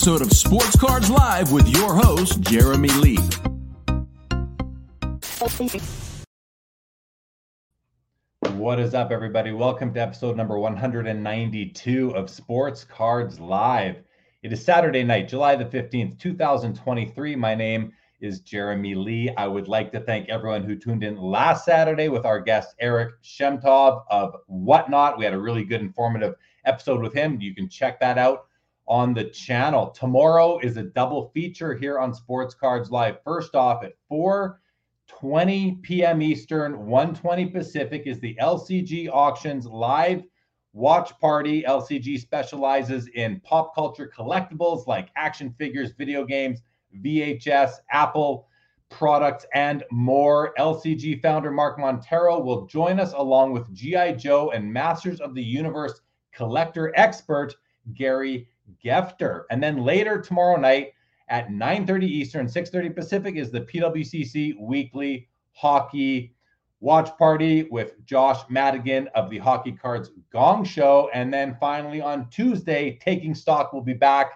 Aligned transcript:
episode 0.00 0.22
of 0.22 0.32
Sports 0.32 0.76
Cards 0.76 1.10
Live 1.10 1.52
with 1.52 1.68
your 1.68 1.94
host, 1.94 2.40
Jeremy 2.40 2.88
Lee. 2.88 3.18
What 8.54 8.80
is 8.80 8.94
up, 8.94 9.10
everybody? 9.10 9.52
Welcome 9.52 9.92
to 9.92 10.00
episode 10.00 10.38
number 10.38 10.58
192 10.58 12.16
of 12.16 12.30
Sports 12.30 12.82
Cards 12.82 13.38
Live. 13.40 13.96
It 14.42 14.54
is 14.54 14.64
Saturday 14.64 15.04
night, 15.04 15.28
July 15.28 15.54
the 15.54 15.66
15th, 15.66 16.18
2023. 16.18 17.36
My 17.36 17.54
name 17.54 17.92
is 18.22 18.40
Jeremy 18.40 18.94
Lee. 18.94 19.28
I 19.36 19.46
would 19.46 19.68
like 19.68 19.92
to 19.92 20.00
thank 20.00 20.30
everyone 20.30 20.64
who 20.64 20.76
tuned 20.76 21.04
in 21.04 21.18
last 21.18 21.66
Saturday 21.66 22.08
with 22.08 22.24
our 22.24 22.40
guest, 22.40 22.74
Eric 22.80 23.22
Shemtov 23.22 24.04
of 24.10 24.34
Whatnot. 24.46 25.18
We 25.18 25.26
had 25.26 25.34
a 25.34 25.38
really 25.38 25.64
good, 25.64 25.82
informative 25.82 26.36
episode 26.64 27.02
with 27.02 27.12
him. 27.12 27.38
You 27.42 27.54
can 27.54 27.68
check 27.68 28.00
that 28.00 28.16
out 28.16 28.46
on 28.90 29.14
the 29.14 29.24
channel. 29.24 29.88
Tomorrow 29.90 30.58
is 30.58 30.76
a 30.76 30.82
double 30.82 31.30
feature 31.32 31.74
here 31.74 32.00
on 32.00 32.12
Sports 32.12 32.54
Cards 32.54 32.90
Live. 32.90 33.22
First 33.24 33.54
off, 33.54 33.84
at 33.84 33.92
4 34.08 34.60
20 35.06 35.78
p.m. 35.82 36.20
Eastern, 36.20 36.74
1:20 36.86 37.52
Pacific 37.52 38.02
is 38.06 38.20
the 38.20 38.36
LCG 38.40 39.08
Auctions 39.08 39.66
live 39.66 40.22
watch 40.72 41.18
party. 41.20 41.62
LCG 41.62 42.18
specializes 42.20 43.08
in 43.14 43.40
pop 43.40 43.74
culture 43.74 44.10
collectibles 44.16 44.86
like 44.86 45.10
action 45.16 45.54
figures, 45.58 45.92
video 45.96 46.24
games, 46.24 46.60
VHS, 47.04 47.74
Apple 47.90 48.48
products, 48.88 49.46
and 49.54 49.84
more. 49.90 50.52
LCG 50.58 51.22
founder 51.22 51.50
Mark 51.50 51.78
Montero 51.78 52.40
will 52.40 52.66
join 52.66 52.98
us 52.98 53.12
along 53.12 53.52
with 53.52 53.72
G.I. 53.72 54.12
Joe 54.14 54.50
and 54.50 54.72
Masters 54.72 55.20
of 55.20 55.34
the 55.34 55.42
Universe 55.42 56.00
collector 56.32 56.92
expert 56.96 57.54
Gary 57.94 58.48
Gefter. 58.84 59.44
And 59.50 59.62
then 59.62 59.84
later 59.84 60.20
tomorrow 60.20 60.56
night, 60.58 60.92
at 61.28 61.48
9:30 61.48 62.04
Eastern, 62.04 62.46
6:30 62.46 62.94
Pacific 62.94 63.36
is 63.36 63.50
the 63.50 63.60
PWCC 63.60 64.56
weekly 64.60 65.28
hockey 65.52 66.34
watch 66.80 67.16
party 67.18 67.64
with 67.64 68.04
Josh 68.04 68.40
Madigan 68.48 69.08
of 69.14 69.30
the 69.30 69.38
Hockey 69.38 69.72
Cards 69.72 70.10
Gong 70.32 70.64
Show. 70.64 71.10
And 71.12 71.32
then 71.32 71.56
finally 71.60 72.00
on 72.00 72.28
Tuesday, 72.30 72.98
Taking 73.00 73.34
Stock 73.34 73.72
will 73.72 73.82
be 73.82 73.94
back 73.94 74.32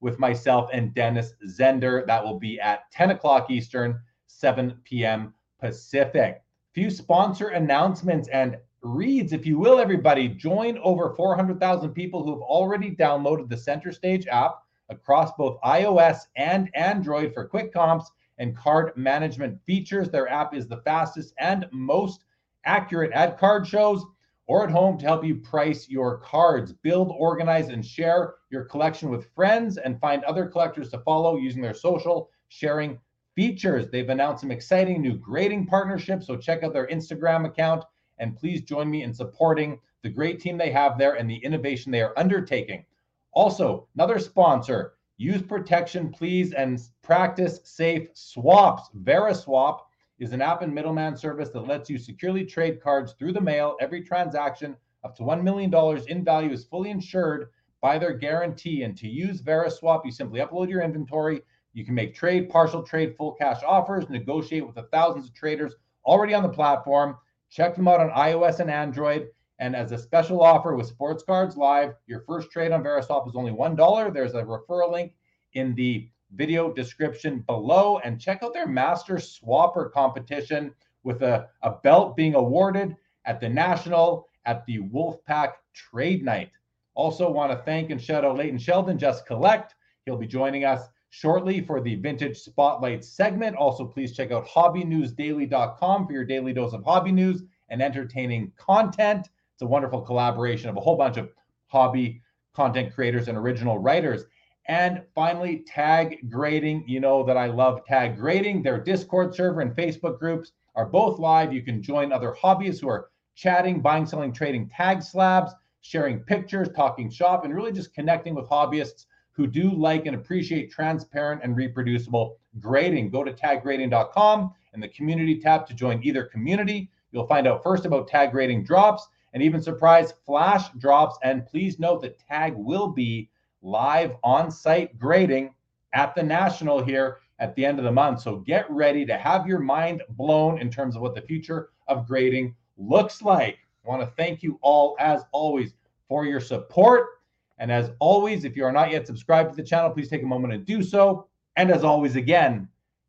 with 0.00 0.18
myself 0.18 0.68
and 0.72 0.92
Dennis 0.92 1.32
Zender. 1.48 2.04
That 2.06 2.22
will 2.22 2.38
be 2.38 2.60
at 2.60 2.90
10 2.90 3.10
o'clock 3.10 3.50
Eastern, 3.50 3.98
7 4.26 4.78
p.m. 4.84 5.32
Pacific. 5.60 6.42
Few 6.72 6.90
sponsor 6.90 7.48
announcements 7.48 8.28
and 8.28 8.58
reads, 8.84 9.32
if 9.32 9.46
you 9.46 9.58
will, 9.58 9.80
everybody. 9.80 10.28
Join 10.28 10.78
over 10.78 11.14
400,000 11.16 11.90
people 11.92 12.22
who 12.22 12.32
have 12.32 12.42
already 12.42 12.94
downloaded 12.94 13.48
the 13.48 13.56
Center 13.56 13.90
Stage 13.90 14.26
app 14.26 14.62
across 14.90 15.32
both 15.32 15.60
iOS 15.62 16.26
and 16.36 16.70
Android 16.74 17.32
for 17.32 17.48
quick 17.48 17.72
comps 17.72 18.10
and 18.38 18.56
card 18.56 18.92
management 18.96 19.58
features. 19.64 20.10
Their 20.10 20.28
app 20.28 20.54
is 20.54 20.68
the 20.68 20.82
fastest 20.82 21.34
and 21.38 21.66
most 21.72 22.24
accurate 22.66 23.12
at 23.12 23.38
card 23.38 23.66
shows 23.66 24.04
or 24.46 24.64
at 24.64 24.70
home 24.70 24.98
to 24.98 25.06
help 25.06 25.24
you 25.24 25.36
price 25.36 25.88
your 25.88 26.18
cards, 26.18 26.72
build, 26.72 27.10
organize, 27.16 27.68
and 27.68 27.84
share 27.84 28.34
your 28.50 28.64
collection 28.64 29.08
with 29.08 29.32
friends, 29.34 29.78
and 29.78 29.98
find 30.00 30.22
other 30.24 30.46
collectors 30.46 30.90
to 30.90 30.98
follow 30.98 31.38
using 31.38 31.62
their 31.62 31.72
social 31.72 32.28
sharing 32.48 32.98
features. 33.34 33.88
They've 33.90 34.10
announced 34.10 34.42
some 34.42 34.50
exciting 34.50 35.00
new 35.00 35.16
grading 35.16 35.66
partnerships, 35.66 36.26
so 36.26 36.36
check 36.36 36.62
out 36.62 36.74
their 36.74 36.88
Instagram 36.88 37.46
account 37.46 37.84
and 38.18 38.36
please 38.36 38.62
join 38.62 38.90
me 38.90 39.02
in 39.02 39.12
supporting 39.12 39.78
the 40.02 40.10
great 40.10 40.40
team 40.40 40.56
they 40.56 40.70
have 40.70 40.98
there 40.98 41.14
and 41.14 41.28
the 41.28 41.42
innovation 41.44 41.90
they 41.90 42.02
are 42.02 42.18
undertaking. 42.18 42.84
Also, 43.32 43.88
another 43.94 44.18
sponsor, 44.18 44.94
use 45.16 45.42
protection, 45.42 46.10
please, 46.10 46.52
and 46.52 46.80
practice 47.02 47.60
safe 47.64 48.08
swaps. 48.14 48.90
VeriSwap 49.02 49.80
is 50.18 50.32
an 50.32 50.42
app 50.42 50.62
and 50.62 50.74
middleman 50.74 51.16
service 51.16 51.50
that 51.50 51.66
lets 51.66 51.90
you 51.90 51.98
securely 51.98 52.44
trade 52.44 52.80
cards 52.80 53.14
through 53.18 53.32
the 53.32 53.40
mail. 53.40 53.76
Every 53.80 54.02
transaction 54.02 54.76
up 55.02 55.16
to 55.16 55.22
$1 55.22 55.42
million 55.42 55.72
in 56.08 56.24
value 56.24 56.50
is 56.50 56.64
fully 56.64 56.90
insured 56.90 57.48
by 57.80 57.98
their 57.98 58.14
guarantee. 58.14 58.82
And 58.82 58.96
to 58.96 59.08
use 59.08 59.42
VeriSwap, 59.42 60.04
you 60.04 60.10
simply 60.10 60.40
upload 60.40 60.70
your 60.70 60.82
inventory. 60.82 61.42
You 61.72 61.84
can 61.84 61.94
make 61.94 62.14
trade, 62.14 62.48
partial 62.48 62.82
trade, 62.82 63.16
full 63.16 63.32
cash 63.32 63.60
offers, 63.66 64.08
negotiate 64.08 64.64
with 64.64 64.76
the 64.76 64.84
thousands 64.84 65.26
of 65.26 65.34
traders 65.34 65.74
already 66.06 66.34
on 66.34 66.42
the 66.42 66.48
platform. 66.48 67.16
Check 67.54 67.76
them 67.76 67.86
out 67.86 68.00
on 68.00 68.10
iOS 68.10 68.58
and 68.58 68.68
Android. 68.68 69.28
And 69.60 69.76
as 69.76 69.92
a 69.92 69.98
special 69.98 70.42
offer 70.42 70.74
with 70.74 70.88
Sports 70.88 71.22
Cards 71.22 71.56
Live, 71.56 71.94
your 72.08 72.24
first 72.26 72.50
trade 72.50 72.72
on 72.72 72.82
VeriSwap 72.82 73.28
is 73.28 73.36
only 73.36 73.52
$1. 73.52 74.12
There's 74.12 74.34
a 74.34 74.42
referral 74.42 74.90
link 74.90 75.12
in 75.52 75.72
the 75.76 76.08
video 76.34 76.72
description 76.72 77.44
below. 77.46 77.98
And 77.98 78.20
check 78.20 78.42
out 78.42 78.54
their 78.54 78.66
Master 78.66 79.18
Swapper 79.18 79.92
competition 79.92 80.74
with 81.04 81.22
a, 81.22 81.48
a 81.62 81.70
belt 81.70 82.16
being 82.16 82.34
awarded 82.34 82.96
at 83.24 83.38
the 83.38 83.48
National 83.48 84.26
at 84.46 84.66
the 84.66 84.80
Wolfpack 84.80 85.52
Trade 85.72 86.24
Night. 86.24 86.50
Also, 86.94 87.30
want 87.30 87.52
to 87.52 87.58
thank 87.58 87.90
and 87.90 88.02
shout 88.02 88.24
out 88.24 88.36
Leighton 88.36 88.58
Sheldon, 88.58 88.98
Just 88.98 89.26
Collect. 89.26 89.76
He'll 90.06 90.16
be 90.16 90.26
joining 90.26 90.64
us 90.64 90.88
shortly 91.14 91.60
for 91.60 91.80
the 91.80 91.94
Vintage 91.94 92.36
Spotlight 92.36 93.04
segment. 93.04 93.54
Also, 93.54 93.86
please 93.86 94.16
check 94.16 94.32
out 94.32 94.48
hobbynewsdaily.com 94.48 96.06
for 96.06 96.12
your 96.12 96.24
daily 96.24 96.52
dose 96.52 96.72
of 96.72 96.82
hobby 96.82 97.12
news 97.12 97.44
and 97.68 97.80
entertaining 97.80 98.50
content. 98.56 99.28
It's 99.54 99.62
a 99.62 99.66
wonderful 99.66 100.00
collaboration 100.00 100.68
of 100.68 100.76
a 100.76 100.80
whole 100.80 100.96
bunch 100.96 101.16
of 101.16 101.30
hobby 101.68 102.20
content 102.52 102.92
creators 102.92 103.28
and 103.28 103.38
original 103.38 103.78
writers. 103.78 104.24
And 104.66 105.04
finally, 105.14 105.58
tag 105.68 106.28
grading. 106.28 106.88
You 106.88 106.98
know 106.98 107.22
that 107.22 107.36
I 107.36 107.46
love 107.46 107.84
tag 107.84 108.16
grading. 108.16 108.64
Their 108.64 108.80
Discord 108.80 109.36
server 109.36 109.60
and 109.60 109.76
Facebook 109.76 110.18
groups 110.18 110.50
are 110.74 110.86
both 110.86 111.20
live. 111.20 111.52
You 111.52 111.62
can 111.62 111.80
join 111.80 112.12
other 112.12 112.34
hobbyists 112.42 112.80
who 112.80 112.88
are 112.88 113.10
chatting, 113.36 113.80
buying, 113.80 114.06
selling, 114.06 114.32
trading 114.32 114.68
tag 114.68 115.00
slabs, 115.00 115.52
sharing 115.80 116.18
pictures, 116.18 116.70
talking 116.74 117.08
shop, 117.08 117.44
and 117.44 117.54
really 117.54 117.70
just 117.70 117.94
connecting 117.94 118.34
with 118.34 118.48
hobbyists 118.48 119.06
who 119.34 119.46
do 119.46 119.72
like 119.72 120.06
and 120.06 120.14
appreciate 120.14 120.70
transparent 120.70 121.42
and 121.42 121.56
reproducible 121.56 122.38
grading. 122.60 123.10
Go 123.10 123.24
to 123.24 123.32
taggrading.com 123.32 124.54
and 124.72 124.82
the 124.82 124.88
community 124.88 125.40
tab 125.40 125.66
to 125.66 125.74
join 125.74 126.00
either 126.02 126.24
community. 126.24 126.88
You'll 127.10 127.26
find 127.26 127.46
out 127.46 127.62
first 127.62 127.84
about 127.84 128.08
tag 128.08 128.30
grading 128.30 128.64
drops 128.64 129.08
and 129.32 129.42
even 129.42 129.60
surprise 129.60 130.14
flash 130.24 130.70
drops. 130.78 131.18
And 131.22 131.46
please 131.46 131.78
note 131.78 132.02
that 132.02 132.18
tag 132.18 132.54
will 132.56 132.88
be 132.88 133.28
live 133.62 134.12
on 134.22 134.50
site 134.50 134.98
grading 134.98 135.54
at 135.92 136.14
the 136.14 136.22
National 136.22 136.82
here 136.82 137.18
at 137.40 137.54
the 137.56 137.66
end 137.66 137.78
of 137.78 137.84
the 137.84 137.92
month. 137.92 138.20
So 138.20 138.36
get 138.36 138.70
ready 138.70 139.04
to 139.06 139.16
have 139.16 139.46
your 139.46 139.58
mind 139.58 140.02
blown 140.10 140.58
in 140.58 140.70
terms 140.70 140.94
of 140.94 141.02
what 141.02 141.14
the 141.14 141.22
future 141.22 141.70
of 141.88 142.06
grading 142.06 142.54
looks 142.76 143.22
like. 143.22 143.58
I 143.84 143.88
want 143.88 144.02
to 144.02 144.14
thank 144.16 144.42
you 144.42 144.58
all, 144.62 144.96
as 145.00 145.24
always, 145.32 145.74
for 146.08 146.24
your 146.24 146.40
support. 146.40 147.20
And 147.64 147.72
as 147.72 147.92
always, 147.98 148.44
if 148.44 148.58
you 148.58 148.64
are 148.66 148.72
not 148.72 148.90
yet 148.90 149.06
subscribed 149.06 149.48
to 149.48 149.56
the 149.56 149.62
channel, 149.62 149.88
please 149.88 150.10
take 150.10 150.22
a 150.22 150.26
moment 150.26 150.52
to 150.52 150.58
do 150.58 150.82
so. 150.82 151.28
And 151.56 151.70
as 151.70 151.82
always, 151.82 152.14
again, 152.14 152.68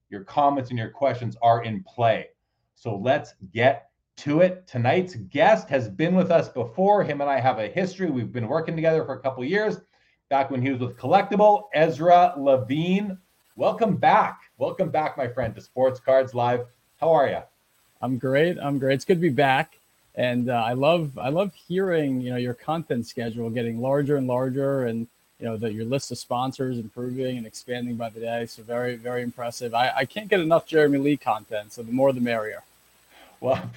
your 0.09 0.23
comments 0.23 0.69
and 0.69 0.79
your 0.79 0.91
questions 0.91 1.35
are 1.41 1.65
in 1.65 1.83
play. 1.83 2.27
So 2.73 2.95
let's 2.95 3.33
get 3.51 3.89
to 4.19 4.39
it. 4.39 4.65
Tonight's 4.65 5.15
guest 5.15 5.67
has 5.67 5.89
been 5.89 6.15
with 6.15 6.31
us 6.31 6.47
before. 6.47 7.03
Him 7.03 7.19
and 7.19 7.29
I 7.29 7.37
have 7.37 7.59
a 7.59 7.67
history. 7.67 8.09
We've 8.09 8.31
been 8.31 8.47
working 8.47 8.77
together 8.77 9.03
for 9.03 9.15
a 9.15 9.19
couple 9.19 9.43
years. 9.43 9.81
Back 10.29 10.51
when 10.51 10.61
he 10.61 10.69
was 10.69 10.79
with 10.79 10.97
Collectable, 10.97 11.63
Ezra 11.73 12.33
Levine. 12.37 13.17
Welcome 13.57 13.97
back. 13.97 14.39
Welcome 14.57 14.89
back, 14.89 15.17
my 15.17 15.27
friend, 15.27 15.53
to 15.55 15.59
Sports 15.59 15.99
Cards 15.99 16.33
Live. 16.33 16.61
How 16.95 17.11
are 17.11 17.27
you? 17.27 17.41
I'm 18.01 18.17
great. 18.17 18.57
I'm 18.57 18.79
great. 18.79 18.93
It's 18.93 19.03
good 19.03 19.15
to 19.15 19.21
be 19.21 19.27
back. 19.27 19.81
And 20.15 20.49
uh, 20.49 20.53
I 20.53 20.73
love 20.73 21.17
I 21.17 21.29
love 21.29 21.53
hearing 21.53 22.21
you 22.21 22.31
know 22.31 22.37
your 22.37 22.53
content 22.53 23.05
schedule 23.05 23.49
getting 23.49 23.81
larger 23.81 24.15
and 24.15 24.27
larger, 24.27 24.85
and 24.85 25.07
you 25.39 25.45
know 25.45 25.57
that 25.57 25.73
your 25.73 25.85
list 25.85 26.11
of 26.11 26.17
sponsors 26.17 26.77
improving 26.77 27.37
and 27.37 27.45
expanding 27.45 27.95
by 27.95 28.09
the 28.09 28.21
day. 28.21 28.45
So 28.45 28.63
very 28.63 28.95
very 28.95 29.23
impressive. 29.23 29.73
I, 29.73 29.91
I 29.95 30.05
can't 30.05 30.29
get 30.29 30.39
enough 30.39 30.65
Jeremy 30.67 30.99
Lee 30.99 31.17
content, 31.17 31.73
so 31.73 31.83
the 31.83 31.91
more 31.91 32.13
the 32.13 32.21
merrier. 32.21 32.63
Well, 33.41 33.69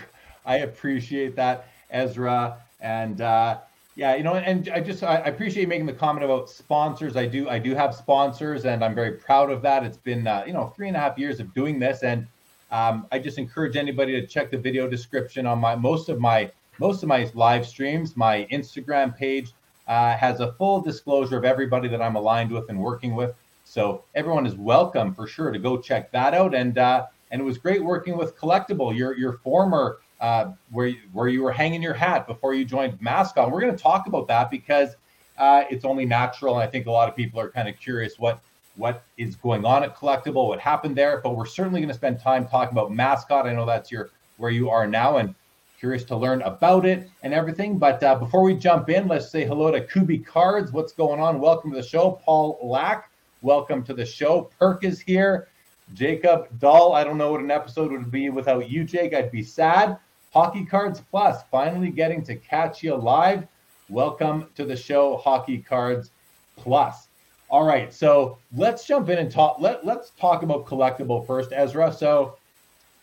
I 0.47 0.59
appreciate 0.59 1.35
that, 1.37 1.69
Ezra. 1.91 2.59
And 2.81 3.21
uh, 3.21 3.59
yeah, 3.97 4.15
you 4.15 4.23
know, 4.23 4.37
and 4.37 4.69
I 4.69 4.81
just 4.81 5.03
I 5.03 5.17
appreciate 5.17 5.63
you 5.63 5.69
making 5.69 5.87
the 5.87 5.93
comment 5.93 6.25
about 6.25 6.49
sponsors. 6.49 7.17
I 7.17 7.27
do 7.27 7.49
I 7.49 7.59
do 7.59 7.75
have 7.75 7.97
sponsors, 7.97 8.65
and 8.65 8.85
I'm 8.85 8.95
very 8.95 9.11
proud 9.13 9.51
of 9.51 9.61
that. 9.63 9.83
It's 9.83 9.97
been 9.97 10.25
uh, 10.25 10.45
you 10.47 10.53
know 10.53 10.73
three 10.77 10.87
and 10.87 10.97
a 10.97 11.01
half 11.01 11.19
years 11.19 11.41
of 11.41 11.53
doing 11.53 11.81
this, 11.81 12.05
and 12.05 12.29
um, 12.71 13.07
I 13.13 13.19
just 13.19 13.39
encourage 13.39 13.77
anybody 13.77 14.21
to 14.21 14.27
check 14.27 14.51
the 14.51 14.59
video 14.59 14.89
description 14.89 15.47
on 15.47 15.59
my 15.59 15.75
most 15.77 16.09
of 16.09 16.21
my 16.21 16.51
most 16.79 17.03
of 17.03 17.09
my 17.09 17.31
live 17.35 17.67
streams, 17.67 18.17
my 18.17 18.47
Instagram 18.53 19.17
page. 19.17 19.53
uh, 19.89 20.17
has 20.17 20.41
a 20.41 20.53
full 20.53 20.81
disclosure 20.81 21.37
of 21.37 21.45
everybody 21.45 21.89
that 21.89 22.01
I'm 22.01 22.15
aligned 22.15 22.51
with 22.53 22.69
and 22.69 22.79
working 22.79 23.15
with. 23.17 23.35
So 23.65 24.05
everyone 24.15 24.47
is 24.47 24.55
welcome 24.55 25.15
for 25.15 25.27
sure 25.27 25.51
to 25.51 25.59
go 25.59 25.79
check 25.79 26.13
that 26.13 26.35
out. 26.35 26.55
And 26.55 26.79
uh, 26.79 27.07
and 27.31 27.41
it 27.41 27.45
was 27.45 27.59
great 27.59 27.83
working 27.83 28.17
with 28.17 28.37
Collectable, 28.39 28.97
your 28.97 29.17
your 29.17 29.35
former 29.39 29.99
uh, 30.21 30.53
where 30.71 30.93
where 31.13 31.29
you 31.29 31.43
were 31.43 31.53
hanging 31.53 31.83
your 31.83 31.95
hat 31.95 32.27
before 32.27 32.55
you 32.55 32.65
joined 32.65 33.01
Mascot. 33.01 33.51
We're 33.51 33.61
going 33.61 33.75
to 33.75 33.83
talk 33.83 34.07
about 34.07 34.29
that 34.29 34.51
because 34.51 34.91
uh, 35.39 35.65
it's 35.71 35.85
only 35.85 36.05
natural, 36.05 36.55
and 36.55 36.63
I 36.63 36.67
think 36.71 36.87
a 36.87 36.91
lot 36.91 37.09
of 37.09 37.17
people 37.17 37.41
are 37.41 37.51
kind 37.51 37.69
of 37.69 37.79
curious 37.79 38.19
what 38.19 38.41
what 38.79 39.03
is 39.17 39.35
going 39.37 39.65
on 39.65 39.83
at 39.83 39.97
Collectable, 39.97 40.49
what 40.49 40.61
happened 40.61 40.97
there. 40.97 41.21
But 41.23 41.37
we're 41.37 41.47
certainly 41.47 41.81
going 41.81 41.89
to 41.89 41.95
spend 41.95 42.21
time 42.21 42.47
talking 42.47 42.73
about 42.73 42.93
Mascot. 42.93 43.47
I 43.47 43.53
know 43.53 43.67
that's 43.67 43.91
your 43.91 44.11
where 44.39 44.53
you 44.53 44.71
are 44.71 44.87
now, 44.87 45.17
and 45.17 45.35
curious 45.81 46.05
to 46.05 46.17
learn 46.17 46.43
about 46.43 46.87
it 46.87 47.11
and 47.23 47.35
everything. 47.35 47.77
But 47.77 48.03
uh, 48.03 48.15
before 48.15 48.43
we 48.43 48.55
jump 48.55 48.89
in, 48.89 49.09
let's 49.09 49.31
say 49.31 49.45
hello 49.45 49.71
to 49.73 49.81
Kubi 49.81 50.19
Cards. 50.19 50.73
What's 50.73 50.93
going 50.93 51.21
on? 51.21 51.41
Welcome 51.41 51.73
to 51.73 51.77
the 51.77 51.87
show, 51.87 52.21
Paul 52.25 52.59
Lack. 52.63 53.11
Welcome 53.43 53.83
to 53.85 53.95
the 53.95 54.07
show. 54.07 54.51
Perk 54.59 54.85
is 54.85 55.01
here. 55.01 55.49
Jacob 55.95 56.47
Dahl. 56.61 56.93
I 56.93 57.03
don't 57.03 57.19
know 57.19 57.33
what 57.33 57.41
an 57.41 57.51
episode 57.51 57.91
would 57.91 58.11
be 58.11 58.31
without 58.31 58.71
you, 58.71 58.85
Jake. 58.85 59.13
I'd 59.13 59.33
be 59.33 59.43
sad. 59.43 59.99
Hockey 60.33 60.65
Cards 60.65 61.03
Plus, 61.11 61.43
finally 61.51 61.91
getting 61.91 62.23
to 62.25 62.37
catch 62.37 62.83
you 62.83 62.95
live. 62.95 63.47
Welcome 63.89 64.49
to 64.55 64.65
the 64.65 64.77
show, 64.77 65.17
Hockey 65.17 65.59
Cards 65.59 66.11
Plus. 66.57 67.08
All 67.51 67.65
right, 67.65 67.93
so 67.93 68.37
let's 68.55 68.87
jump 68.87 69.09
in 69.09 69.19
and 69.19 69.31
talk. 69.31 69.57
Let 69.59 69.85
Let's 69.85 70.11
talk 70.11 70.43
about 70.43 70.67
collectable 70.67 71.27
first, 71.27 71.51
Ezra. 71.53 71.91
So, 71.93 72.37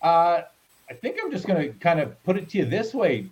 uh, 0.04 0.42
I 0.90 0.94
think 0.94 1.18
I'm 1.24 1.32
just 1.32 1.48
going 1.48 1.62
to 1.62 1.74
kind 1.80 2.00
of 2.00 2.22
put 2.24 2.38
it 2.38 2.50
to 2.50 2.60
you 2.60 2.66
this 2.66 2.94
way. 2.94 3.28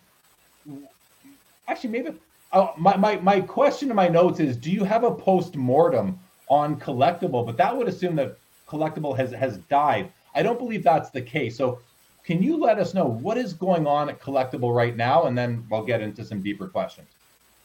Actually, 1.67 1.91
maybe 1.91 2.13
uh, 2.51 2.69
my, 2.77 2.97
my 2.97 3.17
my 3.17 3.41
question 3.41 3.91
in 3.91 3.95
my 3.95 4.07
notes 4.07 4.39
is: 4.39 4.57
Do 4.57 4.71
you 4.71 4.83
have 4.83 5.03
a 5.03 5.11
post 5.11 5.55
mortem 5.55 6.19
on 6.47 6.79
collectable? 6.79 7.45
But 7.45 7.57
that 7.57 7.75
would 7.77 7.87
assume 7.87 8.15
that 8.15 8.37
collectable 8.67 9.15
has 9.15 9.31
has 9.33 9.57
died. 9.69 10.11
I 10.33 10.41
don't 10.41 10.57
believe 10.57 10.83
that's 10.83 11.11
the 11.11 11.21
case. 11.21 11.55
So, 11.55 11.77
can 12.25 12.41
you 12.41 12.57
let 12.57 12.79
us 12.79 12.95
know 12.95 13.05
what 13.05 13.37
is 13.37 13.53
going 13.53 13.85
on 13.85 14.09
at 14.09 14.19
collectable 14.19 14.75
right 14.75 14.97
now, 14.97 15.25
and 15.25 15.37
then 15.37 15.63
we'll 15.69 15.85
get 15.85 16.01
into 16.01 16.25
some 16.25 16.41
deeper 16.41 16.67
questions. 16.67 17.07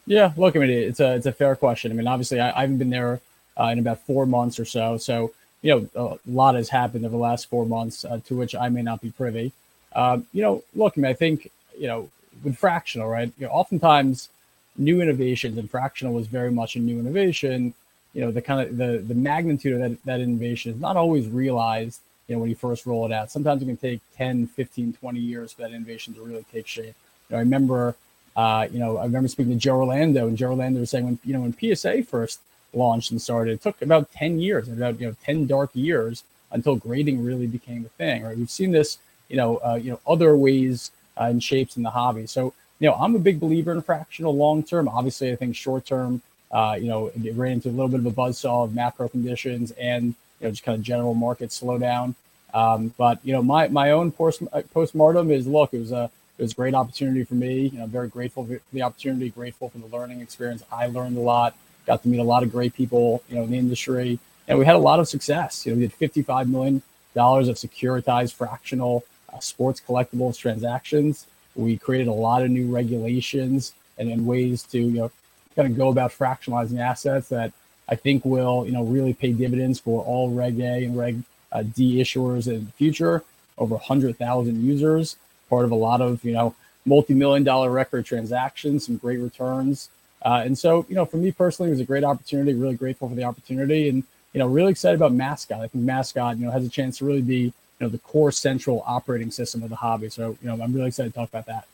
Yeah, 0.07 0.33
look, 0.37 0.55
I 0.55 0.59
mean, 0.59 0.71
it's 0.71 1.01
a 1.01 1.15
it's 1.15 1.27
a 1.27 1.33
fair 1.33 1.57
question. 1.57 1.93
I 1.93 1.95
mean, 1.95 2.07
obviously, 2.07 2.41
I, 2.41 2.55
I 2.55 2.61
haven't 2.61 2.77
been 2.77 2.91
there 2.91 3.23
uh, 3.59 3.65
in 3.67 3.79
about 3.79 4.01
four 4.07 4.27
months 4.27 4.59
or 4.59 4.65
so, 4.65 4.97
so 4.97 5.33
you 5.63 5.89
know, 5.95 6.19
a 6.27 6.31
lot 6.31 6.55
has 6.55 6.69
happened 6.69 7.05
over 7.05 7.13
the 7.13 7.23
last 7.23 7.49
four 7.49 7.67
months 7.67 8.05
uh, 8.05 8.21
to 8.27 8.37
which 8.37 8.55
I 8.55 8.69
may 8.69 8.83
not 8.83 9.01
be 9.01 9.11
privy. 9.11 9.53
Um, 9.95 10.27
you 10.33 10.43
know, 10.43 10.63
look, 10.75 10.95
I 10.97 11.01
mean, 11.01 11.11
I 11.11 11.15
think, 11.15 11.51
you 11.77 11.89
know, 11.89 12.09
with 12.45 12.57
fractional, 12.57 13.09
right? 13.09 13.33
You 13.39 13.47
know, 13.47 13.53
oftentimes 13.53 14.29
new 14.77 15.01
innovations 15.03 15.59
and 15.59 15.69
fractional 15.69 16.15
was 16.15 16.29
very 16.29 16.53
much 16.53 16.77
a 16.77 16.79
new 16.79 17.01
innovation. 17.01 17.75
You 18.15 18.23
know, 18.23 18.31
the 18.31 18.43
kind 18.43 18.61
of 18.61 18.77
the 18.77 18.99
the 18.99 19.15
magnitude 19.15 19.75
of 19.75 19.81
that, 19.81 20.05
that 20.05 20.21
innovation 20.21 20.73
is 20.73 20.81
not 20.81 20.97
always 20.97 21.27
realized, 21.27 22.01
you 22.29 22.35
know, 22.35 22.41
when 22.41 22.51
you 22.51 22.57
first 22.57 22.87
roll 22.87 23.05
it 23.07 23.13
out. 23.13 23.31
Sometimes 23.31 23.63
it 23.63 23.67
can 23.67 23.77
take 23.77 24.01
10, 24.17 24.47
15, 24.47 24.93
20 24.95 25.19
years 25.19 25.53
for 25.53 25.63
that 25.63 25.73
innovation 25.73 26.15
to 26.15 26.23
really 26.23 26.45
take 26.53 26.67
shape. 26.67 26.87
You 26.87 26.95
know, 27.31 27.37
I 27.39 27.41
remember, 27.41 27.97
uh, 28.37 28.69
you 28.71 28.79
know, 28.79 28.99
I 28.99 29.05
remember 29.05 29.29
speaking 29.29 29.53
to 29.53 29.59
Joe 29.59 29.79
Orlando, 29.79 30.29
and 30.29 30.39
Joe 30.39 30.51
Orlando 30.51 30.81
was 30.81 30.91
saying 30.91 31.05
when, 31.05 31.19
you 31.25 31.33
know, 31.33 31.41
when 31.41 31.53
PSA 31.53 32.05
first 32.05 32.41
launched 32.75 33.11
and 33.11 33.21
started, 33.21 33.53
it 33.53 33.63
took 33.63 33.81
about 33.83 34.11
10 34.13 34.41
years, 34.41 34.69
about, 34.69 35.01
you 35.01 35.09
know, 35.09 35.17
10 35.25 35.47
dark 35.47 35.71
years 35.75 36.25
until 36.51 36.77
grading 36.77 37.25
really 37.25 37.47
became 37.47 37.85
a 37.85 37.89
thing, 37.91 38.23
right? 38.23 38.37
We've 38.37 38.51
seen 38.51 38.71
this 38.71 38.99
you 39.29 39.37
know, 39.37 39.57
uh, 39.59 39.75
you 39.75 39.91
know, 39.91 40.01
other 40.07 40.37
ways 40.37 40.91
uh, 41.19 41.25
and 41.25 41.43
shapes 41.43 41.77
in 41.77 41.83
the 41.83 41.91
hobby. 41.91 42.27
So, 42.27 42.55
you 42.81 42.89
know, 42.89 42.95
I'm 42.95 43.15
a 43.15 43.19
big 43.19 43.41
believer 43.41 43.73
in 43.73 43.83
fractional 43.83 44.35
long 44.35 44.63
term. 44.63 44.89
Obviously, 44.89 45.33
I 45.33 45.37
think 45.37 45.55
short 45.55 45.87
term, 45.87 46.23
uh, 46.51 46.77
you 46.81 46.89
know, 46.89 47.09
it 47.09 47.35
ran 47.35 47.53
into 47.53 47.69
a 47.69 47.71
little 47.71 47.89
bit 47.89 48.01
of 48.01 48.07
a 48.07 48.11
buzzsaw 48.11 48.65
of 48.65 48.75
macro 48.75 49.09
conditions 49.09 49.73
and 49.73 50.15
you 50.41 50.47
know 50.47 50.51
just 50.51 50.63
kind 50.63 50.77
of 50.77 50.83
general 50.83 51.15
market 51.15 51.51
slowdown. 51.51 52.15
Um, 52.55 52.95
but 52.97 53.19
you 53.25 53.33
know, 53.33 53.43
my 53.43 53.69
my 53.69 53.91
own 53.91 54.13
post 54.13 54.43
postmortem 54.73 55.31
is 55.31 55.47
look, 55.47 55.75
it 55.75 55.81
was 55.81 55.93
a 55.93 56.11
it 56.39 56.43
was 56.43 56.53
a 56.53 56.55
great 56.55 56.75
opportunity 56.75 57.25
for 57.25 57.35
me. 57.35 57.67
You 57.67 57.81
know, 57.81 57.87
very 57.87 58.09
grateful 58.09 58.47
for 58.47 58.61
the 58.73 58.83
opportunity, 58.83 59.29
grateful 59.31 59.69
for 59.69 59.79
the 59.79 59.89
learning 59.95 60.21
experience. 60.21 60.63
I 60.73 60.87
learned 60.87 61.19
a 61.19 61.21
lot, 61.21 61.57
got 61.89 62.03
to 62.03 62.09
meet 62.09 62.19
a 62.19 62.23
lot 62.23 62.43
of 62.45 62.53
great 62.53 62.75
people, 62.75 63.25
you 63.29 63.37
know, 63.37 63.43
in 63.43 63.51
the 63.51 63.59
industry, 63.59 64.21
and 64.47 64.59
we 64.59 64.65
had 64.65 64.77
a 64.77 64.85
lot 64.91 65.01
of 65.01 65.09
success. 65.09 65.67
You 65.67 65.73
know, 65.73 65.77
we 65.77 65.83
did 65.83 65.93
55 65.95 66.49
million 66.49 66.83
dollars 67.15 67.49
of 67.49 67.57
securitized 67.57 68.35
fractional 68.35 69.05
uh, 69.33 69.41
sports 69.41 69.83
collectibles 69.85 70.39
transactions. 70.39 71.27
We 71.57 71.77
created 71.77 72.07
a 72.07 72.13
lot 72.13 72.43
of 72.43 72.51
new 72.51 72.69
regulations 72.73 73.73
and, 73.99 74.09
and 74.13 74.27
ways 74.27 74.63
to 74.65 74.79
you 74.79 74.99
know 75.01 75.11
kind 75.57 75.69
of 75.69 75.77
go 75.77 75.89
about 75.89 76.13
fractionalizing 76.13 76.79
assets 76.79 77.31
that 77.31 77.53
I 77.89 77.97
think 77.97 78.25
will 78.25 78.65
you 78.67 78.73
know 78.73 78.85
really 78.85 79.15
pay 79.15 79.33
dividends 79.33 79.81
for 79.81 80.05
all 80.05 80.31
Reg 80.31 80.61
A 80.61 80.85
and 80.85 80.97
Reg 80.97 81.23
uh, 81.51 81.63
D 81.63 81.97
issuers 81.97 82.47
in 82.47 82.67
the 82.67 82.73
future. 82.73 83.25
Over 83.57 83.75
100,000 83.75 84.63
users, 84.65 85.17
part 85.51 85.65
of 85.65 85.73
a 85.73 85.75
lot 85.89 86.01
of 86.01 86.23
you 86.25 86.33
know 86.33 86.55
multi-million 86.85 87.45
dollar 87.45 87.71
record 87.71 88.05
transactions, 88.05 88.87
some 88.87 88.99
great 88.99 89.19
returns. 89.19 89.89
Uh, 90.23 90.43
and 90.45 90.59
so, 90.59 90.85
you 90.89 90.95
know, 90.95 91.05
for 91.05 91.17
me 91.17 91.31
personally, 91.31 91.71
it 91.71 91.75
was 91.75 91.81
a 91.81 91.85
great 91.85 92.05
opportunity. 92.05 92.55
Really 92.55 92.75
grateful 92.75 93.09
for 93.09 93.15
the 93.15 93.25
opportunity, 93.25 93.89
and 93.89 94.03
you 94.33 94.41
know, 94.41 94.47
really 94.47 94.73
excited 94.73 94.97
about 94.97 95.13
Mascot. 95.13 95.61
I 95.61 95.69
think 95.69 95.85
Mascot, 95.85 96.39
you 96.39 96.47
know, 96.47 96.51
has 96.51 96.67
a 96.67 96.69
chance 96.69 96.99
to 96.99 97.05
really 97.05 97.23
be 97.23 97.53
you 97.79 97.87
know 97.87 97.89
the 97.89 97.99
core 97.99 98.33
central 98.33 98.83
operating 98.87 99.31
system 99.31 99.63
of 99.63 99.71
the 99.71 99.77
hobby. 99.77 100.09
So 100.09 100.37
you 100.43 100.49
know 100.49 100.63
I'm 100.63 100.73
really 100.73 100.89
excited 100.89 101.13
to 101.13 101.19
talk 101.19 101.29
about 101.29 101.47
that. 101.47 101.67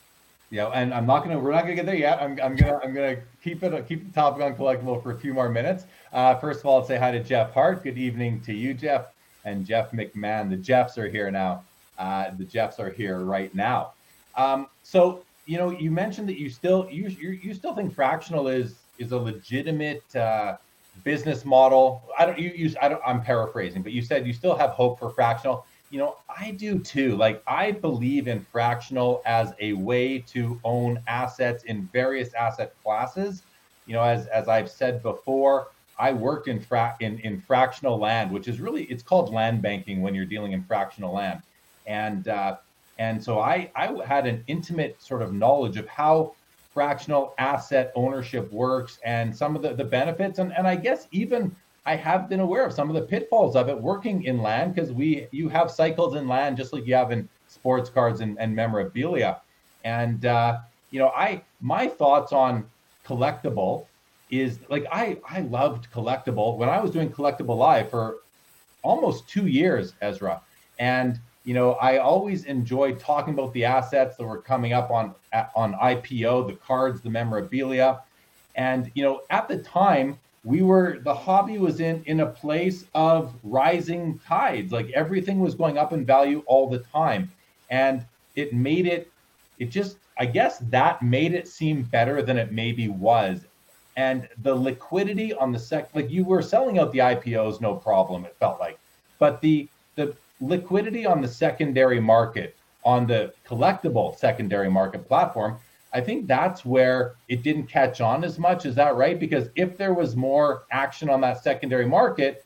Yeah, 0.51 0.67
and 0.67 0.93
I'm 0.93 1.07
not 1.07 1.23
gonna 1.23 1.39
we're 1.39 1.51
not 1.51 1.63
gonna 1.63 1.75
get 1.75 1.85
there 1.85 1.95
yet. 1.95 2.21
I'm, 2.21 2.39
I'm 2.41 2.55
gonna 2.55 2.79
I'm 2.83 2.93
gonna 2.93 3.17
keep 3.43 3.63
it 3.63 3.87
keep 3.87 4.05
the 4.05 4.13
topic 4.13 4.43
on 4.43 4.55
collectable 4.55 5.01
for 5.01 5.11
a 5.11 5.17
few 5.17 5.33
more 5.33 5.49
minutes. 5.49 5.85
Uh, 6.13 6.35
first 6.35 6.59
of 6.59 6.67
all, 6.67 6.79
I'll 6.79 6.85
say 6.85 6.97
hi 6.97 7.11
to 7.11 7.23
Jeff 7.23 7.53
Hart. 7.53 7.83
Good 7.83 7.97
evening 7.97 8.41
to 8.41 8.53
you, 8.53 8.73
Jeff, 8.73 9.07
and 9.43 9.65
Jeff 9.65 9.91
McMahon. 9.91 10.49
The 10.49 10.57
Jeffs 10.57 10.97
are 10.97 11.09
here 11.09 11.31
now. 11.31 11.63
Uh, 11.97 12.29
the 12.37 12.45
Jeffs 12.45 12.79
are 12.79 12.89
here 12.89 13.19
right 13.19 13.53
now. 13.55 13.93
Um, 14.35 14.67
so 14.83 15.23
you 15.45 15.57
know, 15.57 15.69
you 15.69 15.91
mentioned 15.91 16.27
that 16.29 16.39
you 16.39 16.49
still 16.49 16.87
you 16.91 17.07
you, 17.09 17.29
you 17.31 17.53
still 17.53 17.75
think 17.75 17.93
fractional 17.93 18.47
is 18.47 18.87
is 18.97 19.11
a 19.11 19.17
legitimate 19.17 20.15
uh, 20.15 20.57
business 21.03 21.45
model. 21.45 22.03
I 22.17 22.25
don't 22.25 22.39
you 22.39 22.49
use 22.49 22.75
I 22.81 22.89
don't 22.89 23.01
I'm 23.05 23.21
paraphrasing, 23.21 23.83
but 23.83 23.91
you 23.91 24.01
said 24.01 24.25
you 24.25 24.33
still 24.33 24.55
have 24.55 24.71
hope 24.71 24.99
for 24.99 25.09
fractional 25.11 25.65
you 25.89 25.99
know, 25.99 26.17
I 26.27 26.51
do 26.51 26.79
too. 26.79 27.15
Like, 27.15 27.43
I 27.47 27.71
believe 27.71 28.27
in 28.27 28.45
fractional 28.51 29.21
as 29.25 29.53
a 29.59 29.73
way 29.73 30.19
to 30.33 30.59
own 30.63 31.01
assets 31.07 31.63
in 31.63 31.87
various 31.93 32.33
asset 32.33 32.73
classes. 32.83 33.43
You 33.85 33.93
know, 33.93 34.01
as 34.03 34.27
as 34.27 34.47
I've 34.47 34.69
said 34.69 35.01
before, 35.03 35.67
I 35.97 36.11
worked 36.11 36.47
in 36.47 36.59
fra- 36.59 36.97
in, 36.99 37.19
in 37.19 37.39
fractional 37.39 37.97
land, 37.97 38.31
which 38.31 38.47
is 38.47 38.59
really 38.59 38.83
it's 38.85 39.03
called 39.03 39.31
land 39.33 39.61
banking 39.61 40.01
when 40.01 40.15
you're 40.15 40.25
dealing 40.25 40.53
in 40.53 40.63
fractional 40.63 41.13
land, 41.13 41.41
and 41.85 42.27
uh, 42.27 42.57
and 42.97 43.23
so 43.23 43.39
I 43.39 43.71
I 43.75 43.95
had 44.05 44.27
an 44.27 44.43
intimate 44.47 45.01
sort 45.01 45.21
of 45.21 45.33
knowledge 45.33 45.77
of 45.77 45.87
how 45.87 46.33
fractional 46.73 47.33
asset 47.37 47.91
ownership 47.95 48.51
works 48.51 48.99
and 49.05 49.35
some 49.35 49.55
of 49.55 49.61
the, 49.61 49.73
the 49.73 49.83
benefits 49.83 50.39
and 50.39 50.53
and 50.57 50.67
I 50.67 50.75
guess 50.75 51.07
even 51.11 51.55
I 51.85 51.95
have 51.95 52.27
been 52.27 52.39
aware 52.39 52.65
of 52.65 52.73
some 52.73 52.89
of 52.89 52.95
the 52.95 53.03
pitfalls 53.03 53.55
of 53.55 53.69
it 53.69 53.79
working 53.79 54.23
in 54.23 54.41
land 54.41 54.73
because 54.73 54.91
we 54.91 55.27
you 55.31 55.49
have 55.49 55.69
cycles 55.69 56.15
in 56.15 56.27
land 56.27 56.57
just 56.57 56.73
like 56.73 56.85
you 56.87 56.95
have 56.95 57.11
in 57.11 57.29
sports 57.47 57.89
cards 57.89 58.21
and, 58.21 58.37
and 58.39 58.55
memorabilia. 58.55 59.41
And 59.83 60.25
uh, 60.25 60.59
you 60.91 60.99
know, 60.99 61.09
I 61.09 61.43
my 61.61 61.87
thoughts 61.87 62.33
on 62.33 62.65
collectable 63.05 63.85
is 64.31 64.59
like 64.69 64.85
I 64.91 65.17
I 65.29 65.41
loved 65.41 65.91
collectable 65.91 66.57
when 66.57 66.69
I 66.69 66.81
was 66.81 66.91
doing 66.91 67.09
collectable 67.11 67.57
live 67.57 67.89
for 67.89 68.17
almost 68.81 69.27
two 69.27 69.47
years, 69.47 69.93
Ezra. 70.01 70.41
And 70.79 71.19
you 71.45 71.53
know, 71.53 71.73
I 71.73 71.99
always 71.99 72.45
enjoyed 72.45 72.99
talking 72.99 73.33
about 73.35 73.53
the 73.53 73.65
assets 73.65 74.17
that 74.17 74.25
were 74.25 74.41
coming 74.41 74.73
up 74.73 74.89
on 74.89 75.13
on 75.55 75.75
IPO, 75.75 76.47
the 76.47 76.55
cards, 76.55 77.01
the 77.01 77.09
memorabilia. 77.09 78.01
And 78.55 78.91
you 78.95 79.03
know, 79.03 79.21
at 79.29 79.47
the 79.47 79.59
time, 79.59 80.17
we 80.43 80.63
were 80.63 80.99
the 81.03 81.13
hobby 81.13 81.59
was 81.59 81.79
in 81.79 82.03
in 82.05 82.21
a 82.21 82.25
place 82.25 82.85
of 82.95 83.33
rising 83.43 84.19
tides. 84.27 84.71
Like 84.71 84.89
everything 84.91 85.39
was 85.39 85.53
going 85.53 85.77
up 85.77 85.93
in 85.93 86.03
value 86.03 86.43
all 86.47 86.67
the 86.67 86.79
time. 86.79 87.29
And 87.69 88.03
it 88.35 88.53
made 88.53 88.87
it 88.87 89.11
it 89.59 89.69
just 89.69 89.97
i 90.17 90.25
guess 90.25 90.57
that 90.59 91.01
made 91.01 91.33
it 91.33 91.47
seem 91.47 91.83
better 91.83 92.21
than 92.21 92.37
it 92.37 92.51
maybe 92.51 92.87
was. 92.87 93.45
And 93.97 94.27
the 94.41 94.53
liquidity 94.53 95.33
on 95.33 95.51
the 95.51 95.59
sec 95.59 95.89
like 95.93 96.09
you 96.09 96.23
were 96.23 96.41
selling 96.41 96.79
out 96.79 96.91
the 96.91 96.99
ipos 96.99 97.61
no 97.61 97.75
problem 97.75 98.25
it 98.25 98.35
felt 98.39 98.59
like. 98.59 98.79
But 99.19 99.41
the 99.41 99.67
the 99.95 100.15
liquidity 100.41 101.05
on 101.05 101.21
the 101.21 101.27
secondary 101.27 101.99
market 101.99 102.55
on 102.83 103.07
the 103.07 103.33
collectable 103.47 104.17
secondary 104.17 104.69
market 104.69 105.07
platform 105.07 105.57
I 105.95 106.01
think 106.01 106.27
that's 106.27 106.65
where 106.65 107.15
it 107.29 107.41
didn't 107.41 107.67
catch 107.67 108.01
on 108.01 108.25
as 108.25 108.37
much. 108.37 108.65
Is 108.65 108.75
that 108.75 108.97
right? 108.97 109.17
Because 109.17 109.47
if 109.55 109.77
there 109.77 109.93
was 109.93 110.13
more 110.13 110.63
action 110.69 111.09
on 111.09 111.21
that 111.21 111.41
secondary 111.41 111.85
market, 111.85 112.43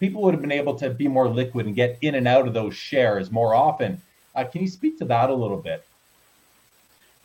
people 0.00 0.22
would 0.22 0.34
have 0.34 0.40
been 0.40 0.50
able 0.50 0.74
to 0.74 0.90
be 0.90 1.06
more 1.06 1.28
liquid 1.28 1.66
and 1.66 1.76
get 1.76 1.98
in 2.02 2.16
and 2.16 2.26
out 2.26 2.48
of 2.48 2.52
those 2.52 2.74
shares 2.74 3.30
more 3.30 3.54
often. 3.54 4.02
Uh, 4.34 4.42
can 4.42 4.60
you 4.60 4.66
speak 4.66 4.98
to 4.98 5.04
that 5.04 5.30
a 5.30 5.34
little 5.34 5.56
bit? 5.56 5.86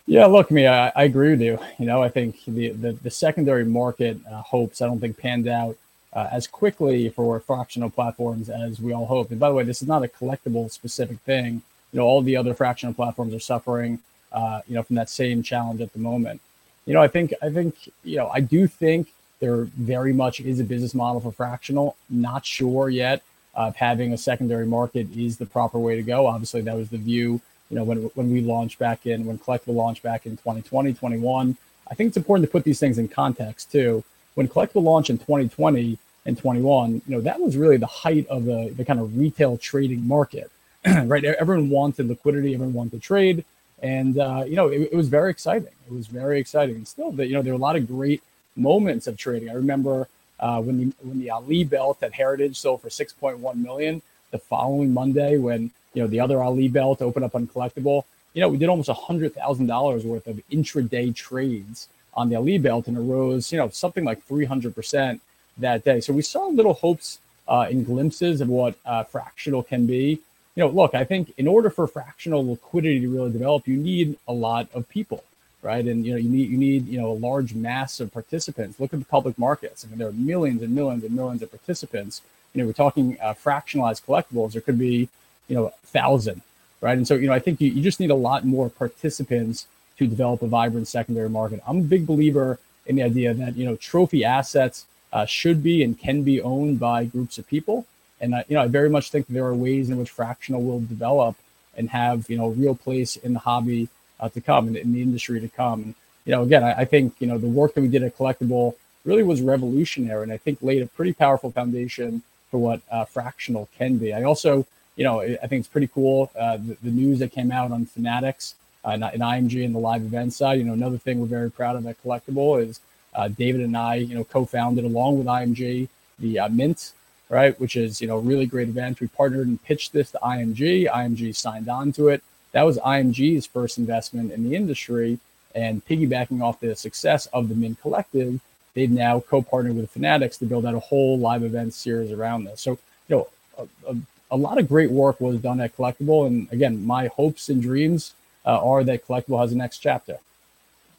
Yeah, 0.05 0.27
look, 0.27 0.51
me, 0.51 0.67
I, 0.67 0.89
I 0.89 1.05
agree 1.05 1.31
with 1.31 1.41
you. 1.41 1.57
You 1.79 1.87
know, 1.87 2.03
I 2.03 2.09
think 2.09 2.45
the 2.45 2.69
the, 2.69 2.91
the 2.91 3.09
secondary 3.09 3.65
market 3.65 4.19
uh, 4.31 4.43
hopes 4.43 4.83
I 4.83 4.85
don't 4.85 4.99
think 4.99 5.17
panned 5.17 5.47
out 5.47 5.75
uh, 6.15 6.29
as 6.31 6.47
quickly 6.47 7.09
for 7.09 7.39
fractional 7.39 7.89
platforms 7.89 8.49
as 8.49 8.79
we 8.79 8.93
all 8.93 9.05
hope. 9.05 9.31
And 9.31 9.39
by 9.39 9.49
the 9.49 9.55
way, 9.55 9.63
this 9.63 9.81
is 9.81 9.87
not 9.87 10.03
a 10.03 10.07
collectable 10.07 10.71
specific 10.71 11.19
thing. 11.19 11.61
You 11.91 11.99
know, 11.99 12.05
all 12.05 12.21
the 12.21 12.37
other 12.37 12.53
fractional 12.53 12.93
platforms 12.93 13.33
are 13.33 13.39
suffering, 13.39 13.99
uh, 14.31 14.61
you 14.67 14.75
know, 14.75 14.83
from 14.83 14.95
that 14.95 15.09
same 15.09 15.43
challenge 15.43 15.81
at 15.81 15.93
the 15.93 15.99
moment. 15.99 16.41
You 16.85 16.93
know, 16.93 17.01
I 17.01 17.07
think 17.07 17.33
I 17.41 17.49
think 17.49 17.75
you 18.03 18.17
know 18.17 18.29
I 18.29 18.39
do 18.39 18.67
think 18.67 19.13
there 19.39 19.63
very 19.63 20.13
much 20.13 20.39
is 20.39 20.59
a 20.59 20.63
business 20.63 20.95
model 20.95 21.19
for 21.19 21.31
fractional. 21.31 21.95
Not 22.09 22.45
sure 22.45 22.89
yet 22.89 23.21
of 23.53 23.75
having 23.75 24.13
a 24.13 24.17
secondary 24.17 24.65
market 24.65 25.07
is 25.15 25.37
the 25.37 25.45
proper 25.45 25.79
way 25.79 25.95
to 25.95 26.03
go. 26.03 26.27
Obviously, 26.27 26.61
that 26.61 26.75
was 26.75 26.89
the 26.89 26.97
view 26.97 27.41
you 27.69 27.75
know, 27.75 27.83
when, 27.83 28.03
when 28.13 28.31
we 28.31 28.41
launched 28.41 28.79
back 28.79 29.05
in, 29.05 29.25
when 29.25 29.39
Collectable 29.39 29.75
launched 29.75 30.03
back 30.03 30.25
in 30.25 30.37
2020, 30.37 30.93
21. 30.93 31.57
I 31.89 31.95
think 31.95 32.09
it's 32.09 32.17
important 32.17 32.47
to 32.47 32.51
put 32.51 32.63
these 32.63 32.79
things 32.79 32.97
in 32.97 33.07
context 33.07 33.71
too. 33.71 34.03
When 34.35 34.47
Collectable 34.47 34.83
launched 34.83 35.09
in 35.09 35.17
2020 35.17 35.97
and 36.25 36.37
21, 36.37 36.93
you 36.93 37.01
know, 37.07 37.21
that 37.21 37.39
was 37.39 37.55
really 37.55 37.77
the 37.77 37.85
height 37.85 38.27
of 38.27 38.45
the, 38.45 38.73
the 38.75 38.83
kind 38.83 38.99
of 38.99 39.17
retail 39.17 39.57
trading 39.57 40.07
market, 40.07 40.49
right? 40.85 41.23
Everyone 41.23 41.69
wanted 41.69 42.07
liquidity, 42.07 42.53
everyone 42.53 42.73
wanted 42.73 42.93
to 42.93 42.99
trade. 42.99 43.45
And, 43.83 44.17
uh, 44.17 44.43
you 44.47 44.55
know, 44.55 44.67
it, 44.67 44.89
it, 44.91 44.95
was 44.95 45.09
very 45.09 45.29
exciting. 45.29 45.69
It 45.87 45.93
was 45.93 46.07
very 46.07 46.39
exciting. 46.39 46.75
And 46.75 46.87
still, 46.87 47.11
that 47.13 47.27
you 47.27 47.33
know, 47.33 47.41
there 47.41 47.53
were 47.53 47.59
a 47.59 47.61
lot 47.61 47.75
of 47.75 47.87
great 47.87 48.23
moments 48.55 49.05
of 49.05 49.17
trading. 49.17 49.49
I 49.49 49.53
remember 49.53 50.07
uh, 50.39 50.61
when 50.61 50.77
the 50.79 50.93
when 51.01 51.19
the 51.19 51.29
Ali 51.29 51.63
belt 51.63 52.01
at 52.01 52.13
Heritage 52.13 52.57
sold 52.57 52.81
for 52.81 52.89
6.1 52.89 53.55
million. 53.55 54.01
The 54.31 54.39
following 54.39 54.93
Monday, 54.93 55.37
when 55.37 55.71
you 55.93 56.01
know, 56.01 56.07
the 56.07 56.19
other 56.19 56.41
Ali 56.43 56.67
belt 56.67 57.01
opened 57.01 57.25
up 57.25 57.35
on 57.35 57.47
collectable. 57.47 58.03
You 58.33 58.41
know, 58.41 58.49
we 58.49 58.57
did 58.57 58.67
almost 58.67 58.89
a 58.89 58.93
hundred 58.93 59.33
thousand 59.33 59.67
dollars 59.67 60.03
worth 60.03 60.27
of 60.27 60.41
intraday 60.51 61.15
trades 61.15 61.87
on 62.13 62.29
the 62.29 62.35
Ali 62.35 62.57
belt, 62.57 62.87
and 62.87 62.97
it 62.97 63.01
rose, 63.01 63.51
you 63.51 63.57
know, 63.57 63.69
something 63.69 64.03
like 64.03 64.23
three 64.23 64.45
hundred 64.45 64.75
percent 64.75 65.21
that 65.57 65.83
day. 65.83 65.99
So 66.01 66.13
we 66.13 66.21
saw 66.21 66.47
little 66.47 66.73
hopes 66.73 67.19
uh, 67.47 67.67
and 67.69 67.85
glimpses 67.85 68.41
of 68.41 68.49
what 68.49 68.75
uh, 68.85 69.03
fractional 69.03 69.63
can 69.63 69.85
be. 69.85 70.19
You 70.55 70.63
know, 70.63 70.69
look, 70.69 70.95
I 70.95 71.03
think 71.03 71.33
in 71.37 71.47
order 71.47 71.69
for 71.69 71.85
fractional 71.87 72.47
liquidity 72.47 73.01
to 73.01 73.09
really 73.09 73.31
develop, 73.31 73.67
you 73.67 73.77
need 73.77 74.17
a 74.27 74.33
lot 74.33 74.67
of 74.73 74.87
people, 74.87 75.23
right? 75.61 75.85
And 75.85 76.05
you 76.05 76.13
know, 76.13 76.17
you 76.17 76.29
need 76.29 76.49
you 76.49 76.57
need 76.57 76.87
you 76.87 76.99
know 76.99 77.11
a 77.11 77.19
large 77.29 77.53
mass 77.53 77.99
of 77.99 78.13
participants. 78.13 78.79
Look 78.79 78.93
at 78.93 78.99
the 78.99 79.05
public 79.05 79.37
markets. 79.37 79.83
I 79.83 79.89
mean, 79.89 79.99
there 79.99 80.07
are 80.07 80.13
millions 80.13 80.61
and 80.61 80.73
millions 80.73 81.03
and 81.03 81.13
millions 81.13 81.41
of 81.41 81.49
participants. 81.51 82.21
You 82.53 82.61
know, 82.61 82.67
we're 82.67 82.73
talking 82.73 83.17
uh, 83.21 83.33
fractionalized 83.33 84.05
collectibles. 84.05 84.53
There 84.53 84.61
could 84.61 84.79
be 84.79 85.09
you 85.47 85.55
know, 85.55 85.71
thousand, 85.83 86.41
right? 86.81 86.97
And 86.97 87.07
so, 87.07 87.15
you 87.15 87.27
know, 87.27 87.33
I 87.33 87.39
think 87.39 87.61
you, 87.61 87.69
you 87.69 87.81
just 87.81 87.99
need 87.99 88.11
a 88.11 88.15
lot 88.15 88.45
more 88.45 88.69
participants 88.69 89.67
to 89.97 90.07
develop 90.07 90.41
a 90.41 90.47
vibrant 90.47 90.87
secondary 90.87 91.29
market. 91.29 91.61
I'm 91.67 91.79
a 91.79 91.83
big 91.83 92.05
believer 92.05 92.59
in 92.85 92.95
the 92.95 93.03
idea 93.03 93.33
that, 93.33 93.55
you 93.55 93.65
know, 93.65 93.75
trophy 93.75 94.23
assets 94.25 94.85
uh, 95.15 95.25
should 95.25 95.63
be 95.63 95.81
and 95.83 95.97
can 95.97 96.21
be 96.21 96.41
owned 96.41 96.79
by 96.79 97.05
groups 97.05 97.37
of 97.39 97.47
people. 97.47 97.85
And, 98.21 98.35
I, 98.35 98.45
you 98.47 98.55
know, 98.55 98.61
I 98.61 98.67
very 98.67 98.89
much 98.89 99.09
think 99.11 99.25
there 99.27 99.45
are 99.45 99.55
ways 99.55 99.89
in 99.89 99.97
which 99.97 100.09
fractional 100.09 100.61
will 100.61 100.81
develop 100.81 101.35
and 101.77 101.89
have, 101.89 102.29
you 102.29 102.37
know, 102.37 102.47
a 102.47 102.51
real 102.63 102.75
place 102.75 103.15
in 103.15 103.33
the 103.33 103.39
hobby 103.39 103.89
uh, 104.19 104.29
to 104.29 104.41
come 104.41 104.67
and 104.67 104.77
in 104.77 104.93
the 104.93 105.01
industry 105.01 105.39
to 105.39 105.47
come. 105.47 105.81
And, 105.81 105.95
you 106.25 106.31
know, 106.33 106.43
again, 106.43 106.63
I, 106.63 106.81
I 106.81 106.85
think, 106.85 107.15
you 107.19 107.27
know, 107.27 107.37
the 107.37 107.47
work 107.47 107.73
that 107.73 107.81
we 107.81 107.87
did 107.87 108.03
at 108.03 108.17
Collectable 108.17 108.75
really 109.05 109.23
was 109.23 109.41
revolutionary 109.41 110.23
and 110.23 110.31
I 110.31 110.37
think 110.37 110.59
laid 110.61 110.81
a 110.81 110.87
pretty 110.87 111.13
powerful 111.13 111.51
foundation 111.51 112.21
for 112.51 112.57
what 112.57 112.81
uh, 112.91 113.05
fractional 113.05 113.69
can 113.77 113.97
be. 113.97 114.13
I 114.13 114.23
also 114.23 114.65
you 114.95 115.03
know, 115.03 115.21
I 115.21 115.47
think 115.47 115.59
it's 115.59 115.67
pretty 115.67 115.87
cool. 115.87 116.31
Uh, 116.37 116.57
the, 116.57 116.77
the, 116.83 116.91
news 116.91 117.19
that 117.19 117.31
came 117.31 117.51
out 117.51 117.71
on 117.71 117.85
Fanatics 117.85 118.55
uh, 118.85 118.89
and, 118.89 119.03
and 119.03 119.21
IMG 119.21 119.65
and 119.65 119.75
the 119.75 119.79
live 119.79 120.01
event 120.01 120.33
side. 120.33 120.57
You 120.57 120.63
know, 120.63 120.73
another 120.73 120.97
thing 120.97 121.19
we're 121.19 121.27
very 121.27 121.51
proud 121.51 121.75
of 121.75 121.85
at 121.85 122.01
Collectable 122.01 122.65
is 122.65 122.79
uh, 123.15 123.27
David 123.29 123.61
and 123.61 123.75
I, 123.75 123.95
you 123.95 124.15
know, 124.15 124.23
co-founded 124.23 124.85
along 124.85 125.17
with 125.17 125.27
IMG 125.27 125.89
the 126.19 126.39
uh, 126.39 126.49
Mint, 126.49 126.93
right, 127.29 127.59
which 127.59 127.75
is 127.75 128.01
you 128.01 128.07
know 128.07 128.17
really 128.17 128.45
great 128.45 128.69
event. 128.69 128.99
We 128.99 129.07
partnered 129.07 129.47
and 129.47 129.61
pitched 129.63 129.93
this 129.93 130.11
to 130.11 130.19
IMG. 130.19 130.89
IMG 130.89 131.35
signed 131.35 131.69
on 131.69 131.91
to 131.93 132.09
it. 132.09 132.23
That 132.51 132.63
was 132.63 132.77
IMG's 132.77 133.45
first 133.45 133.77
investment 133.77 134.31
in 134.31 134.49
the 134.49 134.55
industry, 134.55 135.19
and 135.53 135.85
piggybacking 135.85 136.41
off 136.41 136.59
the 136.59 136.75
success 136.75 137.25
of 137.27 137.49
the 137.49 137.55
Mint 137.55 137.81
Collective, 137.81 138.39
they've 138.73 138.91
now 138.91 139.19
co-partnered 139.19 139.75
with 139.75 139.91
Fanatics 139.91 140.37
to 140.37 140.45
build 140.45 140.65
out 140.65 140.75
a 140.75 140.79
whole 140.79 141.17
live 141.17 141.43
event 141.43 141.73
series 141.73 142.11
around 142.11 142.45
this. 142.45 142.61
So 142.61 142.71
you 143.07 143.15
know. 143.15 143.27
A, 143.57 143.91
a 143.91 143.95
a 144.31 144.35
lot 144.35 144.57
of 144.57 144.67
great 144.67 144.91
work 144.91 145.21
was 145.21 145.39
done 145.39 145.61
at 145.61 145.75
Collectable. 145.75 146.27
And 146.27 146.51
again, 146.51 146.85
my 146.85 147.07
hopes 147.07 147.49
and 147.49 147.61
dreams 147.61 148.13
uh, 148.45 148.59
are 148.59 148.83
that 148.83 149.07
Collectable 149.07 149.39
has 149.39 149.51
a 149.51 149.55
next 149.55 149.79
chapter. 149.79 150.17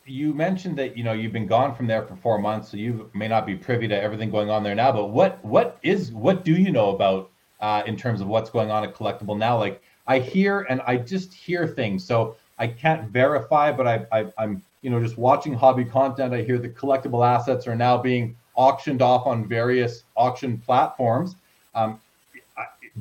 You 0.06 0.32
mentioned 0.32 0.78
that 0.78 0.96
you 0.96 1.02
know 1.02 1.12
you've 1.12 1.32
been 1.32 1.46
gone 1.48 1.74
from 1.74 1.86
there 1.86 2.02
for 2.02 2.14
four 2.16 2.38
months, 2.38 2.70
so 2.70 2.76
you 2.76 3.10
may 3.12 3.26
not 3.26 3.44
be 3.44 3.56
privy 3.56 3.88
to 3.88 4.00
everything 4.00 4.30
going 4.30 4.50
on 4.50 4.62
there 4.62 4.74
now. 4.74 4.92
But 4.92 5.10
what 5.10 5.44
what 5.44 5.78
is 5.82 6.12
what 6.12 6.44
do 6.44 6.52
you 6.52 6.70
know 6.70 6.90
about 6.90 7.30
uh, 7.60 7.82
in 7.86 7.96
terms 7.96 8.20
of 8.20 8.28
what's 8.28 8.48
going 8.48 8.70
on 8.70 8.84
at 8.84 8.94
Collectable 8.94 9.36
now? 9.36 9.58
Like 9.58 9.82
I 10.06 10.20
hear 10.20 10.60
and 10.70 10.80
I 10.86 10.96
just 10.96 11.34
hear 11.34 11.66
things, 11.66 12.04
so 12.04 12.36
I 12.58 12.68
can't 12.68 13.10
verify, 13.10 13.72
but 13.72 13.86
I, 13.86 14.06
I 14.12 14.26
I'm 14.38 14.62
you 14.82 14.90
know 14.90 15.00
just 15.00 15.18
watching 15.18 15.52
hobby 15.54 15.84
content. 15.84 16.32
I 16.32 16.42
hear 16.42 16.58
the 16.58 16.68
collectible 16.68 17.26
assets 17.26 17.66
are 17.66 17.76
now 17.76 17.98
being 17.98 18.36
auctioned 18.54 19.02
off 19.02 19.26
on 19.26 19.46
various 19.48 20.04
auction 20.16 20.58
platforms. 20.58 21.36
Um, 21.74 22.00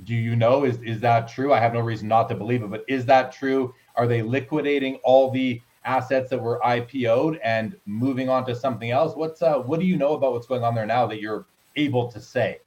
do 0.04 0.14
you 0.14 0.36
know 0.36 0.66
is 0.66 0.82
is 0.82 1.00
that 1.02 1.28
true? 1.28 1.54
I 1.54 1.60
have 1.60 1.74
no 1.74 1.80
reason 1.80 2.08
not 2.08 2.28
to 2.30 2.36
believe 2.36 2.64
it, 2.64 2.70
but 2.70 2.84
is 2.88 3.06
that 3.06 3.32
true? 3.32 3.74
Are 3.96 4.08
they 4.08 4.22
liquidating 4.22 4.96
all 5.04 5.32
the 5.32 5.62
assets 5.86 6.30
that 6.30 6.42
were 6.42 6.60
IPO'd 6.66 7.40
and 7.44 7.76
moving 7.86 8.30
on 8.30 8.46
to 8.48 8.56
something 8.56 8.92
else? 8.92 9.16
What's 9.16 9.42
uh 9.42 9.60
what 9.60 9.80
do 9.80 9.86
you 9.86 9.98
know 9.98 10.14
about 10.14 10.34
what's 10.34 10.48
going 10.48 10.64
on 10.64 10.76
there 10.76 10.86
now 10.86 11.06
that 11.08 11.22
you're 11.22 11.46
able 11.76 12.12
to 12.12 12.20
say? 12.20 12.60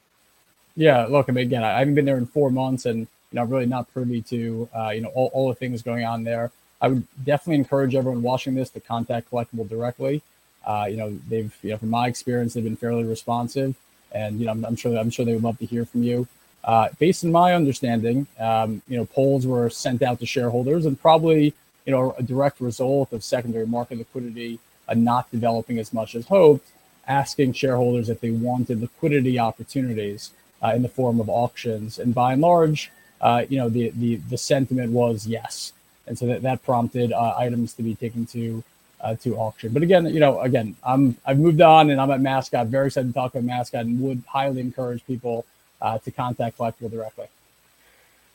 Yeah, 0.77 1.07
look, 1.07 1.29
I 1.29 1.33
mean, 1.33 1.47
again, 1.47 1.65
I 1.65 1.81
haven't 1.81 1.97
been 1.97 2.05
there 2.05 2.19
in 2.19 2.27
four 2.27 2.51
months, 2.51 2.87
and 2.87 3.01
you 3.01 3.07
know, 3.33 3.43
I'm 3.43 3.51
really 3.51 3.67
not 3.67 3.93
privy 3.93 4.23
to 4.23 4.69
uh, 4.75 4.91
you 4.91 5.01
know 5.01 5.09
all, 5.09 5.31
all 5.35 5.49
the 5.49 5.55
things 5.55 5.83
going 5.83 6.05
on 6.05 6.25
there. 6.25 6.51
I 6.81 6.89
would 6.89 7.07
definitely 7.25 7.57
encourage 7.57 7.95
everyone 7.95 8.23
watching 8.23 8.55
this 8.55 8.71
to 8.71 8.81
contact 8.81 9.31
Collectable 9.31 9.69
directly. 9.69 10.23
Uh, 10.65 10.87
you 10.89 10.97
know, 10.97 11.19
they've 11.29 11.55
you 11.63 11.71
know, 11.71 11.79
from 11.79 11.91
my 11.91 12.07
experience, 12.07 12.55
they've 12.55 12.65
been 12.65 12.77
fairly 12.77 13.05
responsive, 13.05 13.75
and 14.13 14.39
you 14.39 14.47
know, 14.47 14.53
I'm, 14.53 14.65
I'm 14.65 14.77
sure 14.77 14.97
I'm 14.97 15.11
sure 15.11 15.25
they 15.25 15.35
would 15.35 15.43
love 15.43 15.59
to 15.59 15.67
hear 15.67 15.85
from 15.85 16.03
you. 16.03 16.29
Uh, 16.65 16.89
based 16.99 17.25
on 17.25 17.33
my 17.33 17.55
understanding, 17.55 18.27
um, 18.39 18.83
you 18.89 18.97
know, 18.97 19.05
polls 19.07 19.47
were 19.47 19.71
sent 19.71 20.03
out 20.03 20.21
to 20.21 20.27
shareholders 20.27 20.87
and 20.87 21.01
probably, 21.01 21.55
you 21.88 21.95
know, 21.95 22.14
a 22.18 22.23
direct 22.23 22.61
result 22.61 23.14
of 23.14 23.25
secondary 23.25 23.66
market 23.66 23.97
liquidity 23.97 24.59
uh, 24.90 24.92
not 24.92 25.30
developing 25.30 25.78
as 25.78 25.90
much 25.90 26.14
as 26.14 26.26
hoped, 26.26 26.68
asking 27.07 27.54
shareholders 27.54 28.11
if 28.11 28.21
they 28.21 28.30
wanted 28.30 28.83
liquidity 28.83 29.38
opportunities 29.38 30.33
uh, 30.62 30.73
in 30.76 30.83
the 30.83 30.88
form 30.90 31.18
of 31.18 31.30
auctions. 31.30 31.99
And 31.99 32.14
by 32.14 32.35
and 32.35 32.42
large, 32.42 32.92
uh, 33.23 33.47
you 33.49 33.57
know, 33.57 33.71
the, 33.71 33.88
the, 33.97 34.16
the 34.16 34.37
sentiment 34.37 34.92
was 34.92 35.26
yes. 35.26 35.73
And 36.07 36.18
so 36.18 36.26
that, 36.26 36.42
that 36.42 36.62
prompted 36.62 37.11
items 37.11 37.73
to 37.75 37.83
be 37.83 37.95
taken 37.95 38.26
to 38.26 38.62
uh, 39.00 39.14
to 39.23 39.37
auction. 39.37 39.73
But 39.73 39.83
again, 39.83 40.07
you 40.07 40.21
know, 40.21 40.40
again, 40.40 40.76
I'm 40.85 41.16
I've 41.25 41.38
moved 41.38 41.61
on 41.62 41.88
and 41.88 42.00
I'm 42.00 42.11
at 42.11 42.21
Mascot. 42.21 42.66
Very 42.66 42.88
excited 42.88 43.09
to 43.09 43.14
talk 43.14 43.33
about 43.33 43.45
Mascot 43.45 43.87
and 43.87 44.00
would 44.02 44.25
highly 44.26 44.61
encourage 44.61 45.07
people 45.07 45.47
uh, 45.80 45.99
to 45.99 46.11
contact 46.11 46.59
Collectable 46.59 46.90
directly. 46.90 47.28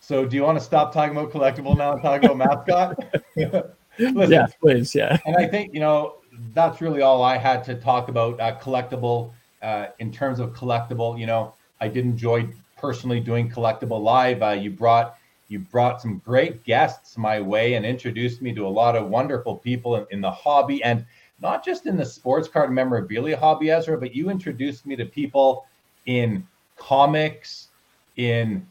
So, 0.05 0.25
do 0.25 0.36
you 0.36 0.43
want 0.43 0.60
to 0.60 0.63
stop 0.63 0.93
talking 0.93 1.15
about 1.15 1.31
Collectable 1.31 1.77
now 1.77 1.93
and 1.93 2.01
talk 2.01 2.24
about 2.24 2.38
mascot? 2.38 3.00
Yeah, 3.98 4.48
please. 4.60 4.95
Yeah. 4.95 5.19
And 5.25 5.38
I 5.38 5.48
think 5.48 5.72
you 5.72 5.79
know 5.79 6.15
that's 6.55 6.81
really 6.81 7.03
all 7.03 7.22
I 7.22 7.38
had 7.38 7.63
to 7.65 7.75
talk 7.75 8.10
about 8.10 8.39
uh, 8.41 8.60
Collectable. 8.60 9.31
Uh, 9.62 9.88
in 10.00 10.12
terms 10.12 10.39
of 10.39 10.51
Collectable, 10.51 11.17
you 11.17 11.25
know, 11.25 11.53
I 11.79 11.88
did 11.88 12.03
enjoy 12.03 12.50
personally 12.75 13.22
doing 13.22 13.50
Collectable 13.50 14.01
live. 14.01 14.41
Uh, 14.41 14.50
you 14.50 14.72
brought 14.72 15.15
you 15.48 15.60
brought 15.60 16.01
some 16.01 16.17
great 16.25 16.63
guests 16.65 17.17
my 17.17 17.39
way 17.39 17.75
and 17.75 17.86
introduced 17.86 18.41
me 18.41 18.53
to 18.55 18.67
a 18.67 18.74
lot 18.81 18.98
of 18.98 19.07
wonderful 19.07 19.55
people 19.57 19.95
in, 19.95 20.05
in 20.10 20.22
the 20.22 20.31
hobby 20.31 20.83
and 20.83 21.05
not 21.39 21.63
just 21.63 21.86
in 21.86 21.95
the 21.95 22.05
sports 22.05 22.48
card 22.48 22.72
memorabilia 22.72 23.38
hobby, 23.38 23.69
Ezra, 23.69 23.98
but 23.98 24.13
you 24.13 24.29
introduced 24.29 24.86
me 24.86 24.98
to 24.98 25.05
people 25.05 25.65
in 26.07 26.45
comics, 26.77 27.69
in 28.17 28.65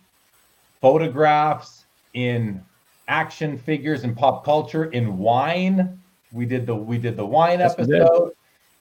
photographs, 0.82 1.86
in 2.12 2.62
action 3.08 3.56
figures 3.56 4.04
and 4.04 4.14
pop 4.14 4.44
culture, 4.44 4.86
in 4.86 5.16
wine. 5.16 5.98
We 6.32 6.44
did 6.44 6.66
the 6.66 6.74
we 6.74 6.98
did 6.98 7.16
the 7.16 7.24
wine 7.24 7.60
yes, 7.60 7.72
episode. 7.72 8.32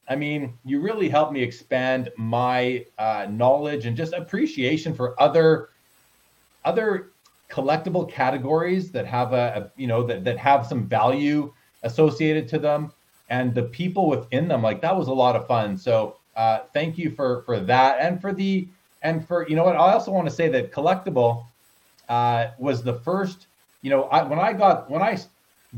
I 0.10 0.16
mean, 0.18 0.58
you 0.66 0.82
really 0.82 1.08
helped 1.08 1.32
me 1.32 1.42
expand 1.42 2.10
my 2.18 2.86
uh, 2.98 3.28
knowledge 3.30 3.86
and 3.86 3.96
just 3.96 4.14
appreciation 4.14 4.94
for 4.94 5.22
other 5.22 5.70
other 6.66 7.12
collectible 7.50 8.10
categories 8.10 8.92
that 8.92 9.06
have 9.06 9.32
a, 9.34 9.72
a, 9.76 9.80
you 9.80 9.88
know 9.88 10.04
that 10.04 10.24
that 10.26 10.38
have 10.38 10.66
some 10.66 10.88
value 10.88 11.54
associated 11.84 12.48
to 12.48 12.60
them 12.60 12.92
and 13.30 13.54
the 13.54 13.64
people 13.64 14.08
within 14.08 14.48
them 14.48 14.62
like 14.62 14.82
that 14.82 14.96
was 14.96 15.08
a 15.08 15.14
lot 15.14 15.36
of 15.36 15.46
fun 15.48 15.78
so 15.78 16.18
uh, 16.38 16.60
thank 16.74 16.98
you 16.98 17.10
for 17.12 17.42
for 17.44 17.60
that 17.60 17.98
and 18.00 18.22
for 18.22 18.32
the 18.32 18.70
and 19.02 19.28
for 19.28 19.48
you 19.50 19.56
know 19.56 19.64
what, 19.64 19.76
I 19.76 19.94
also 19.94 20.12
want 20.12 20.30
to 20.30 20.34
say 20.34 20.48
that 20.50 20.72
collectable 20.72 21.46
uh, 22.12 22.52
was 22.60 22.84
the 22.84 22.94
first. 22.94 23.48
You 23.82 23.90
know, 23.90 24.04
I, 24.04 24.22
when 24.22 24.38
I 24.38 24.54
got 24.54 24.92
when 24.92 25.02
I 25.02 25.18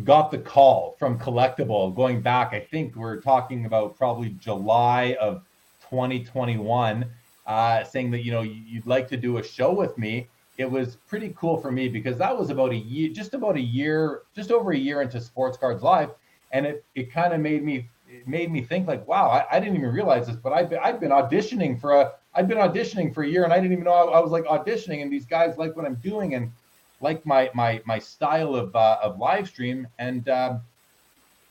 got 0.03 0.31
the 0.31 0.39
call 0.39 0.95
from 0.97 1.19
Collectable 1.19 1.95
going 1.95 2.21
back. 2.21 2.53
I 2.53 2.59
think 2.59 2.95
we're 2.95 3.21
talking 3.21 3.65
about 3.65 3.95
probably 3.95 4.29
July 4.39 5.15
of 5.21 5.43
2021, 5.89 7.05
uh, 7.45 7.83
saying 7.83 8.09
that 8.11 8.25
you 8.25 8.31
know 8.31 8.41
you'd 8.41 8.87
like 8.87 9.07
to 9.09 9.17
do 9.17 9.37
a 9.37 9.43
show 9.43 9.71
with 9.71 9.95
me. 9.97 10.27
It 10.57 10.69
was 10.69 10.97
pretty 11.07 11.33
cool 11.37 11.57
for 11.57 11.71
me 11.71 11.87
because 11.87 12.17
that 12.17 12.35
was 12.35 12.49
about 12.49 12.71
a 12.71 12.75
year, 12.75 13.09
just 13.09 13.35
about 13.35 13.55
a 13.55 13.61
year, 13.61 14.21
just 14.35 14.51
over 14.51 14.71
a 14.71 14.77
year 14.77 15.01
into 15.01 15.21
Sports 15.21 15.57
Cards 15.57 15.83
Live, 15.83 16.09
and 16.51 16.65
it 16.65 16.83
it 16.95 17.11
kind 17.11 17.33
of 17.33 17.39
made 17.41 17.63
me 17.63 17.87
it 18.13 18.27
made 18.27 18.51
me 18.51 18.61
think 18.61 18.87
like, 18.87 19.07
wow, 19.07 19.29
I, 19.29 19.45
I 19.55 19.59
didn't 19.59 19.77
even 19.77 19.89
realize 19.91 20.27
this, 20.27 20.35
but 20.35 20.53
I've 20.53 20.69
been, 20.69 20.79
I've 20.83 20.99
been 20.99 21.11
auditioning 21.11 21.79
for 21.79 21.93
a 21.93 22.11
I've 22.35 22.47
been 22.47 22.57
auditioning 22.57 23.13
for 23.13 23.23
a 23.23 23.27
year, 23.27 23.43
and 23.43 23.53
I 23.53 23.57
didn't 23.57 23.73
even 23.73 23.83
know 23.83 23.93
I, 23.93 24.17
I 24.17 24.19
was 24.19 24.31
like 24.31 24.45
auditioning, 24.45 25.01
and 25.01 25.11
these 25.11 25.25
guys 25.25 25.57
like 25.57 25.75
what 25.75 25.85
I'm 25.85 25.95
doing, 25.95 26.35
and 26.35 26.51
like 26.99 27.25
my 27.25 27.49
my 27.53 27.81
my 27.85 27.99
style 27.99 28.55
of 28.55 28.75
uh, 28.75 28.97
of 29.03 29.19
live 29.19 29.47
stream 29.47 29.87
and 29.99 30.27
um, 30.29 30.61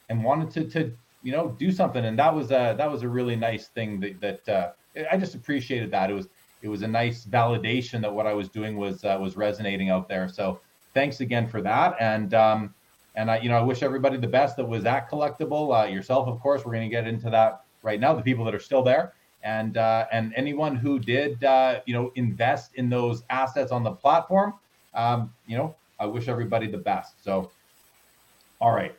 and 0.08 0.24
wanted 0.24 0.50
to 0.52 0.64
to 0.70 0.92
you 1.22 1.32
know 1.32 1.54
do 1.58 1.70
something. 1.70 2.04
And 2.04 2.18
that 2.18 2.34
was 2.34 2.50
a 2.50 2.74
that 2.76 2.90
was 2.90 3.02
a 3.02 3.08
really 3.08 3.36
nice 3.36 3.68
thing 3.68 4.00
that 4.00 4.20
that 4.20 4.48
uh, 4.48 4.72
I 5.10 5.16
just 5.16 5.34
appreciated 5.34 5.90
that. 5.92 6.10
It 6.10 6.14
was 6.14 6.28
it 6.62 6.68
was 6.68 6.82
a 6.82 6.88
nice 6.88 7.26
validation 7.26 8.00
that 8.00 8.12
what 8.12 8.26
I 8.26 8.34
was 8.34 8.48
doing 8.48 8.76
was 8.76 9.04
uh, 9.04 9.18
was 9.20 9.36
resonating 9.36 9.90
out 9.90 10.08
there. 10.08 10.28
So 10.28 10.60
thanks 10.94 11.20
again 11.20 11.46
for 11.48 11.62
that. 11.62 11.96
And 12.00 12.34
um, 12.34 12.74
and 13.14 13.30
I 13.30 13.38
you 13.38 13.48
know 13.48 13.56
I 13.56 13.62
wish 13.62 13.82
everybody 13.82 14.16
the 14.16 14.26
best 14.28 14.56
that 14.56 14.64
was 14.64 14.84
at 14.84 15.10
collectable 15.10 15.78
uh, 15.78 15.88
yourself 15.88 16.28
of 16.28 16.40
course 16.40 16.64
we're 16.64 16.72
going 16.72 16.88
to 16.88 16.94
get 16.94 17.06
into 17.06 17.30
that 17.30 17.64
right 17.82 18.00
now 18.00 18.14
the 18.14 18.22
people 18.22 18.44
that 18.44 18.54
are 18.54 18.60
still 18.60 18.82
there 18.82 19.12
and 19.42 19.76
uh, 19.76 20.06
and 20.12 20.32
anyone 20.36 20.76
who 20.76 20.98
did 20.98 21.42
uh, 21.44 21.80
you 21.86 21.94
know 21.94 22.12
invest 22.14 22.74
in 22.74 22.88
those 22.88 23.22
assets 23.30 23.72
on 23.72 23.82
the 23.82 23.90
platform 23.92 24.54
um, 24.94 25.32
you 25.46 25.56
know, 25.56 25.74
I 25.98 26.06
wish 26.06 26.28
everybody 26.28 26.66
the 26.66 26.78
best. 26.78 27.22
So, 27.22 27.50
all 28.60 28.72
right, 28.72 28.94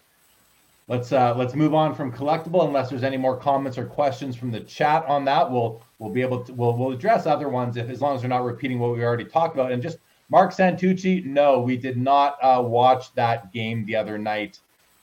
let's 0.87 1.11
uh, 1.11 1.35
let's 1.35 1.53
move 1.53 1.73
on 1.73 1.93
from 1.93 2.11
collectable. 2.11 2.65
Unless 2.65 2.89
there's 2.89 3.03
any 3.03 3.17
more 3.17 3.37
comments 3.37 3.77
or 3.77 3.85
questions 3.85 4.35
from 4.35 4.51
the 4.51 4.61
chat 4.61 5.05
on 5.05 5.25
that, 5.25 5.49
we'll 5.49 5.81
we'll 5.99 6.11
be 6.11 6.21
able 6.21 6.43
to 6.43 6.53
we'll 6.53 6.75
we'll 6.75 6.91
address 6.91 7.25
other 7.25 7.49
ones 7.49 7.77
if 7.77 7.89
as 7.89 8.01
long 8.01 8.15
as 8.15 8.21
they're 8.21 8.29
not 8.29 8.43
repeating 8.43 8.79
what 8.79 8.95
we 8.95 9.03
already 9.03 9.25
talked 9.25 9.55
about. 9.55 9.71
And 9.71 9.81
just 9.81 9.97
Mark 10.33 10.51
Santucci, 10.51 11.23
no, 11.23 11.59
we 11.59 11.77
did 11.77 11.95
not 11.95 12.39
uh, 12.43 12.59
watch 12.59 13.13
that 13.13 13.53
game 13.53 13.85
the 13.85 13.95
other 13.95 14.17
night 14.17 14.57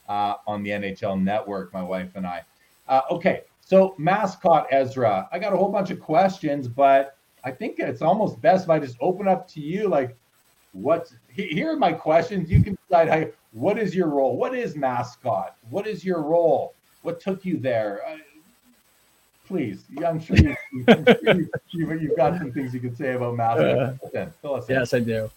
uh, 0.09 0.35
on 0.45 0.65
the 0.65 0.71
NHL 0.71 1.23
Network. 1.23 1.73
My 1.73 1.85
wife 1.85 2.11
and 2.17 2.27
I. 2.27 2.43
Uh, 2.89 3.03
okay, 3.13 3.43
so 3.65 3.95
mascot 3.97 4.67
Ezra, 4.73 5.29
I 5.31 5.39
got 5.39 5.53
a 5.53 5.57
whole 5.57 5.69
bunch 5.69 5.93
of 5.93 6.01
questions, 6.01 6.67
but 6.67 7.17
I 7.45 7.53
think 7.53 7.79
it's 7.79 8.03
almost 8.03 8.43
best 8.43 8.65
if 8.65 8.71
I 8.71 8.81
just 8.81 8.97
open 9.01 9.29
up 9.29 9.47
to 9.51 9.61
you. 9.61 9.87
Like, 9.87 10.17
what's 10.73 11.15
here 11.29 11.71
are 11.71 11.77
my 11.77 11.93
questions. 11.93 12.51
You 12.51 12.61
can 12.65 12.77
decide 12.89 13.09
how. 13.09 13.31
What 13.53 13.79
is 13.79 13.95
your 13.95 14.09
role? 14.09 14.37
What 14.37 14.53
is 14.53 14.75
mascot? 14.75 15.55
What 15.71 15.87
is 15.87 16.05
your 16.05 16.23
role? 16.23 16.75
What 17.03 17.21
took 17.21 17.45
you 17.45 17.57
there? 17.57 18.01
Uh, 19.51 19.55
please, 19.55 19.85
I'm 20.07 20.21
sure, 20.21 20.37
you, 20.37 20.57
I'm 20.89 21.05
sure 21.69 21.95
you, 21.95 22.09
have 22.09 22.17
got 22.17 22.39
some 22.39 22.53
things 22.53 22.73
you 22.73 22.81
could 22.81 22.97
say 22.97 23.15
about 23.15 23.37
mascot. 23.37 23.99
Uh, 24.45 24.61
yes, 24.69 24.95
I 24.95 25.01
do. 25.01 25.31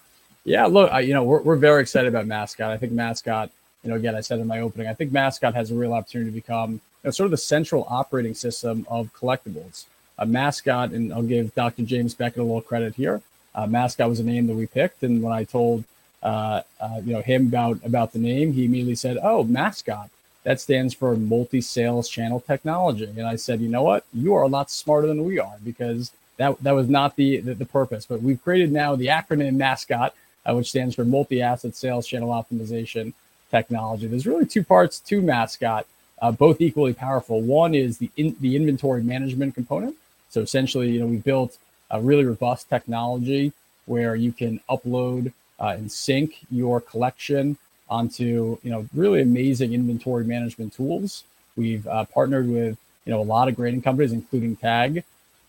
Yeah, 0.46 0.66
look, 0.66 0.92
I, 0.92 1.02
you 1.02 1.14
know, 1.14 1.24
we're, 1.24 1.42
we're 1.42 1.56
very 1.56 1.82
excited 1.82 2.08
about 2.08 2.28
mascot. 2.28 2.70
I 2.70 2.78
think 2.78 2.92
mascot, 2.92 3.50
you 3.84 3.90
know, 3.90 3.96
again, 3.96 4.16
I 4.16 4.22
said 4.22 4.40
in 4.40 4.48
my 4.48 4.60
opening, 4.60 4.88
I 4.88 4.94
think 4.94 5.12
mascot 5.12 5.54
has 5.56 5.72
a 5.72 5.76
real 5.76 5.94
opportunity 5.94 6.32
to 6.32 6.36
become 6.36 6.74
you 6.74 6.80
know, 7.06 7.12
sort 7.12 7.26
of 7.26 7.32
the 7.32 7.38
central 7.38 7.86
operating 7.90 8.34
system 8.34 8.86
of 8.90 9.14
collectibles. 9.14 9.86
A 10.18 10.26
mascot, 10.26 10.92
and 10.92 11.12
I'll 11.14 11.24
give 11.24 11.56
Dr. 11.56 11.84
James 11.84 12.14
Beckett 12.14 12.40
a 12.40 12.44
little 12.44 12.62
credit 12.62 12.96
here. 12.96 13.22
Uh, 13.56 13.68
mascot 13.68 14.10
was 14.10 14.20
a 14.20 14.24
name 14.24 14.48
that 14.48 14.56
we 14.56 14.68
picked, 14.68 15.04
and 15.04 15.24
when 15.24 15.34
I 15.34 15.44
told 15.44 15.86
uh, 16.22 16.62
uh, 16.80 17.02
you 17.04 17.14
know 17.14 17.22
him 17.22 17.48
about 17.48 17.80
about 17.84 18.14
the 18.14 18.20
name, 18.20 18.54
he 18.54 18.66
immediately 18.66 18.96
said, 18.96 19.18
"Oh, 19.22 19.44
mascot. 19.44 20.10
That 20.44 20.60
stands 20.60 20.94
for 20.94 21.16
multi-sales 21.16 22.10
channel 22.10 22.40
technology." 22.40 23.06
And 23.06 23.28
I 23.28 23.38
said, 23.38 23.62
"You 23.62 23.70
know 23.70 23.84
what? 23.84 24.06
You 24.14 24.34
are 24.36 24.44
a 24.44 24.48
lot 24.48 24.70
smarter 24.70 25.08
than 25.08 25.24
we 25.24 25.40
are 25.40 25.58
because 25.64 26.12
that 26.38 26.62
that 26.64 26.72
was 26.72 26.90
not 26.90 27.16
the 27.16 27.40
the, 27.40 27.54
the 27.54 27.66
purpose. 27.66 28.06
But 28.06 28.22
we've 28.22 28.44
created 28.44 28.72
now 28.72 28.96
the 28.96 29.08
acronym 29.08 29.56
mascot, 29.56 30.14
uh, 30.46 30.54
which 30.56 30.70
stands 30.70 30.96
for 30.96 31.06
multi-asset 31.06 31.76
sales 31.76 32.08
channel 32.08 32.30
optimization 32.30 33.14
technology. 33.52 34.08
There's 34.08 34.28
really 34.28 34.46
two 34.46 34.64
parts 34.64 35.00
to 35.00 35.22
mascot, 35.22 35.86
uh, 36.22 36.32
both 36.32 36.60
equally 36.60 36.94
powerful. 36.94 37.42
One 37.42 37.76
is 37.76 37.98
the 38.00 38.10
in, 38.18 38.36
the 38.40 38.56
inventory 38.56 39.04
management 39.04 39.56
component. 39.56 39.96
So 40.30 40.42
essentially, 40.42 40.90
you 40.90 41.00
know, 41.00 41.06
we 41.06 41.18
built 41.18 41.58
a 41.92 42.02
really 42.02 42.26
robust 42.26 42.70
technology 42.70 43.54
where 43.86 44.16
you 44.16 44.32
can 44.32 44.60
upload 44.70 45.32
uh, 45.60 45.76
and 45.78 45.92
sync 45.92 46.40
your 46.50 46.82
collection 46.82 47.58
onto 47.94 48.58
you 48.64 48.72
know 48.72 48.88
really 48.94 49.22
amazing 49.22 49.74
inventory 49.74 50.26
management 50.26 50.74
tools. 50.74 51.24
We've 51.56 51.86
uh, 51.88 52.06
partnered 52.06 52.48
with 52.48 52.78
you 53.06 53.12
know 53.14 53.22
a 53.22 53.30
lot 53.36 53.48
of 53.48 53.56
grading 53.56 53.84
companies, 53.84 54.12
including 54.12 54.56
Tag, 54.56 55.04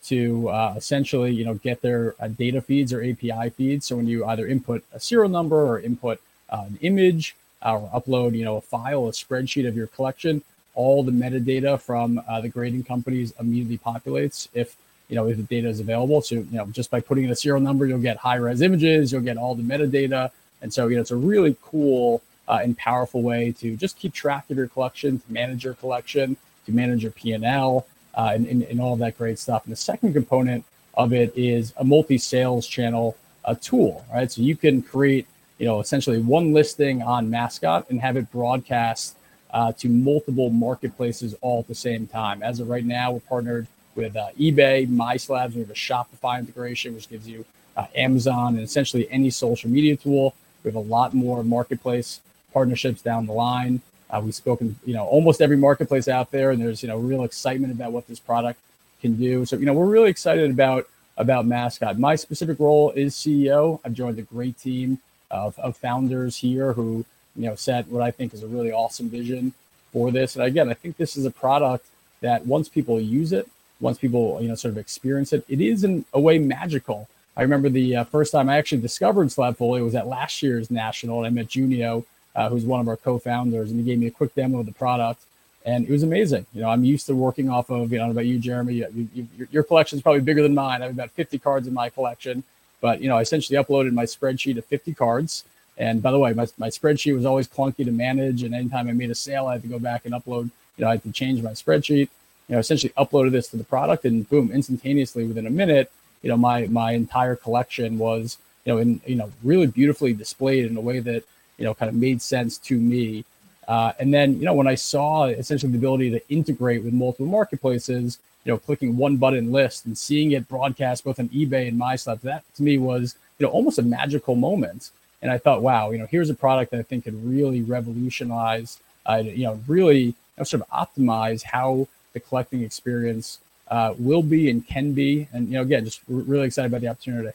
to 0.05 0.49
uh, 0.51 0.75
essentially 0.77 1.33
you 1.33 1.45
know 1.47 1.55
get 1.55 1.81
their 1.81 2.15
uh, 2.21 2.29
data 2.29 2.61
feeds 2.61 2.93
or 2.93 3.03
API 3.03 3.51
feeds. 3.51 3.87
So 3.87 3.97
when 3.97 4.07
you 4.07 4.25
either 4.27 4.47
input 4.47 4.85
a 4.93 5.01
serial 5.01 5.31
number 5.31 5.61
or 5.65 5.81
input 5.81 6.21
uh, 6.51 6.65
an 6.69 6.79
image 6.83 7.35
or 7.63 7.89
upload 7.99 8.37
you 8.37 8.45
know 8.45 8.57
a 8.57 8.61
file, 8.61 9.09
a 9.09 9.13
spreadsheet 9.13 9.67
of 9.67 9.75
your 9.75 9.87
collection, 9.87 10.43
all 10.75 11.03
the 11.03 11.13
metadata 11.13 11.81
from 11.81 12.21
uh, 12.29 12.41
the 12.43 12.51
grading 12.51 12.85
companies 12.85 13.33
immediately 13.41 13.79
populates 13.79 14.49
if 14.53 14.77
you 15.09 15.17
know, 15.17 15.29
if 15.29 15.37
the 15.37 15.43
data 15.43 15.69
is 15.69 15.81
available. 15.81 16.23
So, 16.23 16.37
you 16.37 16.47
know, 16.51 16.67
just 16.67 16.91
by 16.91 17.01
putting 17.01 17.25
in 17.25 17.31
a 17.31 17.37
serial 17.37 17.61
number, 17.61 17.87
you'll 17.87 17.99
get 17.99 18.17
high 18.17 18.37
res 18.37 18.63
images, 18.63 19.13
you'll 19.13 19.21
get 19.21 19.37
all 19.37 19.55
the 19.55 19.63
metadata. 19.63 20.31
And 20.63 20.73
so, 20.73 20.89
you 20.89 20.97
know, 20.97 21.03
it's 21.03 21.11
a 21.11 21.17
really 21.17 21.57
cool 21.63 22.23
uh, 22.49 22.61
and 22.63 22.77
powerful 22.77 23.23
way 23.23 23.53
to 23.53 23.77
just 23.77 23.99
keep 23.99 24.13
track 24.13 24.45
of 24.51 24.57
your 24.57 24.69
collection, 24.69 25.19
to 25.19 25.33
manage 25.33 25.65
your 25.65 25.75
collection, 25.75 26.37
to 26.67 26.73
manage 26.73 27.03
your 27.03 27.13
P&L, 27.13 27.87
uh, 28.15 28.31
and, 28.35 28.47
and, 28.47 28.63
and, 28.63 28.81
all 28.81 28.97
that 28.97 29.19
great 29.19 29.39
stuff. 29.39 29.65
And 29.65 29.73
the 29.73 29.77
second 29.77 30.13
component 30.13 30.65
of 30.95 31.13
it 31.13 31.33
is 31.37 31.73
a 31.77 31.85
multi-sales 31.85 32.67
channel 32.67 33.17
uh, 33.45 33.55
tool, 33.61 34.05
right? 34.13 34.31
So 34.31 34.43
you 34.43 34.57
can 34.57 34.83
create, 34.83 35.27
you 35.59 35.67
know, 35.67 35.81
essentially 35.81 36.21
one 36.21 36.53
listing 36.53 37.03
on 37.03 37.29
Mascot 37.29 37.91
and 37.91 38.01
have 38.01 38.17
it 38.17 38.31
broadcast 38.31 39.17
uh, 39.51 39.73
to 39.73 39.89
multiple 39.89 40.51
marketplaces 40.51 41.35
all 41.41 41.61
at 41.61 41.69
the 41.69 41.75
same 41.75 42.07
time. 42.07 42.43
As 42.43 42.61
of 42.61 42.69
right 42.69 42.85
now, 42.85 43.13
we're 43.13 43.21
partnered 43.21 43.67
with 43.95 44.17
uh, 44.17 44.29
eBay, 44.39 44.89
MySlabs. 44.89 45.55
We 45.55 45.61
have 45.61 45.71
a 45.71 45.75
Shopify 45.75 46.39
integration, 46.39 46.95
which 46.95 47.09
gives 47.09 47.29
you 47.29 47.45
uh, 47.77 47.87
Amazon 47.95 48.55
and 48.55 48.65
essentially 48.65 49.09
any 49.11 49.31
social 49.31 49.71
media 49.71 49.97
tool. 49.97 50.35
We 50.63 50.69
have 50.69 50.77
a 50.77 50.81
lot 50.81 51.15
more 51.15 51.45
marketplace 51.45 52.21
partnerships 52.55 53.03
down 53.03 53.27
the 53.27 53.33
line. 53.33 53.83
Uh, 54.09 54.21
we've 54.25 54.35
spoken, 54.35 54.77
you 54.87 54.95
know, 54.95 55.05
almost 55.05 55.43
every 55.43 55.57
marketplace 55.57 56.09
out 56.09 56.31
there, 56.31 56.53
and 56.53 56.63
there's 56.63 56.83
you 56.83 56.89
know 56.89 56.97
real 56.97 57.25
excitement 57.25 57.73
about 57.73 57.93
what 57.93 58.07
this 58.07 58.21
product 58.21 58.59
can 59.03 59.17
do. 59.17 59.45
So 59.45 59.57
you 59.57 59.67
know, 59.67 59.75
we're 59.75 59.87
really 59.87 60.11
excited 60.11 60.51
about 60.51 60.89
about 61.17 61.47
Mascot. 61.47 61.99
My 61.99 62.17
specific 62.17 62.59
role 62.59 62.91
is 62.93 63.15
CEO. 63.15 63.81
I've 63.85 63.95
joined 63.95 64.19
a 64.19 64.23
great 64.23 64.59
team 64.59 64.99
of, 65.31 65.59
of 65.59 65.77
founders 65.77 66.37
here 66.39 66.73
who 66.73 67.05
you 67.37 67.47
know 67.47 67.55
set 67.57 67.89
what 67.89 68.03
I 68.03 68.11
think 68.11 68.33
is 68.33 68.43
a 68.43 68.47
really 68.47 68.73
awesome 68.73 69.09
vision 69.11 69.53
for 69.93 70.11
this. 70.11 70.37
And 70.37 70.45
again, 70.45 70.69
I 70.71 70.75
think 70.75 70.97
this 70.97 71.17
is 71.17 71.25
a 71.25 71.31
product 71.31 71.87
that 72.21 72.47
once 72.47 72.69
people 72.69 73.01
use 73.01 73.33
it, 73.33 73.49
once 73.81 73.99
people 73.99 74.39
you 74.41 74.49
know 74.49 74.55
sort 74.55 74.73
of 74.73 74.79
experience 74.79 75.33
it, 75.33 75.45
it 75.49 75.61
is 75.61 75.85
in 75.85 76.05
a 76.13 76.21
way 76.21 76.39
magical. 76.39 77.09
I 77.37 77.43
remember 77.43 77.69
the 77.69 77.97
uh, 77.97 78.05
first 78.05 78.31
time 78.31 78.49
I 78.49 78.59
actually 78.59 78.81
discovered 78.81 79.29
Slabfolio 79.29 79.85
was 79.85 79.97
at 79.97 80.07
last 80.07 80.41
year's 80.43 80.71
national, 80.71 81.19
and 81.19 81.27
I 81.27 81.31
met 81.31 81.49
Junio, 81.49 82.05
uh, 82.35 82.49
who's 82.49 82.65
one 82.65 82.81
of 82.81 82.89
our 82.89 82.97
co-founders, 82.97 83.71
and 83.71 83.79
he 83.81 83.87
gave 83.87 83.99
me 83.99 84.07
a 84.07 84.11
quick 84.11 84.35
demo 84.35 84.61
of 84.61 84.67
the 84.67 84.73
product, 84.73 85.23
and 85.65 85.87
it 85.87 85.91
was 85.91 86.03
amazing. 86.03 86.47
You 86.55 86.63
know, 86.63 86.69
I'm 86.69 86.85
used 86.85 87.07
to 87.07 87.15
working 87.15 87.49
off 87.49 87.71
of 87.71 87.93
you 87.93 87.99
know 87.99 88.11
about 88.11 88.27
you, 88.27 88.39
Jeremy. 88.39 88.75
You, 88.75 89.09
you, 89.15 89.29
your 89.51 89.63
collection 89.63 89.99
is 89.99 90.03
probably 90.03 90.21
bigger 90.21 90.43
than 90.43 90.55
mine. 90.55 90.83
I 90.83 90.87
have 90.87 90.95
about 90.95 91.11
50 91.11 91.39
cards 91.39 91.67
in 91.67 91.75
my 91.75 91.89
collection, 91.91 92.43
but 92.81 93.01
you 93.01 93.09
know, 93.09 93.17
I 93.17 93.23
essentially 93.23 93.59
uploaded 93.59 93.93
my 93.93 94.05
spreadsheet 94.05 94.59
of 94.59 94.65
50 94.67 94.95
cards. 94.95 95.45
And 95.77 96.01
by 96.01 96.13
the 96.13 96.19
way, 96.21 96.33
my, 96.33 96.47
my 96.57 96.69
spreadsheet 96.69 97.17
was 97.17 97.25
always 97.25 97.49
clunky 97.49 97.85
to 97.85 97.91
manage, 97.91 98.43
and 98.43 98.55
anytime 98.55 98.89
I 98.89 98.93
made 98.93 99.11
a 99.11 99.15
sale, 99.15 99.47
I 99.47 99.55
had 99.55 99.63
to 99.63 99.69
go 99.69 99.79
back 99.79 100.05
and 100.05 100.15
upload. 100.15 100.51
You 100.77 100.85
know, 100.85 100.89
I 100.89 100.93
had 100.93 101.03
to 101.05 101.13
change 101.13 101.43
my 101.43 101.53
spreadsheet 101.53 102.09
you 102.49 102.55
know, 102.55 102.59
essentially 102.59 102.93
uploaded 102.97 103.33
this 103.33 103.49
to 103.49 103.57
the 103.57 103.65
product 103.65 104.05
and 104.05 104.29
boom, 104.29 104.51
instantaneously 104.53 105.25
within 105.27 105.47
a 105.47 105.51
minute, 105.51 105.91
you 106.23 106.29
know, 106.29 106.37
my 106.37 106.67
my 106.67 106.93
entire 106.93 107.37
collection 107.37 107.99
was, 107.99 108.39
you 108.65 108.73
know, 108.73 108.79
in 108.79 109.01
you 109.07 109.15
know, 109.15 109.31
really 109.43 109.67
beautifully 109.67 110.13
displayed 110.13 110.67
in 110.67 110.77
a 110.77 110.81
way 110.81 111.01
that, 111.01 111.25
you 111.59 111.65
know, 111.65 111.75
kind 111.75 111.89
of 111.89 111.95
made 111.95 112.21
sense 112.21 112.59
to 112.59 112.77
me. 112.77 113.25
Uh, 113.67 113.93
and 113.99 114.13
then, 114.13 114.39
you 114.39 114.45
know, 114.45 114.55
when 114.55 114.67
I 114.67 114.75
saw 114.75 115.25
essentially 115.25 115.73
the 115.73 115.79
ability 115.79 116.11
to 116.11 116.29
integrate 116.29 116.85
with 116.85 116.93
multiple 116.93 117.27
marketplaces, 117.27 118.19
you 118.45 118.53
know, 118.53 118.59
clicking 118.59 118.97
one 118.97 119.17
button 119.17 119.53
list 119.53 119.87
and 119.87 119.97
seeing 119.97 120.33
it 120.33 120.49
broadcast 120.49 121.05
both 121.05 121.19
on 121.19 121.29
eBay 121.31 121.69
and 121.69 121.81
MySlab, 121.81 122.21
that 122.21 122.45
to 122.57 122.63
me 122.63 122.77
was, 122.77 123.17
you 123.39 123.47
know, 123.47 123.53
almost 123.53 123.79
a 123.79 123.83
magical 123.83 124.35
moment. 124.35 124.91
And 125.23 125.33
I 125.33 125.39
thought, 125.39 125.63
wow, 125.63 125.91
you 125.91 125.99
know, 125.99 126.07
here's 126.07 126.29
a 126.29 126.35
product 126.35 126.71
that 126.73 126.81
I 126.81 126.83
think 126.83 127.05
could 127.05 127.25
really 127.25 127.63
revolutionize, 127.63 128.79
uh, 129.07 129.23
you 129.25 129.45
know, 129.45 129.59
really 129.67 130.03
you 130.03 130.15
know, 130.39 130.45
sort 130.45 130.63
of 130.63 130.69
optimize 130.69 131.43
how 131.43 131.89
the 132.13 132.21
collecting 132.21 132.63
experience 132.63 133.39
uh, 133.69 133.95
will 133.99 134.23
be 134.23 134.51
and 134.51 134.67
can 134.67 134.93
be. 134.93 135.29
And 135.33 135.49
you 135.49 135.55
know, 135.55 135.63
again, 135.63 135.85
just 135.85 136.03
really 136.07 136.47
excited 136.47 136.71
about 136.71 136.83
the 136.83 136.89
opportunity. 136.89 137.31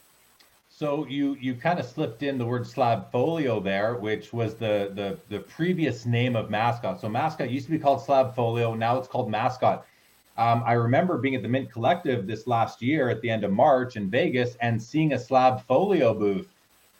So 0.79 1.05
you 1.07 1.35
you 1.41 1.55
kind 1.55 1.77
of 1.77 1.85
slipped 1.85 2.23
in 2.23 2.37
the 2.37 2.45
word 2.45 2.61
Slabfolio 2.61 3.61
there, 3.61 3.95
which 3.95 4.31
was 4.31 4.55
the 4.55 4.93
the 4.95 5.19
the 5.27 5.41
previous 5.41 6.05
name 6.05 6.37
of 6.37 6.49
mascot. 6.49 7.01
So 7.01 7.09
mascot 7.09 7.49
used 7.49 7.65
to 7.65 7.71
be 7.71 7.77
called 7.77 8.01
slab 8.01 8.33
Slabfolio, 8.33 8.77
now 8.77 8.97
it's 8.97 9.09
called 9.09 9.29
mascot. 9.29 9.85
Um, 10.37 10.63
I 10.65 10.73
remember 10.73 11.17
being 11.17 11.35
at 11.35 11.41
the 11.41 11.49
Mint 11.49 11.69
Collective 11.69 12.27
this 12.27 12.47
last 12.47 12.81
year 12.81 13.09
at 13.09 13.19
the 13.19 13.29
end 13.29 13.43
of 13.43 13.51
March 13.51 13.97
in 13.97 14.09
Vegas 14.09 14.55
and 14.61 14.81
seeing 14.81 15.11
a 15.11 15.17
Slabfolio 15.17 16.17
booth. 16.17 16.47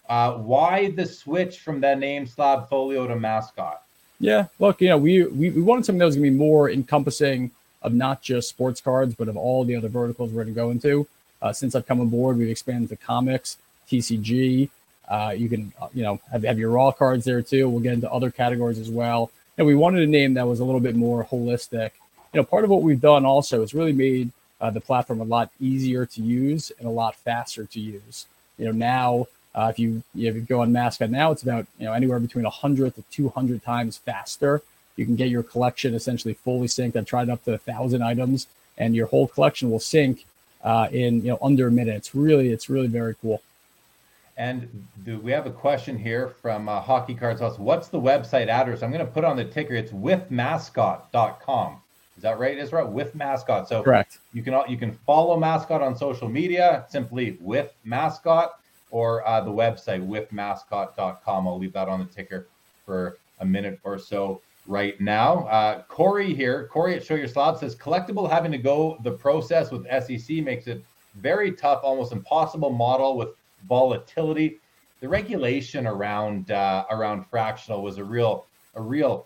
Uh, 0.09 0.33
why 0.33 0.91
the 0.91 1.05
switch 1.05 1.59
from 1.59 1.79
that 1.79 1.99
name 1.99 2.27
Slabfolio 2.27 3.07
to 3.07 3.15
mascot? 3.15 3.83
Yeah, 4.19 4.47
look, 4.59 4.81
you 4.81 4.89
know, 4.89 4.97
we 4.97 5.23
we, 5.23 5.51
we 5.51 5.61
wanted 5.61 5.85
something 5.85 5.99
that 5.99 6.05
was 6.05 6.17
going 6.17 6.25
to 6.25 6.31
be 6.31 6.37
more 6.37 6.69
encompassing 6.69 7.51
of 7.81 7.93
not 7.93 8.21
just 8.21 8.49
sports 8.49 8.81
cards, 8.81 9.15
but 9.15 9.29
of 9.29 9.37
all 9.37 9.63
the 9.63 9.77
other 9.77 9.87
verticals 9.87 10.31
we're 10.31 10.43
going 10.43 10.53
to 10.53 10.59
go 10.59 10.69
into. 10.69 11.07
Uh, 11.41 11.53
since 11.53 11.75
I've 11.75 11.87
come 11.87 12.01
aboard, 12.01 12.37
we've 12.37 12.49
expanded 12.49 12.89
to 12.89 12.97
comics, 12.97 13.55
TCG. 13.89 14.69
Uh, 15.07 15.33
you 15.35 15.49
can, 15.49 15.73
uh, 15.81 15.87
you 15.93 16.03
know, 16.03 16.19
have, 16.31 16.43
have 16.43 16.59
your 16.59 16.69
raw 16.69 16.91
cards 16.91 17.25
there 17.25 17.41
too. 17.41 17.67
We'll 17.67 17.81
get 17.81 17.93
into 17.93 18.11
other 18.11 18.29
categories 18.29 18.77
as 18.77 18.89
well. 18.89 19.31
And 19.57 19.65
we 19.65 19.75
wanted 19.75 20.03
a 20.03 20.07
name 20.07 20.35
that 20.35 20.47
was 20.47 20.59
a 20.59 20.65
little 20.65 20.79
bit 20.79 20.95
more 20.95 21.25
holistic. 21.25 21.91
You 22.33 22.39
know, 22.39 22.43
part 22.43 22.63
of 22.63 22.69
what 22.69 22.83
we've 22.83 23.01
done 23.01 23.25
also 23.25 23.61
is 23.61 23.73
really 23.73 23.93
made 23.93 24.31
uh, 24.61 24.69
the 24.69 24.81
platform 24.81 25.21
a 25.21 25.23
lot 25.23 25.51
easier 25.59 26.05
to 26.05 26.21
use 26.21 26.71
and 26.77 26.87
a 26.87 26.91
lot 26.91 27.15
faster 27.15 27.65
to 27.65 27.79
use. 27.79 28.25
You 28.57 28.65
know, 28.65 28.71
now 28.71 29.27
uh, 29.55 29.67
if 29.69 29.79
you 29.79 30.03
if 30.15 30.35
you 30.35 30.41
go 30.41 30.61
on 30.61 30.71
Mascot 30.71 31.09
now, 31.09 31.31
it's 31.31 31.43
about 31.43 31.65
you 31.77 31.85
know 31.85 31.93
anywhere 31.93 32.19
between 32.19 32.43
100 32.43 32.95
to 32.95 33.03
200 33.09 33.63
times 33.63 33.97
faster. 33.97 34.61
You 34.95 35.05
can 35.05 35.15
get 35.15 35.29
your 35.29 35.43
collection 35.43 35.93
essentially 35.93 36.33
fully 36.33 36.67
synced. 36.67 36.95
I've 36.95 37.05
tried 37.05 37.29
up 37.29 37.43
to 37.45 37.53
a 37.53 37.57
thousand 37.57 38.01
items, 38.03 38.47
and 38.77 38.95
your 38.95 39.07
whole 39.07 39.27
collection 39.27 39.71
will 39.71 39.79
sync 39.79 40.25
uh, 40.63 40.89
in 40.91 41.21
you 41.21 41.29
know 41.29 41.39
under 41.41 41.67
a 41.67 41.71
minute. 41.71 41.95
It's 41.95 42.13
really 42.13 42.49
it's 42.49 42.69
really 42.69 42.87
very 42.87 43.15
cool. 43.21 43.41
And 44.39 44.87
do 45.03 45.19
we 45.19 45.33
have 45.33 45.45
a 45.47 45.51
question 45.51 45.97
here 45.97 46.29
from 46.29 46.69
uh, 46.69 46.79
Hockey 46.79 47.13
Cards 47.13 47.41
House? 47.41 47.59
What's 47.59 47.89
the 47.89 47.99
website 47.99 48.47
address? 48.47 48.81
I'm 48.81 48.89
going 48.89 49.05
to 49.05 49.11
put 49.11 49.25
on 49.25 49.35
the 49.35 49.43
ticker. 49.43 49.73
It's 49.73 49.91
withmascot.com. 49.91 51.81
Is 52.15 52.23
that 52.23 52.39
right, 52.39 52.57
Ezra? 52.57 52.85
With 52.87 53.13
mascot. 53.15 53.67
So 53.67 53.83
correct. 53.83 54.19
You 54.33 54.41
can 54.41 54.53
all 54.53 54.65
you 54.67 54.77
can 54.77 54.93
follow 55.05 55.37
mascot 55.37 55.81
on 55.81 55.95
social 55.95 56.29
media 56.29 56.85
simply 56.89 57.37
with 57.41 57.73
mascot 57.83 58.59
or 58.91 59.27
uh, 59.27 59.41
the 59.41 59.51
website 59.51 60.07
withmascot.com. 60.07 61.47
I'll 61.47 61.59
leave 61.59 61.73
that 61.73 61.89
on 61.89 61.99
the 61.99 62.05
ticker 62.05 62.47
for 62.85 63.17
a 63.41 63.45
minute 63.45 63.79
or 63.83 63.99
so 63.99 64.41
right 64.67 64.99
now. 65.01 65.47
Uh, 65.47 65.83
Corey 65.83 66.33
here, 66.33 66.67
Corey 66.71 66.95
at 66.95 67.05
Show 67.05 67.15
Your 67.15 67.27
Slab 67.27 67.57
says 67.57 67.75
collectable 67.75 68.29
having 68.29 68.53
to 68.53 68.57
go 68.57 68.97
the 69.03 69.11
process 69.11 69.69
with 69.69 69.85
SEC 69.85 70.37
makes 70.37 70.67
it 70.67 70.83
very 71.15 71.51
tough, 71.51 71.81
almost 71.83 72.13
impossible 72.13 72.69
model 72.69 73.17
with 73.17 73.29
volatility. 73.67 74.59
The 75.01 75.09
regulation 75.09 75.87
around 75.87 76.51
uh, 76.51 76.85
around 76.89 77.25
fractional 77.25 77.81
was 77.81 77.97
a 77.97 78.03
real 78.03 78.45
a 78.75 78.81
real 78.81 79.25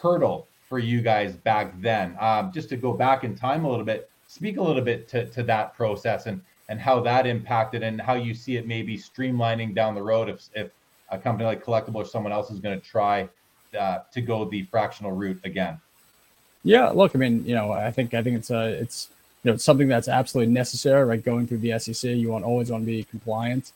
hurdle 0.00 0.46
for 0.68 0.78
you 0.78 1.02
guys 1.02 1.36
back 1.36 1.80
then. 1.80 2.16
Um, 2.20 2.52
just 2.52 2.68
to 2.70 2.76
go 2.76 2.92
back 2.92 3.24
in 3.24 3.34
time 3.34 3.64
a 3.64 3.70
little 3.70 3.84
bit, 3.84 4.10
speak 4.26 4.56
a 4.56 4.62
little 4.62 4.82
bit 4.82 5.08
to, 5.08 5.26
to 5.26 5.42
that 5.44 5.74
process 5.74 6.26
and 6.26 6.40
and 6.68 6.80
how 6.80 7.00
that 7.00 7.26
impacted 7.26 7.82
and 7.82 8.00
how 8.00 8.14
you 8.14 8.32
see 8.32 8.56
it 8.56 8.66
maybe 8.66 8.96
streamlining 8.96 9.74
down 9.74 9.94
the 9.94 10.02
road 10.02 10.28
if 10.28 10.48
if 10.54 10.70
a 11.10 11.18
company 11.18 11.46
like 11.46 11.62
Collectable 11.62 11.96
or 11.96 12.04
someone 12.06 12.32
else 12.32 12.50
is 12.50 12.58
going 12.58 12.80
to 12.80 12.86
try 12.86 13.28
uh, 13.78 13.98
to 14.12 14.20
go 14.22 14.44
the 14.46 14.62
fractional 14.64 15.12
route 15.12 15.40
again. 15.44 15.78
Yeah, 16.64 16.88
look, 16.88 17.14
I 17.14 17.18
mean, 17.18 17.44
you 17.44 17.54
know, 17.54 17.72
I 17.72 17.90
think 17.90 18.14
I 18.14 18.22
think 18.22 18.36
it's 18.36 18.50
a 18.50 18.68
it's 18.68 19.08
you 19.42 19.50
know 19.50 19.54
it's 19.54 19.64
something 19.64 19.88
that's 19.88 20.08
absolutely 20.08 20.52
necessary. 20.52 21.04
Right, 21.04 21.22
going 21.22 21.46
through 21.46 21.58
the 21.58 21.78
SEC, 21.78 22.10
you 22.10 22.30
want 22.30 22.44
always 22.44 22.70
want 22.70 22.82
to 22.82 22.86
be 22.86 23.04
compliant. 23.04 23.72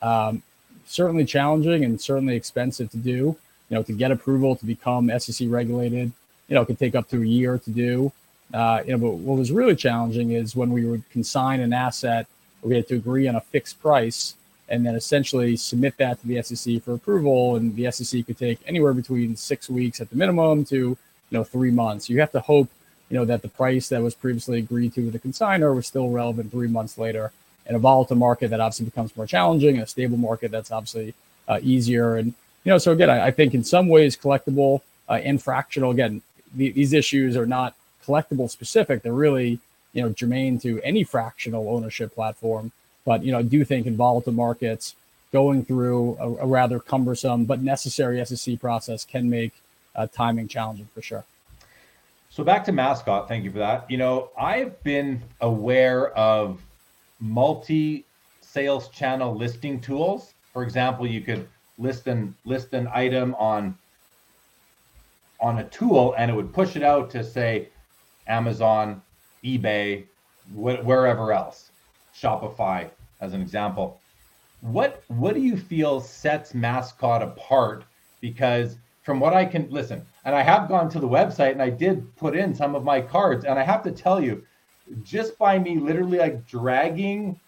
Um, 0.00 0.42
certainly 0.86 1.24
challenging 1.24 1.84
and 1.84 2.00
certainly 2.00 2.36
expensive 2.36 2.90
to 2.90 2.96
do. 2.96 3.36
You 3.70 3.76
know, 3.76 3.82
to 3.82 3.92
get 3.92 4.10
approval 4.10 4.56
to 4.56 4.64
become 4.64 5.10
SEC 5.18 5.46
regulated, 5.50 6.12
you 6.48 6.54
know, 6.54 6.62
it 6.62 6.66
could 6.66 6.78
take 6.78 6.94
up 6.94 7.08
to 7.10 7.20
a 7.20 7.26
year 7.26 7.58
to 7.58 7.70
do. 7.70 8.12
Uh, 8.52 8.82
you 8.86 8.92
know, 8.92 8.98
but 8.98 9.16
what 9.16 9.36
was 9.36 9.52
really 9.52 9.76
challenging 9.76 10.30
is 10.30 10.56
when 10.56 10.70
we 10.70 10.86
would 10.86 11.08
consign 11.10 11.60
an 11.60 11.72
asset, 11.72 12.26
we 12.62 12.74
had 12.74 12.88
to 12.88 12.94
agree 12.94 13.28
on 13.28 13.36
a 13.36 13.40
fixed 13.40 13.80
price 13.80 14.34
and 14.70 14.84
then 14.84 14.94
essentially 14.94 15.56
submit 15.56 15.96
that 15.98 16.20
to 16.20 16.26
the 16.26 16.42
SEC 16.42 16.82
for 16.82 16.94
approval. 16.94 17.56
And 17.56 17.76
the 17.76 17.90
SEC 17.90 18.26
could 18.26 18.38
take 18.38 18.58
anywhere 18.66 18.92
between 18.92 19.36
six 19.36 19.68
weeks 19.68 20.00
at 20.00 20.10
the 20.10 20.16
minimum 20.16 20.64
to, 20.66 20.76
you 20.76 20.98
know, 21.30 21.44
three 21.44 21.70
months. 21.70 22.08
You 22.08 22.20
have 22.20 22.32
to 22.32 22.40
hope, 22.40 22.68
you 23.10 23.16
know, 23.16 23.24
that 23.24 23.42
the 23.42 23.48
price 23.48 23.88
that 23.88 24.02
was 24.02 24.14
previously 24.14 24.58
agreed 24.58 24.92
to 24.94 25.02
with 25.02 25.12
the 25.12 25.18
consigner 25.18 25.74
was 25.74 25.86
still 25.86 26.10
relevant 26.10 26.50
three 26.50 26.68
months 26.68 26.98
later. 26.98 27.32
In 27.66 27.74
a 27.74 27.78
volatile 27.78 28.16
market, 28.16 28.48
that 28.48 28.60
obviously 28.60 28.86
becomes 28.86 29.16
more 29.16 29.26
challenging. 29.26 29.76
In 29.76 29.82
a 29.82 29.86
stable 29.86 30.16
market, 30.16 30.50
that's 30.50 30.70
obviously 30.70 31.14
uh, 31.46 31.60
easier. 31.62 32.16
And, 32.16 32.34
you 32.64 32.70
know, 32.70 32.78
so 32.78 32.92
again, 32.92 33.10
I, 33.10 33.26
I 33.26 33.30
think 33.30 33.54
in 33.54 33.64
some 33.64 33.88
ways, 33.88 34.16
collectable 34.16 34.80
uh, 35.08 35.14
and 35.14 35.42
fractional, 35.42 35.90
again, 35.90 36.22
the, 36.54 36.70
these 36.70 36.92
issues 36.92 37.36
are 37.36 37.46
not 37.46 37.74
collectable 38.04 38.50
specific. 38.50 39.02
They're 39.02 39.12
really, 39.12 39.58
you 39.92 40.02
know, 40.02 40.10
germane 40.10 40.58
to 40.60 40.80
any 40.82 41.04
fractional 41.04 41.68
ownership 41.68 42.14
platform. 42.14 42.72
But, 43.04 43.22
you 43.22 43.32
know, 43.32 43.38
I 43.38 43.42
do 43.42 43.64
think 43.64 43.86
in 43.86 43.96
volatile 43.96 44.32
markets, 44.32 44.94
going 45.32 45.64
through 45.64 46.16
a, 46.18 46.44
a 46.44 46.46
rather 46.46 46.78
cumbersome 46.80 47.44
but 47.44 47.60
necessary 47.60 48.24
SEC 48.24 48.58
process 48.60 49.04
can 49.04 49.28
make 49.28 49.52
uh, 49.94 50.06
timing 50.06 50.48
challenging 50.48 50.88
for 50.94 51.02
sure. 51.02 51.24
So 52.38 52.44
back 52.44 52.62
to 52.66 52.72
mascot. 52.72 53.26
Thank 53.26 53.42
you 53.42 53.50
for 53.50 53.58
that. 53.58 53.90
You 53.90 53.98
know, 53.98 54.30
I've 54.38 54.80
been 54.84 55.20
aware 55.40 56.10
of 56.16 56.62
multi 57.18 58.04
sales 58.40 58.90
channel 58.90 59.34
listing 59.34 59.80
tools. 59.80 60.34
For 60.52 60.62
example, 60.62 61.04
you 61.04 61.20
could 61.20 61.48
list 61.78 62.06
an 62.06 62.36
list 62.44 62.74
an 62.74 62.88
item 62.94 63.34
on 63.40 63.76
on 65.40 65.58
a 65.58 65.64
tool 65.64 66.14
and 66.16 66.30
it 66.30 66.34
would 66.34 66.52
push 66.52 66.76
it 66.76 66.84
out 66.84 67.10
to 67.10 67.24
say 67.24 67.70
Amazon, 68.28 69.02
eBay, 69.44 70.04
wh- 70.52 70.86
wherever 70.86 71.32
else, 71.32 71.72
Shopify, 72.14 72.88
as 73.20 73.34
an 73.34 73.42
example. 73.42 74.00
What 74.60 75.02
what 75.08 75.34
do 75.34 75.40
you 75.40 75.56
feel 75.56 76.00
sets 76.00 76.54
Mascot 76.54 77.20
apart? 77.20 77.82
Because 78.20 78.76
from 79.08 79.20
what 79.20 79.32
I 79.32 79.46
can 79.46 79.70
listen, 79.70 80.04
and 80.26 80.34
I 80.34 80.42
have 80.42 80.68
gone 80.68 80.90
to 80.90 81.00
the 81.00 81.08
website 81.08 81.52
and 81.52 81.62
I 81.62 81.70
did 81.70 82.14
put 82.16 82.36
in 82.36 82.54
some 82.54 82.74
of 82.74 82.84
my 82.84 83.00
cards, 83.00 83.46
and 83.46 83.58
I 83.58 83.62
have 83.62 83.82
to 83.84 83.90
tell 83.90 84.22
you, 84.22 84.44
just 85.02 85.38
by 85.38 85.58
me 85.58 85.78
literally 85.78 86.18
like 86.18 86.46
dragging 86.46 87.40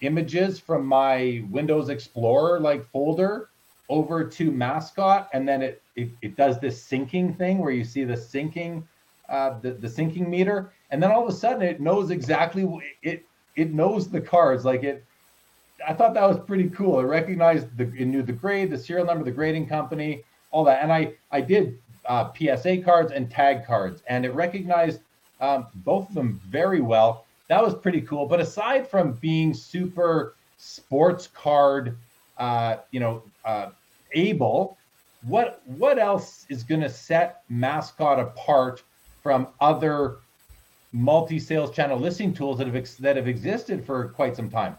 images 0.00 0.58
from 0.58 0.86
my 0.86 1.44
Windows 1.50 1.90
Explorer 1.90 2.60
like 2.60 2.90
folder 2.90 3.50
over 3.90 4.24
to 4.24 4.50
mascot 4.50 5.28
and 5.34 5.46
then 5.46 5.60
it, 5.60 5.82
it, 5.96 6.08
it 6.22 6.34
does 6.34 6.58
this 6.60 6.82
syncing 6.82 7.36
thing 7.36 7.58
where 7.58 7.72
you 7.72 7.84
see 7.84 8.04
the 8.04 8.14
syncing 8.14 8.82
uh, 9.28 9.58
the, 9.60 9.72
the 9.72 9.88
syncing 9.88 10.26
meter 10.26 10.72
and 10.90 11.02
then 11.02 11.12
all 11.12 11.22
of 11.22 11.28
a 11.28 11.36
sudden 11.36 11.60
it 11.60 11.78
knows 11.78 12.10
exactly 12.10 12.66
it 13.02 13.22
it 13.56 13.74
knows 13.74 14.08
the 14.08 14.20
cards 14.20 14.64
like 14.64 14.82
it 14.82 15.04
i 15.86 15.92
thought 15.92 16.14
that 16.14 16.28
was 16.28 16.38
pretty 16.46 16.70
cool. 16.70 17.00
It 17.00 17.04
recognized 17.04 17.76
the 17.76 17.84
it 17.96 18.06
knew 18.06 18.22
the 18.22 18.32
grade 18.32 18.70
the 18.70 18.78
serial 18.78 19.04
number 19.04 19.24
the 19.24 19.30
grading 19.30 19.68
company 19.68 20.24
all 20.52 20.64
that. 20.64 20.82
And 20.82 20.92
i 20.92 21.12
i 21.30 21.40
did 21.40 21.78
uh, 22.06 22.32
psa 22.32 22.78
cards 22.78 23.12
and 23.12 23.30
tag 23.30 23.64
cards 23.66 24.02
and 24.08 24.24
it 24.24 24.32
recognized 24.34 25.00
um, 25.40 25.66
both 25.76 26.08
of 26.08 26.14
them 26.14 26.40
very 26.46 26.80
well. 26.80 27.24
That 27.48 27.62
was 27.62 27.74
pretty 27.74 28.00
cool. 28.02 28.26
But 28.26 28.40
aside 28.40 28.88
from 28.88 29.12
being 29.14 29.52
super 29.52 30.36
sports 30.56 31.28
card 31.34 31.96
uh, 32.38 32.76
you 32.92 33.00
know 33.00 33.22
uh, 33.44 33.70
able 34.12 34.76
what 35.22 35.62
what 35.66 35.98
else 35.98 36.46
is 36.48 36.62
going 36.62 36.80
to 36.80 36.88
set 36.88 37.42
mascot 37.48 38.18
apart 38.18 38.82
from 39.22 39.48
other 39.60 40.16
multi-sales 40.92 41.70
channel 41.74 41.98
listing 41.98 42.34
tools 42.34 42.58
that 42.58 42.66
have 42.66 42.76
ex- 42.76 42.96
that 42.96 43.16
have 43.16 43.28
existed 43.28 43.84
for 43.84 44.08
quite 44.08 44.36
some 44.36 44.50
time 44.50 44.76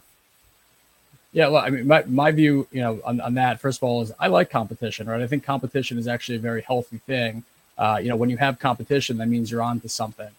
yeah 1.34 1.48
well 1.48 1.62
i 1.62 1.70
mean 1.70 1.86
my, 1.86 2.04
my 2.08 2.32
view 2.32 2.68
you 2.72 2.82
know 2.82 3.00
on, 3.04 3.20
on 3.22 3.34
that 3.34 3.60
first 3.60 3.80
of 3.80 3.84
all 3.84 4.02
is 4.02 4.12
i 4.20 4.28
like 4.28 4.50
competition 4.50 5.08
right 5.08 5.22
i 5.22 5.28
think 5.28 5.44
competition 5.44 5.98
is 5.98 6.08
actually 6.08 6.38
a 6.38 6.42
very 6.42 6.62
healthy 6.62 6.98
thing 7.00 7.44
uh, 7.78 8.00
you 8.02 8.08
know 8.08 8.16
when 8.16 8.30
you 8.30 8.38
have 8.38 8.60
competition 8.60 9.18
that 9.18 9.28
means 9.28 9.52
you're 9.52 9.62
on 9.62 9.80
to 9.80 9.90
something 9.90 10.30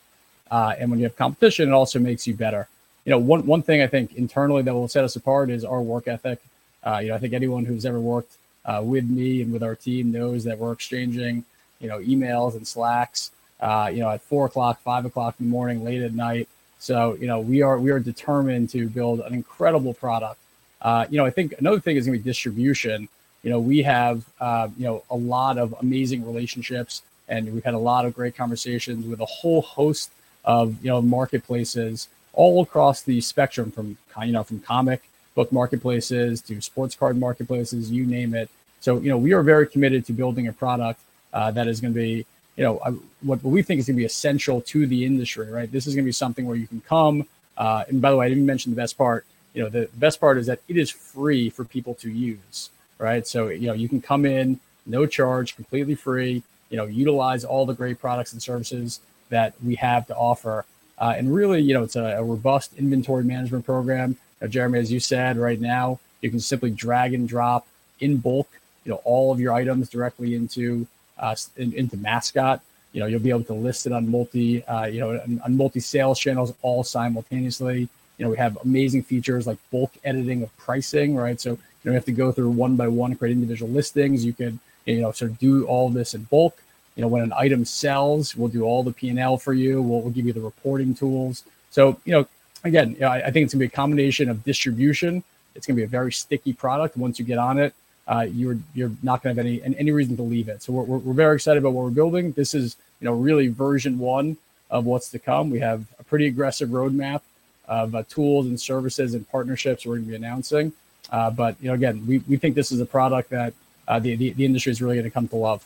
uh, 0.50 0.74
and 0.78 0.90
when 0.90 0.98
you 0.98 1.04
have 1.04 1.16
competition 1.16 1.68
it 1.68 1.72
also 1.72 1.98
makes 1.98 2.26
you 2.26 2.34
better 2.34 2.68
you 3.04 3.10
know 3.10 3.18
one, 3.18 3.44
one 3.46 3.62
thing 3.62 3.82
i 3.82 3.86
think 3.86 4.14
internally 4.14 4.62
that 4.62 4.72
will 4.72 4.88
set 4.88 5.04
us 5.04 5.16
apart 5.16 5.50
is 5.50 5.64
our 5.64 5.82
work 5.82 6.08
ethic 6.08 6.40
uh, 6.86 6.98
you 7.02 7.08
know 7.08 7.14
i 7.14 7.18
think 7.18 7.34
anyone 7.34 7.64
who's 7.64 7.84
ever 7.84 8.00
worked 8.00 8.36
uh, 8.64 8.80
with 8.84 9.08
me 9.08 9.42
and 9.42 9.52
with 9.52 9.62
our 9.62 9.74
team 9.74 10.12
knows 10.12 10.44
that 10.44 10.58
we're 10.58 10.72
exchanging, 10.72 11.44
you 11.80 11.88
know, 11.88 11.98
emails 11.98 12.54
and 12.54 12.66
slacks, 12.66 13.30
uh, 13.60 13.90
you 13.92 14.00
know, 14.00 14.10
at 14.10 14.22
four 14.22 14.46
o'clock, 14.46 14.80
five 14.80 15.04
o'clock 15.04 15.34
in 15.38 15.46
the 15.46 15.50
morning, 15.50 15.84
late 15.84 16.02
at 16.02 16.14
night. 16.14 16.48
So, 16.78 17.16
you 17.20 17.26
know, 17.26 17.40
we 17.40 17.62
are 17.62 17.78
we 17.78 17.90
are 17.90 18.00
determined 18.00 18.70
to 18.70 18.88
build 18.88 19.20
an 19.20 19.34
incredible 19.34 19.94
product. 19.94 20.38
Uh, 20.84 21.06
you 21.10 21.18
know, 21.18 21.24
I 21.24 21.30
think 21.30 21.54
another 21.58 21.80
thing 21.80 21.96
is 21.96 22.06
going 22.06 22.16
to 22.18 22.22
be 22.22 22.30
distribution. 22.30 23.08
You 23.42 23.50
know, 23.50 23.58
we 23.58 23.82
have 23.82 24.24
uh, 24.40 24.68
you 24.78 24.84
know 24.84 25.02
a 25.10 25.16
lot 25.16 25.58
of 25.58 25.74
amazing 25.80 26.24
relationships, 26.24 27.02
and 27.28 27.52
we've 27.52 27.64
had 27.64 27.74
a 27.74 27.78
lot 27.78 28.06
of 28.06 28.14
great 28.14 28.36
conversations 28.36 29.06
with 29.06 29.20
a 29.20 29.26
whole 29.26 29.62
host 29.62 30.10
of 30.44 30.80
you 30.84 30.90
know 30.90 31.02
marketplaces 31.02 32.08
all 32.34 32.62
across 32.62 33.02
the 33.02 33.20
spectrum, 33.20 33.72
from 33.72 33.96
you 34.22 34.32
know 34.32 34.44
from 34.44 34.60
comic 34.60 35.02
book 35.34 35.50
marketplaces 35.52 36.40
to 36.42 36.60
sports 36.60 36.94
card 36.94 37.18
marketplaces, 37.18 37.90
you 37.90 38.06
name 38.06 38.34
it. 38.34 38.48
So, 38.80 38.98
you 38.98 39.08
know, 39.08 39.18
we 39.18 39.32
are 39.32 39.42
very 39.42 39.66
committed 39.66 40.04
to 40.06 40.12
building 40.12 40.48
a 40.48 40.52
product 40.52 41.00
uh, 41.32 41.50
that 41.52 41.66
is 41.66 41.80
going 41.80 41.92
to 41.92 41.98
be, 41.98 42.26
you 42.56 42.64
know, 42.64 42.74
what, 43.22 43.42
what 43.42 43.44
we 43.44 43.62
think 43.62 43.80
is 43.80 43.86
going 43.86 43.96
to 43.96 44.00
be 44.00 44.04
essential 44.04 44.60
to 44.60 44.86
the 44.86 45.04
industry, 45.04 45.50
right? 45.50 45.70
This 45.70 45.86
is 45.86 45.94
going 45.94 46.04
to 46.04 46.08
be 46.08 46.12
something 46.12 46.46
where 46.46 46.56
you 46.56 46.66
can 46.66 46.80
come. 46.82 47.26
Uh, 47.56 47.84
and 47.88 48.00
by 48.00 48.10
the 48.10 48.16
way, 48.16 48.26
I 48.26 48.28
didn't 48.28 48.46
mention 48.46 48.72
the 48.72 48.76
best 48.76 48.96
part. 48.96 49.26
You 49.54 49.62
know, 49.62 49.68
the 49.68 49.88
best 49.94 50.20
part 50.20 50.36
is 50.36 50.46
that 50.46 50.60
it 50.68 50.76
is 50.76 50.90
free 50.90 51.48
for 51.48 51.64
people 51.64 51.94
to 51.96 52.10
use, 52.10 52.70
right? 52.98 53.26
So, 53.26 53.48
you 53.48 53.68
know, 53.68 53.72
you 53.72 53.88
can 53.88 54.00
come 54.00 54.26
in, 54.26 54.60
no 54.84 55.06
charge, 55.06 55.56
completely 55.56 55.94
free, 55.94 56.42
you 56.70 56.76
know, 56.76 56.86
utilize 56.86 57.44
all 57.44 57.64
the 57.64 57.74
great 57.74 58.00
products 58.00 58.32
and 58.32 58.42
services 58.42 59.00
that 59.30 59.54
we 59.64 59.76
have 59.76 60.06
to 60.08 60.16
offer. 60.16 60.64
Uh, 60.98 61.14
and 61.16 61.32
really, 61.34 61.60
you 61.62 61.72
know, 61.72 61.82
it's 61.84 61.96
a, 61.96 62.16
a 62.18 62.24
robust 62.24 62.72
inventory 62.76 63.24
management 63.24 63.64
program. 63.64 64.16
Now, 64.40 64.48
Jeremy, 64.48 64.80
as 64.80 64.92
you 64.92 65.00
said, 65.00 65.36
right 65.36 65.60
now, 65.60 66.00
you 66.20 66.30
can 66.30 66.40
simply 66.40 66.70
drag 66.70 67.14
and 67.14 67.28
drop 67.28 67.66
in 68.00 68.16
bulk, 68.16 68.48
you 68.84 68.90
know, 68.90 69.00
all 69.04 69.32
of 69.32 69.40
your 69.40 69.52
items 69.52 69.88
directly 69.88 70.34
into 70.34 70.86
uh, 71.18 71.36
in, 71.56 71.72
into 71.74 71.96
Mascot. 71.96 72.60
You 72.92 73.00
know, 73.00 73.06
you'll 73.06 73.20
be 73.20 73.30
able 73.30 73.44
to 73.44 73.54
list 73.54 73.86
it 73.86 73.92
on 73.92 74.08
multi, 74.08 74.64
uh, 74.64 74.86
you 74.86 75.00
know, 75.00 75.20
on, 75.20 75.40
on 75.44 75.56
multi 75.56 75.80
sales 75.80 76.18
channels 76.18 76.54
all 76.62 76.84
simultaneously. 76.84 77.88
You 78.18 78.24
know, 78.24 78.30
we 78.30 78.36
have 78.36 78.58
amazing 78.64 79.02
features 79.02 79.46
like 79.46 79.58
bulk 79.70 79.92
editing 80.04 80.42
of 80.42 80.56
pricing, 80.56 81.16
right? 81.16 81.40
So 81.40 81.50
you 81.50 81.58
know, 81.84 81.90
we 81.92 81.94
have 81.94 82.04
to 82.06 82.12
go 82.12 82.32
through 82.32 82.50
one 82.50 82.76
by 82.76 82.88
one, 82.88 83.14
create 83.14 83.32
individual 83.32 83.70
listings. 83.70 84.24
You 84.24 84.32
could, 84.32 84.58
you 84.86 85.00
know, 85.00 85.12
sort 85.12 85.32
of 85.32 85.38
do 85.38 85.66
all 85.66 85.90
this 85.90 86.14
in 86.14 86.24
bulk. 86.24 86.60
You 86.96 87.02
know 87.02 87.08
when 87.08 87.24
an 87.24 87.32
item 87.36 87.64
sells 87.64 88.36
we'll 88.36 88.48
do 88.48 88.62
all 88.62 88.84
the 88.84 88.92
p&l 88.92 89.36
for 89.38 89.52
you. 89.52 89.82
We'll, 89.82 90.02
we'll 90.02 90.12
give 90.12 90.26
you 90.26 90.32
the 90.32 90.40
reporting 90.40 90.94
tools. 90.94 91.42
So 91.70 91.98
you 92.04 92.12
know 92.12 92.28
again 92.62 92.92
you 92.92 93.00
know, 93.00 93.08
I, 93.08 93.26
I, 93.26 93.30
think 93.32 93.44
it's 93.44 93.52
going 93.52 93.58
to 93.62 93.66
be 93.68 93.72
a 93.74 93.76
combination 93.76 94.28
of 94.28 94.44
distribution. 94.44 95.24
It's 95.56 95.66
going 95.66 95.74
to 95.74 95.80
be 95.80 95.84
a 95.84 95.88
very 95.88 96.12
sticky 96.12 96.52
product. 96.52 96.96
Once 96.96 97.18
you 97.18 97.24
get 97.24 97.38
on 97.38 97.58
it 97.58 97.74
uh, 98.06 98.26
you're 98.30 98.58
you're 98.74 98.92
not 99.02 99.22
going 99.22 99.34
to 99.34 99.40
have 99.40 99.46
any 99.46 99.78
any 99.78 99.90
reason 99.90 100.16
to 100.16 100.22
leave 100.22 100.48
it. 100.48 100.62
So 100.62 100.72
we're, 100.72 100.82
we're, 100.82 100.98
we're 100.98 101.14
very 101.14 101.36
excited 101.36 101.58
about 101.58 101.72
what 101.72 101.84
we're 101.84 101.90
building. 101.90 102.32
This 102.32 102.54
is 102.54 102.76
you 103.00 103.06
know 103.06 103.14
really 103.14 103.48
version 103.48 103.98
one 103.98 104.36
of 104.70 104.84
what's 104.84 105.10
to 105.10 105.18
come. 105.18 105.50
We 105.50 105.60
have 105.60 105.86
a 105.98 106.04
pretty 106.04 106.26
aggressive 106.26 106.68
roadmap 106.70 107.22
of 107.68 107.94
uh, 107.94 108.02
tools 108.08 108.46
and 108.46 108.60
services 108.60 109.14
and 109.14 109.28
partnerships 109.30 109.86
we're 109.86 109.94
going 109.94 110.04
to 110.04 110.10
be 110.10 110.16
announcing. 110.16 110.72
Uh, 111.10 111.30
but 111.30 111.56
you 111.60 111.68
know 111.68 111.74
again 111.74 112.04
we, 112.06 112.18
we 112.28 112.36
think 112.36 112.54
this 112.54 112.72
is 112.72 112.80
a 112.80 112.86
product 112.86 113.30
that 113.30 113.52
uh, 113.88 113.98
the, 113.98 114.16
the, 114.16 114.30
the 114.30 114.44
industry 114.44 114.72
is 114.72 114.80
really 114.80 114.96
going 114.96 115.04
to 115.04 115.10
come 115.10 115.28
to 115.28 115.36
love. 115.36 115.64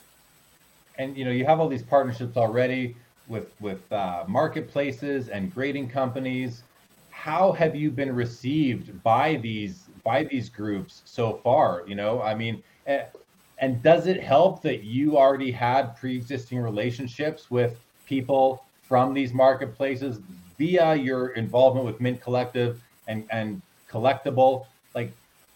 And 0.96 1.16
you 1.16 1.24
know 1.24 1.30
you 1.30 1.44
have 1.44 1.60
all 1.60 1.68
these 1.68 1.82
partnerships 1.82 2.36
already 2.36 2.96
with 3.28 3.52
with 3.60 3.90
uh, 3.92 4.24
marketplaces 4.26 5.28
and 5.28 5.52
grading 5.54 5.88
companies. 5.88 6.62
How 7.10 7.52
have 7.52 7.74
you 7.74 7.90
been 7.90 8.14
received 8.14 9.02
by 9.02 9.36
these 9.36 9.84
by 10.04 10.24
these 10.24 10.48
groups 10.48 11.02
so 11.04 11.40
far? 11.44 11.84
You 11.86 11.94
know 11.94 12.22
i 12.22 12.34
mean 12.34 12.62
and, 12.86 13.04
and 13.58 13.82
does 13.82 14.06
it 14.06 14.22
help 14.22 14.62
that 14.62 14.82
you 14.84 15.16
already 15.16 15.50
had 15.50 15.96
pre-existing 15.96 16.58
relationships 16.58 17.50
with 17.50 17.78
people 18.06 18.64
from 18.82 19.12
these 19.12 19.32
marketplaces 19.32 20.20
via 20.58 20.94
your 20.94 21.30
involvement 21.30 21.86
with 21.86 22.00
mint 22.00 22.20
collective 22.20 22.82
and 23.06 23.24
and 23.30 23.62
collectable 23.90 24.66
like 24.94 25.12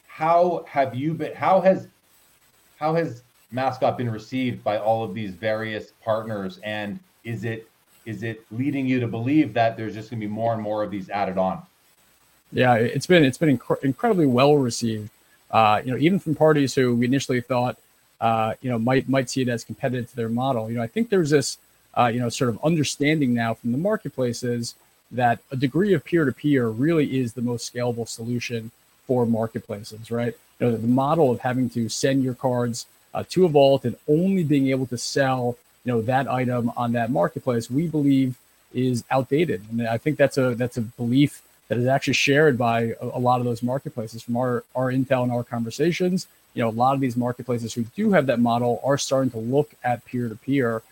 how 0.07 0.65
have 0.69 0.95
you 0.95 1.13
been 1.13 1.35
how 1.35 1.61
has 1.61 1.89
how 2.79 2.95
has 2.95 3.23
mascot 3.53 3.99
been 3.99 4.11
received 4.11 4.65
by 4.65 4.79
all 4.79 5.05
of 5.05 5.15
these 5.15 5.33
various 5.33 5.93
partners? 6.03 6.59
And 6.65 6.99
is 7.25 7.45
it 7.45 7.69
is 8.05 8.23
it 8.23 8.45
leading 8.51 8.87
you 8.87 8.99
to 8.99 9.07
believe 9.07 9.55
that 9.55 9.77
there's 9.77 9.95
just 9.95 10.11
going 10.11 10.21
to 10.21 10.27
be 10.27 10.33
more 10.33 10.55
and 10.55 10.63
more 10.63 10.83
of 10.83 10.91
these 10.91 11.09
added 11.11 11.39
on? 11.39 11.63
Yeah 12.53 12.75
it's 12.75 13.07
been 13.07 13.25
it's 13.25 13.39
been 13.39 13.59
inc- 13.59 13.85
incredibly 13.85 14.27
well 14.27 14.57
received. 14.57 15.11
Uh, 15.51 15.83
you 15.85 15.93
know 15.93 15.99
even 15.99 16.19
from 16.19 16.35
parties 16.35 16.75
who 16.75 16.95
we 16.95 17.05
initially 17.05 17.41
thought 17.41 17.79
uh, 18.21 18.55
you 18.63 18.71
know 18.71 18.79
might 18.79 19.09
might 19.09 19.29
see 19.29 19.43
it 19.43 19.49
as 19.49 19.65
competitive 19.65 20.11
to 20.11 20.17
their 20.17 20.29
model. 20.29 20.71
You 20.71 20.77
know 20.77 20.83
i 20.83 20.87
think 20.87 21.11
there's 21.11 21.31
this 21.31 21.59
uh, 21.95 22.11
you 22.13 22.21
know 22.21 22.29
sort 22.29 22.51
of 22.51 22.59
understanding 22.65 23.35
now 23.35 23.55
from 23.55 23.73
the 23.73 23.79
marketplaces 23.79 24.75
that 25.13 25.41
a 25.51 25.57
degree 25.57 25.93
of 25.93 26.05
peer-to-peer 26.05 26.69
really 26.69 27.21
is 27.21 27.35
the 27.35 27.43
most 27.43 27.73
scalable 27.73 28.09
solution 28.09 28.71
for 29.07 29.27
marketplaces 29.27 30.11
right? 30.11 30.35
You 30.59 30.67
know 30.69 30.77
the 30.77 30.87
model 30.87 31.31
of 31.31 31.41
having 31.41 31.69
to 31.71 31.89
send 31.89 32.23
your 32.23 32.35
cards 32.35 32.87
uh, 33.15 33.25
to 33.31 33.45
a 33.45 33.49
vault 33.49 33.85
and 33.85 33.97
only 34.09 34.45
being 34.45 34.69
able 34.69 34.87
to 34.87 34.99
sell 34.99 35.57
you 35.85 35.93
know 35.93 36.03
that 36.03 36.29
item 36.29 36.73
on 36.77 36.93
that 36.93 37.11
marketplace 37.11 37.71
we 37.71 37.87
believe 37.87 38.37
is 38.73 39.05
outdated. 39.11 39.63
And 39.71 39.87
i 39.87 39.99
think 39.99 40.17
that's 40.17 40.39
a 40.39 40.55
that's 40.55 40.77
a 40.77 40.83
belief 40.83 41.43
that 41.69 41.79
is 41.79 41.87
actually 41.87 42.15
shared 42.15 42.59
by 42.59 42.95
a, 43.01 43.07
a, 43.15 43.19
lot 43.19 43.41
of 43.41 43.47
those 43.47 43.63
marketplaces. 43.63 44.23
From 44.23 44.37
our 44.37 44.65
our 44.75 44.93
intel 44.93 45.23
and 45.23 45.33
our 45.33 45.45
conversations 45.45 46.27
you 46.55 46.63
know 46.63 46.69
a 46.69 46.71
lot 46.71 46.95
of 46.95 47.01
these 47.01 47.17
marketplaces 47.17 47.75
who 47.75 47.85
do 47.97 48.13
have 48.13 48.27
that 48.27 48.41
model 48.41 48.81
are 48.85 48.99
starting 48.99 49.31
to 49.31 49.39
look 49.39 49.71
at 49.85 50.05
peer 50.05 50.29
to 50.29 50.37
peer 50.37 50.83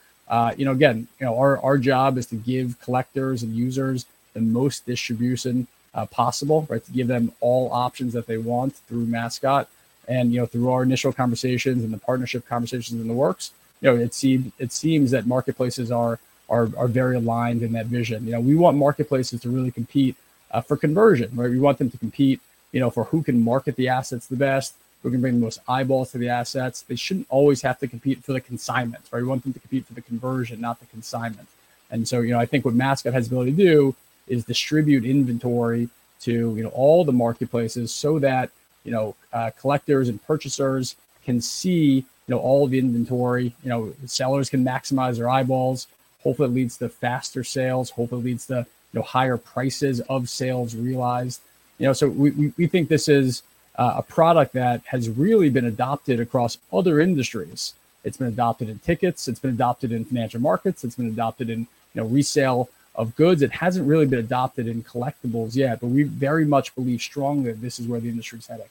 you 0.57 0.65
know 0.65 0.73
again 0.73 1.07
you 1.19 1.27
know 1.27 1.37
our, 1.39 1.59
our 1.59 1.79
job 1.79 2.19
is 2.19 2.27
to 2.27 2.37
give 2.37 2.81
collectors 2.81 3.43
and 3.43 3.55
users 3.55 4.07
the 4.35 4.41
most 4.41 4.87
distribution 4.87 5.67
uh, 5.95 6.07
possible 6.07 6.67
right 6.71 6.85
to 6.85 6.93
give 6.93 7.09
them 7.09 7.33
all 7.41 7.71
options 7.73 8.13
that 8.13 8.27
they 8.27 8.39
want 8.39 8.75
through 8.89 9.05
mascot 9.07 9.69
and 10.11 10.33
you 10.33 10.41
know, 10.41 10.47
through 10.47 10.71
our 10.71 10.83
initial 10.83 11.13
conversations 11.13 11.85
and 11.85 11.93
the 11.93 11.99
partnership 11.99 12.47
conversations 12.47 13.01
in 13.01 13.07
the 13.07 13.15
works, 13.15 13.53
you 13.81 13.89
know, 13.89 13.97
it 13.97 14.13
seems 14.13 14.53
it 14.59 14.73
seems 14.73 15.13
that 15.13 15.27
marketplaces 15.27 15.91
are 15.93 16.19
are 16.49 16.69
are 16.77 16.89
very 16.89 17.17
aligned 17.17 17.63
in 17.63 17.73
that 17.73 17.87
vision. 17.87 18.27
You 18.27 18.33
know, 18.33 18.41
we 18.41 18.57
want 18.57 18.77
marketplaces 18.77 19.41
to 19.43 19.49
really 19.49 19.71
compete 19.71 20.17
uh, 20.51 20.61
for 20.61 20.77
conversion, 20.77 21.31
right? 21.35 21.49
We 21.49 21.61
want 21.61 21.79
them 21.79 21.91
to 21.91 21.99
compete, 21.99 22.41
you 22.73 22.81
know, 22.81 22.91
for 22.91 23.05
who 23.05 23.23
can 23.23 23.43
market 23.43 23.77
the 23.77 23.89
assets 23.89 24.27
the 24.27 24.37
best, 24.37 24.75
who 25.03 25.11
can 25.11 25.21
bring 25.21 25.35
the 25.35 25.41
most 25.41 25.61
eyeballs 25.69 26.13
to 26.13 26.19
the 26.19 26.29
assets. 26.29 26.83
They 26.83 26.97
shouldn't 26.97 27.27
always 27.31 27.63
have 27.63 27.79
to 27.81 27.89
compete 27.89 28.23
for 28.23 28.33
the 28.33 28.41
consignment, 28.41 29.05
right? 29.11 29.23
We 29.23 29.29
want 29.29 29.45
them 29.45 29.53
to 29.53 29.61
compete 29.61 29.87
for 29.87 29.95
the 29.95 30.03
conversion, 30.03 30.61
not 30.61 30.81
the 30.81 30.87
consignment. 30.87 31.49
And 31.91 32.07
so, 32.07 32.21
you 32.21 32.33
know, 32.33 32.39
I 32.39 32.47
think 32.47 32.65
what 32.65 32.75
Mascot 32.75 33.13
has 33.13 33.29
the 33.29 33.35
ability 33.35 33.53
to 33.53 33.57
do 33.57 33.97
is 34.29 34.45
distribute 34.45 35.05
inventory 35.05 35.89
to 36.21 36.55
you 36.55 36.63
know 36.63 36.69
all 36.69 37.05
the 37.05 37.13
marketplaces 37.13 37.93
so 37.93 38.19
that 38.19 38.51
you 38.85 38.93
know, 38.93 39.15
uh, 39.33 39.51
collectors 39.59 40.09
and 40.09 40.23
purchasers 40.27 40.97
can 41.25 41.41
see, 41.41 41.97
you 41.97 42.05
know, 42.29 42.39
all 42.39 42.67
the 42.67 42.79
inventory. 42.79 43.55
You 43.63 43.69
know, 43.69 43.95
sellers 44.07 44.49
can 44.49 44.65
maximize 44.65 45.17
their 45.17 45.29
eyeballs. 45.29 45.87
Hopefully, 46.23 46.49
it 46.49 46.55
leads 46.55 46.77
to 46.79 46.89
faster 46.89 47.45
sales. 47.45 47.91
Hopefully, 47.91 48.23
it 48.23 48.25
leads 48.25 48.47
to 48.47 48.67
you 48.93 49.01
know 49.01 49.03
higher 49.03 49.37
prices 49.37 50.01
of 50.03 50.29
sales 50.29 50.75
realized. 50.75 51.41
You 51.79 51.87
know, 51.87 51.93
so 51.93 52.09
we, 52.09 52.53
we 52.57 52.67
think 52.67 52.89
this 52.89 53.09
is 53.09 53.43
uh, 53.81 53.95
a 53.97 54.03
product 54.03 54.53
that 54.53 54.83
has 54.85 55.09
really 55.09 55.49
been 55.49 55.65
adopted 55.65 56.21
across 56.21 56.59
other 56.71 57.01
industries. 57.01 57.73
It's 58.05 58.19
been 58.19 58.29
adopted 58.29 58.69
in 58.69 58.79
tickets. 58.81 59.27
It's 59.27 59.41
been 59.41 59.53
adopted 59.53 59.91
in 59.91 60.05
financial 60.05 60.41
markets. 60.41 60.85
It's 60.85 60.97
been 60.97 61.09
adopted 61.09 61.49
in 61.49 61.61
you 61.61 62.03
know 62.03 62.05
resale 62.05 62.69
of 62.95 63.17
goods. 63.17 63.41
It 63.41 63.53
hasn't 63.53 63.89
really 63.89 64.05
been 64.05 64.19
adopted 64.19 64.69
in 64.69 64.85
collectibles 64.85 65.57
yet, 65.57 65.81
but 65.81 65.87
we 65.87 66.03
very 66.03 66.45
much 66.45 66.75
believe 66.75 67.01
strongly 67.01 67.53
that 67.53 67.63
this 67.63 67.81
is 67.81 67.87
where 67.87 68.01
the 68.01 68.11
industry 68.11 68.39
is 68.39 68.47
heading. 68.47 68.67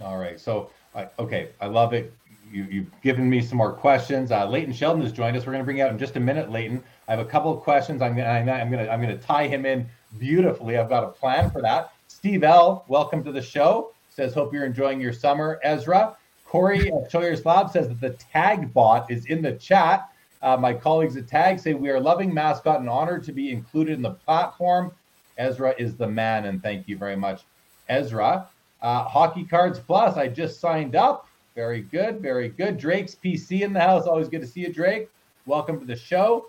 All 0.00 0.16
right. 0.16 0.40
So, 0.40 0.70
uh, 0.94 1.06
okay, 1.18 1.50
I 1.60 1.66
love 1.66 1.92
it. 1.92 2.12
You, 2.50 2.64
you've 2.64 3.02
given 3.02 3.28
me 3.28 3.42
some 3.42 3.58
more 3.58 3.72
questions. 3.72 4.32
Uh, 4.32 4.48
Leighton 4.48 4.72
Sheldon 4.72 5.02
has 5.02 5.12
joined 5.12 5.36
us. 5.36 5.44
We're 5.44 5.52
going 5.52 5.62
to 5.62 5.66
bring 5.66 5.78
you 5.78 5.84
out 5.84 5.90
in 5.90 5.98
just 5.98 6.16
a 6.16 6.20
minute, 6.20 6.50
Leighton. 6.50 6.82
I 7.08 7.10
have 7.10 7.20
a 7.20 7.28
couple 7.28 7.52
of 7.52 7.60
questions. 7.60 8.00
I'm 8.00 8.16
to 8.16 8.26
I'm 8.26 8.46
going 8.46 8.86
to 8.86 8.90
I'm 8.90 9.02
going 9.02 9.18
to 9.18 9.22
tie 9.22 9.48
him 9.48 9.66
in 9.66 9.86
beautifully. 10.18 10.78
I've 10.78 10.88
got 10.88 11.04
a 11.04 11.08
plan 11.08 11.50
for 11.50 11.60
that. 11.60 11.92
Steve 12.08 12.44
L, 12.44 12.84
welcome 12.88 13.22
to 13.24 13.32
the 13.32 13.42
show. 13.42 13.92
Says, 14.16 14.32
hope 14.32 14.54
you're 14.54 14.64
enjoying 14.64 14.98
your 14.98 15.12
summer. 15.12 15.60
Ezra 15.62 16.16
Corey 16.46 16.90
at 16.90 17.10
Show 17.10 17.20
Your 17.20 17.36
Slab 17.36 17.70
says 17.70 17.86
that 17.88 18.00
the 18.00 18.14
tag 18.32 18.72
bot 18.72 19.10
is 19.10 19.26
in 19.26 19.42
the 19.42 19.52
chat. 19.52 20.10
Uh, 20.40 20.56
my 20.56 20.72
colleagues 20.72 21.18
at 21.18 21.28
Tag 21.28 21.58
say 21.58 21.74
we 21.74 21.90
are 21.90 22.00
loving 22.00 22.32
mascot 22.32 22.80
and 22.80 22.88
honored 22.88 23.22
to 23.24 23.32
be 23.32 23.50
included 23.50 23.92
in 23.92 24.00
the 24.00 24.12
platform. 24.12 24.90
Ezra 25.36 25.74
is 25.76 25.96
the 25.96 26.06
man, 26.06 26.46
and 26.46 26.62
thank 26.62 26.88
you 26.88 26.96
very 26.96 27.14
much, 27.14 27.42
Ezra. 27.90 28.48
Uh, 28.80 29.04
Hockey 29.04 29.44
Cards 29.44 29.78
Plus, 29.78 30.16
I 30.16 30.28
just 30.28 30.60
signed 30.60 30.96
up. 30.96 31.28
Very 31.54 31.82
good, 31.82 32.22
very 32.22 32.48
good. 32.48 32.78
Drake's 32.78 33.14
PC 33.14 33.60
in 33.60 33.74
the 33.74 33.80
house. 33.80 34.06
Always 34.06 34.28
good 34.28 34.40
to 34.40 34.46
see 34.46 34.60
you, 34.60 34.72
Drake. 34.72 35.10
Welcome 35.44 35.78
to 35.78 35.84
the 35.84 35.96
show. 35.96 36.46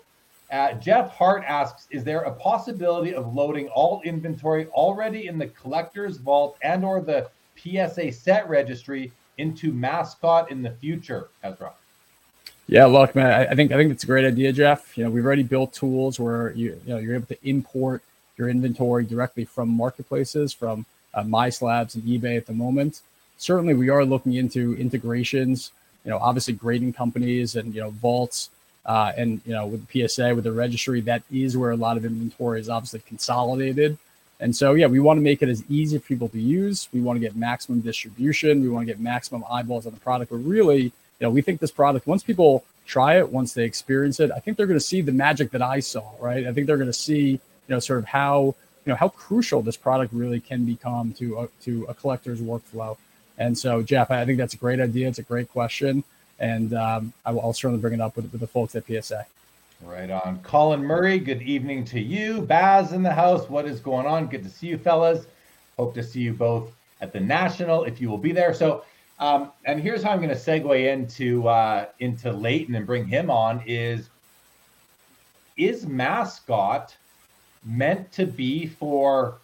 Uh, 0.50 0.72
Jeff 0.72 1.10
Hart 1.10 1.44
asks, 1.46 1.86
is 1.90 2.02
there 2.02 2.22
a 2.22 2.32
possibility 2.32 3.12
of 3.12 3.34
loading 3.34 3.68
all 3.68 4.00
inventory 4.06 4.68
already 4.68 5.26
in 5.26 5.36
the 5.36 5.48
collector's 5.48 6.16
vault 6.16 6.56
and 6.62 6.82
or 6.82 7.02
the 7.02 7.28
PSA 7.62 8.12
set 8.12 8.48
registry 8.48 9.12
into 9.38 9.72
Mascot 9.72 10.50
in 10.50 10.62
the 10.62 10.70
future, 10.70 11.28
Ezra? 11.42 11.72
Yeah, 12.66 12.84
look, 12.84 13.14
man, 13.14 13.48
I, 13.50 13.54
think 13.54 13.72
I 13.72 13.76
think 13.76 13.92
it's 13.92 14.04
a 14.04 14.06
great 14.06 14.26
idea, 14.26 14.52
Jeff. 14.52 14.96
You 14.96 15.04
know, 15.04 15.10
we've 15.10 15.24
already 15.24 15.42
built 15.42 15.72
tools 15.72 16.20
where 16.20 16.52
you 16.52 16.78
you 16.84 16.92
know 16.92 16.98
you're 16.98 17.14
able 17.14 17.26
to 17.26 17.48
import 17.48 18.02
your 18.36 18.50
inventory 18.50 19.04
directly 19.04 19.46
from 19.46 19.70
marketplaces, 19.70 20.52
from 20.52 20.84
uh, 21.14 21.22
MySlabs 21.22 21.94
and 21.94 22.04
eBay 22.04 22.36
at 22.36 22.46
the 22.46 22.52
moment. 22.52 23.00
Certainly, 23.38 23.74
we 23.74 23.88
are 23.88 24.04
looking 24.04 24.34
into 24.34 24.76
integrations. 24.76 25.72
You 26.04 26.10
know, 26.10 26.18
obviously 26.18 26.54
grading 26.54 26.92
companies 26.92 27.56
and 27.56 27.74
you 27.74 27.80
know 27.80 27.90
vaults, 27.90 28.50
uh, 28.84 29.12
and 29.16 29.40
you 29.46 29.54
know 29.54 29.66
with 29.66 29.88
PSA 29.90 30.34
with 30.34 30.44
the 30.44 30.52
registry, 30.52 31.00
that 31.02 31.22
is 31.32 31.56
where 31.56 31.70
a 31.70 31.76
lot 31.76 31.96
of 31.96 32.04
inventory 32.04 32.60
is 32.60 32.68
obviously 32.68 33.00
consolidated. 33.00 33.96
And 34.40 34.54
so, 34.54 34.74
yeah, 34.74 34.86
we 34.86 35.00
want 35.00 35.18
to 35.18 35.22
make 35.22 35.42
it 35.42 35.48
as 35.48 35.64
easy 35.68 35.98
for 35.98 36.06
people 36.06 36.28
to 36.28 36.40
use. 36.40 36.88
We 36.92 37.00
want 37.00 37.16
to 37.16 37.20
get 37.20 37.34
maximum 37.34 37.80
distribution. 37.80 38.62
We 38.62 38.68
want 38.68 38.86
to 38.86 38.92
get 38.92 39.00
maximum 39.00 39.44
eyeballs 39.50 39.86
on 39.86 39.92
the 39.92 40.00
product. 40.00 40.30
But 40.30 40.38
really, 40.38 40.82
you 40.82 40.92
know, 41.20 41.30
we 41.30 41.42
think 41.42 41.60
this 41.60 41.72
product, 41.72 42.06
once 42.06 42.22
people 42.22 42.64
try 42.86 43.18
it, 43.18 43.30
once 43.30 43.52
they 43.52 43.64
experience 43.64 44.20
it, 44.20 44.30
I 44.30 44.38
think 44.38 44.56
they're 44.56 44.66
going 44.66 44.78
to 44.78 44.84
see 44.84 45.00
the 45.00 45.12
magic 45.12 45.50
that 45.50 45.62
I 45.62 45.80
saw, 45.80 46.04
right? 46.20 46.46
I 46.46 46.52
think 46.52 46.66
they're 46.66 46.76
going 46.76 46.88
to 46.88 46.92
see, 46.92 47.30
you 47.30 47.40
know, 47.68 47.80
sort 47.80 47.98
of 47.98 48.04
how, 48.06 48.54
you 48.84 48.92
know, 48.92 48.94
how 48.94 49.08
crucial 49.08 49.60
this 49.60 49.76
product 49.76 50.12
really 50.12 50.40
can 50.40 50.64
become 50.64 51.12
to 51.14 51.40
a, 51.40 51.48
to 51.64 51.84
a 51.88 51.94
collector's 51.94 52.40
workflow. 52.40 52.96
And 53.38 53.58
so, 53.58 53.82
Jeff, 53.82 54.10
I 54.10 54.24
think 54.24 54.38
that's 54.38 54.54
a 54.54 54.58
great 54.58 54.80
idea. 54.80 55.08
It's 55.08 55.18
a 55.18 55.24
great 55.24 55.48
question. 55.48 56.04
And 56.38 56.72
um, 56.74 57.12
I 57.26 57.32
will, 57.32 57.40
I'll 57.40 57.52
certainly 57.52 57.80
bring 57.80 57.94
it 57.94 58.00
up 58.00 58.14
with, 58.14 58.30
with 58.30 58.40
the 58.40 58.46
folks 58.46 58.76
at 58.76 58.84
PSA. 58.86 59.26
Right 59.82 60.10
on. 60.10 60.40
Colin 60.42 60.82
Murray, 60.82 61.20
good 61.20 61.40
evening 61.40 61.84
to 61.86 62.00
you. 62.00 62.42
Baz 62.42 62.92
in 62.92 63.04
the 63.04 63.12
house. 63.12 63.48
What 63.48 63.64
is 63.64 63.78
going 63.78 64.06
on? 64.06 64.26
Good 64.26 64.42
to 64.42 64.50
see 64.50 64.66
you, 64.66 64.76
fellas. 64.76 65.26
Hope 65.76 65.94
to 65.94 66.02
see 66.02 66.20
you 66.20 66.34
both 66.34 66.72
at 67.00 67.12
the 67.12 67.20
National 67.20 67.84
if 67.84 68.00
you 68.00 68.10
will 68.10 68.18
be 68.18 68.32
there. 68.32 68.52
So, 68.52 68.84
um, 69.20 69.52
and 69.66 69.80
here's 69.80 70.02
how 70.02 70.10
I'm 70.10 70.18
going 70.18 70.30
to 70.30 70.34
segue 70.34 70.92
into 70.92 71.46
uh, 71.46 71.86
into 72.00 72.32
Leighton 72.32 72.74
and 72.74 72.86
bring 72.86 73.06
him 73.06 73.30
on. 73.30 73.62
Is 73.66 74.10
is 75.56 75.86
mascot 75.86 76.96
meant 77.64 78.10
to 78.12 78.26
be 78.26 78.66
for 78.66 79.38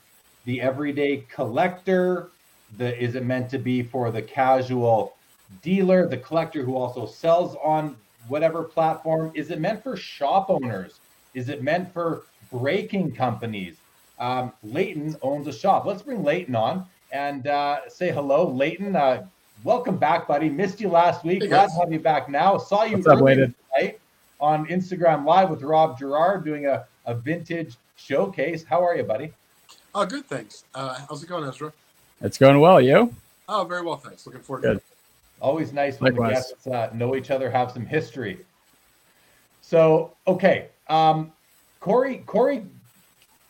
the 0.46 0.60
everyday 0.60 1.18
collector? 1.30 2.30
The 2.76 3.00
is 3.00 3.14
it 3.14 3.24
meant 3.24 3.50
to 3.50 3.58
be 3.58 3.84
for 3.84 4.10
the 4.10 4.22
casual 4.22 5.14
dealer, 5.62 6.08
the 6.08 6.16
collector 6.16 6.64
who 6.64 6.74
also 6.74 7.06
sells 7.06 7.56
on 7.62 7.96
whatever 8.28 8.62
platform? 8.62 9.32
Is 9.34 9.50
it 9.50 9.60
meant 9.60 9.82
for 9.82 9.96
shop 9.96 10.50
owners? 10.50 11.00
Is 11.34 11.48
it 11.48 11.62
meant 11.62 11.92
for 11.92 12.22
breaking 12.52 13.12
companies? 13.12 13.76
Um, 14.18 14.52
Leighton 14.62 15.16
owns 15.22 15.46
a 15.46 15.52
shop. 15.52 15.84
Let's 15.84 16.02
bring 16.02 16.22
Leighton 16.22 16.54
on 16.54 16.86
and 17.12 17.46
uh, 17.46 17.88
say 17.88 18.10
hello. 18.10 18.48
Leighton, 18.48 18.94
uh, 18.96 19.26
welcome 19.62 19.96
back, 19.96 20.28
buddy. 20.28 20.48
Missed 20.48 20.80
you 20.80 20.88
last 20.88 21.24
week. 21.24 21.42
Hey, 21.42 21.48
Glad 21.48 21.68
to 21.68 21.74
have 21.80 21.92
you 21.92 22.00
back 22.00 22.28
now. 22.28 22.58
Saw 22.58 22.84
you 22.84 23.02
tonight 23.02 24.00
on 24.40 24.66
Instagram 24.66 25.24
Live 25.24 25.50
with 25.50 25.62
Rob 25.62 25.98
Gerard 25.98 26.44
doing 26.44 26.66
a, 26.66 26.86
a 27.06 27.14
vintage 27.14 27.76
showcase. 27.96 28.64
How 28.64 28.84
are 28.84 28.96
you, 28.96 29.02
buddy? 29.04 29.32
Oh, 29.94 30.04
good, 30.04 30.26
thanks. 30.26 30.64
Uh, 30.74 30.98
how's 31.08 31.22
it 31.22 31.28
going, 31.28 31.44
Ezra? 31.44 31.72
It's 32.20 32.38
going 32.38 32.58
well. 32.58 32.80
You? 32.80 33.14
Oh, 33.48 33.64
very 33.64 33.82
well, 33.82 33.96
thanks. 33.96 34.26
Looking 34.26 34.42
forward 34.42 34.62
good. 34.62 34.68
to 34.72 34.76
it. 34.76 34.84
Always 35.44 35.74
nice 35.74 36.00
when 36.00 36.14
Likewise. 36.14 36.28
the 36.28 36.34
guests 36.34 36.66
uh, 36.68 36.90
know 36.94 37.14
each 37.16 37.30
other, 37.30 37.50
have 37.50 37.70
some 37.70 37.84
history. 37.84 38.38
So, 39.60 40.16
okay, 40.26 40.68
um, 40.88 41.32
Corey, 41.80 42.22
Corey 42.24 42.64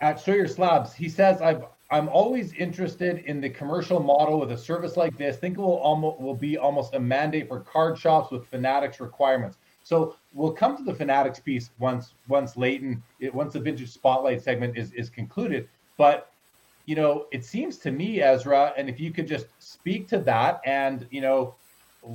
at 0.01 0.19
Show 0.19 0.33
Your 0.33 0.49
Slabs, 0.49 0.93
he 0.93 1.09
says, 1.09 1.41
"I've 1.41 1.63
I'm 1.93 2.09
always 2.09 2.53
interested 2.55 3.19
in 3.27 3.41
the 3.41 3.49
commercial 3.49 4.01
model 4.01 4.41
with 4.41 4.51
a 4.51 4.59
service 4.59 4.97
like 4.97 5.17
this. 5.17 5.37
Think 5.37 5.57
it 5.57 5.61
will 5.61 5.79
almost 5.79 6.19
will 6.19 6.35
be 6.35 6.59
almost 6.59 6.97
a 6.97 7.01
mandate 7.01 7.47
for 7.47 7.61
card 7.61 7.97
shops 7.97 8.33
with 8.33 8.45
Fanatics 8.49 8.99
requirements." 8.99 9.59
So 9.85 10.17
we'll 10.33 10.53
come 10.53 10.77
to 10.77 10.83
the 10.83 10.95
Fanatics 10.95 11.39
piece 11.39 11.71
once 11.79 12.15
once 12.27 12.57
Leighton 12.57 13.05
it, 13.21 13.33
once 13.33 13.53
the 13.53 13.61
vintage 13.61 13.93
spotlight 13.93 14.43
segment 14.43 14.77
is 14.77 14.91
is 14.95 15.09
concluded. 15.09 15.69
But 15.97 16.33
you 16.87 16.97
know, 16.97 17.27
it 17.31 17.45
seems 17.45 17.79
to 17.79 17.93
me, 17.93 18.21
Ezra, 18.21 18.75
and 18.77 18.89
if 18.89 18.99
you 18.99 19.13
could 19.13 19.29
just 19.29 19.47
speak 19.61 20.09
to 20.09 20.19
that, 20.19 20.61
and 20.67 21.07
you 21.13 21.21
know, 21.21 21.55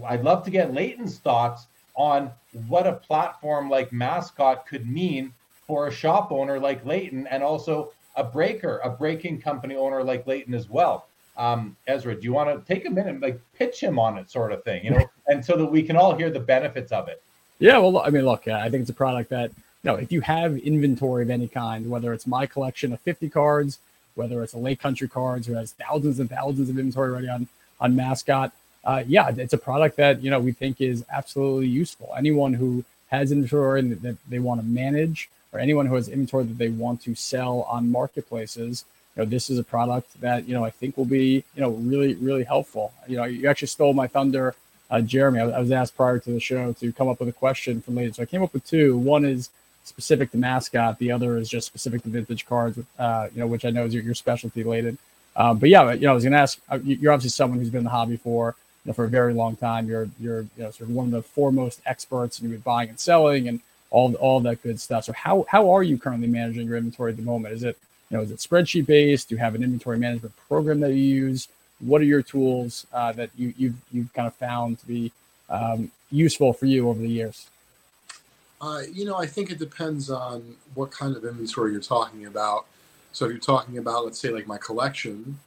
I'd 0.06 0.23
love 0.23 0.43
to 0.45 0.52
get 0.52 0.73
Leighton's 0.73 1.17
thoughts 1.17 1.67
on 1.95 2.32
what 2.67 2.88
a 2.88 2.93
platform 2.93 3.69
like 3.69 3.91
Mascot 3.91 4.65
could 4.67 4.88
mean 4.88 5.34
for 5.67 5.88
a 5.88 5.91
shop 5.91 6.32
owner 6.32 6.60
like 6.60 6.86
Leighton 6.86 7.28
and 7.28 7.43
also 7.43 7.91
a 8.15 8.23
breaker, 8.23 8.80
a 8.84 8.89
breaking 8.89 9.41
company 9.41 9.75
owner 9.75 10.04
like 10.04 10.25
Leighton 10.25 10.54
as 10.54 10.69
well. 10.69 11.08
Um, 11.38 11.75
Ezra, 11.88 12.15
do 12.15 12.23
you 12.23 12.34
want 12.34 12.49
to 12.49 12.73
take 12.73 12.86
a 12.86 12.89
minute 12.89 13.13
and 13.13 13.21
like 13.21 13.39
pitch 13.58 13.82
him 13.82 13.97
on 13.97 14.17
it, 14.17 14.30
sort 14.30 14.52
of 14.52 14.63
thing, 14.63 14.84
you 14.84 14.91
know, 14.91 15.10
and 15.28 15.43
so 15.43 15.56
that 15.58 15.65
we 15.65 15.84
can 15.84 15.95
all 15.95 16.15
hear 16.15 16.30
the 16.30 16.39
benefits 16.39 16.91
of 16.91 17.08
it? 17.08 17.21
Yeah, 17.60 17.78
well, 17.78 17.99
I 17.99 18.10
mean, 18.10 18.25
look, 18.25 18.47
I 18.47 18.69
think 18.69 18.82
it's 18.82 18.89
a 18.89 18.93
product 18.93 19.30
that, 19.30 19.52
you 19.84 19.91
know, 19.91 19.95
if 19.95 20.12
you 20.12 20.21
have 20.21 20.58
inventory 20.58 21.23
of 21.23 21.30
any 21.30 21.47
kind, 21.47 21.89
whether 21.89 22.13
it's 22.13 22.28
my 22.28 22.45
collection 22.45 22.91
of 22.93 22.99
50 23.02 23.30
cards, 23.30 23.80
whether 24.15 24.43
it's 24.43 24.54
a 24.54 24.58
Lake 24.58 24.82
Country 24.82 25.08
Cards 25.08 25.47
who 25.47 25.54
has 25.54 25.71
thousands 25.71 26.19
and 26.19 26.30
thousands 26.30 26.69
of 26.69 26.78
inventory 26.78 27.12
already 27.12 27.30
on 27.30 27.47
on 27.82 27.95
Mascot, 27.95 28.52
uh, 28.84 29.04
yeah, 29.08 29.30
it's 29.30 29.54
a 29.54 29.58
product 29.58 29.98
that 29.98 30.24
you 30.24 30.32
know 30.32 30.39
we 30.39 30.52
think 30.52 30.82
is 30.82 31.06
absolutely 31.12 31.68
useful. 31.68 32.13
Anyone 32.18 32.54
who 32.54 32.84
has 33.10 33.32
inventory 33.32 33.82
that 33.82 34.18
they 34.30 34.39
want 34.39 34.62
to 34.62 34.65
manage, 34.68 35.30
or 35.52 35.60
anyone 35.60 35.86
who 35.86 35.96
has 35.96 36.08
inventory 36.08 36.46
that 36.46 36.58
they 36.58 36.70
want 36.70 37.02
to 37.04 37.15
sell 37.15 37.63
on 37.63 37.92
marketplaces, 37.92 38.86
you 39.15 39.24
know, 39.24 39.30
this 39.30 39.50
is 39.50 39.58
a 39.58 39.63
product 39.63 40.20
that 40.22 40.48
you 40.48 40.54
know 40.54 40.63
I 40.63 40.70
think 40.70 40.98
will 40.98 41.06
be 41.06 41.44
you 41.56 41.62
know 41.62 41.72
really 41.72 42.15
really 42.15 42.44
helpful. 42.44 42.94
You 43.08 43.18
know, 43.18 43.26
you 43.26 43.50
actually 43.50 43.68
stole 43.68 43.94
my 43.94 44.08
thunder, 44.08 44.56
uh, 44.89 45.02
Jeremy. 45.02 45.39
I, 45.42 45.60
was 45.60 45.72
asked 45.72 45.96
prior 45.96 46.20
to 46.20 46.32
the 46.32 46.39
show 46.39 46.72
to 46.74 46.94
come 46.94 47.10
up 47.10 47.20
with 47.20 47.30
a 47.30 47.34
question 47.34 47.82
for 47.82 47.92
later, 47.92 48.13
so 48.13 48.24
I 48.24 48.26
came 48.26 48.44
up 48.44 48.54
with 48.54 48.65
two. 48.65 48.98
One 48.98 49.26
is 49.26 49.50
specific 49.84 50.32
to 50.32 50.38
mascot. 50.38 51.00
The 51.00 51.12
other 51.12 51.38
is 51.38 51.50
just 51.50 51.68
specific 51.68 52.04
to 52.04 52.10
vintage 52.10 52.46
cards, 52.46 52.80
uh, 52.98 53.28
you 53.34 53.39
know, 53.39 53.48
which 53.48 53.65
I 53.65 53.72
know 53.72 53.86
is 53.86 53.94
your, 53.94 54.04
your 54.04 54.13
specialty 54.13 54.63
related. 54.63 54.98
Um, 55.36 55.58
but 55.58 55.70
yeah, 55.70 55.94
you 55.94 56.02
know, 56.02 56.12
I 56.12 56.13
was 56.13 56.24
going 56.24 56.34
to 56.34 56.39
ask. 56.39 56.60
Uh, 56.70 56.80
you're 56.84 57.12
obviously 57.12 57.36
someone 57.36 57.60
who's 57.60 57.70
been 57.70 57.80
in 57.80 57.84
the 57.86 57.89
hobby 57.89 58.18
for 58.18 58.56
know, 58.89 58.93
for 58.93 59.06
a 59.06 59.10
very 59.10 59.34
long 59.34 59.56
time. 59.56 59.88
You're 59.88 60.10
you're 60.19 60.41
you 60.41 60.63
know 60.63 60.71
sort 60.71 60.89
of 60.89 60.95
one 60.95 61.06
of 61.06 61.12
the 61.12 61.21
foremost 61.21 61.82
experts 61.86 62.39
and 62.39 62.49
you're 62.49 62.60
buying 62.60 62.89
and 62.89 62.99
selling 62.99 63.47
and 63.47 63.62
all 63.89 64.13
all 64.15 64.39
that 64.41 64.62
good 64.62 64.80
stuff. 64.80 65.06
So 65.06 65.13
how 65.13 65.45
how 65.49 65.71
are 65.71 65.84
you 65.84 65.97
currently 65.97 66.28
managing 66.28 66.67
your 66.67 66.78
inventory 66.78 67.12
at 67.12 67.17
the 67.17 67.23
moment? 67.23 67.54
Is 67.54 67.63
it 67.63 67.78
you 68.10 68.17
know 68.17 68.23
is 68.23 68.32
it 68.32 68.39
spreadsheet 68.39 68.86
based? 68.86 69.30
Do 69.30 69.36
you 69.36 69.39
have 69.39 69.56
an 69.56 69.63
inventory 69.63 69.97
management 69.97 70.36
program 70.47 70.80
that 70.82 70.91
you 70.91 71.04
use? 71.04 71.47
What 71.80 72.02
are 72.02 72.06
your 72.06 72.21
tools 72.21 72.86
uh, 72.91 73.13
that 73.13 73.30
you 73.38 73.54
you've 73.58 73.75
you've 73.91 74.13
kind 74.13 74.28
of 74.28 74.36
found 74.36 74.80
to 74.80 74.86
be 74.86 75.12
um, 75.49 75.91
useful 76.12 76.54
for 76.54 76.65
you 76.65 76.89
over 76.89 76.99
the 76.99 77.10
years? 77.10 77.47
Uh, 78.62 78.82
you 78.91 79.06
know, 79.06 79.15
I 79.15 79.25
think 79.25 79.52
it 79.52 79.58
depends 79.58 80.10
on 80.10 80.58
what 80.73 80.91
kind 80.91 81.15
of 81.15 81.23
inventory 81.23 81.71
you're 81.71 81.80
talking 81.80 82.25
about. 82.25 82.65
So 83.13 83.25
if 83.25 83.32
you're 83.32 83.39
talking 83.39 83.78
about, 83.78 84.04
let's 84.04 84.19
say, 84.19 84.30
like 84.30 84.47
my 84.47 84.58
collection 84.58 85.39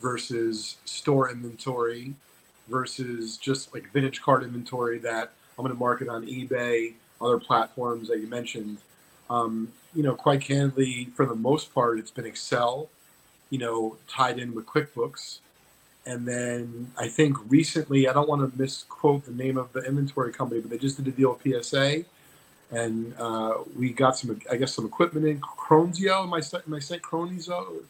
versus 0.00 0.76
store 0.84 1.30
inventory 1.30 2.14
versus 2.68 3.36
just 3.36 3.72
like 3.72 3.90
vintage 3.92 4.22
card 4.22 4.42
inventory 4.42 4.98
that 4.98 5.32
I'm 5.58 5.64
going 5.64 5.74
to 5.74 5.78
market 5.78 6.08
on 6.08 6.26
eBay, 6.26 6.94
other 7.20 7.38
platforms 7.38 8.08
that 8.08 8.20
you 8.20 8.26
mentioned. 8.26 8.78
Um, 9.30 9.72
you 9.94 10.02
know, 10.02 10.14
quite 10.14 10.40
candidly, 10.40 11.08
for 11.14 11.26
the 11.26 11.34
most 11.34 11.74
part, 11.74 11.98
it's 11.98 12.10
been 12.10 12.26
Excel, 12.26 12.88
you 13.50 13.58
know, 13.58 13.96
tied 14.08 14.38
in 14.38 14.54
with 14.54 14.66
QuickBooks. 14.66 15.38
And 16.04 16.26
then 16.28 16.92
I 16.98 17.08
think 17.08 17.36
recently, 17.50 18.08
I 18.08 18.12
don't 18.12 18.28
want 18.28 18.52
to 18.52 18.58
misquote 18.58 19.24
the 19.24 19.32
name 19.32 19.56
of 19.56 19.72
the 19.72 19.80
inventory 19.80 20.32
company, 20.32 20.60
but 20.60 20.70
they 20.70 20.78
just 20.78 20.96
did 20.96 21.08
a 21.08 21.10
deal 21.10 21.36
with 21.42 21.64
PSA. 21.64 22.04
And 22.70 23.14
uh, 23.18 23.58
we 23.76 23.92
got 23.92 24.16
some, 24.16 24.40
I 24.50 24.56
guess, 24.56 24.74
some 24.74 24.84
equipment 24.84 25.26
in 25.26 25.40
Kronozio. 25.40 26.22
Am 26.22 26.34
I, 26.34 26.42
am 26.66 26.74
I 26.74 26.78
saying 26.78 27.00
Kronozio? 27.00 27.82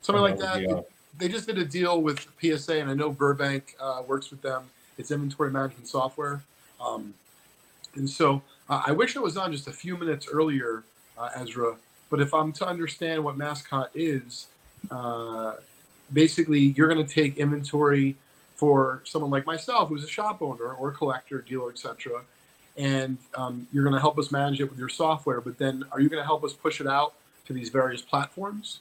Something 0.00 0.22
like 0.22 0.38
that 0.38 0.84
they 1.18 1.28
just 1.28 1.46
did 1.46 1.58
a 1.58 1.64
deal 1.64 2.00
with 2.00 2.26
PSA, 2.40 2.78
and 2.78 2.90
I 2.90 2.94
know 2.94 3.10
Burbank 3.10 3.76
uh, 3.80 4.02
works 4.06 4.30
with 4.30 4.42
them. 4.42 4.64
It's 4.98 5.10
inventory 5.10 5.50
management 5.50 5.88
software, 5.88 6.42
um, 6.80 7.14
and 7.94 8.08
so 8.08 8.42
uh, 8.68 8.82
I 8.86 8.92
wish 8.92 9.16
it 9.16 9.22
was 9.22 9.36
on 9.36 9.52
just 9.52 9.68
a 9.68 9.72
few 9.72 9.96
minutes 9.96 10.26
earlier, 10.30 10.84
uh, 11.18 11.30
Ezra. 11.36 11.76
But 12.10 12.20
if 12.20 12.34
I'm 12.34 12.52
to 12.54 12.66
understand 12.66 13.24
what 13.24 13.36
mascot 13.36 13.90
is, 13.94 14.48
uh, 14.90 15.54
basically 16.12 16.60
you're 16.60 16.92
going 16.92 17.04
to 17.04 17.14
take 17.14 17.38
inventory 17.38 18.16
for 18.54 19.02
someone 19.04 19.30
like 19.30 19.46
myself, 19.46 19.88
who's 19.88 20.04
a 20.04 20.08
shop 20.08 20.40
owner 20.42 20.72
or 20.72 20.92
collector, 20.92 21.40
dealer, 21.40 21.70
etc., 21.70 22.22
and 22.76 23.18
um, 23.34 23.66
you're 23.72 23.84
going 23.84 23.94
to 23.94 24.00
help 24.00 24.18
us 24.18 24.30
manage 24.30 24.60
it 24.60 24.64
with 24.64 24.78
your 24.78 24.88
software. 24.88 25.40
But 25.40 25.58
then, 25.58 25.84
are 25.92 26.00
you 26.00 26.08
going 26.08 26.22
to 26.22 26.26
help 26.26 26.42
us 26.44 26.52
push 26.52 26.80
it 26.80 26.86
out 26.86 27.14
to 27.46 27.52
these 27.52 27.68
various 27.68 28.00
platforms? 28.00 28.80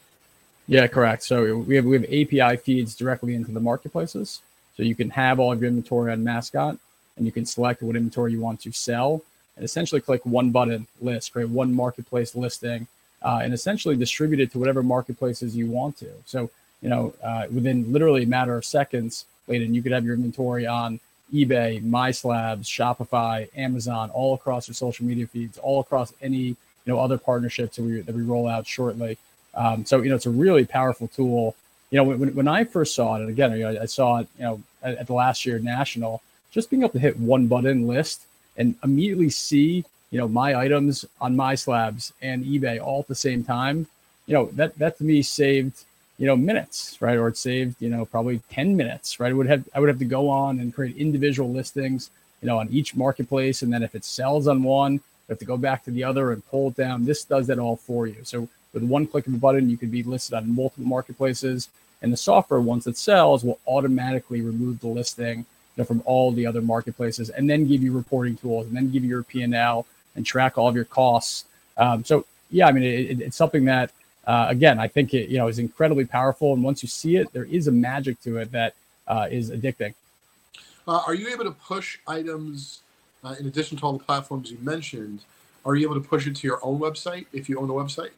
Yeah, 0.67 0.87
correct. 0.87 1.23
So 1.23 1.57
we 1.57 1.75
have 1.75 1.85
we 1.85 1.95
have 1.95 2.05
API 2.05 2.57
feeds 2.57 2.95
directly 2.95 3.35
into 3.35 3.51
the 3.51 3.59
marketplaces. 3.59 4.41
So 4.77 4.83
you 4.83 4.95
can 4.95 5.09
have 5.11 5.39
all 5.39 5.51
of 5.51 5.61
your 5.61 5.69
inventory 5.69 6.11
on 6.11 6.23
Mascot, 6.23 6.77
and 7.17 7.25
you 7.25 7.31
can 7.31 7.45
select 7.45 7.81
what 7.83 7.95
inventory 7.95 8.31
you 8.31 8.39
want 8.39 8.61
to 8.61 8.71
sell, 8.71 9.21
and 9.55 9.65
essentially 9.65 10.01
click 10.01 10.25
one 10.25 10.51
button 10.51 10.87
list, 11.01 11.33
create 11.33 11.49
one 11.49 11.73
marketplace 11.73 12.35
listing, 12.35 12.87
uh, 13.21 13.41
and 13.43 13.53
essentially 13.53 13.95
distribute 13.95 14.39
it 14.39 14.51
to 14.53 14.59
whatever 14.59 14.81
marketplaces 14.81 15.55
you 15.55 15.67
want 15.67 15.97
to. 15.97 16.09
So 16.25 16.49
you 16.81 16.89
know, 16.89 17.13
uh, 17.23 17.45
within 17.53 17.91
literally 17.91 18.23
a 18.23 18.27
matter 18.27 18.55
of 18.55 18.65
seconds, 18.65 19.25
Leighton, 19.47 19.73
you 19.73 19.81
could 19.83 19.91
have 19.91 20.05
your 20.05 20.15
inventory 20.15 20.65
on 20.65 20.99
eBay, 21.33 21.81
MySlabs, 21.83 22.65
Shopify, 22.65 23.49
Amazon, 23.57 24.09
all 24.11 24.33
across 24.33 24.67
your 24.67 24.75
social 24.75 25.05
media 25.05 25.27
feeds, 25.27 25.57
all 25.57 25.81
across 25.81 26.13
any 26.21 26.39
you 26.39 26.57
know 26.87 26.99
other 26.99 27.17
partnerships 27.17 27.75
that 27.75 27.83
we 27.83 28.01
that 28.01 28.15
we 28.15 28.21
roll 28.21 28.47
out 28.47 28.65
shortly. 28.65 29.17
Um, 29.53 29.85
so 29.85 30.01
you 30.01 30.09
know, 30.09 30.15
it's 30.15 30.25
a 30.25 30.31
really 30.31 30.65
powerful 30.65 31.07
tool. 31.07 31.55
You 31.89 31.97
know, 31.97 32.03
when, 32.03 32.33
when 32.35 32.47
I 32.47 32.63
first 32.63 32.95
saw 32.95 33.15
it, 33.15 33.21
and 33.21 33.29
again, 33.29 33.51
you 33.51 33.59
know, 33.59 33.81
I 33.81 33.85
saw 33.85 34.19
it, 34.19 34.27
you 34.37 34.43
know, 34.43 34.61
at, 34.81 34.97
at 34.97 35.07
the 35.07 35.13
last 35.13 35.45
year 35.45 35.59
national, 35.59 36.21
just 36.51 36.69
being 36.69 36.83
able 36.83 36.93
to 36.93 36.99
hit 36.99 37.19
one 37.19 37.47
button 37.47 37.87
list 37.87 38.23
and 38.57 38.75
immediately 38.83 39.29
see, 39.29 39.83
you 40.09 40.17
know, 40.19 40.27
my 40.27 40.55
items 40.55 41.05
on 41.19 41.35
my 41.35 41.55
slabs 41.55 42.13
and 42.21 42.45
eBay 42.45 42.81
all 42.81 43.01
at 43.01 43.07
the 43.07 43.15
same 43.15 43.43
time. 43.43 43.87
You 44.25 44.35
know, 44.35 44.45
that 44.53 44.77
that 44.77 44.97
to 44.99 45.03
me 45.03 45.21
saved 45.21 45.83
you 46.21 46.27
know, 46.27 46.37
minutes, 46.37 47.01
right? 47.01 47.17
Or 47.17 47.29
it 47.29 47.35
saved, 47.35 47.81
you 47.81 47.89
know, 47.89 48.05
probably 48.05 48.41
10 48.51 48.77
minutes, 48.77 49.19
right? 49.19 49.31
I 49.31 49.33
would 49.33 49.47
have 49.47 49.67
I 49.73 49.79
would 49.79 49.89
have 49.89 49.97
to 49.97 50.05
go 50.05 50.29
on 50.29 50.59
and 50.59 50.71
create 50.71 50.95
individual 50.95 51.51
listings, 51.51 52.11
you 52.43 52.47
know, 52.47 52.59
on 52.59 52.69
each 52.69 52.95
marketplace. 52.95 53.63
And 53.63 53.73
then 53.73 53.81
if 53.81 53.95
it 53.95 54.05
sells 54.05 54.47
on 54.47 54.61
one, 54.61 54.93
you 54.93 55.01
have 55.29 55.39
to 55.39 55.45
go 55.45 55.57
back 55.57 55.83
to 55.85 55.91
the 55.91 56.03
other 56.03 56.31
and 56.31 56.47
pull 56.51 56.67
it 56.67 56.75
down. 56.75 57.05
This 57.05 57.23
does 57.23 57.47
that 57.47 57.57
all 57.57 57.75
for 57.75 58.05
you. 58.05 58.17
So 58.21 58.47
with 58.73 58.83
one 58.83 59.07
click 59.07 59.27
of 59.27 59.33
a 59.33 59.37
button, 59.37 59.69
you 59.69 59.77
can 59.77 59.89
be 59.89 60.03
listed 60.03 60.33
on 60.33 60.53
multiple 60.53 60.85
marketplaces. 60.85 61.69
And 62.01 62.11
the 62.11 62.17
software, 62.17 62.61
once 62.61 62.87
it 62.87 62.97
sells, 62.97 63.43
will 63.43 63.59
automatically 63.67 64.41
remove 64.41 64.79
the 64.79 64.87
listing 64.87 65.39
you 65.39 65.45
know, 65.77 65.83
from 65.83 66.01
all 66.05 66.31
the 66.31 66.45
other 66.45 66.61
marketplaces 66.61 67.29
and 67.29 67.49
then 67.49 67.67
give 67.67 67.83
you 67.83 67.91
reporting 67.91 68.35
tools 68.35 68.67
and 68.67 68.75
then 68.75 68.91
give 68.91 69.03
you 69.03 69.09
your 69.09 69.23
P&L 69.23 69.85
and 70.15 70.25
track 70.25 70.57
all 70.57 70.67
of 70.67 70.75
your 70.75 70.85
costs. 70.85 71.45
Um, 71.77 72.03
so 72.03 72.25
yeah, 72.49 72.67
I 72.67 72.71
mean, 72.71 72.83
it, 72.83 73.21
it's 73.21 73.37
something 73.37 73.65
that 73.65 73.91
uh, 74.27 74.47
again, 74.49 74.79
I 74.79 74.87
think 74.87 75.13
it 75.13 75.29
you 75.29 75.37
know 75.37 75.47
is 75.47 75.59
incredibly 75.59 76.05
powerful, 76.05 76.53
and 76.53 76.63
once 76.63 76.83
you 76.83 76.89
see 76.89 77.15
it, 77.15 77.33
there 77.33 77.45
is 77.45 77.67
a 77.67 77.71
magic 77.71 78.21
to 78.21 78.37
it 78.37 78.51
that 78.51 78.75
uh, 79.07 79.27
is 79.31 79.49
addicting. 79.49 79.93
Uh, 80.87 81.01
are 81.05 81.15
you 81.15 81.29
able 81.29 81.43
to 81.43 81.51
push 81.51 81.97
items 82.07 82.81
uh, 83.23 83.35
in 83.39 83.47
addition 83.47 83.77
to 83.77 83.83
all 83.83 83.93
the 83.93 84.03
platforms 84.03 84.51
you 84.51 84.57
mentioned? 84.61 85.21
Are 85.65 85.75
you 85.75 85.85
able 85.85 86.01
to 86.01 86.07
push 86.07 86.27
it 86.27 86.35
to 86.35 86.47
your 86.47 86.59
own 86.63 86.79
website 86.79 87.25
if 87.33 87.49
you 87.49 87.59
own 87.59 87.69
a 87.69 87.73
website? 87.73 88.11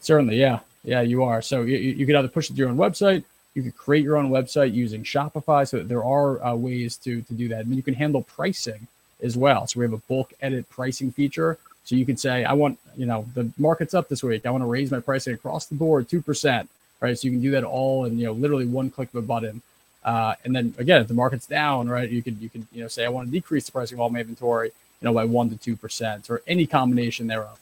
Certainly, 0.00 0.36
yeah, 0.36 0.60
yeah, 0.84 1.00
you 1.00 1.22
are. 1.22 1.42
So 1.42 1.62
you, 1.62 1.76
you 1.76 2.06
could 2.06 2.14
either 2.14 2.28
push 2.28 2.50
it 2.50 2.54
to 2.54 2.58
your 2.58 2.68
own 2.68 2.76
website. 2.76 3.24
You 3.54 3.62
could 3.62 3.76
create 3.76 4.04
your 4.04 4.16
own 4.16 4.30
website 4.30 4.72
using 4.72 5.02
Shopify. 5.02 5.68
So 5.68 5.82
there 5.82 6.04
are 6.04 6.42
uh, 6.44 6.54
ways 6.54 6.96
to 6.98 7.22
to 7.22 7.34
do 7.34 7.48
that. 7.48 7.66
And 7.66 7.74
you 7.74 7.82
can 7.82 7.94
handle 7.94 8.22
pricing 8.22 8.86
as 9.22 9.36
well. 9.36 9.66
So 9.66 9.80
we 9.80 9.84
have 9.84 9.92
a 9.92 9.98
bulk 9.98 10.32
edit 10.40 10.68
pricing 10.70 11.12
feature 11.12 11.58
so 11.84 11.96
you 11.96 12.06
could 12.06 12.20
say, 12.20 12.44
I 12.44 12.52
want, 12.52 12.78
you 12.96 13.06
know, 13.06 13.26
the 13.34 13.50
market's 13.58 13.94
up 13.94 14.08
this 14.08 14.22
week. 14.22 14.46
I 14.46 14.50
want 14.50 14.62
to 14.62 14.66
raise 14.66 14.92
my 14.92 15.00
pricing 15.00 15.34
across 15.34 15.66
the 15.66 15.74
board 15.74 16.08
2%. 16.08 16.68
Right. 17.00 17.18
So 17.18 17.26
you 17.26 17.32
can 17.32 17.40
do 17.40 17.50
that 17.52 17.64
all 17.64 18.04
in, 18.04 18.18
you 18.18 18.26
know, 18.26 18.32
literally 18.32 18.66
one 18.66 18.90
click 18.90 19.08
of 19.08 19.16
a 19.16 19.26
button. 19.26 19.62
Uh, 20.04 20.34
and 20.44 20.54
then 20.54 20.74
again, 20.78 21.00
if 21.00 21.08
the 21.08 21.14
market's 21.14 21.46
down, 21.46 21.88
right, 21.88 22.08
you 22.08 22.22
could, 22.22 22.38
you 22.40 22.48
could, 22.48 22.66
you 22.72 22.82
know, 22.82 22.88
say, 22.88 23.04
I 23.04 23.08
want 23.08 23.26
to 23.26 23.32
decrease 23.32 23.66
the 23.66 23.72
pricing 23.72 23.96
of 23.96 24.00
all 24.00 24.10
my 24.10 24.20
inventory, 24.20 24.68
you 24.68 25.04
know, 25.04 25.12
by 25.12 25.24
one 25.24 25.50
to 25.50 25.76
2% 25.76 26.30
or 26.30 26.42
any 26.46 26.66
combination 26.66 27.26
thereof. 27.26 27.58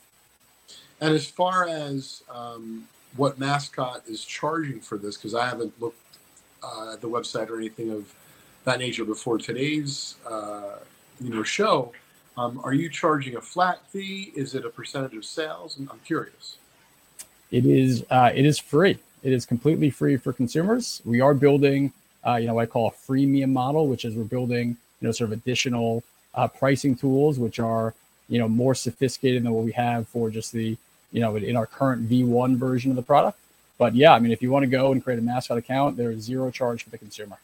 And 1.00 1.14
as 1.14 1.26
far 1.26 1.68
as 1.68 2.22
um, 2.32 2.88
what 3.16 3.38
Mascot 3.38 4.02
is 4.08 4.24
charging 4.24 4.80
for 4.80 4.98
this, 4.98 5.16
because 5.16 5.34
I 5.34 5.46
haven't 5.46 5.80
looked 5.80 5.96
uh, 6.62 6.92
at 6.92 7.00
the 7.00 7.08
website 7.08 7.48
or 7.48 7.56
anything 7.56 7.90
of 7.90 8.12
that 8.64 8.78
nature 8.78 9.04
before 9.04 9.38
today's, 9.38 10.16
uh, 10.28 10.78
you 11.20 11.30
know, 11.30 11.42
show, 11.42 11.92
um, 12.36 12.60
are 12.62 12.72
you 12.72 12.88
charging 12.88 13.36
a 13.36 13.40
flat 13.40 13.80
fee? 13.90 14.32
Is 14.36 14.54
it 14.54 14.64
a 14.64 14.70
percentage 14.70 15.16
of 15.16 15.24
sales? 15.24 15.76
I'm, 15.78 16.00
curious. 16.04 16.56
It 17.50 17.66
is. 17.66 18.04
Uh, 18.10 18.30
it 18.34 18.44
is 18.44 18.58
free. 18.58 18.98
It 19.22 19.32
is 19.32 19.44
completely 19.44 19.90
free 19.90 20.16
for 20.16 20.32
consumers. 20.32 21.02
We 21.04 21.20
are 21.20 21.34
building, 21.34 21.92
uh, 22.24 22.36
you 22.36 22.46
know, 22.46 22.54
what 22.54 22.62
I 22.62 22.66
call 22.66 22.88
a 22.88 23.12
freemium 23.12 23.50
model, 23.50 23.88
which 23.88 24.04
is 24.04 24.14
we're 24.14 24.24
building, 24.24 24.76
you 25.00 25.08
know, 25.08 25.12
sort 25.12 25.32
of 25.32 25.38
additional 25.38 26.04
uh, 26.34 26.46
pricing 26.46 26.94
tools, 26.94 27.38
which 27.38 27.58
are, 27.58 27.94
you 28.28 28.38
know, 28.38 28.48
more 28.48 28.74
sophisticated 28.74 29.42
than 29.42 29.52
what 29.52 29.64
we 29.64 29.72
have 29.72 30.06
for 30.06 30.30
just 30.30 30.52
the, 30.52 30.76
you 31.12 31.20
know, 31.20 31.36
in 31.36 31.56
our 31.56 31.66
current 31.66 32.08
V1 32.08 32.56
version 32.56 32.90
of 32.90 32.96
the 32.96 33.02
product. 33.02 33.38
But 33.78 33.94
yeah, 33.94 34.12
I 34.12 34.18
mean, 34.18 34.32
if 34.32 34.42
you 34.42 34.50
want 34.50 34.64
to 34.64 34.68
go 34.68 34.92
and 34.92 35.02
create 35.02 35.18
a 35.18 35.22
mascot 35.22 35.56
account, 35.56 35.96
there 35.96 36.10
is 36.10 36.22
zero 36.22 36.50
charge 36.50 36.82
for 36.82 36.90
the 36.90 36.98
consumer. 36.98 37.38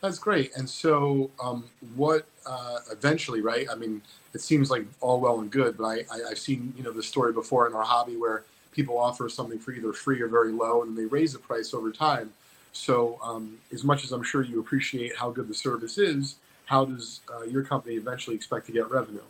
That's 0.00 0.18
great. 0.18 0.52
And 0.56 0.68
so, 0.68 1.30
um, 1.42 1.64
what 1.96 2.26
uh, 2.46 2.78
eventually, 2.90 3.40
right? 3.40 3.66
I 3.70 3.74
mean, 3.74 4.02
it 4.34 4.40
seems 4.40 4.70
like 4.70 4.84
all 5.00 5.20
well 5.20 5.40
and 5.40 5.50
good, 5.50 5.76
but 5.76 5.84
I, 5.84 6.04
I, 6.12 6.28
have 6.28 6.38
seen 6.38 6.72
you 6.76 6.82
know 6.84 6.92
the 6.92 7.02
story 7.02 7.32
before 7.32 7.66
in 7.66 7.74
our 7.74 7.82
hobby 7.82 8.16
where 8.16 8.44
people 8.72 8.96
offer 8.96 9.28
something 9.28 9.58
for 9.58 9.72
either 9.72 9.92
free 9.92 10.20
or 10.20 10.28
very 10.28 10.52
low, 10.52 10.82
and 10.82 10.96
they 10.96 11.06
raise 11.06 11.32
the 11.32 11.38
price 11.38 11.74
over 11.74 11.90
time. 11.90 12.32
So, 12.72 13.18
um, 13.22 13.58
as 13.72 13.82
much 13.82 14.04
as 14.04 14.12
I'm 14.12 14.22
sure 14.22 14.42
you 14.42 14.60
appreciate 14.60 15.16
how 15.16 15.30
good 15.30 15.48
the 15.48 15.54
service 15.54 15.98
is, 15.98 16.36
how 16.66 16.84
does 16.84 17.20
uh, 17.32 17.42
your 17.42 17.64
company 17.64 17.96
eventually 17.96 18.36
expect 18.36 18.66
to 18.66 18.72
get 18.72 18.88
revenue? 18.90 19.22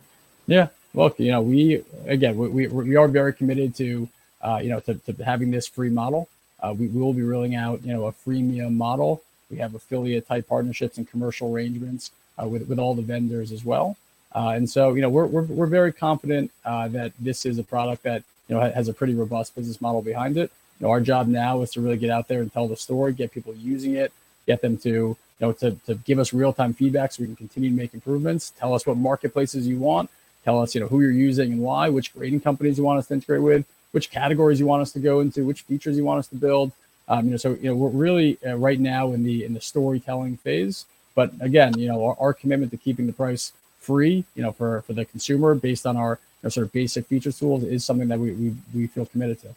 Yeah, 0.45 0.67
look, 0.93 1.19
you 1.19 1.31
know, 1.31 1.41
we 1.41 1.83
again, 2.05 2.37
we, 2.37 2.47
we, 2.47 2.67
we 2.67 2.95
are 2.95 3.07
very 3.07 3.33
committed 3.33 3.75
to, 3.75 4.07
uh, 4.41 4.59
you 4.61 4.69
know, 4.69 4.79
to, 4.81 4.95
to 4.95 5.23
having 5.23 5.51
this 5.51 5.67
free 5.67 5.89
model. 5.89 6.27
Uh, 6.61 6.73
we, 6.77 6.87
we 6.87 7.01
will 7.01 7.13
be 7.13 7.23
rolling 7.23 7.55
out, 7.55 7.83
you 7.83 7.93
know, 7.93 8.05
a 8.07 8.11
freemium 8.11 8.73
model 8.73 9.21
we 9.49 9.57
have 9.57 9.75
affiliate 9.75 10.27
type 10.27 10.47
partnerships 10.47 10.97
and 10.97 11.09
commercial 11.09 11.53
arrangements 11.53 12.11
uh, 12.41 12.47
with, 12.47 12.67
with 12.67 12.79
all 12.79 12.93
the 12.93 13.01
vendors 13.01 13.51
as 13.51 13.65
well. 13.65 13.97
Uh, 14.33 14.49
and 14.55 14.69
so, 14.69 14.93
you 14.93 15.01
know, 15.01 15.09
we're, 15.09 15.25
we're, 15.25 15.43
we're 15.43 15.67
very 15.67 15.91
confident 15.91 16.51
uh, 16.63 16.87
that 16.89 17.11
this 17.19 17.45
is 17.45 17.57
a 17.57 17.63
product 17.63 18.03
that, 18.03 18.23
you 18.47 18.55
know, 18.55 18.61
has 18.61 18.87
a 18.87 18.93
pretty 18.93 19.15
robust 19.15 19.55
business 19.55 19.81
model 19.81 20.01
behind 20.01 20.37
it. 20.37 20.51
You 20.79 20.85
know, 20.85 20.91
our 20.91 21.01
job 21.01 21.27
now 21.27 21.61
is 21.61 21.71
to 21.71 21.81
really 21.81 21.97
get 21.97 22.11
out 22.11 22.27
there 22.27 22.41
and 22.41 22.53
tell 22.53 22.67
the 22.67 22.75
story, 22.75 23.11
get 23.13 23.31
people 23.31 23.53
using 23.55 23.95
it, 23.95 24.13
get 24.45 24.61
them 24.61 24.77
to, 24.79 24.89
you 24.89 25.17
know, 25.39 25.51
to, 25.53 25.71
to 25.87 25.95
give 25.95 26.19
us 26.19 26.31
real 26.31 26.53
time 26.53 26.73
feedback 26.73 27.11
so 27.11 27.21
we 27.21 27.27
can 27.27 27.35
continue 27.35 27.71
to 27.71 27.75
make 27.75 27.93
improvements. 27.93 28.51
Tell 28.51 28.73
us 28.75 28.85
what 28.85 28.97
marketplaces 28.97 29.67
you 29.67 29.77
want. 29.77 30.09
Tell 30.49 30.63
us, 30.63 30.73
you 30.73 30.81
know, 30.81 30.87
who 30.87 31.01
you're 31.01 31.11
using 31.11 31.51
and 31.53 31.61
why, 31.61 31.89
which 31.89 32.11
grading 32.11 32.41
companies 32.41 32.79
you 32.79 32.83
want 32.83 32.97
us 32.97 33.05
to 33.09 33.13
integrate 33.13 33.43
with, 33.43 33.67
which 33.91 34.09
categories 34.09 34.59
you 34.59 34.65
want 34.65 34.81
us 34.81 34.91
to 34.93 34.99
go 34.99 35.19
into, 35.19 35.45
which 35.45 35.61
features 35.61 35.95
you 35.95 36.03
want 36.03 36.17
us 36.17 36.27
to 36.29 36.35
build. 36.35 36.71
Um, 37.07 37.25
you 37.25 37.31
know, 37.31 37.37
so 37.37 37.51
you 37.51 37.69
know 37.69 37.75
we're 37.75 37.89
really 37.89 38.39
uh, 38.43 38.55
right 38.55 38.79
now 38.79 39.11
in 39.11 39.21
the 39.21 39.45
in 39.45 39.53
the 39.53 39.61
storytelling 39.61 40.37
phase. 40.37 40.85
But 41.13 41.33
again, 41.39 41.77
you 41.77 41.87
know, 41.87 42.03
our, 42.03 42.15
our, 42.19 42.33
commitment 42.33 42.71
to 42.71 42.77
keeping 42.77 43.05
the 43.05 43.13
price 43.13 43.53
free, 43.79 44.25
you 44.33 44.41
know, 44.41 44.51
for 44.51 44.81
for 44.81 44.93
the 44.93 45.05
consumer 45.05 45.53
based 45.53 45.85
on 45.85 45.95
our 45.95 46.13
you 46.13 46.45
know, 46.45 46.49
sort 46.49 46.65
of 46.65 46.73
basic 46.73 47.05
feature 47.05 47.31
tools 47.31 47.63
is 47.63 47.85
something 47.85 48.07
that 48.07 48.17
we 48.17 48.31
we, 48.31 48.55
we 48.73 48.87
feel 48.87 49.05
committed 49.05 49.39
to. 49.41 49.49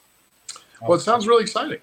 Well, 0.82 0.92
it 0.92 1.00
sounds 1.00 1.26
really 1.26 1.44
exciting. 1.44 1.80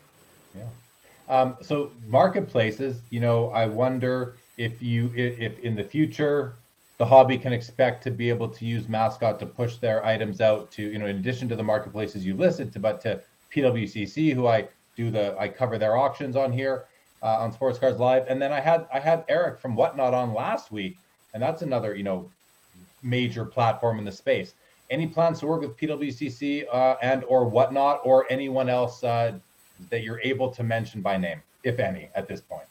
Yeah. 0.55 1.35
Um, 1.35 1.57
so 1.63 1.89
marketplaces, 2.09 2.99
you 3.09 3.21
know, 3.21 3.49
I 3.49 3.65
wonder 3.65 4.35
if 4.57 4.83
you 4.83 5.11
if 5.15 5.57
in 5.61 5.73
the 5.73 5.83
future 5.83 6.53
the 6.99 7.05
hobby 7.05 7.37
can 7.37 7.53
expect 7.53 8.03
to 8.03 8.11
be 8.11 8.29
able 8.29 8.47
to 8.47 8.65
use 8.65 8.87
mascot 8.87 9.39
to 9.39 9.45
push 9.45 9.77
their 9.77 10.05
items 10.05 10.41
out 10.41 10.69
to 10.71 10.83
you 10.83 10.99
know 10.99 11.07
in 11.07 11.17
addition 11.17 11.49
to 11.49 11.55
the 11.55 11.63
marketplaces 11.63 12.25
you 12.25 12.35
listed 12.35 12.71
to 12.71 12.79
but 12.79 13.01
to 13.01 13.19
pwcc 13.51 14.33
who 14.33 14.45
i 14.47 14.67
do 14.99 15.09
the 15.09 15.33
I 15.39 15.47
cover 15.47 15.77
their 15.77 15.95
auctions 15.95 16.35
on 16.35 16.51
here 16.51 16.85
uh, 17.23 17.37
on 17.37 17.53
Sports 17.53 17.79
Cards 17.79 17.99
Live, 17.99 18.25
and 18.27 18.41
then 18.41 18.51
I 18.51 18.59
had 18.59 18.85
I 18.93 18.99
had 18.99 19.23
Eric 19.29 19.59
from 19.59 19.73
Whatnot 19.73 20.13
on 20.13 20.33
last 20.33 20.73
week, 20.73 20.97
and 21.33 21.41
that's 21.41 21.61
another 21.61 21.95
you 21.95 22.03
know 22.03 22.29
major 23.01 23.45
platform 23.45 23.97
in 23.97 24.03
the 24.03 24.11
space. 24.11 24.53
Any 24.89 25.07
plans 25.07 25.39
to 25.39 25.47
work 25.47 25.61
with 25.61 25.77
PWCC 25.77 26.65
uh, 26.71 26.95
and 27.01 27.23
or 27.25 27.45
Whatnot 27.45 28.01
or 28.03 28.25
anyone 28.29 28.67
else 28.67 29.01
uh, 29.03 29.33
that 29.89 30.03
you're 30.03 30.19
able 30.19 30.49
to 30.51 30.63
mention 30.63 31.01
by 31.01 31.15
name, 31.15 31.41
if 31.63 31.79
any, 31.79 32.09
at 32.15 32.27
this 32.27 32.41
point? 32.41 32.67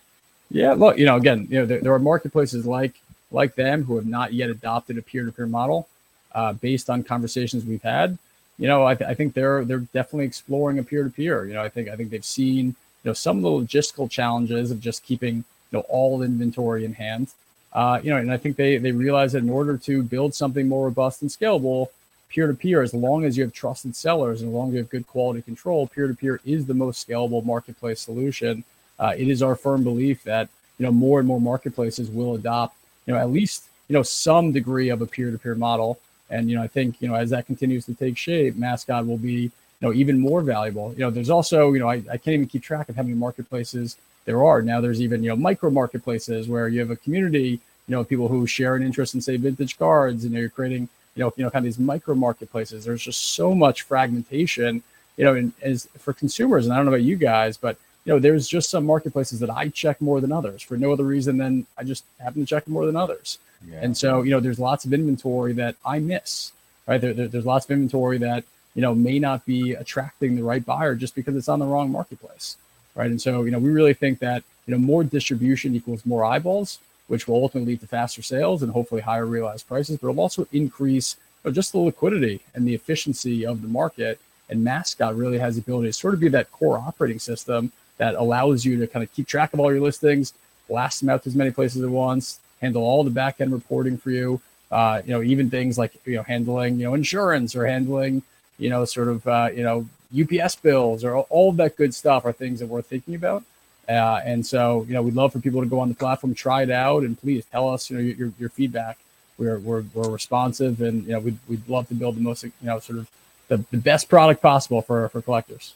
Yeah, 0.51 0.73
look, 0.73 0.99
you 0.99 1.07
know, 1.07 1.17
again, 1.17 1.47
you 1.49 1.61
know, 1.61 1.67
there, 1.67 1.81
there 1.81 1.95
are 1.95 1.99
marketplaces 1.99 2.67
like 2.67 3.01
like 3.31 3.55
them 3.55 3.85
who 3.85 3.97
have 3.97 4.07
not 4.07 4.33
yet 4.33 4.51
adopted 4.51 4.99
a 4.99 5.03
peer-to-peer 5.03 5.47
model 5.47 5.89
uh, 6.35 6.53
based 6.53 6.89
on 6.89 7.03
conversations 7.03 7.65
we've 7.65 7.83
had 7.83 8.19
you 8.59 8.67
know, 8.67 8.85
I, 8.85 8.95
th- 8.95 9.09
I 9.09 9.15
think 9.15 9.35
they're 9.35 9.65
they're 9.65 9.79
definitely 9.79 10.27
exploring 10.27 10.79
a 10.79 10.83
peer 10.83 11.05
to 11.05 11.11
peer. 11.11 11.47
You 11.47 11.55
know, 11.55 11.63
I 11.63 11.69
think 11.69 11.89
I 11.89 11.97
think 11.97 12.11
they've 12.11 12.25
seen 12.25 12.67
you 12.67 12.75
know 13.05 13.13
some 13.13 13.37
of 13.37 13.43
the 13.43 13.49
logistical 13.49 14.11
challenges 14.11 14.71
of 14.71 14.81
just 14.81 15.05
keeping 15.05 15.37
you 15.37 15.45
know 15.73 15.85
all 15.89 16.23
inventory 16.23 16.85
in 16.85 16.95
hand. 16.95 17.29
Uh, 17.73 18.01
you 18.03 18.11
know, 18.11 18.17
and 18.17 18.33
I 18.33 18.37
think 18.37 18.57
they 18.57 18.77
they 18.79 18.91
realize 18.91 19.33
that 19.33 19.45
in 19.45 19.51
order 19.51 19.79
to 19.79 20.03
build 20.03 20.35
something 20.35 20.69
more 20.69 20.87
robust 20.87 21.23
and 21.23 21.31
scalable, 21.31 21.89
peer 22.29 22.49
to 22.49 22.55
peer, 22.55 22.83
as 22.83 22.93
long 22.93 23.25
as 23.25 23.37
you 23.37 23.45
have 23.45 23.53
trusted 23.53 23.95
sellers 23.95 24.43
and 24.43 24.49
as 24.49 24.55
long 24.55 24.69
as 24.69 24.75
you 24.75 24.79
have 24.81 24.91
good 24.91 25.07
quality 25.07 25.41
control, 25.41 25.87
peer 25.87 26.09
to 26.09 26.15
peer 26.15 26.41
is 26.45 26.67
the 26.67 26.75
most 26.75 27.07
scalable 27.07 27.45
marketplace 27.45 28.01
solution. 28.01 28.65
Uh, 28.99 29.15
it 29.17 29.29
is 29.29 29.41
our 29.41 29.55
firm 29.55 29.85
belief 29.85 30.25
that 30.25 30.49
you 30.79 30.87
know 30.87 30.93
more 30.93 31.21
and 31.21 31.29
more 31.29 31.41
marketplaces 31.41 32.11
will 32.11 32.35
adopt 32.35 32.75
you 33.09 33.15
know 33.15 33.19
at 33.19 33.31
least 33.31 33.65
you 33.89 33.95
know 33.95 34.03
some 34.03 34.53
degree 34.53 34.91
of 34.91 35.01
a 35.03 35.07
peer 35.07 35.33
to 35.33 35.39
peer 35.39 35.57
model. 35.57 35.99
And 36.31 36.51
you 36.51 36.57
know, 36.57 36.63
I 36.63 36.69
think 36.69 37.01
you 37.01 37.09
know 37.09 37.15
as 37.15 37.31
that 37.31 37.47
continues 37.47 37.87
to 37.87 37.95
take 37.95 38.17
shape, 38.19 38.55
mascot 38.55 39.07
will 39.07 39.17
be 39.17 39.41
you 39.41 39.51
know 39.81 39.93
even 39.95 40.21
more 40.21 40.43
valuable. 40.43 40.93
You 40.93 41.01
know, 41.01 41.11
there's 41.11 41.31
also 41.31 41.73
you 41.73 41.81
know 41.81 41.89
I, 41.89 42.03
I 42.13 42.19
can't 42.19 42.35
even 42.35 42.47
keep 42.47 42.63
track 42.63 42.89
of 42.89 42.97
how 42.97 43.03
many 43.03 43.15
marketplaces 43.15 43.97
there 44.27 44.45
are 44.45 44.61
now. 44.61 44.83
There's 44.83 45.01
even 45.01 45.25
you 45.25 45.31
know 45.31 45.37
micro 45.37 45.71
marketplaces 45.71 46.49
where 46.49 46.69
you 46.69 46.81
have 46.81 46.91
a 46.91 46.97
community 46.97 47.61
you 47.89 47.93
know 47.97 48.05
people 48.05 48.29
who 48.29 48.47
share 48.47 48.77
an 48.77 48.83
interest 48.83 49.15
in 49.15 49.23
say 49.23 49.39
vintage 49.39 49.79
cards, 49.79 50.25
and 50.25 50.35
you're 50.35 50.51
creating 50.51 50.89
you 51.17 51.25
know 51.25 51.33
you 51.37 51.45
know 51.45 51.51
kind 51.51 51.65
of 51.65 51.65
these 51.65 51.79
micro 51.79 52.15
marketplaces. 52.15 52.85
There's 52.85 53.03
just 53.03 53.33
so 53.35 53.55
much 53.55 53.83
fragmentation. 53.83 54.83
You 55.17 55.25
know, 55.25 55.35
and 55.35 55.53
as 55.63 55.89
for 55.99 56.13
consumers, 56.13 56.67
and 56.67 56.73
I 56.73 56.77
don't 56.77 56.85
know 56.85 56.93
about 56.93 57.03
you 57.03 57.17
guys, 57.17 57.57
but 57.57 57.77
you 58.09 58.15
know, 58.15 58.19
there's 58.19 58.49
just 58.49 58.71
some 58.71 58.87
marketplaces 58.87 59.39
that 59.41 59.51
I 59.51 59.69
check 59.69 60.01
more 60.01 60.23
than 60.23 60.33
others 60.33 60.63
for 60.63 60.79
no 60.79 60.95
other 60.95 61.05
reason 61.05 61.37
than 61.37 61.67
I 61.77 61.85
just 61.85 62.05
happen 62.19 62.41
to 62.41 62.47
check 62.47 62.67
more 62.67 62.87
than 62.87 62.97
others. 62.97 63.37
Yeah. 63.71 63.81
And 63.83 63.95
so, 63.95 64.23
you 64.23 64.31
know, 64.31 64.41
there's 64.41 64.59
lots 64.59 64.87
of 64.87 64.95
inventory 64.95 65.53
that 65.55 65.77
I 65.85 65.99
miss, 65.99 66.53
right? 66.87 66.99
There, 66.99 67.13
there, 67.13 67.29
there's 67.29 67.45
lots 67.45 67.67
of 67.67 67.71
inventory 67.71 68.17
that, 68.17 68.45
you 68.75 68.81
know, 68.81 68.95
may 68.95 69.19
not 69.19 69.45
be 69.45 69.75
attracting 69.75 70.37
the 70.37 70.43
right 70.43 70.65
buyer 70.65 70.95
just 70.95 71.15
because 71.15 71.37
it's 71.37 71.51
on 71.51 71.59
the 71.59 71.67
wrong 71.67 71.93
marketplace, 71.93 72.57
right? 72.95 73.11
And 73.11 73.21
so, 73.21 73.45
you 73.45 73.51
know, 73.51 73.59
we 73.59 73.69
really 73.69 73.93
think 73.93 74.21
that, 74.21 74.43
you 74.67 74.73
know, 74.73 74.79
more 74.79 75.05
distribution 75.05 75.75
equals 75.75 76.07
more 76.07 76.25
eyeballs, 76.25 76.79
which 77.09 77.29
will 77.29 77.35
ultimately 77.35 77.73
lead 77.73 77.81
to 77.81 77.89
faster 77.89 78.23
sales 78.23 78.63
and 78.63 78.73
hopefully 78.73 79.03
higher 79.03 79.27
realized 79.27 79.69
prices, 79.69 79.99
but 79.99 80.09
it'll 80.09 80.23
also 80.23 80.49
increase 80.51 81.17
you 81.45 81.51
know, 81.51 81.55
just 81.55 81.73
the 81.73 81.79
liquidity 81.79 82.41
and 82.55 82.67
the 82.67 82.75
efficiency 82.75 83.45
of 83.45 83.61
the 83.61 83.69
market. 83.69 84.19
And 84.49 84.65
Mascot 84.65 85.15
really 85.15 85.39
has 85.39 85.57
the 85.57 85.61
ability 85.61 85.91
to 85.91 85.93
sort 85.93 86.15
of 86.15 86.21
be 86.21 86.29
that 86.29 86.51
core 86.51 86.79
operating 86.79 87.19
system 87.19 87.71
that 87.99 88.15
allows 88.15 88.65
you 88.65 88.79
to 88.79 88.87
kind 88.87 89.03
of 89.03 89.13
keep 89.13 89.27
track 89.27 89.53
of 89.53 89.61
all 89.61 89.73
your 89.73 89.81
listings, 89.81 90.33
blast 90.69 91.01
them 91.01 91.11
out 91.11 91.23
to 91.23 91.29
as 91.29 91.37
many 91.37 91.51
places 91.51 91.83
at 91.83 91.91
once, 91.91 92.41
handle 92.61 92.83
all 92.83 93.05
the 93.05 93.11
back 93.11 93.41
end 93.41 93.53
reporting 93.53 93.97
for 93.97 94.11
you. 94.11 94.41
Uh, 94.71 95.03
you 95.05 95.13
know, 95.13 95.23
even 95.23 95.51
things 95.51 95.79
like 95.79 95.95
you 96.05 96.17
know 96.17 96.23
handling 96.23 96.79
you 96.79 96.85
know 96.85 96.95
insurance 96.95 97.57
or 97.57 97.67
handling 97.67 98.23
you 98.59 98.69
know 98.69 98.85
sort 98.85 99.09
of 99.09 99.27
uh, 99.27 99.49
you 99.55 99.63
know 99.63 99.87
UPS 100.19 100.57
bills 100.57 101.05
or 101.05 101.17
all 101.17 101.51
of 101.51 101.57
that 101.57 101.77
good 101.77 101.95
stuff 101.95 102.25
are 102.25 102.33
things 102.33 102.61
that 102.61 102.67
we're 102.67 102.83
thinking 102.83 103.15
about. 103.15 103.45
Uh, 103.89 104.21
and 104.25 104.47
so, 104.47 104.85
you 104.87 104.93
know, 104.93 105.01
we'd 105.01 105.15
love 105.15 105.33
for 105.33 105.41
people 105.41 105.63
to 105.63 105.67
go 105.67 105.81
on 105.81 105.89
the 105.89 105.95
platform, 105.95 106.35
try 106.35 106.63
it 106.63 106.71
out, 106.71 107.05
and 107.05 107.19
please 107.19 107.45
tell 107.47 107.71
us, 107.71 107.91
you 107.91 107.97
know, 107.97 108.03
your, 108.03 108.33
your 108.39 108.51
feedback. 108.51 108.99
We're, 109.39 109.59
we're, 109.59 109.85
we're 109.95 110.11
responsive, 110.11 110.83
and 110.83 111.05
you 111.05 111.13
know, 111.13 111.21
we'd, 111.21 111.39
we'd 111.49 111.67
love 111.69 111.89
to 111.89 111.95
build 111.95 112.17
the 112.17 112.21
most, 112.21 112.45
you 112.45 112.53
know, 112.63 112.81
sort 112.81 112.99
of 112.99 113.09
the, 113.49 113.65
the 113.71 113.79
best 113.79 114.09
product 114.09 114.43
possible 114.43 114.83
for 114.83 115.09
for 115.09 115.23
collectors. 115.23 115.75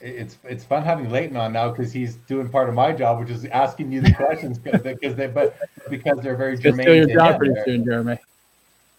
It's 0.00 0.36
it's 0.44 0.64
fun 0.64 0.82
having 0.82 1.10
Leighton 1.10 1.36
on 1.36 1.52
now 1.52 1.70
because 1.70 1.92
he's 1.92 2.16
doing 2.16 2.48
part 2.48 2.68
of 2.68 2.74
my 2.74 2.92
job, 2.92 3.18
which 3.18 3.30
is 3.30 3.44
asking 3.46 3.92
you 3.92 4.00
the 4.02 4.12
questions 4.14 4.58
because 4.58 5.14
they 5.14 5.26
but 5.26 5.56
because 5.88 6.18
they're 6.20 6.36
very 6.36 6.56
Just 6.56 6.78
germane. 6.78 7.08
your 7.08 7.18
job 7.18 7.38
pretty 7.38 7.54
soon, 7.64 7.84
Jeremy. 7.84 8.18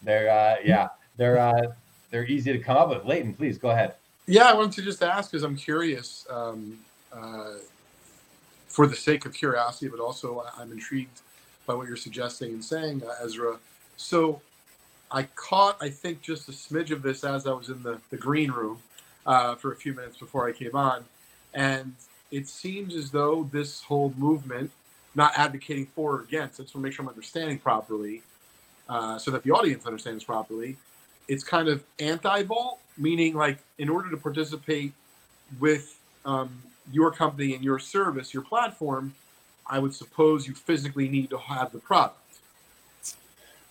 They're 0.02 0.30
uh, 0.30 0.56
yeah, 0.64 0.88
they're 1.16 1.38
uh, 1.38 1.72
they're 2.10 2.26
easy 2.26 2.52
to 2.52 2.58
come 2.58 2.76
up 2.76 2.88
with. 2.88 3.04
Leighton, 3.04 3.34
please 3.34 3.58
go 3.58 3.70
ahead. 3.70 3.94
Yeah, 4.26 4.44
I 4.44 4.54
wanted 4.54 4.72
to 4.72 4.82
just 4.82 5.02
ask 5.02 5.30
because 5.30 5.44
I'm 5.44 5.56
curious. 5.56 6.26
Um, 6.28 6.78
uh, 7.12 7.54
for 8.68 8.86
the 8.86 8.94
sake 8.94 9.26
of 9.26 9.34
curiosity, 9.34 9.88
but 9.88 9.98
also 9.98 10.44
I'm 10.56 10.70
intrigued 10.70 11.22
by 11.66 11.74
what 11.74 11.88
you're 11.88 11.96
suggesting 11.96 12.52
and 12.52 12.64
saying, 12.64 13.02
uh, 13.04 13.24
Ezra. 13.24 13.58
So 13.96 14.40
I 15.10 15.24
caught, 15.34 15.76
I 15.80 15.90
think, 15.90 16.22
just 16.22 16.48
a 16.48 16.52
smidge 16.52 16.90
of 16.92 17.02
this 17.02 17.24
as 17.24 17.46
I 17.46 17.52
was 17.52 17.70
in 17.70 17.82
the, 17.82 17.98
the 18.10 18.16
green 18.16 18.52
room 18.52 18.78
uh, 19.28 19.54
for 19.54 19.72
a 19.72 19.76
few 19.76 19.94
minutes 19.94 20.16
before 20.16 20.48
I 20.48 20.52
came 20.52 20.74
on. 20.74 21.04
And 21.54 21.94
it 22.32 22.48
seems 22.48 22.96
as 22.96 23.10
though 23.10 23.48
this 23.52 23.82
whole 23.82 24.12
movement, 24.16 24.70
not 25.14 25.32
advocating 25.36 25.86
for 25.86 26.16
or 26.16 26.20
against, 26.22 26.58
I 26.58 26.64
just 26.64 26.74
want 26.74 26.82
to 26.82 26.88
make 26.88 26.92
sure 26.94 27.04
I'm 27.04 27.10
understanding 27.10 27.58
properly 27.58 28.22
uh, 28.88 29.18
so 29.18 29.30
that 29.30 29.42
the 29.44 29.50
audience 29.50 29.86
understands 29.86 30.24
properly. 30.24 30.76
It's 31.28 31.44
kind 31.44 31.68
of 31.68 31.84
anti 32.00 32.42
vault, 32.44 32.80
meaning 32.96 33.34
like 33.34 33.58
in 33.76 33.90
order 33.90 34.10
to 34.10 34.16
participate 34.16 34.92
with 35.60 35.98
um, 36.24 36.50
your 36.90 37.10
company 37.10 37.54
and 37.54 37.62
your 37.62 37.78
service, 37.78 38.32
your 38.32 38.42
platform, 38.42 39.14
I 39.66 39.78
would 39.78 39.94
suppose 39.94 40.48
you 40.48 40.54
physically 40.54 41.06
need 41.08 41.28
to 41.30 41.38
have 41.38 41.70
the 41.72 41.78
product. 41.78 42.16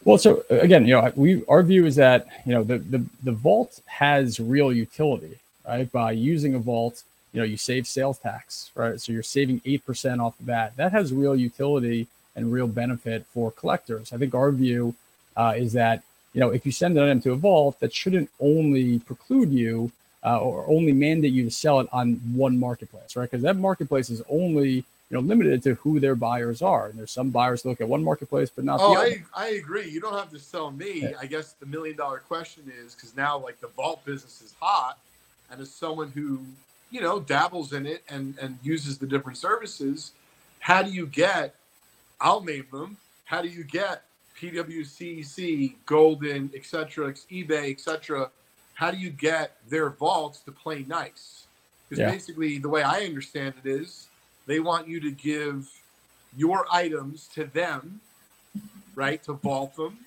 Well, 0.04 0.20
so 0.20 0.44
again, 0.52 0.86
you 0.86 0.94
know, 0.94 1.12
we 1.16 1.44
our 1.48 1.64
view 1.64 1.88
is 1.88 1.96
that 1.96 2.28
you 2.46 2.54
know 2.54 2.64
the 2.64 2.78
the 2.78 3.04
the 3.24 3.32
vault 3.32 3.82
has 3.88 4.40
real 4.40 4.72
utility, 4.72 5.40
right? 5.68 5.92
By 5.92 6.12
using 6.12 6.56
a 6.56 6.60
vault, 6.60 7.04
you 7.34 7.42
know, 7.42 7.46
you 7.46 7.58
save 7.58 7.88
sales 7.88 8.20
tax, 8.20 8.72
right? 8.76 9.00
So 9.00 9.12
you're 9.12 9.24
saving 9.24 9.62
eight 9.66 9.86
percent 9.86 10.22
off 10.22 10.38
the 10.38 10.46
bat. 10.46 10.74
That 10.78 10.92
has 10.92 11.14
real 11.14 11.36
utility 11.36 12.08
and 12.36 12.52
real 12.52 12.68
benefit 12.68 13.26
for 13.34 13.52
collectors. 13.52 14.14
I 14.14 14.18
think 14.18 14.34
our 14.34 14.52
view 14.52 14.96
uh, 15.36 15.54
is 15.58 15.74
that 15.74 16.04
you 16.34 16.40
know 16.40 16.50
if 16.50 16.66
you 16.66 16.72
send 16.72 16.98
an 16.98 17.04
item 17.04 17.22
to 17.22 17.32
a 17.34 17.36
vault, 17.36 17.80
that 17.80 17.94
shouldn't 17.94 18.30
only 18.40 19.00
preclude 19.00 19.52
you 19.52 19.92
uh, 20.26 20.40
or 20.40 20.66
only 20.68 20.92
mandate 20.92 21.34
you 21.34 21.44
to 21.44 21.52
sell 21.52 21.80
it 21.80 21.88
on 21.92 22.16
one 22.34 22.60
marketplace, 22.60 23.16
right? 23.16 23.30
Because 23.30 23.44
that 23.44 23.58
marketplace 23.58 24.10
is 24.10 24.22
only 24.30 24.86
you 25.10 25.16
know 25.16 25.20
limited 25.20 25.64
to 25.64 25.76
who 25.76 26.00
their 26.00 26.16
buyers 26.16 26.62
are. 26.62 26.88
And 26.88 27.00
there's 27.00 27.12
some 27.12 27.30
buyers 27.30 27.66
look 27.66 27.82
at 27.82 27.88
one 27.88 28.04
marketplace, 28.04 28.50
but 28.50 28.66
not. 28.66 28.80
Oh, 28.82 28.98
I, 28.98 29.24
I 29.36 29.48
agree. 29.50 29.90
You 29.90 30.00
don't 30.00 30.18
have 30.18 30.32
to 30.32 30.40
sell 30.40 30.72
me. 30.72 31.02
Yeah. 31.02 31.14
I 31.20 31.26
guess 31.26 31.54
the 31.54 31.66
million 31.66 31.96
dollar 31.96 32.20
question 32.20 32.72
is 32.84 32.96
because 32.96 33.16
now 33.16 33.38
like 33.38 33.60
the 33.62 33.70
vault 33.70 34.04
business 34.06 34.42
is 34.42 34.54
hot, 34.60 34.98
and 35.52 35.62
as 35.62 35.72
someone 35.72 36.12
who 36.12 36.40
you 36.92 37.02
know 37.02 37.20
dabbles 37.20 37.74
in 37.74 37.86
it 37.86 38.04
and 38.10 38.38
and 38.40 38.58
uses 38.64 38.98
the 38.98 39.08
different 39.08 39.38
services, 39.38 40.12
how 40.60 40.82
do 40.82 40.92
you 40.92 41.08
get? 41.08 41.56
I'll 42.20 42.44
name 42.44 42.66
them. 42.72 42.98
How 43.26 43.42
do 43.42 43.48
you 43.48 43.64
get 43.64 44.04
PWCC, 44.40 45.76
Goldin, 45.86 46.56
etc., 46.56 47.14
eBay, 47.32 47.72
etc 47.72 48.32
how 48.78 48.92
do 48.92 48.98
you 48.98 49.10
get 49.10 49.58
their 49.68 49.90
vaults 49.90 50.42
to 50.42 50.52
play 50.52 50.86
nice? 50.88 51.48
Because 51.90 52.00
yeah. 52.00 52.12
basically, 52.12 52.60
the 52.60 52.70
way 52.70 52.84
I 52.84 53.06
understand 53.06 53.56
it 53.64 53.68
is, 53.68 54.06
they 54.46 54.60
want 54.60 54.88
you 54.88 55.00
to 55.00 55.10
give 55.10 55.68
your 56.38 56.68
items 56.72 57.28
to 57.34 57.46
them, 57.46 58.00
right, 58.94 59.22
to 59.24 59.34
vault 59.34 59.76
them, 59.76 59.98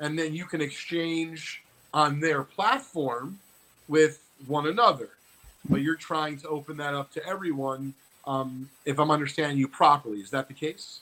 and 0.00 0.18
then 0.18 0.34
you 0.34 0.46
can 0.46 0.60
exchange 0.60 1.62
on 1.94 2.18
their 2.18 2.42
platform 2.42 3.38
with 3.86 4.20
one 4.46 4.66
another. 4.66 5.08
But 5.68 5.82
you're 5.82 5.96
trying 5.96 6.38
to 6.38 6.48
open 6.48 6.76
that 6.78 6.94
up 6.94 7.12
to 7.12 7.26
everyone. 7.26 7.94
Um, 8.26 8.68
if 8.84 8.98
I'm 8.98 9.10
understanding 9.10 9.58
you 9.58 9.68
properly, 9.68 10.18
is 10.18 10.30
that 10.30 10.48
the 10.48 10.54
case? 10.54 11.00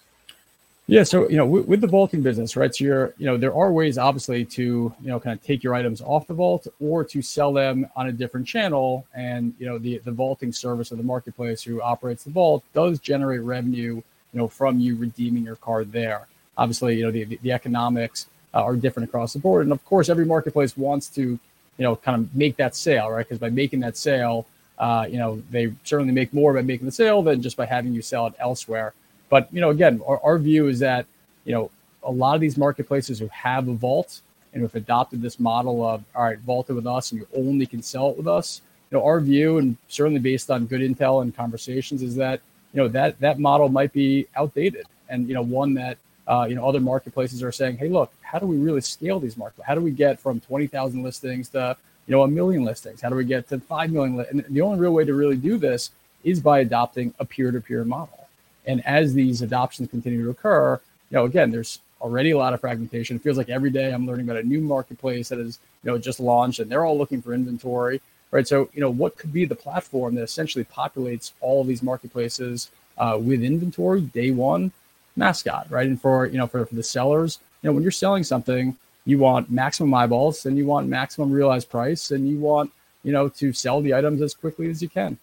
Yeah, 0.88 1.02
so 1.02 1.28
you 1.28 1.36
know, 1.36 1.46
with, 1.46 1.66
with, 1.66 1.80
the 1.80 1.88
vaulting 1.88 2.22
business, 2.22 2.56
right? 2.56 2.72
So 2.72 2.84
you're, 2.84 3.14
you 3.18 3.26
know, 3.26 3.36
there 3.36 3.52
are 3.52 3.72
ways, 3.72 3.98
obviously, 3.98 4.44
to 4.44 4.62
you 4.62 4.94
know, 5.08 5.18
kind 5.18 5.36
of 5.36 5.44
take 5.44 5.64
your 5.64 5.74
items 5.74 6.00
off 6.00 6.28
the 6.28 6.34
vault 6.34 6.68
or 6.80 7.02
to 7.02 7.20
sell 7.22 7.52
them 7.52 7.88
on 7.96 8.06
a 8.06 8.12
different 8.12 8.46
channel. 8.46 9.04
And 9.12 9.52
you 9.58 9.66
know, 9.66 9.78
the 9.78 9.98
the 9.98 10.12
vaulting 10.12 10.52
service 10.52 10.92
or 10.92 10.96
the 10.96 11.02
marketplace 11.02 11.60
who 11.60 11.82
operates 11.82 12.22
the 12.22 12.30
vault 12.30 12.62
does 12.72 13.00
generate 13.00 13.40
revenue, 13.40 13.94
you 13.96 14.02
know, 14.32 14.46
from 14.46 14.78
you 14.78 14.94
redeeming 14.94 15.42
your 15.42 15.56
card 15.56 15.90
there. 15.90 16.28
Obviously, 16.56 16.96
you 16.96 17.02
know, 17.02 17.10
the 17.10 17.24
the, 17.24 17.38
the 17.42 17.50
economics 17.50 18.28
uh, 18.54 18.62
are 18.62 18.76
different 18.76 19.08
across 19.08 19.32
the 19.32 19.40
board, 19.40 19.64
and 19.64 19.72
of 19.72 19.84
course, 19.86 20.08
every 20.08 20.24
marketplace 20.24 20.76
wants 20.76 21.08
to, 21.08 21.36
you 21.78 21.82
know, 21.82 21.96
kind 21.96 22.22
of 22.22 22.34
make 22.34 22.56
that 22.56 22.74
sale, 22.74 23.10
right? 23.10 23.26
Because 23.26 23.38
by 23.38 23.50
making 23.50 23.80
that 23.80 23.96
sale, 23.96 24.46
uh, 24.78 25.06
you 25.08 25.18
know, 25.18 25.42
they 25.50 25.72
certainly 25.84 26.12
make 26.12 26.32
more 26.32 26.52
by 26.52 26.62
making 26.62 26.86
the 26.86 26.92
sale 26.92 27.22
than 27.22 27.42
just 27.42 27.56
by 27.56 27.66
having 27.66 27.92
you 27.92 28.02
sell 28.02 28.26
it 28.26 28.34
elsewhere. 28.38 28.92
But 29.28 29.48
you 29.52 29.60
know, 29.60 29.70
again, 29.70 30.00
our, 30.06 30.20
our 30.22 30.38
view 30.38 30.68
is 30.68 30.78
that 30.80 31.06
you 31.44 31.52
know 31.52 31.70
a 32.02 32.10
lot 32.10 32.34
of 32.34 32.40
these 32.40 32.56
marketplaces 32.56 33.18
who 33.18 33.28
have 33.28 33.68
a 33.68 33.74
vault 33.74 34.20
and 34.52 34.62
who've 34.62 34.74
adopted 34.74 35.20
this 35.20 35.38
model 35.38 35.86
of 35.86 36.02
all 36.14 36.24
right, 36.24 36.38
vaulted 36.40 36.76
with 36.76 36.86
us 36.86 37.12
and 37.12 37.20
you 37.20 37.28
only 37.34 37.66
can 37.66 37.82
sell 37.82 38.10
it 38.10 38.16
with 38.16 38.28
us. 38.28 38.62
You 38.90 38.98
know, 38.98 39.04
our 39.04 39.20
view 39.20 39.58
and 39.58 39.76
certainly 39.88 40.20
based 40.20 40.50
on 40.50 40.66
good 40.66 40.80
intel 40.80 41.22
and 41.22 41.34
conversations 41.34 42.02
is 42.02 42.14
that 42.16 42.40
you 42.72 42.82
know 42.82 42.88
that 42.88 43.18
that 43.20 43.38
model 43.38 43.68
might 43.68 43.92
be 43.92 44.26
outdated 44.36 44.86
and 45.08 45.28
you 45.28 45.34
know 45.34 45.42
one 45.42 45.74
that 45.74 45.98
uh, 46.28 46.46
you 46.48 46.54
know 46.54 46.66
other 46.66 46.80
marketplaces 46.80 47.42
are 47.42 47.52
saying, 47.52 47.76
hey, 47.76 47.88
look, 47.88 48.12
how 48.20 48.38
do 48.38 48.46
we 48.46 48.56
really 48.56 48.80
scale 48.80 49.20
these 49.20 49.36
markets? 49.36 49.62
How 49.66 49.74
do 49.74 49.80
we 49.80 49.90
get 49.90 50.18
from 50.20 50.40
twenty 50.40 50.66
thousand 50.66 51.02
listings 51.02 51.48
to 51.50 51.76
you 52.06 52.12
know 52.14 52.22
a 52.22 52.28
million 52.28 52.64
listings? 52.64 53.00
How 53.00 53.08
do 53.08 53.16
we 53.16 53.24
get 53.24 53.48
to 53.48 53.60
five 53.60 53.90
million? 53.90 54.16
Li-? 54.16 54.26
And 54.30 54.44
the 54.48 54.60
only 54.60 54.78
real 54.78 54.92
way 54.92 55.04
to 55.04 55.14
really 55.14 55.36
do 55.36 55.58
this 55.58 55.90
is 56.24 56.40
by 56.40 56.60
adopting 56.60 57.14
a 57.20 57.24
peer-to-peer 57.24 57.84
model. 57.84 58.26
And 58.66 58.84
as 58.84 59.14
these 59.14 59.42
adoptions 59.42 59.88
continue 59.90 60.24
to 60.24 60.30
occur, 60.30 60.80
you 61.10 61.14
know, 61.16 61.24
again, 61.24 61.52
there's 61.52 61.78
already 62.00 62.32
a 62.32 62.38
lot 62.38 62.52
of 62.52 62.60
fragmentation. 62.60 63.16
It 63.16 63.22
feels 63.22 63.38
like 63.38 63.48
every 63.48 63.70
day 63.70 63.92
I'm 63.92 64.06
learning 64.06 64.28
about 64.28 64.42
a 64.42 64.46
new 64.46 64.60
marketplace 64.60 65.28
that 65.28 65.38
is, 65.38 65.60
you 65.84 65.90
know, 65.90 65.98
just 65.98 66.18
launched 66.18 66.58
and 66.58 66.68
they're 66.70 66.84
all 66.84 66.98
looking 66.98 67.22
for 67.22 67.32
inventory, 67.32 68.00
right? 68.32 68.46
So, 68.46 68.68
you 68.74 68.80
know, 68.80 68.90
what 68.90 69.16
could 69.16 69.32
be 69.32 69.44
the 69.44 69.54
platform 69.54 70.16
that 70.16 70.22
essentially 70.22 70.64
populates 70.64 71.32
all 71.40 71.60
of 71.60 71.68
these 71.68 71.82
marketplaces 71.82 72.70
uh, 72.98 73.18
with 73.20 73.44
inventory 73.44 74.00
day 74.00 74.32
one? 74.32 74.72
Mascot, 75.16 75.70
right? 75.70 75.86
And 75.86 76.00
for, 76.00 76.26
you 76.26 76.38
know, 76.38 76.46
for, 76.46 76.64
for 76.66 76.74
the 76.74 76.82
sellers, 76.82 77.38
you 77.62 77.68
know, 77.68 77.74
when 77.74 77.82
you're 77.82 77.92
selling 77.92 78.24
something, 78.24 78.76
you 79.04 79.18
want 79.18 79.50
maximum 79.50 79.92
eyeballs 79.94 80.46
and 80.46 80.56
you 80.56 80.66
want 80.66 80.88
maximum 80.88 81.30
realized 81.30 81.70
price 81.70 82.10
and 82.10 82.28
you 82.28 82.38
want, 82.38 82.70
you 83.04 83.12
know, 83.12 83.28
to 83.28 83.52
sell 83.52 83.80
the 83.80 83.94
items 83.94 84.20
as 84.20 84.34
quickly 84.34 84.68
as 84.68 84.82
you 84.82 84.88
can 84.88 85.16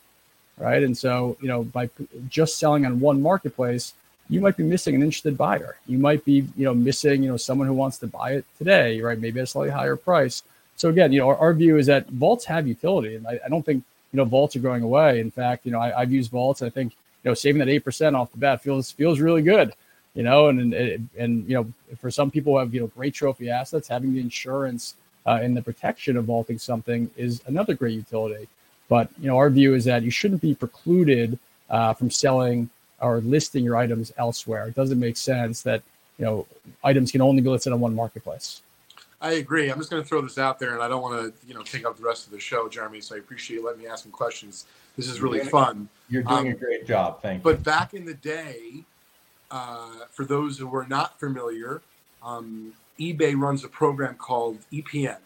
right? 0.58 0.84
And 0.84 0.98
so, 0.98 1.38
you 1.41 1.48
know, 1.48 1.64
by 1.64 1.89
just 2.30 2.58
selling 2.58 2.86
on 2.86 3.00
one 3.00 3.22
marketplace, 3.22 3.94
you 4.30 4.39
might 4.39 4.58
be 4.58 4.64
missing 4.64 4.96
an 4.96 5.02
interested 5.02 5.38
buyer. 5.38 5.76
You 5.88 5.98
might 5.98 6.24
be, 6.26 6.48
you 6.56 6.66
know, 6.66 6.74
missing, 6.74 7.24
you 7.24 7.30
know, 7.30 7.38
someone 7.38 7.68
who 7.68 7.74
wants 7.74 7.98
to 8.00 8.08
buy 8.08 8.34
it 8.34 8.46
today, 8.58 9.02
right? 9.02 9.20
Maybe 9.20 9.39
at 9.39 9.44
a 9.44 9.48
slightly 9.48 9.72
higher 9.72 9.96
price. 9.96 10.44
So 10.76 10.89
again, 10.89 11.12
you 11.12 11.20
know, 11.20 11.30
our, 11.30 11.38
our 11.38 11.54
view 11.54 11.78
is 11.78 11.88
that 11.88 12.10
vaults 12.10 12.46
have 12.46 12.68
utility, 12.68 13.16
and 13.16 13.28
I, 13.28 13.39
I, 13.46 13.50
don't 13.50 13.64
think 13.64 13.84
you 14.12 14.18
know 14.18 14.26
vaults 14.26 14.56
are 14.56 14.60
going 14.60 14.82
away. 14.82 15.20
In 15.20 15.30
fact, 15.30 15.66
you 15.68 15.72
know, 15.72 15.80
I, 15.80 16.00
have 16.00 16.12
used 16.12 16.32
vaults. 16.32 16.64
I 16.64 16.70
think 16.70 16.94
you 17.24 17.30
know 17.30 17.36
saving 17.36 17.60
that 17.60 17.70
eight 17.70 17.84
percent 17.84 18.16
off 18.16 18.32
the 18.32 18.39
bat 18.39 18.64
feels 18.64 18.91
feels 18.91 19.20
really 19.20 19.44
good. 19.44 19.74
You 20.16 20.24
know, 20.24 20.47
and 20.47 20.74
and 20.74 21.09
and 21.18 21.49
you 21.49 21.55
know, 21.55 21.95
for 21.99 22.11
some 22.11 22.30
people 22.30 22.53
who 22.53 22.59
have 22.59 22.74
you 22.74 22.82
know 22.82 22.88
great 22.88 23.14
trophy 23.14 23.49
assets, 23.49 23.88
having 23.88 24.14
the 24.14 24.20
insurance 24.20 24.95
uh, 25.26 25.39
and 25.41 25.57
the 25.57 25.61
protection 25.61 26.18
of 26.18 26.26
vaulting 26.26 26.59
something 26.59 27.09
is 27.18 27.41
another 27.47 27.74
great 27.74 27.93
utility. 27.93 28.47
But 28.89 29.09
you 29.20 29.28
know, 29.28 29.38
our 29.38 29.49
view 29.49 29.74
is 29.74 29.86
that 29.86 30.03
you 30.03 30.11
shouldn't 30.11 30.41
be 30.41 30.53
precluded 30.53 31.39
uh, 31.70 31.93
from 31.93 32.11
selling 32.11 32.70
or 32.99 33.22
listing 33.22 33.64
your 33.64 33.76
items 33.76 34.14
elsewhere. 34.18 34.68
It 34.68 34.76
doesn't 34.76 34.99
make 34.99 35.18
sense 35.18 35.64
that 35.64 35.82
you 36.20 36.26
know 36.26 36.45
items 36.84 37.11
can 37.11 37.22
only 37.22 37.41
be 37.41 37.49
listed 37.49 37.74
on 37.74 37.80
one 37.80 37.95
marketplace. 37.95 38.61
I 39.24 39.34
agree. 39.34 39.72
I'm 39.72 39.78
just 39.78 39.89
going 39.89 40.03
to 40.03 40.07
throw 40.07 40.22
this 40.22 40.38
out 40.38 40.59
there, 40.59 40.74
and 40.74 40.84
I 40.84 40.89
don't 40.89 41.01
want 41.01 41.34
to, 41.34 41.47
you 41.47 41.53
know, 41.53 41.61
take 41.61 41.86
up 41.86 41.95
the 41.95 42.03
rest 42.03 42.26
of 42.26 42.34
the 42.34 42.39
show, 42.41 42.68
Jeremy. 42.68 42.99
So 42.99 43.16
I 43.16 43.20
appreciate 43.20 43.55
you 43.55 43.66
letting 43.66 43.82
me 43.82 43.88
ask 43.88 44.03
some 44.03 44.11
questions. 44.11 44.66
This 44.97 45.07
is 45.07 45.22
really 45.22 45.38
you're 45.38 45.47
fun. 45.47 45.88
You're 46.09 46.24
doing 46.24 46.47
um, 46.47 46.53
a 46.53 46.53
great 46.53 46.86
job. 46.86 47.22
Thank 47.22 47.39
you. 47.39 47.43
But 47.43 47.64
back 47.64 47.93
in 47.93 48.03
the 48.03 48.16
day, 48.16 48.84
uh, 49.54 50.08
for 50.12 50.26
those 50.26 50.58
who 50.58 50.76
are 50.76 50.88
not 50.88 51.20
familiar, 51.20 51.84
um, 52.24 52.74
eBay 52.99 53.39
runs 53.39 53.64
a 53.64 53.68
program 53.68 54.16
called 54.16 54.58
EPN. 54.74 55.18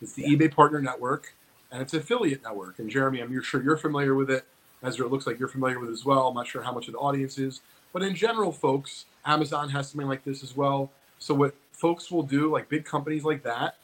It's 0.00 0.14
the 0.14 0.22
yeah. 0.22 0.28
eBay 0.28 0.50
Partner 0.50 0.80
Network, 0.80 1.34
and 1.70 1.82
it's 1.82 1.92
affiliate 1.92 2.42
network. 2.42 2.78
And 2.78 2.88
Jeremy, 2.88 3.20
I'm 3.20 3.42
sure 3.42 3.62
you're 3.62 3.76
familiar 3.76 4.14
with 4.14 4.30
it. 4.30 4.46
Ezra, 4.82 5.06
it 5.06 5.12
looks 5.12 5.26
like 5.26 5.38
you're 5.38 5.48
familiar 5.48 5.78
with 5.78 5.90
it 5.90 5.92
as 5.92 6.04
well. 6.04 6.28
I'm 6.28 6.34
not 6.34 6.46
sure 6.46 6.62
how 6.62 6.72
much 6.72 6.88
of 6.88 6.94
the 6.94 6.98
audience 6.98 7.38
is, 7.38 7.60
but 7.92 8.02
in 8.02 8.14
general, 8.14 8.52
folks, 8.52 9.04
Amazon 9.26 9.68
has 9.70 9.90
something 9.90 10.08
like 10.08 10.24
this 10.24 10.42
as 10.42 10.56
well. 10.56 10.90
So 11.18 11.34
what 11.34 11.54
folks 11.72 12.10
will 12.10 12.22
do, 12.22 12.50
like 12.50 12.70
big 12.70 12.86
companies 12.86 13.24
like 13.24 13.42
that, 13.42 13.76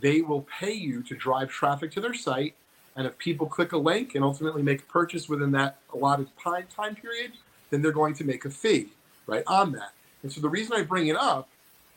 they 0.00 0.20
will 0.20 0.42
pay 0.42 0.72
you 0.72 1.02
to 1.02 1.16
drive 1.16 1.50
traffic 1.50 1.90
to 1.92 2.00
their 2.00 2.14
site. 2.14 2.54
And 2.94 3.08
if 3.08 3.18
people 3.18 3.46
click 3.46 3.72
a 3.72 3.76
link 3.76 4.14
and 4.14 4.24
ultimately 4.24 4.62
make 4.62 4.82
a 4.82 4.86
purchase 4.86 5.28
within 5.28 5.50
that 5.52 5.78
allotted 5.92 6.28
time 6.38 6.94
period, 6.94 7.32
then 7.70 7.82
they're 7.82 7.92
going 7.92 8.14
to 8.14 8.24
make 8.24 8.44
a 8.44 8.50
fee, 8.50 8.88
right, 9.28 9.44
on 9.46 9.70
that. 9.72 9.92
And 10.24 10.32
so 10.32 10.40
the 10.40 10.48
reason 10.48 10.76
I 10.76 10.82
bring 10.82 11.06
it 11.06 11.16
up 11.16 11.48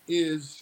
is, 0.08 0.62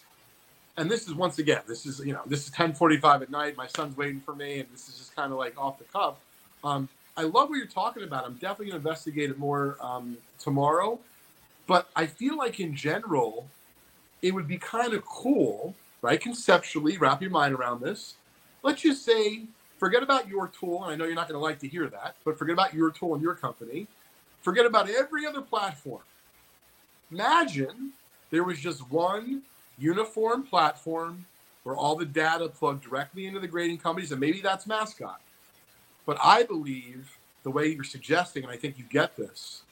and 0.78 0.90
this 0.90 1.08
is 1.08 1.14
once 1.14 1.40
again, 1.40 1.62
this 1.68 1.86
is 1.86 2.00
you 2.00 2.14
know, 2.14 2.22
this 2.26 2.46
is 2.46 2.52
10:45 2.52 3.24
at 3.24 3.30
night. 3.30 3.58
My 3.58 3.68
son's 3.68 3.98
waiting 3.98 4.22
for 4.22 4.34
me, 4.34 4.60
and 4.60 4.70
this 4.72 4.88
is 4.88 4.98
just 4.98 5.14
kind 5.16 5.34
of 5.34 5.38
like 5.38 5.60
off 5.60 5.78
the 5.78 5.86
cuff. 5.86 6.16
Um, 6.64 6.88
I 7.18 7.24
love 7.24 7.50
what 7.50 7.58
you're 7.58 7.68
talking 7.68 8.04
about. 8.04 8.26
I'm 8.26 8.36
definitely 8.36 8.68
going 8.68 8.82
to 8.82 8.88
investigate 8.88 9.30
it 9.30 9.38
more 9.38 9.76
um, 9.82 10.18
tomorrow. 10.40 11.00
But 11.68 11.90
I 11.96 12.06
feel 12.06 12.38
like 12.38 12.60
in 12.60 12.76
general, 12.76 13.48
it 14.22 14.34
would 14.34 14.48
be 14.48 14.58
kind 14.58 14.94
of 14.94 15.06
cool, 15.06 15.76
right? 16.02 16.20
Conceptually, 16.20 16.98
wrap 16.98 17.22
your 17.22 17.32
mind 17.32 17.54
around 17.54 17.82
this. 17.82 18.16
Let's 18.64 18.82
just 18.82 19.04
say, 19.04 19.44
forget 19.78 20.02
about 20.02 20.28
your 20.28 20.48
tool. 20.48 20.84
And 20.84 20.94
I 20.94 20.96
know 20.96 21.06
you're 21.06 21.16
not 21.16 21.28
going 21.28 21.40
to 21.40 21.44
like 21.44 21.60
to 21.60 21.68
hear 21.68 21.88
that, 21.88 22.16
but 22.24 22.40
forget 22.40 22.54
about 22.54 22.74
your 22.74 22.90
tool 22.90 23.14
and 23.14 23.22
your 23.22 23.36
company. 23.36 23.88
Forget 24.42 24.66
about 24.66 24.90
every 24.90 25.26
other 25.26 25.42
platform. 25.42 26.02
Imagine 27.12 27.92
there 28.30 28.44
was 28.44 28.60
just 28.60 28.90
one 28.92 29.42
uniform 29.78 30.44
platform 30.44 31.26
where 31.64 31.76
all 31.76 31.96
the 31.96 32.06
data 32.06 32.48
plugged 32.48 32.84
directly 32.84 33.26
into 33.26 33.40
the 33.40 33.48
grading 33.48 33.78
companies, 33.78 34.12
and 34.12 34.20
maybe 34.20 34.42
that's 34.42 34.68
Mascot. 34.68 35.22
But 36.06 36.18
I 36.24 36.44
believe 36.44 37.18
the 37.44 37.52
way 37.52 37.68
you're 37.68 37.84
suggesting, 37.84 38.44
and 38.44 38.52
I 38.52 38.58
think 38.58 38.78
you 38.78 38.86
get 38.90 39.16
this, 39.16 39.64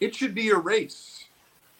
it 0.00 0.14
should 0.14 0.34
be 0.34 0.50
a 0.50 0.56
race. 0.56 1.24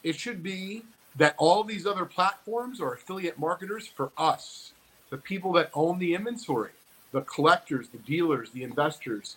It 0.03 0.17
should 0.17 0.43
be 0.43 0.83
that 1.17 1.35
all 1.39 1.65
these 1.65 1.87
other 1.87 2.05
platforms 2.05 2.81
are 2.81 2.95
affiliate 2.95 3.39
marketers 3.39 3.87
for 3.87 4.11
us, 4.19 4.73
the 5.11 5.17
people 5.17 5.53
that 5.53 5.71
own 5.75 5.99
the 5.99 6.15
inventory, 6.15 6.73
the 7.13 7.23
collectors, 7.23 7.89
the 7.89 7.99
dealers, 7.99 8.51
the 8.51 8.63
investors, 8.63 9.37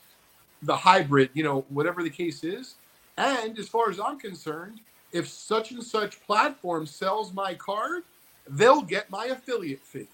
the 0.62 0.76
hybrid, 0.76 1.30
you 1.34 1.44
know, 1.44 1.66
whatever 1.70 2.02
the 2.02 2.10
case 2.10 2.44
is. 2.44 2.76
And 3.18 3.58
as 3.60 3.68
far 3.68 3.90
as 3.90 4.00
I'm 4.00 4.20
concerned, 4.20 4.80
if 5.12 5.28
such 5.28 5.72
and 5.72 5.84
such 5.84 6.22
platform 6.22 6.86
sells 6.86 7.34
my 7.34 7.54
card, 7.54 8.04
they'll 8.50 8.82
get 8.82 9.10
my 9.10 9.28
affiliate 9.28 9.82
fee. 9.82 10.08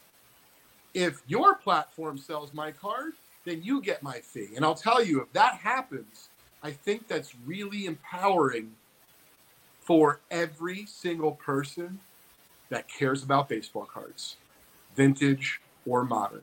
If 0.94 1.22
your 1.28 1.56
platform 1.56 2.18
sells 2.18 2.54
my 2.54 2.72
card, 2.72 3.14
then 3.46 3.62
you 3.64 3.82
get 3.82 4.04
my 4.04 4.20
fee. 4.20 4.50
And 4.56 4.64
I'll 4.64 4.76
tell 4.76 5.04
you, 5.04 5.22
if 5.22 5.32
that 5.34 5.56
happens, 5.56 6.30
I 6.62 6.72
think 6.72 7.08
that's 7.08 7.34
really 7.46 7.86
empowering 7.86 8.72
for 9.82 10.22
every 10.32 10.86
single 10.86 11.34
person 11.34 12.00
that 12.70 12.88
cares 12.88 13.24
about 13.24 13.50
baseball 13.50 13.86
cards, 13.86 14.38
vintage 14.96 15.60
or 15.86 16.06
modern. 16.06 16.42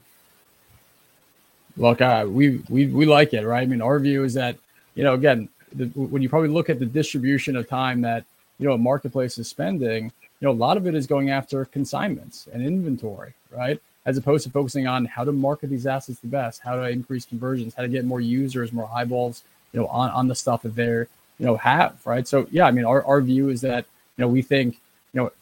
Look, 1.76 2.01
uh, 2.03 2.26
we, 2.28 2.62
we 2.68 2.86
we 2.86 3.07
like 3.07 3.32
it, 3.32 3.46
right? 3.46 3.62
I 3.62 3.66
mean, 3.66 3.80
our 3.80 3.98
view 3.98 4.24
is 4.24 4.34
that 4.34 4.59
you 4.94 5.05
know, 5.05 5.14
again, 5.14 5.48
the, 5.72 5.86
when 5.86 6.20
you 6.20 6.28
probably 6.28 6.48
look 6.48 6.68
at 6.68 6.78
the 6.78 6.86
distribution 6.86 7.57
of 7.57 7.68
time 7.68 8.01
that 8.03 8.24
you 8.61 8.69
know 8.69 8.75
a 8.75 8.79
marketplace 8.79 9.39
is 9.39 9.49
spending, 9.49 10.05
you 10.05 10.47
know, 10.47 10.53
a 10.53 10.53
lot 10.53 10.77
of 10.77 10.87
it 10.87 10.95
is 10.95 11.07
going 11.07 11.31
after 11.31 11.65
consignments 11.65 12.47
and 12.53 12.63
inventory, 12.63 13.33
right? 13.51 13.81
As 14.07 14.17
opposed 14.17 14.45
to 14.45 14.51
focusing 14.51 14.87
on 14.87 15.07
how 15.07 15.25
to 15.25 15.33
market 15.33 15.71
these 15.71 15.87
assets 15.87 16.21
the 16.21 16.29
best, 16.29 16.61
how 16.63 16.77
to 16.77 16.89
increase 16.89 17.25
conversions, 17.25 17.75
how 17.75 17.83
to 17.83 17.89
get 17.89 18.05
more 18.05 18.21
users, 18.21 18.73
more 18.73 18.89
eyeballs, 18.95 19.43
you 19.73 19.81
know, 19.81 19.87
on, 19.87 20.11
on 20.11 20.29
the 20.29 20.35
stuff 20.35 20.63
that 20.63 20.75
they're, 20.75 21.09
you 21.39 21.47
know, 21.47 21.57
have, 21.57 22.05
right? 22.07 22.29
So 22.29 22.47
yeah, 22.51 22.67
I 22.67 22.71
mean, 22.71 22.85
our, 22.85 23.03
our 23.05 23.21
view 23.21 23.49
is 23.49 23.63
that, 23.63 23.87
you 24.17 24.23
know, 24.23 24.29
we 24.29 24.43
think, 24.43 24.79
you 25.13 25.21
know, 25.21 25.33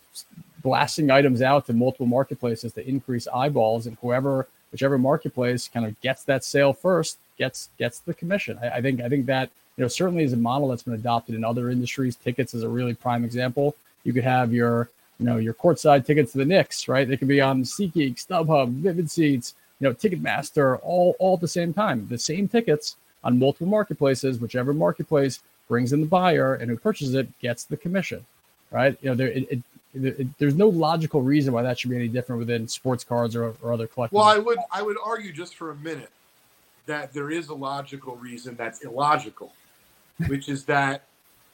blasting 0.63 1.11
items 1.11 1.43
out 1.43 1.67
to 1.67 1.73
multiple 1.73 2.07
marketplaces 2.07 2.73
to 2.73 2.89
increase 2.89 3.29
eyeballs 3.29 3.87
and 3.87 3.97
whoever 4.01 4.49
whichever 4.73 4.99
marketplace 4.99 5.69
kind 5.69 5.87
of 5.87 5.99
gets 6.01 6.25
that 6.25 6.45
sale 6.45 6.73
first 6.73 7.19
gets 7.39 7.69
gets 7.79 8.01
the 8.01 8.15
commission. 8.15 8.59
I, 8.61 8.69
I, 8.71 8.83
think 8.83 9.01
I 9.01 9.09
think 9.09 9.27
that 9.27 9.51
you 9.79 9.85
know 9.85 9.89
certainly 9.89 10.25
is 10.25 10.33
a 10.33 10.37
model 10.37 10.69
that's 10.69 10.83
been 10.83 10.95
adopted 10.95 11.37
in 11.37 11.45
other 11.45 11.71
industries. 11.71 12.17
Tickets 12.17 12.53
is 12.53 12.65
a 12.65 12.69
really 12.69 12.95
prime 12.95 13.25
example. 13.25 13.77
You 14.05 14.13
could 14.13 14.25
have 14.25 14.53
your 14.53 14.91
you 15.19 15.27
know 15.27 15.37
your 15.37 15.55
courtside 15.55 16.05
tickets 16.05 16.33
to 16.33 16.39
the 16.39 16.45
Knicks, 16.45 16.89
right? 16.89 17.09
They 17.09 17.17
could 17.17 17.29
be 17.29 17.41
on 17.41 17.63
SeatGeek, 17.63 18.17
StubHub, 18.17 18.71
Vivid 18.71 19.11
Seats, 19.11 19.55
you 19.81 19.89
know, 19.89 19.95
Ticketmaster, 19.95 20.81
all 20.83 21.15
all 21.21 21.35
at 21.35 21.41
the 21.41 21.49
same 21.49 21.73
time. 21.73 22.07
The 22.11 22.19
same 22.19 22.49
tickets 22.49 22.97
on 23.23 23.39
multiple 23.39 23.69
marketplaces, 23.69 24.41
whichever 24.41 24.75
marketplace 24.75 25.41
brings 25.69 25.93
in 25.93 26.01
the 26.01 26.07
buyer 26.07 26.55
and 26.55 26.71
who 26.71 26.77
purchases 26.77 27.15
it 27.15 27.29
gets 27.41 27.65
the 27.65 27.77
commission, 27.77 28.25
right? 28.73 28.99
You 29.01 29.11
know, 29.11 29.15
there 29.15 29.29
it, 29.29 29.63
it, 29.95 30.39
there's 30.39 30.55
no 30.55 30.69
logical 30.69 31.23
reason 31.23 31.53
why 31.53 31.63
that 31.63 31.79
should 31.79 31.91
be 31.91 31.97
any 31.97 32.09
different 32.09 32.41
within 32.41 32.67
sports 32.67 33.05
cards 33.05 33.37
or, 33.37 33.55
or 33.63 33.73
other 33.73 33.87
collectibles. 33.87 34.13
Well, 34.13 34.25
I 34.25 34.39
would 34.39 34.59
I 34.73 34.83
would 34.83 34.97
argue 35.05 35.33
just 35.33 35.55
for 35.55 35.71
a 35.71 35.77
minute 35.77 36.11
that 36.87 37.13
there 37.13 37.31
is 37.31 37.49
a 37.49 37.55
logical 37.55 38.17
reason 38.17 38.57
that's 38.57 38.81
illogical, 38.81 39.53
which 40.27 40.49
is 40.49 40.65
that 40.65 41.05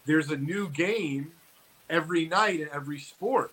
there's 0.07 0.31
a 0.31 0.37
new 0.37 0.69
game 0.69 1.33
every 1.89 2.27
night 2.27 2.61
in 2.61 2.69
every 2.73 2.99
sport. 2.99 3.53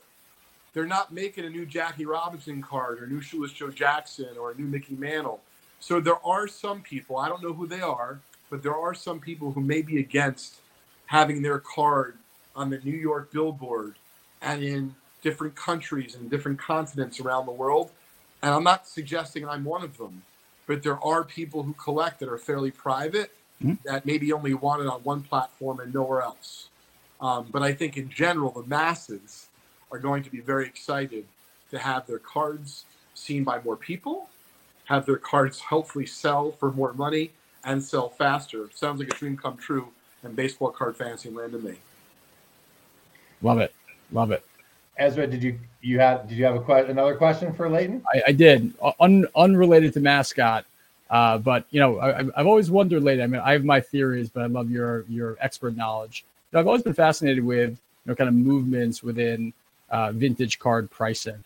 They're 0.73 0.85
not 0.85 1.13
making 1.13 1.45
a 1.45 1.49
new 1.49 1.65
Jackie 1.65 2.05
Robinson 2.05 2.61
card 2.61 3.01
or 3.01 3.05
a 3.05 3.09
new 3.09 3.21
Shoeless 3.21 3.51
Joe 3.51 3.71
Jackson 3.71 4.37
or 4.39 4.51
a 4.51 4.55
new 4.55 4.65
Mickey 4.65 4.95
Mantle. 4.95 5.41
So 5.79 5.99
there 5.99 6.25
are 6.25 6.47
some 6.47 6.81
people, 6.81 7.17
I 7.17 7.27
don't 7.27 7.43
know 7.43 7.53
who 7.53 7.67
they 7.67 7.81
are, 7.81 8.21
but 8.49 8.63
there 8.63 8.75
are 8.75 8.93
some 8.93 9.19
people 9.19 9.51
who 9.51 9.61
may 9.61 9.81
be 9.81 9.99
against 9.99 10.61
having 11.07 11.41
their 11.41 11.59
card 11.59 12.17
on 12.55 12.69
the 12.69 12.79
New 12.79 12.95
York 12.95 13.31
billboard 13.31 13.95
and 14.41 14.63
in 14.63 14.95
different 15.21 15.55
countries 15.55 16.15
and 16.15 16.29
different 16.29 16.59
continents 16.59 17.19
around 17.19 17.45
the 17.45 17.51
world. 17.51 17.91
And 18.41 18.53
I'm 18.53 18.63
not 18.63 18.87
suggesting 18.87 19.47
I'm 19.47 19.63
one 19.63 19.83
of 19.83 19.97
them, 19.97 20.23
but 20.67 20.83
there 20.83 21.03
are 21.03 21.23
people 21.23 21.63
who 21.63 21.73
collect 21.73 22.19
that 22.19 22.29
are 22.29 22.37
fairly 22.37 22.71
private 22.71 23.31
mm-hmm. 23.61 23.73
that 23.85 24.05
maybe 24.05 24.33
only 24.33 24.53
wanted 24.53 24.87
on 24.87 25.01
one 25.01 25.21
platform 25.21 25.79
and 25.79 25.93
nowhere 25.93 26.21
else. 26.21 26.69
Um, 27.19 27.47
but 27.51 27.61
I 27.61 27.73
think 27.73 27.97
in 27.97 28.09
general, 28.09 28.51
the 28.51 28.63
masses 28.63 29.47
are 29.91 29.99
going 29.99 30.23
to 30.23 30.29
be 30.29 30.39
very 30.39 30.65
excited 30.65 31.25
to 31.69 31.77
have 31.77 32.07
their 32.07 32.19
cards 32.19 32.85
seen 33.13 33.43
by 33.43 33.61
more 33.61 33.75
people, 33.75 34.29
have 34.85 35.05
their 35.05 35.17
cards 35.17 35.59
hopefully 35.59 36.05
sell 36.05 36.51
for 36.51 36.71
more 36.71 36.93
money 36.93 37.31
and 37.63 37.81
sell 37.83 38.09
faster. 38.09 38.69
Sounds 38.73 38.99
like 38.99 39.13
a 39.13 39.17
dream 39.17 39.37
come 39.37 39.57
true 39.57 39.87
in 40.23 40.33
baseball 40.33 40.71
card 40.71 40.97
fantasy 40.97 41.29
land 41.29 41.51
to 41.53 41.59
me. 41.59 41.75
Love 43.41 43.59
it. 43.59 43.73
Love 44.11 44.31
it. 44.31 44.43
Ezra, 44.97 45.25
did 45.25 45.41
you 45.41 45.57
you 45.81 45.99
had 45.99 46.27
did 46.27 46.37
you 46.37 46.45
have 46.45 46.55
a 46.55 46.59
question 46.59 46.91
another 46.91 47.15
question 47.15 47.53
for 47.53 47.69
Leighton? 47.69 48.03
I, 48.13 48.23
I 48.27 48.31
did, 48.31 48.73
Un, 48.99 49.25
unrelated 49.35 49.93
to 49.93 49.99
mascot, 49.99 50.65
uh, 51.11 51.37
but 51.37 51.65
you 51.69 51.79
know 51.79 51.99
I, 51.99 52.23
have 52.23 52.47
always 52.47 52.71
wondered, 52.71 53.03
lately. 53.03 53.23
I 53.23 53.27
mean, 53.27 53.41
I 53.41 53.53
have 53.53 53.63
my 53.63 53.79
theories, 53.79 54.29
but 54.29 54.43
I 54.43 54.47
love 54.47 54.71
your 54.71 55.05
your 55.07 55.37
expert 55.39 55.75
knowledge. 55.75 56.25
You 56.51 56.55
know, 56.55 56.61
I've 56.61 56.67
always 56.67 56.81
been 56.81 56.93
fascinated 56.93 57.43
with 57.43 57.71
you 57.71 57.77
know 58.07 58.15
kind 58.15 58.27
of 58.27 58.33
movements 58.33 59.03
within 59.03 59.53
uh, 59.89 60.11
vintage 60.13 60.57
card 60.57 60.89
pricing, 60.89 61.43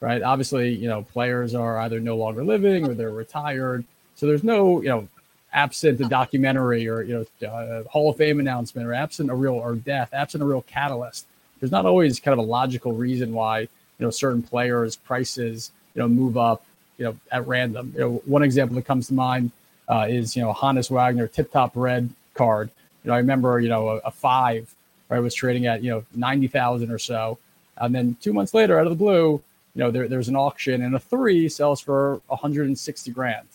right? 0.00 0.22
Obviously, 0.22 0.74
you 0.74 0.88
know 0.88 1.02
players 1.02 1.54
are 1.54 1.78
either 1.80 2.00
no 2.00 2.16
longer 2.16 2.44
living 2.44 2.88
or 2.88 2.94
they're 2.94 3.10
retired, 3.10 3.84
so 4.14 4.26
there's 4.26 4.44
no 4.44 4.80
you 4.80 4.88
know 4.88 5.08
absent 5.52 6.00
a 6.00 6.04
documentary 6.08 6.88
or 6.88 7.02
you 7.02 7.26
know 7.42 7.48
uh, 7.48 7.82
Hall 7.84 8.10
of 8.10 8.16
Fame 8.16 8.40
announcement 8.40 8.86
or 8.86 8.94
absent 8.94 9.30
a 9.30 9.34
real 9.34 9.54
or 9.54 9.74
death, 9.74 10.14
absent 10.14 10.42
a 10.42 10.46
real 10.46 10.62
catalyst 10.62 11.26
there's 11.60 11.72
not 11.72 11.86
always 11.86 12.20
kind 12.20 12.32
of 12.32 12.38
a 12.38 12.48
logical 12.48 12.92
reason 12.92 13.32
why 13.32 13.60
you 13.60 13.68
know 13.98 14.10
certain 14.10 14.42
players 14.42 14.96
prices 14.96 15.72
you 15.94 16.00
know 16.00 16.08
move 16.08 16.36
up 16.36 16.64
you 16.98 17.04
know 17.04 17.16
at 17.32 17.46
random. 17.46 17.92
You 17.94 18.00
know, 18.00 18.22
one 18.26 18.42
example 18.42 18.76
that 18.76 18.84
comes 18.84 19.08
to 19.08 19.14
mind 19.14 19.50
uh, 19.88 20.06
is 20.08 20.36
you 20.36 20.42
know 20.42 20.52
Honus 20.52 20.90
Wagner 20.90 21.26
tip 21.26 21.50
top 21.50 21.74
bread 21.74 22.10
card. 22.34 22.70
You 23.04 23.08
know, 23.08 23.14
I 23.14 23.18
remember 23.18 23.60
you 23.60 23.68
know 23.68 23.88
a, 23.88 23.96
a 23.98 24.10
five 24.10 24.72
right 25.08 25.20
was 25.20 25.34
trading 25.34 25.66
at 25.66 25.82
you 25.82 25.90
know 25.90 26.04
ninety 26.14 26.48
thousand 26.48 26.90
or 26.90 26.98
so, 26.98 27.38
and 27.78 27.94
then 27.94 28.16
two 28.20 28.32
months 28.32 28.52
later, 28.52 28.78
out 28.78 28.86
of 28.86 28.90
the 28.90 28.96
blue, 29.02 29.42
you 29.74 29.84
know 29.84 29.90
there, 29.90 30.08
there's 30.08 30.28
an 30.28 30.36
auction 30.36 30.82
and 30.82 30.94
a 30.94 30.98
three 30.98 31.48
sells 31.48 31.80
for 31.80 32.20
160 32.26 33.10
grand, 33.12 33.48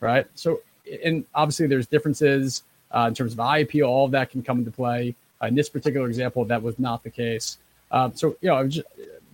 right? 0.00 0.26
So 0.34 0.60
and 1.04 1.24
obviously 1.34 1.66
there's 1.66 1.86
differences 1.86 2.62
uh, 2.94 3.06
in 3.08 3.14
terms 3.14 3.36
of 3.36 3.40
IP. 3.40 3.82
All 3.84 4.04
of 4.04 4.12
that 4.12 4.30
can 4.30 4.42
come 4.42 4.58
into 4.58 4.70
play. 4.70 5.14
Uh, 5.42 5.46
in 5.46 5.54
this 5.54 5.68
particular 5.68 6.06
example, 6.06 6.44
that 6.44 6.62
was 6.62 6.78
not 6.78 7.02
the 7.02 7.10
case. 7.10 7.58
Um, 7.90 8.14
so, 8.14 8.36
you 8.40 8.48
know, 8.48 8.66
just, 8.66 8.86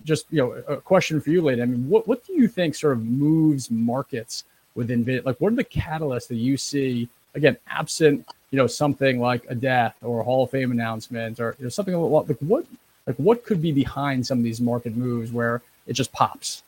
just, 0.03 0.25
you 0.31 0.37
know, 0.37 0.51
a 0.67 0.77
question 0.77 1.21
for 1.21 1.29
you, 1.29 1.41
Leighton. 1.41 1.63
I 1.63 1.65
mean, 1.65 1.89
what, 1.89 2.07
what 2.07 2.25
do 2.25 2.33
you 2.33 2.47
think 2.47 2.75
sort 2.75 2.93
of 2.93 3.03
moves 3.03 3.69
markets 3.71 4.43
within 4.75 5.03
Like, 5.25 5.39
what 5.39 5.53
are 5.53 5.55
the 5.55 5.63
catalysts 5.63 6.27
that 6.27 6.35
you 6.35 6.57
see, 6.57 7.09
again, 7.35 7.57
absent, 7.67 8.25
you 8.51 8.57
know, 8.57 8.67
something 8.67 9.19
like 9.19 9.45
a 9.49 9.55
death 9.55 9.95
or 10.01 10.21
a 10.21 10.23
Hall 10.23 10.43
of 10.43 10.51
Fame 10.51 10.71
announcement 10.71 11.39
or, 11.39 11.55
you 11.59 11.65
know, 11.65 11.69
something 11.69 11.93
like 11.95 12.27
what, 12.41 12.65
like 13.07 13.15
what 13.17 13.45
could 13.45 13.61
be 13.61 13.71
behind 13.71 14.25
some 14.25 14.37
of 14.37 14.43
these 14.43 14.61
market 14.61 14.95
moves 14.95 15.31
where 15.31 15.61
it 15.87 15.93
just 15.93 16.11
pops? 16.11 16.63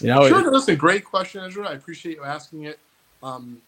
You 0.00 0.08
know, 0.08 0.28
sure, 0.28 0.46
it, 0.46 0.50
that's 0.50 0.68
a 0.68 0.76
great 0.76 1.04
question, 1.04 1.42
Ezra. 1.44 1.68
I 1.68 1.72
appreciate 1.72 2.16
you 2.16 2.24
asking 2.24 2.64
it. 2.64 2.78
Um, 3.22 3.62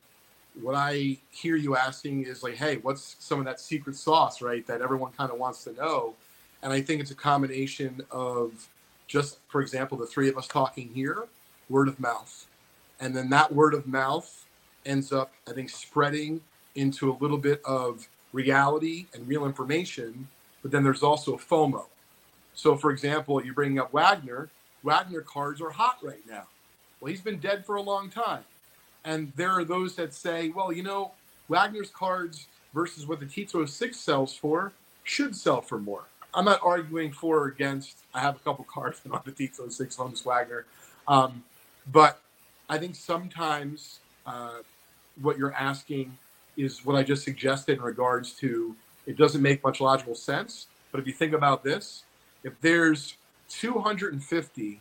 what 0.61 0.75
I 0.75 1.17
hear 1.31 1.57
you 1.57 1.77
asking 1.77 2.25
is 2.25 2.43
like, 2.43 2.57
hey, 2.57 2.77
what's 2.79 3.17
some 3.19 3.39
of 3.39 3.45
that 3.45 3.61
secret 3.61 3.97
sauce, 3.97 4.43
right? 4.43 4.67
That 4.67 4.83
everyone 4.83 5.13
kind 5.13 5.31
of 5.31 5.39
wants 5.39 5.65
to 5.65 5.73
know. 5.73 6.15
And 6.63 6.73
I 6.73 6.81
think 6.81 7.01
it's 7.01 7.13
a 7.13 7.15
combination 7.15 8.03
of 8.11 8.69
just, 9.09 9.39
for 9.49 9.61
example, 9.61 9.99
the 9.99 10.07
three 10.07 10.29
of 10.29 10.39
us 10.39 10.47
talking 10.47 10.91
here, 10.95 11.25
word 11.69 11.89
of 11.89 11.99
mouth. 11.99 12.47
And 13.01 13.17
then 13.17 13.31
that 13.31 13.53
word 13.53 13.75
of 13.75 13.87
mouth 13.87 14.47
ends 14.87 15.13
up, 15.13 15.33
I 15.49 15.53
think, 15.53 15.71
spreading 15.71 16.41
into 16.75 17.11
a 17.11 17.17
little 17.21 17.39
bit 17.39 17.61
of 17.65 18.09
reality 18.33 19.07
and 19.15 19.27
real 19.27 19.47
information. 19.47 20.29
But 20.63 20.71
then 20.71 20.85
there's 20.85 21.03
also 21.03 21.37
FOMO. 21.37 21.87
So, 22.55 22.77
for 22.77 22.91
example, 22.91 23.43
you're 23.45 23.55
bringing 23.55 23.79
up 23.79 23.93
Wagner. 23.93 24.51
Wagner 24.83 25.23
cards 25.23 25.61
are 25.61 25.71
hot 25.71 25.99
right 26.03 26.23
now. 26.29 26.47
Well, 27.01 27.11
he's 27.11 27.21
been 27.21 27.39
dead 27.39 27.65
for 27.65 27.77
a 27.77 27.83
long 27.83 28.11
time. 28.11 28.45
And 29.05 29.33
there 29.37 29.53
are 29.53 29.65
those 29.65 29.95
that 29.97 30.13
say, 30.13 30.51
well, 30.51 30.73
you 30.73 30.83
know, 30.83 31.13
Wagner's 31.49 31.91
cards 31.91 32.49
versus 32.75 33.07
what 33.07 33.21
the 33.21 33.27
T206 33.27 33.95
sells 33.95 34.35
for 34.35 34.73
should 35.05 35.35
sell 35.35 35.63
for 35.63 35.79
more. 35.79 36.05
I'm 36.35 36.45
not 36.45 36.61
arguing 36.63 37.13
for 37.13 37.39
or 37.39 37.47
against. 37.47 37.99
I 38.15 38.21
have 38.21 38.37
a 38.37 38.39
couple 38.41 38.65
cards 38.65 39.01
on 39.11 39.21
the 39.25 39.33
T206 39.33 39.97
Honus 39.97 40.25
Wagner. 40.25 40.67
Um, 41.07 41.43
but 41.91 42.21
I 42.69 42.79
think 42.79 42.95
sometimes 42.95 44.01
uh, 44.27 44.59
what 45.21 45.39
you're 45.39 45.55
asking 45.55 46.17
is 46.57 46.85
what 46.85 46.97
I 46.97 47.03
just 47.03 47.25
suggested 47.25 47.79
in 47.79 47.83
regards 47.83 48.33
to 48.35 48.77
it 49.07 49.17
doesn't 49.17 49.41
make 49.41 49.65
much 49.65 49.81
logical 49.81 50.15
sense. 50.15 50.67
But 50.93 51.01
if 51.01 51.07
you 51.07 51.13
think 51.13 51.33
about 51.33 51.65
this, 51.65 52.05
if 52.45 52.61
there's 52.61 53.17
250 53.49 54.81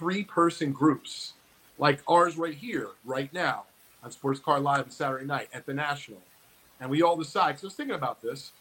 three 0.00 0.24
person 0.24 0.72
groups 0.72 1.34
like 1.78 2.00
ours 2.08 2.36
right 2.36 2.54
here, 2.54 2.88
right 3.04 3.32
now, 3.32 3.64
on 4.02 4.10
Sports 4.10 4.40
Cards 4.40 4.64
Live 4.64 4.84
on 4.84 4.90
Saturday 4.90 5.26
night 5.26 5.48
at 5.52 5.66
the 5.66 5.74
National. 5.74 6.22
And 6.80 6.90
we 6.90 7.02
all 7.02 7.16
decide, 7.16 7.52
because 7.52 7.64
I 7.64 7.66
was 7.66 7.74
thinking 7.74 7.94
about 7.94 8.22
this, 8.22 8.52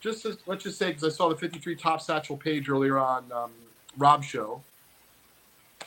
just 0.00 0.24
as, 0.24 0.38
let's 0.46 0.64
just 0.64 0.78
say, 0.78 0.88
because 0.88 1.04
I 1.04 1.14
saw 1.14 1.28
the 1.28 1.36
53 1.36 1.76
top 1.76 2.00
Satchel 2.00 2.36
Paige 2.36 2.68
earlier 2.68 2.98
on 2.98 3.30
um, 3.32 3.52
Rob's 3.96 4.26
show, 4.26 4.62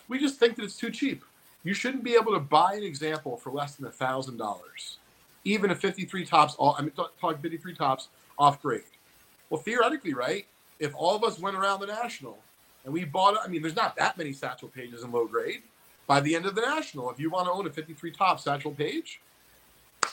we 0.08 0.20
just 0.20 0.40
think 0.40 0.56
that 0.56 0.64
it's 0.64 0.78
too 0.78 0.92
cheap. 0.92 1.24
You 1.64 1.74
shouldn't 1.74 2.04
be 2.04 2.14
able 2.14 2.34
to 2.34 2.40
buy 2.40 2.74
an 2.76 2.84
example 2.84 3.38
for 3.38 3.52
less 3.52 3.76
than 3.76 3.88
a 3.88 3.92
thousand 3.92 4.38
dollars, 4.38 4.98
even 5.44 5.72
a 5.72 5.76
53 5.76 6.26
Topps. 6.26 6.56
All 6.56 6.76
I 6.78 6.82
mean, 6.82 6.92
talking 6.92 7.42
53 7.42 7.74
Topps 7.74 8.10
off 8.38 8.62
grade. 8.62 8.84
Well, 9.50 9.62
theoretically, 9.62 10.14
right? 10.14 10.46
If 10.80 10.94
all 10.96 11.16
of 11.16 11.24
us 11.24 11.40
went 11.40 11.56
around 11.56 11.80
the 11.80 11.88
national 11.88 12.38
and 12.84 12.94
we 12.94 13.06
bought, 13.06 13.38
I 13.44 13.48
mean, 13.48 13.62
there's 13.62 13.76
not 13.76 13.96
that 13.96 14.18
many 14.18 14.34
Satchel 14.34 14.68
Paiges 14.68 15.04
in 15.04 15.12
low 15.12 15.26
grade 15.26 15.64
by 16.06 16.20
the 16.20 16.36
end 16.36 16.46
of 16.46 16.56
the 16.56 16.62
national. 16.62 17.10
If 17.12 17.20
you 17.20 17.30
want 17.30 17.48
to 17.48 17.52
own 17.52 17.66
a 17.66 17.70
53 17.70 18.12
top 18.12 18.40
Satchel 18.40 18.72
Paige, 18.72 19.22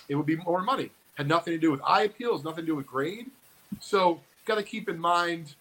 it 0.09 0.15
would 0.15 0.27
be 0.27 0.37
more 0.37 0.63
money. 0.63 0.91
Had 1.15 1.27
nothing 1.27 1.53
to 1.53 1.59
do 1.59 1.71
with 1.71 1.81
eye 1.83 2.03
appeals, 2.03 2.45
nothing 2.45 2.65
to 2.65 2.67
do 2.67 2.77
with 2.77 2.87
grade. 2.87 3.27
So 3.79 4.21
got 4.45 4.57
to 4.57 4.63
keep 4.63 4.89
in 4.89 4.99
mind 4.99 5.55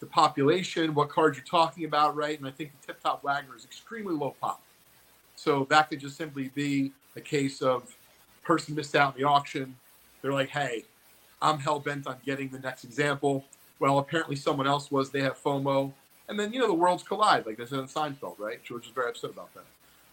the 0.00 0.06
population, 0.06 0.94
what 0.94 1.08
cards 1.08 1.36
you're 1.36 1.46
talking 1.46 1.84
about, 1.84 2.14
right? 2.14 2.38
And 2.38 2.46
I 2.46 2.50
think 2.50 2.72
the 2.80 2.86
tip 2.86 3.02
top 3.02 3.22
Wagner 3.24 3.56
is 3.56 3.64
extremely 3.64 4.14
low 4.14 4.34
pop. 4.40 4.60
So 5.36 5.66
that 5.70 5.88
could 5.88 6.00
just 6.00 6.16
simply 6.16 6.50
be 6.54 6.92
a 7.16 7.20
case 7.20 7.62
of 7.62 7.94
person 8.44 8.74
missed 8.74 8.94
out 8.94 9.14
in 9.14 9.22
the 9.22 9.28
auction. 9.28 9.74
They're 10.22 10.32
like, 10.32 10.50
hey, 10.50 10.84
I'm 11.42 11.58
hell 11.58 11.80
bent 11.80 12.06
on 12.06 12.16
getting 12.24 12.48
the 12.48 12.58
next 12.58 12.84
example. 12.84 13.44
Well, 13.78 13.98
apparently 13.98 14.36
someone 14.36 14.66
else 14.66 14.90
was. 14.90 15.10
They 15.10 15.20
have 15.20 15.42
FOMO. 15.42 15.92
And 16.28 16.38
then, 16.38 16.52
you 16.52 16.60
know, 16.60 16.66
the 16.66 16.74
worlds 16.74 17.02
collide, 17.02 17.46
like 17.46 17.56
they 17.56 17.66
said 17.66 17.80
in 17.80 17.86
Seinfeld, 17.86 18.38
right? 18.38 18.62
George 18.64 18.86
is 18.86 18.92
very 18.92 19.10
upset 19.10 19.30
about 19.30 19.52
that. 19.54 19.64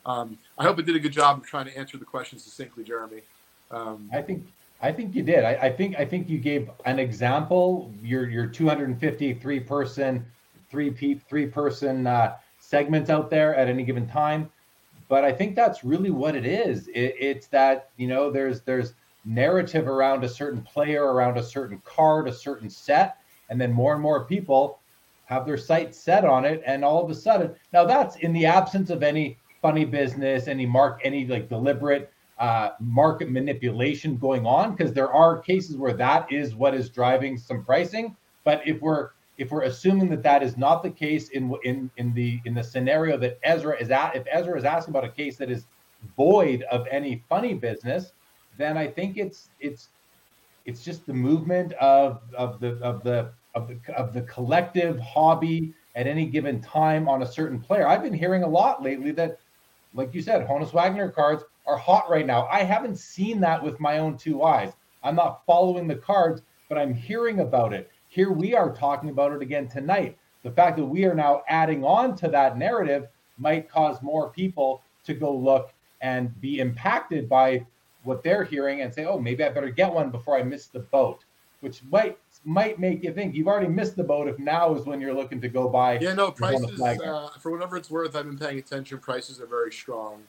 Um, 0.06 0.38
I 0.58 0.64
hope 0.64 0.80
it 0.80 0.86
did 0.86 0.96
a 0.96 1.00
good 1.00 1.14
job 1.14 1.38
of 1.38 1.46
trying 1.46 1.66
to 1.66 1.78
answer 1.78 1.98
the 1.98 2.06
questions 2.06 2.44
succinctly, 2.44 2.84
Jeremy. 2.84 3.22
Um, 3.70 4.10
I 4.12 4.22
think 4.22 4.46
I 4.82 4.92
think 4.92 5.16
you 5.16 5.22
did. 5.22 5.44
I, 5.44 5.54
I, 5.54 5.72
think 5.72 5.96
I 6.00 6.06
think 6.06 6.28
you 6.28 6.40
gave 6.40 6.70
an 6.86 6.98
example. 6.98 7.94
Your 8.02 8.28
your 8.30 8.48
250 8.48 9.34
three 9.36 9.60
person, 9.60 10.26
three 10.70 10.90
pe- 10.90 11.20
three 11.30 11.46
person 11.46 12.08
uh, 12.08 12.36
segments 12.60 13.10
out 13.10 13.30
there 13.30 13.56
at 13.56 13.68
any 13.68 13.84
given 13.84 14.08
time. 14.08 14.50
But 15.08 15.24
I 15.24 15.32
think 15.32 15.56
that's 15.56 15.84
really 15.84 16.10
what 16.10 16.36
it 16.36 16.46
is. 16.46 16.88
It, 16.88 17.16
it's 17.20 17.48
that 17.48 17.90
you 17.98 18.08
know 18.08 18.32
there's 18.32 18.62
there's 18.62 18.94
narrative 19.24 19.88
around 19.88 20.24
a 20.24 20.30
certain 20.30 20.62
player, 20.64 21.14
around 21.14 21.38
a 21.38 21.44
certain 21.44 21.80
card, 21.86 22.28
a 22.28 22.34
certain 22.34 22.70
set, 22.70 23.18
and 23.50 23.62
then 23.62 23.72
more 23.72 23.94
and 23.94 24.02
more 24.02 24.26
people 24.26 24.80
have 25.26 25.46
their 25.46 25.58
sights 25.58 25.98
set 25.98 26.26
on 26.26 26.44
it, 26.44 26.64
and 26.66 26.84
all 26.84 27.04
of 27.04 27.10
a 27.10 27.16
sudden, 27.16 27.54
now 27.72 27.86
that's 27.86 28.16
in 28.18 28.34
the 28.34 28.46
absence 28.46 28.90
of 28.90 29.04
any 29.04 29.38
funny 29.62 29.86
business, 29.86 30.48
any 30.48 30.66
mark, 30.66 31.00
any 31.04 31.26
like 31.28 31.48
deliberate 31.48 32.12
uh, 32.42 32.72
market 32.80 33.30
manipulation 33.30 34.18
going 34.18 34.48
on, 34.48 34.72
because 34.76 34.92
there 34.94 35.14
are 35.14 35.38
cases 35.38 35.78
where 35.78 35.94
that 35.94 36.30
is 36.32 36.56
what 36.56 36.74
is 36.74 36.90
driving 36.90 37.38
some 37.38 37.64
pricing. 37.64 38.18
But 38.44 38.68
if 38.68 38.82
we're 38.82 39.12
if 39.38 39.52
we're 39.52 39.64
assuming 39.64 40.10
that 40.10 40.24
that 40.24 40.42
is 40.42 40.58
not 40.58 40.82
the 40.82 40.90
case 40.90 41.30
in 41.30 41.56
in 41.64 41.92
in 41.98 42.14
the 42.16 42.42
in 42.46 42.56
the 42.56 42.64
scenario 42.64 43.16
that 43.18 43.40
Ezra 43.44 43.80
is 43.80 43.92
at, 43.92 44.16
if 44.16 44.24
Ezra 44.32 44.58
is 44.58 44.66
asking 44.66 44.92
about 44.92 45.06
a 45.06 45.12
case 45.12 45.38
that 45.38 45.52
is 45.52 45.68
void 46.18 46.64
of 46.72 46.88
any 46.90 47.24
funny 47.30 47.54
business, 47.54 48.14
then 48.58 48.76
I 48.76 48.88
think 48.88 49.18
it's 49.18 49.50
it's 49.60 49.90
it's 50.66 50.84
just 50.84 51.06
the 51.06 51.14
movement 51.14 51.74
of 51.74 52.22
of 52.36 52.60
the 52.60 52.72
of 52.82 53.04
the 53.04 53.32
of 53.54 53.68
the 53.68 53.80
of 53.94 54.14
the 54.14 54.24
collective 54.24 55.00
hobby 55.00 55.76
at 55.96 56.08
any 56.08 56.26
given 56.26 56.60
time 56.60 57.08
on 57.08 57.22
a 57.22 57.28
certain 57.28 57.60
player. 57.60 57.88
I've 57.88 58.02
been 58.02 58.14
hearing 58.14 58.42
a 58.42 58.48
lot 58.48 58.82
lately 58.82 59.12
that, 59.12 59.38
like 59.94 60.16
you 60.16 60.24
said, 60.24 60.48
Honus 60.48 60.74
Wagner 60.74 61.10
cards 61.10 61.44
are 61.72 61.78
hot 61.78 62.10
right 62.10 62.26
now. 62.26 62.48
I 62.52 62.64
haven't 62.64 62.98
seen 62.98 63.40
that 63.42 63.64
with 63.64 63.80
my 63.80 64.00
own 64.00 64.18
two 64.18 64.44
eyes. 64.44 64.74
I'm 65.04 65.16
not 65.16 65.46
following 65.46 65.88
the 65.88 65.96
cards, 65.96 66.42
but 66.70 66.78
I'm 66.78 66.94
hearing 66.94 67.40
about 67.40 67.74
it. 67.74 67.90
Here 68.10 68.32
we 68.32 68.54
are 68.54 68.74
talking 68.74 69.10
about 69.10 69.32
it 69.32 69.42
again 69.42 69.68
tonight. 69.68 70.18
The 70.44 70.52
fact 70.52 70.78
that 70.78 70.86
we 70.86 71.06
are 71.06 71.16
now 71.16 71.44
adding 71.48 71.84
on 71.84 72.16
to 72.18 72.28
that 72.30 72.58
narrative 72.58 73.08
might 73.38 73.70
cause 73.70 74.02
more 74.02 74.30
people 74.30 74.84
to 75.06 75.14
go 75.14 75.34
look 75.34 75.74
and 76.02 76.40
be 76.42 76.60
impacted 76.60 77.30
by 77.30 77.66
what 78.04 78.24
they're 78.24 78.44
hearing 78.44 78.82
and 78.82 78.94
say, 78.94 79.06
oh, 79.06 79.20
maybe 79.20 79.44
I 79.44 79.50
better 79.50 79.70
get 79.70 79.94
one 79.94 80.10
before 80.10 80.38
I 80.38 80.44
miss 80.44 80.68
the 80.68 80.80
boat, 80.80 81.24
which 81.62 81.82
might 81.90 82.18
might 82.44 82.80
make 82.80 83.04
you 83.04 83.14
think 83.14 83.36
you've 83.36 83.48
already 83.48 83.68
missed 83.68 83.96
the 83.96 84.04
boat 84.04 84.28
if 84.28 84.40
now 84.40 84.74
is 84.74 84.86
when 84.86 85.00
you're 85.00 85.14
looking 85.14 85.40
to 85.42 85.48
go 85.48 85.70
buy. 85.70 86.00
Yeah, 86.00 86.14
no, 86.14 86.32
prices, 86.32 86.82
uh, 86.82 87.30
for 87.40 87.52
whatever 87.52 87.78
it's 87.78 87.92
worth, 87.92 88.16
I've 88.16 88.26
been 88.26 88.38
paying 88.38 88.58
attention. 88.58 88.98
Prices 88.98 89.40
are 89.40 89.46
very 89.46 89.72
strong. 89.72 90.24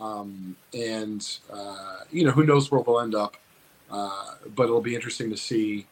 Um, 0.00 0.56
and, 0.72 1.38
uh, 1.52 1.98
you 2.10 2.24
know, 2.24 2.30
who 2.30 2.44
knows 2.44 2.70
where 2.70 2.80
we'll 2.80 3.00
end 3.00 3.14
up. 3.14 3.36
Uh, 3.90 4.34
but 4.54 4.64
it'll 4.64 4.80
be 4.80 4.94
interesting 4.94 5.30
to 5.30 5.36
see 5.36 5.86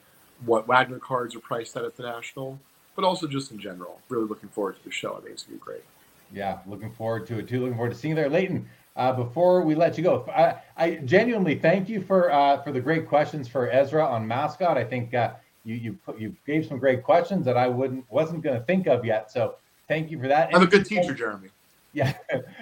what 0.44 0.66
Wagner 0.66 0.98
cards 0.98 1.34
are 1.34 1.40
priced 1.40 1.76
at 1.76 1.84
at 1.84 1.96
the 1.96 2.04
National, 2.04 2.58
but 2.94 3.04
also 3.04 3.26
just 3.26 3.50
in 3.50 3.58
general. 3.58 4.00
Really 4.08 4.26
looking 4.26 4.48
forward 4.48 4.76
to 4.76 4.84
the 4.84 4.90
show. 4.90 5.14
I 5.14 5.20
think 5.20 5.32
it's 5.32 5.42
going 5.42 5.58
to 5.58 5.64
be 5.64 5.70
great. 5.70 5.84
Yeah, 6.32 6.58
looking 6.66 6.92
forward 6.92 7.26
to 7.28 7.38
it 7.38 7.48
too. 7.48 7.60
Looking 7.60 7.74
forward 7.74 7.92
to 7.92 7.98
seeing 7.98 8.10
you 8.10 8.16
there. 8.16 8.28
Leighton, 8.28 8.68
uh, 8.96 9.12
before 9.12 9.62
we 9.62 9.74
let 9.74 9.96
you 9.96 10.04
go, 10.04 10.24
I, 10.34 10.56
I 10.76 10.96
genuinely 10.96 11.58
thank 11.58 11.88
you 11.88 12.02
for 12.02 12.30
uh, 12.30 12.62
for 12.62 12.72
the 12.72 12.80
great 12.80 13.08
questions 13.08 13.48
for 13.48 13.70
Ezra 13.70 14.04
on 14.04 14.26
mascot. 14.26 14.76
I 14.76 14.84
think 14.84 15.14
uh, 15.14 15.32
you 15.64 15.74
you 15.76 15.92
put, 16.04 16.18
you 16.18 16.36
gave 16.46 16.66
some 16.66 16.78
great 16.78 17.02
questions 17.02 17.44
that 17.46 17.56
I 17.56 17.66
wouldn't 17.66 18.04
wasn't 18.10 18.42
going 18.42 18.58
to 18.58 18.64
think 18.66 18.86
of 18.86 19.04
yet. 19.04 19.32
So 19.32 19.56
thank 19.88 20.10
you 20.10 20.20
for 20.20 20.28
that. 20.28 20.54
I'm 20.54 20.62
a 20.62 20.66
good 20.66 20.84
teacher, 20.84 21.14
Jeremy. 21.14 21.48
Yeah. 21.98 22.12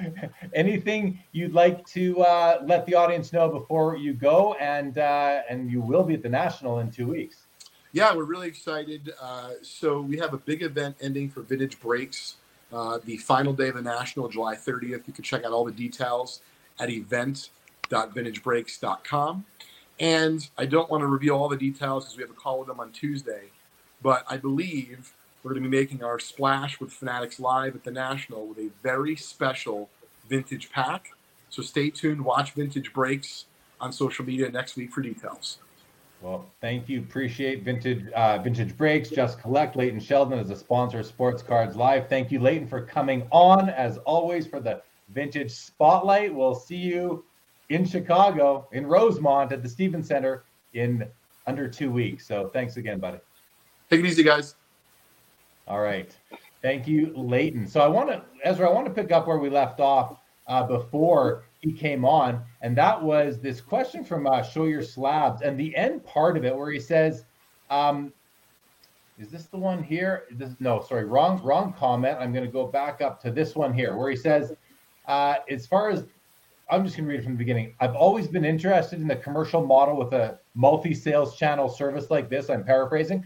Anything 0.54 1.18
you'd 1.32 1.52
like 1.52 1.86
to 1.88 2.22
uh, 2.22 2.62
let 2.64 2.86
the 2.86 2.94
audience 2.94 3.34
know 3.34 3.50
before 3.50 3.94
you 3.96 4.14
go, 4.14 4.54
and 4.54 4.96
uh, 4.96 5.42
and 5.50 5.70
you 5.70 5.82
will 5.82 6.04
be 6.04 6.14
at 6.14 6.22
the 6.22 6.30
national 6.30 6.78
in 6.78 6.90
two 6.90 7.08
weeks. 7.08 7.44
Yeah, 7.92 8.14
we're 8.14 8.24
really 8.24 8.48
excited. 8.48 9.12
Uh, 9.20 9.50
so 9.60 10.00
we 10.00 10.16
have 10.16 10.32
a 10.32 10.38
big 10.38 10.62
event 10.62 10.96
ending 11.02 11.28
for 11.28 11.42
Vintage 11.42 11.78
Breaks. 11.80 12.36
Uh, 12.72 12.98
the 13.04 13.18
final 13.18 13.52
day 13.52 13.68
of 13.68 13.74
the 13.74 13.82
national, 13.82 14.28
July 14.28 14.56
30th. 14.56 15.06
You 15.06 15.12
can 15.12 15.22
check 15.22 15.44
out 15.44 15.52
all 15.52 15.66
the 15.66 15.70
details 15.70 16.40
at 16.80 16.88
event.vintagebreaks.com. 16.90 19.44
And 19.98 20.46
I 20.58 20.66
don't 20.66 20.90
want 20.90 21.00
to 21.02 21.06
reveal 21.06 21.36
all 21.36 21.48
the 21.48 21.56
details 21.56 22.04
because 22.04 22.16
we 22.16 22.22
have 22.22 22.30
a 22.30 22.34
call 22.34 22.58
with 22.58 22.68
them 22.68 22.80
on 22.80 22.90
Tuesday. 22.90 23.50
But 24.02 24.24
I 24.28 24.36
believe 24.38 25.14
we're 25.46 25.52
going 25.52 25.62
to 25.62 25.70
be 25.70 25.76
making 25.76 26.02
our 26.02 26.18
splash 26.18 26.80
with 26.80 26.92
Fanatics 26.92 27.38
Live 27.38 27.76
at 27.76 27.84
the 27.84 27.90
National 27.92 28.48
with 28.48 28.58
a 28.58 28.68
very 28.82 29.14
special 29.14 29.88
vintage 30.28 30.72
pack. 30.72 31.12
So 31.50 31.62
stay 31.62 31.88
tuned, 31.88 32.20
watch 32.20 32.50
Vintage 32.54 32.92
Breaks 32.92 33.44
on 33.80 33.92
social 33.92 34.24
media 34.24 34.50
next 34.50 34.74
week 34.74 34.90
for 34.90 35.02
details. 35.02 35.58
Well, 36.20 36.46
thank 36.60 36.88
you. 36.88 36.98
Appreciate 36.98 37.62
Vintage 37.62 38.10
uh, 38.10 38.38
Vintage 38.38 38.76
Breaks. 38.76 39.08
Just 39.08 39.40
Collect. 39.40 39.76
Leighton 39.76 40.00
Sheldon 40.00 40.40
is 40.40 40.50
a 40.50 40.56
sponsor 40.56 40.98
of 40.98 41.06
Sports 41.06 41.44
Cards 41.44 41.76
Live. 41.76 42.08
Thank 42.08 42.32
you, 42.32 42.40
Leighton, 42.40 42.66
for 42.66 42.80
coming 42.80 43.28
on 43.30 43.68
as 43.68 43.98
always 43.98 44.48
for 44.48 44.58
the 44.58 44.82
Vintage 45.10 45.52
Spotlight. 45.52 46.34
We'll 46.34 46.56
see 46.56 46.74
you 46.74 47.24
in 47.68 47.84
Chicago, 47.86 48.66
in 48.72 48.84
Rosemont 48.84 49.52
at 49.52 49.62
the 49.62 49.68
Stephens 49.68 50.08
Center 50.08 50.42
in 50.74 51.06
under 51.46 51.68
two 51.68 51.92
weeks. 51.92 52.26
So 52.26 52.50
thanks 52.52 52.76
again, 52.78 52.98
buddy. 52.98 53.18
Take 53.88 54.00
it 54.00 54.06
easy, 54.06 54.24
guys. 54.24 54.56
All 55.66 55.80
right. 55.80 56.16
Thank 56.62 56.86
you, 56.86 57.12
Leighton. 57.16 57.66
So 57.66 57.80
I 57.80 57.88
want 57.88 58.08
to, 58.08 58.22
Ezra, 58.44 58.68
I 58.68 58.72
want 58.72 58.86
to 58.86 58.92
pick 58.92 59.12
up 59.12 59.26
where 59.26 59.38
we 59.38 59.50
left 59.50 59.80
off 59.80 60.16
uh, 60.46 60.62
before. 60.64 61.44
he 61.60 61.72
came 61.72 62.04
on, 62.04 62.42
and 62.62 62.76
that 62.76 63.02
was 63.02 63.40
this 63.40 63.60
question 63.60 64.04
from 64.04 64.26
uh, 64.26 64.42
Show 64.42 64.64
Your 64.64 64.82
Slabs, 64.82 65.42
and 65.42 65.58
the 65.58 65.74
end 65.76 66.04
part 66.04 66.36
of 66.36 66.44
it 66.44 66.56
where 66.56 66.70
he 66.70 66.78
says, 66.78 67.24
um, 67.70 68.12
"Is 69.18 69.28
this 69.30 69.46
the 69.46 69.58
one 69.58 69.82
here? 69.82 70.24
This 70.30 70.54
no, 70.60 70.82
sorry, 70.82 71.04
wrong, 71.04 71.42
wrong 71.42 71.72
comment. 71.72 72.18
I'm 72.20 72.32
going 72.32 72.44
to 72.46 72.52
go 72.52 72.66
back 72.66 73.00
up 73.00 73.20
to 73.22 73.30
this 73.32 73.56
one 73.56 73.74
here 73.74 73.96
where 73.96 74.10
he 74.10 74.16
says, 74.16 74.52
uh, 75.06 75.36
as 75.50 75.66
far 75.66 75.90
as 75.90 76.06
I'm 76.68 76.84
just 76.84 76.96
going 76.96 77.06
to 77.06 77.12
read 77.12 77.20
it 77.20 77.22
from 77.24 77.34
the 77.34 77.38
beginning. 77.38 77.74
I've 77.78 77.94
always 77.94 78.26
been 78.26 78.44
interested 78.44 79.00
in 79.00 79.06
the 79.06 79.16
commercial 79.16 79.64
model 79.64 79.96
with 79.96 80.12
a 80.12 80.40
multi-sales 80.54 81.36
channel 81.36 81.68
service 81.68 82.10
like 82.10 82.28
this. 82.28 82.50
I'm 82.50 82.64
paraphrasing. 82.64 83.24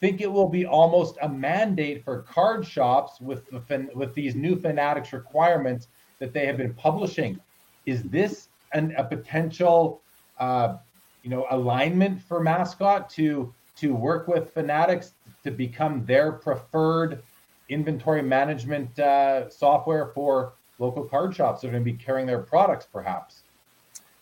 Think 0.00 0.20
it 0.20 0.30
will 0.30 0.48
be 0.48 0.66
almost 0.66 1.16
a 1.22 1.28
mandate 1.28 2.04
for 2.04 2.22
card 2.22 2.66
shops 2.66 3.20
with 3.20 3.48
the 3.50 3.90
with 3.94 4.14
these 4.14 4.34
new 4.34 4.60
Fanatics 4.60 5.12
requirements 5.12 5.88
that 6.18 6.32
they 6.32 6.46
have 6.46 6.58
been 6.58 6.74
publishing. 6.74 7.40
Is 7.86 8.02
this 8.02 8.48
an, 8.72 8.94
a 8.98 9.04
potential, 9.04 10.00
uh, 10.38 10.76
you 11.22 11.30
know, 11.30 11.46
alignment 11.50 12.20
for 12.20 12.40
Mascot 12.42 13.08
to 13.10 13.52
to 13.76 13.94
work 13.94 14.28
with 14.28 14.52
Fanatics 14.52 15.12
to 15.44 15.50
become 15.50 16.04
their 16.04 16.32
preferred 16.32 17.22
inventory 17.68 18.22
management 18.22 18.98
uh, 18.98 19.48
software 19.50 20.06
for 20.08 20.52
local 20.78 21.04
card 21.04 21.34
shops 21.34 21.60
that 21.60 21.68
are 21.68 21.70
going 21.72 21.84
to 21.84 21.90
be 21.90 21.96
carrying 21.96 22.26
their 22.26 22.38
products, 22.38 22.86
perhaps? 22.90 23.42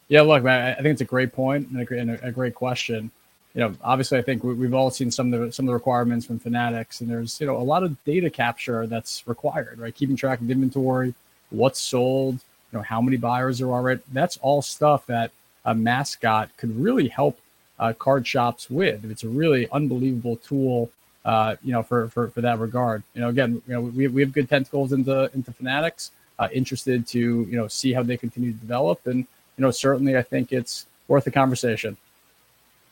Yeah, 0.09 0.22
look, 0.22 0.43
man, 0.45 0.72
I 0.72 0.83
think 0.83 0.93
it's 0.93 1.01
a 1.01 1.07
great 1.07 1.33
point 1.33 1.68
and 1.68 1.81
a 1.81 1.99
and 1.99 2.11
a 2.22 2.31
great 2.31 2.55
question. 2.55 3.11
You 3.55 3.61
know, 3.61 3.75
obviously, 3.83 4.19
I 4.19 4.23
think 4.23 4.43
we, 4.43 4.65
have 4.65 4.75
all 4.75 4.91
seen 4.91 5.11
some 5.11 5.33
of 5.33 5.41
the 5.41 5.53
some 5.53 5.67
of 5.67 5.69
the 5.69 5.75
requirements 5.75 6.27
from 6.27 6.41
Fanatics, 6.41 7.01
and 7.01 7.09
there's 7.09 7.41
you 7.41 7.47
know 7.47 7.57
a 7.57 7.63
lot 7.63 7.85
of 7.85 8.03
data 8.05 8.29
capture 8.29 8.87
that's 8.87 9.27
required, 9.27 9.79
right? 9.79 9.95
Keeping 9.95 10.17
track 10.17 10.41
of 10.41 10.51
inventory, 10.51 11.15
what's 11.51 11.81
sold, 11.81 12.35
you 12.35 12.79
know, 12.79 12.83
how 12.83 13.01
many 13.01 13.17
buyers 13.17 13.59
there 13.59 13.71
are. 13.73 13.83
Right? 13.83 14.01
That's 14.13 14.37
all 14.39 14.61
stuff 14.61 15.07
that 15.07 15.31
a 15.65 15.75
mascot 15.75 16.51
could 16.57 16.77
really 16.79 17.09
help 17.09 17.39
uh, 17.79 17.93
card 17.93 18.27
shops 18.27 18.69
with. 18.69 19.05
It's 19.09 19.25
a 19.25 19.29
really 19.29 19.69
unbelievable 19.71 20.37
tool, 20.37 20.91
uh, 21.25 21.55
you 21.63 21.73
know, 21.73 21.85
for, 21.85 22.09
for 22.09 22.29
for 22.31 22.41
that 22.41 22.59
regard. 22.59 23.05
You 23.15 23.21
know, 23.21 23.29
again, 23.29 23.63
you 23.69 23.75
know, 23.75 23.81
we, 23.83 24.09
we 24.09 24.21
have 24.23 24.33
good 24.33 24.49
tentacles 24.49 24.93
into 24.93 25.31
into 25.33 25.53
Fanatics 25.53 26.11
uh, 26.39 26.49
interested 26.53 27.07
to 27.09 27.19
you 27.19 27.57
know 27.57 27.69
see 27.69 27.93
how 27.93 28.03
they 28.03 28.17
continue 28.17 28.53
to 28.53 28.59
develop, 28.59 29.07
and 29.07 29.19
you 29.19 29.63
know 29.63 29.71
certainly 29.71 30.17
I 30.17 30.23
think 30.23 30.53
it's 30.53 30.87
worth 31.09 31.27
a 31.27 31.31
conversation. 31.31 31.97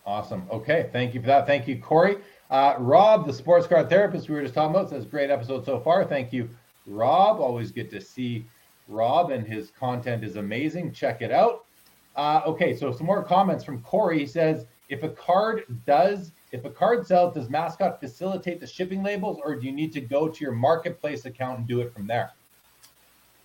Awesome. 0.04 0.44
Okay, 0.50 0.88
thank 0.92 1.14
you 1.14 1.20
for 1.20 1.28
that. 1.28 1.46
Thank 1.46 1.68
you, 1.68 1.80
Corey. 1.80 2.16
Uh, 2.50 2.74
Rob, 2.78 3.26
the 3.26 3.32
sports 3.32 3.66
card 3.66 3.88
therapist 3.88 4.28
we 4.28 4.34
were 4.34 4.42
just 4.42 4.54
talking 4.54 4.74
about, 4.74 4.90
says 4.90 5.06
great 5.06 5.30
episode 5.30 5.64
so 5.64 5.78
far. 5.80 6.04
Thank 6.04 6.32
you, 6.32 6.48
Rob. 6.86 7.40
Always 7.40 7.70
good 7.70 7.90
to 7.90 8.00
see 8.00 8.44
Rob, 8.88 9.30
and 9.30 9.46
his 9.46 9.70
content 9.70 10.24
is 10.24 10.36
amazing. 10.36 10.92
Check 10.92 11.22
it 11.22 11.30
out. 11.30 11.64
Uh, 12.16 12.42
okay, 12.44 12.76
so 12.76 12.92
some 12.92 13.06
more 13.06 13.22
comments 13.22 13.64
from 13.64 13.80
Corey. 13.82 14.18
He 14.18 14.26
says, 14.26 14.66
if 14.88 15.02
a 15.02 15.08
card 15.08 15.64
does, 15.86 16.32
if 16.50 16.64
a 16.64 16.70
card 16.70 17.06
sells, 17.06 17.34
does 17.34 17.48
Mascot 17.48 18.00
facilitate 18.00 18.60
the 18.60 18.66
shipping 18.66 19.02
labels, 19.02 19.40
or 19.42 19.56
do 19.56 19.66
you 19.66 19.72
need 19.72 19.92
to 19.92 20.00
go 20.00 20.28
to 20.28 20.44
your 20.44 20.52
marketplace 20.52 21.24
account 21.24 21.60
and 21.60 21.66
do 21.66 21.80
it 21.80 21.94
from 21.94 22.06
there? 22.06 22.32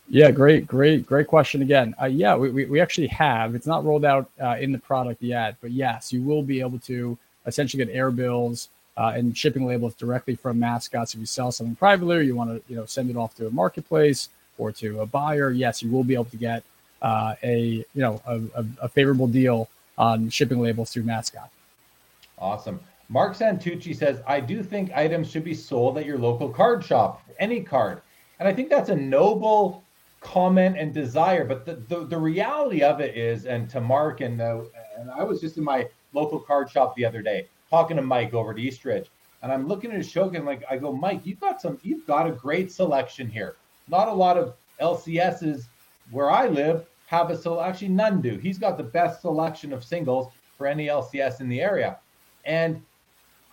Yeah, 0.09 0.31
great, 0.31 0.67
great, 0.67 1.05
great 1.05 1.27
question 1.27 1.61
again. 1.61 1.93
Uh, 2.01 2.05
yeah, 2.05 2.35
we, 2.35 2.49
we, 2.49 2.65
we, 2.65 2.79
actually 2.79 3.07
have. 3.07 3.55
It's 3.55 3.67
not 3.67 3.83
rolled 3.83 4.05
out 4.05 4.29
uh, 4.41 4.55
in 4.59 4.71
the 4.71 4.77
product 4.77 5.21
yet, 5.21 5.57
but 5.59 5.71
yes, 5.71 6.13
you 6.13 6.21
will 6.21 6.41
be 6.41 6.61
able 6.61 6.79
to 6.79 7.17
essentially 7.45 7.83
get 7.83 7.93
air 7.93 8.09
bills 8.09 8.69
uh, 8.95 9.13
and 9.15 9.37
shipping 9.37 9.65
labels 9.65 9.95
directly 9.95 10.35
from 10.35 10.59
mascots. 10.59 11.13
If 11.13 11.19
you 11.19 11.25
sell 11.25 11.51
something 11.51 11.75
privately, 11.75 12.17
or 12.17 12.21
you 12.21 12.35
want 12.35 12.51
to 12.51 12.71
you 12.71 12.77
know 12.77 12.85
send 12.85 13.09
it 13.09 13.17
off 13.17 13.35
to 13.35 13.47
a 13.47 13.51
marketplace 13.51 14.29
or 14.57 14.71
to 14.73 15.01
a 15.01 15.05
buyer, 15.05 15.51
yes, 15.51 15.83
you 15.83 15.91
will 15.91 16.05
be 16.05 16.13
able 16.13 16.25
to 16.25 16.37
get 16.37 16.63
uh, 17.01 17.35
a 17.43 17.85
you 17.93 18.01
know 18.01 18.21
a, 18.25 18.41
a, 18.55 18.65
a 18.83 18.87
favorable 18.87 19.27
deal 19.27 19.69
on 19.97 20.29
shipping 20.29 20.61
labels 20.61 20.91
through 20.91 21.03
mascot. 21.03 21.49
Awesome. 22.39 22.79
Mark 23.09 23.35
Santucci 23.35 23.95
says, 23.95 24.21
I 24.27 24.39
do 24.39 24.61
think 24.61 24.91
items 24.93 25.29
should 25.29 25.43
be 25.43 25.53
sold 25.53 25.97
at 25.97 26.05
your 26.05 26.17
local 26.17 26.49
card 26.49 26.83
shop, 26.83 27.23
any 27.39 27.61
card. 27.61 28.01
And 28.39 28.47
I 28.47 28.53
think 28.53 28.69
that's 28.69 28.89
a 28.89 28.95
noble 28.95 29.83
comment 30.21 30.77
and 30.77 30.93
desire. 30.93 31.45
But 31.45 31.65
the, 31.65 31.75
the, 31.75 32.05
the 32.05 32.17
reality 32.17 32.81
of 32.81 32.99
it 32.99 33.17
is, 33.17 33.45
and 33.45 33.69
to 33.69 33.81
Mark 33.81 34.21
and 34.21 34.39
and 34.41 35.11
I 35.15 35.23
was 35.23 35.41
just 35.41 35.57
in 35.57 35.63
my 35.63 35.87
local 36.13 36.39
card 36.39 36.69
shop 36.69 36.95
the 36.95 37.05
other 37.05 37.21
day 37.21 37.47
talking 37.69 37.97
to 37.97 38.03
Mike 38.03 38.33
over 38.33 38.51
at 38.51 38.59
Eastridge, 38.59 39.09
and 39.41 39.51
I'm 39.51 39.67
looking 39.67 39.91
at 39.91 39.97
his 39.97 40.09
show 40.09 40.29
and 40.29 40.45
like 40.45 40.63
I 40.69 40.77
go, 40.77 40.91
Mike, 40.91 41.21
you've 41.25 41.39
got 41.39 41.61
some, 41.61 41.79
you've 41.83 42.05
got 42.07 42.27
a 42.27 42.31
great 42.31 42.71
selection 42.71 43.29
here. 43.29 43.55
Not 43.87 44.07
a 44.07 44.13
lot 44.13 44.37
of 44.37 44.55
LCSs 44.81 45.65
where 46.11 46.31
I 46.31 46.47
live 46.47 46.85
have 47.07 47.29
a 47.29 47.37
so 47.37 47.61
actually 47.61 47.87
none 47.89 48.21
do. 48.21 48.37
He's 48.37 48.57
got 48.57 48.77
the 48.77 48.83
best 48.83 49.21
selection 49.21 49.71
of 49.73 49.83
singles 49.83 50.31
for 50.57 50.67
any 50.67 50.87
LCS 50.87 51.39
in 51.39 51.49
the 51.49 51.61
area. 51.61 51.97
And 52.45 52.81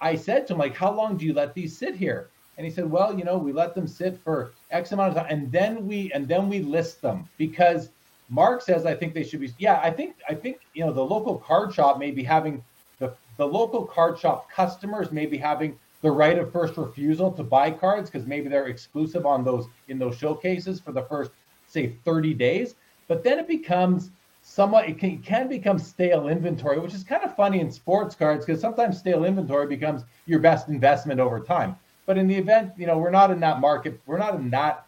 I 0.01 0.17
said 0.17 0.47
to 0.47 0.55
him, 0.55 0.59
like, 0.59 0.75
how 0.75 0.93
long 0.93 1.17
do 1.17 1.25
you 1.25 1.33
let 1.33 1.55
these 1.55 1.77
sit 1.77 1.95
here? 1.95 2.29
And 2.57 2.67
he 2.67 2.73
said, 2.73 2.91
well, 2.91 3.17
you 3.19 3.25
know, 3.25 3.37
we 3.37 3.53
let 3.53 3.75
them 3.75 3.87
sit 3.87 4.19
for 4.23 4.53
X 4.71 4.93
amount 4.93 5.11
of 5.11 5.17
time, 5.17 5.27
and 5.29 5.51
then 5.51 5.87
we 5.87 6.13
and 6.13 6.29
then 6.29 6.49
we 6.49 6.61
list 6.61 7.03
them 7.03 7.29
because 7.37 7.91
Mark 8.29 8.63
says 8.63 8.87
I 8.87 8.95
think 8.95 9.15
they 9.15 9.25
should 9.25 9.41
be. 9.41 9.53
Yeah, 9.59 9.81
I 9.83 9.91
think 9.91 10.17
I 10.29 10.35
think 10.35 10.61
you 10.73 10.85
know 10.85 10.93
the 10.93 11.05
local 11.05 11.39
card 11.39 11.75
shop 11.75 11.99
may 11.99 12.11
be 12.11 12.23
having 12.23 12.63
the 12.99 13.15
the 13.37 13.47
local 13.47 13.85
card 13.85 14.19
shop 14.19 14.51
customers 14.51 15.11
may 15.11 15.27
be 15.27 15.37
having 15.37 15.79
the 16.03 16.11
right 16.11 16.39
of 16.39 16.53
first 16.53 16.77
refusal 16.77 17.33
to 17.33 17.43
buy 17.43 17.71
cards 17.71 18.11
because 18.11 18.27
maybe 18.27 18.49
they're 18.49 18.67
exclusive 18.67 19.27
on 19.27 19.45
those 19.45 19.67
in 19.89 19.99
those 19.99 20.17
showcases 20.17 20.81
for 20.81 20.93
the 20.93 21.03
first 21.03 21.31
say 21.67 21.97
30 22.05 22.35
days. 22.35 22.75
But 23.09 23.25
then 23.25 23.39
it 23.39 23.49
becomes 23.49 24.11
somewhat 24.43 24.89
it 24.89 24.99
can, 24.99 25.11
it 25.11 25.25
can 25.25 25.49
become 25.49 25.79
stale 25.79 26.29
inventory, 26.29 26.79
which 26.79 26.95
is 26.95 27.03
kind 27.05 27.25
of 27.25 27.35
funny 27.35 27.61
in 27.61 27.71
sports 27.71 28.15
cards 28.15 28.45
because 28.45 28.61
sometimes 28.61 28.99
stale 28.99 29.25
inventory 29.25 29.67
becomes 29.67 30.03
your 30.27 30.39
best 30.39 30.69
investment 30.69 31.21
over 31.21 31.41
time. 31.41 31.77
But 32.07 32.19
in 32.19 32.27
the 32.27 32.35
event, 32.35 32.73
you 32.77 32.87
know, 32.87 32.99
we're 32.99 33.11
not 33.11 33.31
in 33.31 33.41
that 33.41 33.61
market, 33.61 34.01
we're 34.07 34.19
not 34.19 34.35
in 34.35 34.51
that 34.51 34.87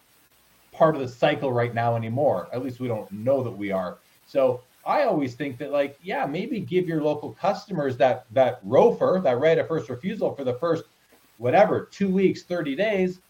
part 0.72 0.94
of 0.94 1.00
the 1.00 1.08
cycle 1.08 1.52
right 1.52 1.74
now 1.74 1.96
anymore. 1.96 2.48
At 2.52 2.62
least 2.62 2.80
we 2.80 2.88
don't 2.88 3.10
know 3.10 3.42
that 3.42 3.50
we 3.50 3.72
are. 3.72 3.98
So 4.26 4.60
I 4.84 5.04
always 5.04 5.34
think 5.34 5.58
that 5.58 5.72
like, 5.72 5.98
yeah, 6.02 6.26
maybe 6.26 6.60
give 6.60 6.86
your 6.86 7.02
local 7.02 7.32
customers 7.32 7.96
that 7.96 8.26
that 8.32 8.64
ROFR, 8.66 9.22
that 9.22 9.40
right 9.40 9.58
of 9.58 9.68
first 9.68 9.88
refusal 9.88 10.34
for 10.34 10.44
the 10.44 10.54
first 10.54 10.84
whatever, 11.38 11.88
two 11.90 12.08
weeks, 12.08 12.42
30 12.42 12.76
days. 12.76 13.20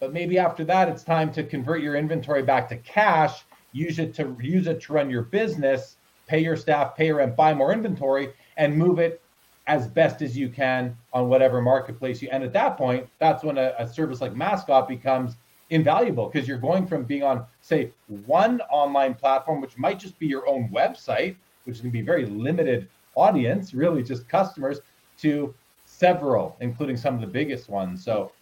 But 0.00 0.12
maybe 0.12 0.38
after 0.38 0.64
that, 0.64 0.88
it's 0.88 1.04
time 1.04 1.32
to 1.32 1.44
convert 1.44 1.80
your 1.80 1.96
inventory 1.96 2.42
back 2.42 2.68
to 2.70 2.76
cash, 2.78 3.44
use 3.72 3.98
it 3.98 4.14
to 4.14 4.36
use 4.40 4.66
it 4.66 4.80
to 4.82 4.92
run 4.92 5.10
your 5.10 5.22
business, 5.22 5.96
pay 6.26 6.40
your 6.40 6.56
staff, 6.56 6.96
pay 6.96 7.06
your 7.06 7.16
rent, 7.16 7.36
buy 7.36 7.54
more 7.54 7.72
inventory, 7.72 8.32
and 8.56 8.76
move 8.76 8.98
it 8.98 9.20
as 9.66 9.86
best 9.86 10.22
as 10.22 10.36
you 10.36 10.48
can 10.48 10.96
on 11.12 11.28
whatever 11.28 11.60
marketplace 11.60 12.22
you 12.22 12.28
and 12.32 12.42
at 12.42 12.52
that 12.52 12.76
point 12.76 13.06
that's 13.18 13.44
when 13.44 13.58
a, 13.58 13.74
a 13.78 13.86
service 13.86 14.20
like 14.20 14.34
mascot 14.34 14.88
becomes 14.88 15.36
invaluable 15.70 16.28
because 16.28 16.46
you're 16.46 16.58
going 16.58 16.86
from 16.86 17.04
being 17.04 17.22
on 17.22 17.44
say 17.60 17.90
one 18.26 18.60
online 18.70 19.14
platform 19.14 19.60
which 19.60 19.76
might 19.78 19.98
just 19.98 20.18
be 20.18 20.26
your 20.26 20.46
own 20.48 20.68
website 20.68 21.36
which 21.64 21.80
can 21.80 21.90
be 21.90 22.02
very 22.02 22.26
limited 22.26 22.88
audience 23.14 23.74
really 23.74 24.02
just 24.02 24.28
customers 24.28 24.80
to 25.18 25.54
several 25.84 26.56
including 26.60 26.96
some 26.96 27.14
of 27.14 27.20
the 27.20 27.26
biggest 27.26 27.68
ones. 27.68 28.04
So 28.04 28.32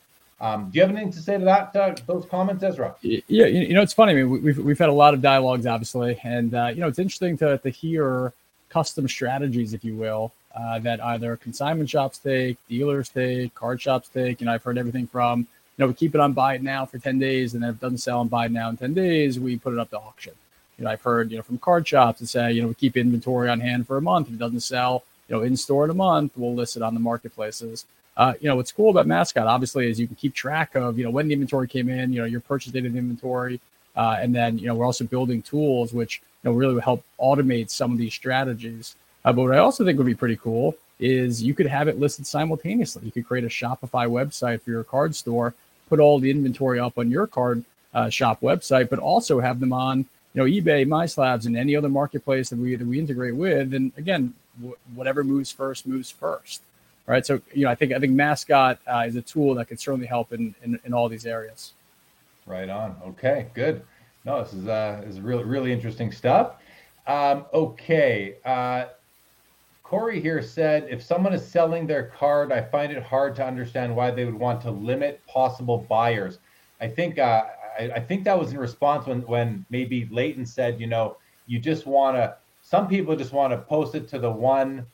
um, 0.41 0.71
do 0.71 0.79
you 0.79 0.83
have 0.83 0.91
anything 0.91 1.13
to 1.13 1.21
say 1.21 1.37
to 1.37 1.45
that 1.45 1.77
uh, 1.77 1.95
those 2.07 2.25
comments 2.25 2.63
ezra? 2.63 2.95
Yeah 3.03 3.47
you 3.47 3.75
know 3.75 3.83
it's 3.83 3.93
funny 3.93 4.13
i 4.13 4.15
mean 4.15 4.43
we've, 4.43 4.59
we've 4.59 4.79
had 4.79 4.89
a 4.89 4.93
lot 4.93 5.13
of 5.13 5.21
dialogues 5.21 5.67
obviously 5.67 6.19
and 6.25 6.55
uh, 6.55 6.71
you 6.75 6.81
know 6.81 6.89
it's 6.89 6.99
interesting 6.99 7.37
to, 7.39 7.59
to 7.59 7.71
hear 7.71 8.33
custom 8.71 9.07
strategies 9.07 9.75
if 9.75 9.85
you 9.85 9.97
will 9.97 10.33
uh, 10.55 10.79
that 10.81 11.03
either 11.05 11.37
consignment 11.37 11.89
shops 11.89 12.19
take, 12.19 12.57
dealers 12.69 13.09
take, 13.09 13.55
card 13.55 13.81
shops 13.81 14.09
take. 14.09 14.41
You 14.41 14.47
know, 14.47 14.53
I've 14.53 14.63
heard 14.63 14.79
everything 14.79 15.07
from, 15.07 15.41
you 15.41 15.47
know, 15.79 15.87
we 15.89 15.95
keep 15.95 16.15
it 16.15 16.21
on 16.21 16.33
buy 16.33 16.55
it 16.55 16.63
now 16.63 16.85
for 16.85 16.99
10 16.99 17.19
days, 17.19 17.55
and 17.55 17.65
if 17.65 17.71
it 17.71 17.81
doesn't 17.81 17.99
sell 17.99 18.21
on 18.21 18.29
buy 18.29 18.47
it 18.47 18.53
now 18.53 18.69
in 18.69 18.77
10 18.77 18.95
days, 18.95 19.39
we 19.39 19.57
put 19.57 19.73
it 19.73 19.79
up 19.79 19.91
to 19.91 19.99
auction. 19.99 20.35
You 20.79 20.85
know, 20.85 20.91
I've 20.91 21.03
heard, 21.03 21.31
you 21.31 21.37
know, 21.37 21.43
from 21.43 21.59
card 21.59 21.87
shops 21.87 22.21
that 22.21 22.27
say, 22.27 22.53
you 22.53 22.63
know, 22.63 22.69
we 22.69 22.75
keep 22.75 22.97
inventory 22.97 23.49
on 23.49 23.61
hand 23.61 23.87
for 23.87 23.97
a 23.97 24.03
month. 24.03 24.29
If 24.29 24.35
it 24.35 24.39
doesn't 24.39 24.61
sell, 24.61 25.05
you 25.29 25.37
know, 25.37 25.43
in 25.43 25.57
store 25.57 25.85
in 25.85 25.91
a 25.91 25.95
month, 25.95 26.33
we'll 26.37 26.55
list 26.55 26.77
it 26.77 26.83
on 26.83 26.95
the 26.95 27.01
marketplaces. 27.01 27.85
Uh, 28.17 28.35
you 28.41 28.49
know, 28.49 28.57
what's 28.57 28.73
cool 28.73 28.91
about 28.91 29.07
Mascot, 29.07 29.47
obviously, 29.47 29.89
is 29.89 30.01
you 30.01 30.07
can 30.07 30.17
keep 30.17 30.35
track 30.35 30.75
of, 30.75 30.99
you 30.99 31.05
know, 31.05 31.11
when 31.11 31.29
the 31.29 31.35
inventory 31.35 31.69
came 31.69 31.89
in, 31.89 32.13
you 32.13 32.21
know, 32.21 32.27
your 32.27 32.41
purchase 32.41 32.73
date 32.73 32.85
of 32.85 32.97
inventory. 32.97 33.61
Uh, 33.97 34.17
and 34.21 34.35
then, 34.35 34.59
you 34.59 34.67
know, 34.67 34.75
we're 34.75 34.85
also 34.85 35.05
building 35.05 35.43
tools 35.43 35.93
which, 35.93 36.23
you 36.43 36.51
know, 36.51 36.57
really 36.57 36.75
will 36.75 36.81
help 36.81 37.05
automate 37.21 37.71
some 37.71 37.93
of 37.93 37.99
these 37.99 38.15
strategies. 38.15 38.97
Uh, 39.25 39.33
but 39.33 39.43
what 39.43 39.55
I 39.55 39.59
also 39.59 39.85
think 39.85 39.99
would 39.99 40.07
be 40.07 40.15
pretty 40.15 40.37
cool 40.37 40.75
is 40.99 41.43
you 41.43 41.55
could 41.55 41.67
have 41.67 41.89
it 41.89 41.99
listed 41.99 42.27
simultaneously. 42.27 43.03
You 43.05 43.13
could 43.13 43.27
create 43.27 43.45
a 43.45 43.49
Shopify 43.49 44.07
website 44.07 44.63
for 44.63 44.71
your 44.71 44.85
card 44.85 45.15
store, 45.15 45.55
put 45.89 46.01
all 46.01 46.19
the 46.19 46.31
inventory 46.31 46.79
up 46.79 46.99
on 46.99 47.11
your 47.11 47.27
card 47.27 47.65
uh, 47.95 48.09
shop 48.09 48.41
website, 48.41 48.89
but 48.89 48.99
also 48.99 49.41
have 49.41 49.61
them 49.61 49.73
on 49.73 49.99
you 49.99 50.07
know 50.35 50.45
eBay, 50.45 50.87
MySlabs, 50.87 51.47
and 51.47 51.57
any 51.57 51.75
other 51.75 51.89
marketplace 51.89 52.51
that 52.51 52.59
we 52.59 52.77
that 52.77 52.87
we 52.87 52.99
integrate 52.99 53.35
with. 53.35 53.75
And 53.75 53.93
again, 53.97 54.35
w- 54.59 54.77
whatever 54.95 55.25
moves 55.25 55.51
first 55.51 55.87
moves 55.87 56.11
first. 56.11 56.63
Right. 57.07 57.27
So 57.27 57.41
you 57.53 57.65
know, 57.65 57.71
I 57.71 57.75
think 57.75 57.93
I 57.93 57.99
think 57.99 58.13
Mascot 58.13 58.79
uh, 58.87 59.05
is 59.07 59.17
a 59.17 59.23
tool 59.23 59.55
that 59.57 59.69
can 59.69 59.79
certainly 59.79 60.07
help 60.07 60.33
in, 60.33 60.55
in 60.63 60.79
in 60.85 60.95
all 60.95 61.09
these 61.09 61.27
areas. 61.27 61.73
Right 62.47 62.69
on. 62.69 62.97
Okay. 63.05 63.49
Good. 63.55 63.83
No, 64.25 64.43
this 64.43 64.53
is 64.53 64.69
uh, 64.69 65.03
is 65.07 65.21
really 65.21 65.45
really 65.45 65.73
interesting 65.73 66.13
stuff. 66.13 66.57
Um, 67.07 67.47
okay, 67.53 68.37
uh, 68.45 68.87
Corey 69.91 70.21
here 70.21 70.41
said, 70.41 70.87
if 70.89 71.03
someone 71.03 71.33
is 71.33 71.45
selling 71.45 71.85
their 71.85 72.05
card, 72.05 72.53
I 72.53 72.63
find 72.63 72.93
it 72.93 73.03
hard 73.03 73.35
to 73.35 73.45
understand 73.45 73.97
why 73.97 74.13
they 74.13 74.25
would 74.25 74.37
want 74.37 74.61
to 74.61 74.71
limit 74.71 75.21
possible 75.27 75.85
buyers. 75.89 76.39
I 76.81 76.87
think 76.87 77.19
uh, 77.19 77.47
I, 77.77 77.91
I, 77.97 77.99
think 77.99 78.23
that 78.23 78.39
was 78.39 78.53
in 78.53 78.59
response 78.59 79.09
when 79.09 79.23
when 79.23 79.67
maybe 79.69 80.09
Leighton 80.13 80.47
said, 80.47 80.81
you 80.81 80.87
know, 80.87 81.17
you 81.49 81.59
just 81.59 81.87
want 81.87 82.17
to. 82.17 82.37
Some 82.63 82.87
people 82.87 83.17
just 83.17 83.33
want 83.33 83.53
to 83.53 83.59
post 83.59 83.97
it 83.97 84.07
to 84.11 84.21
the 84.21 84.31
one 84.31 84.87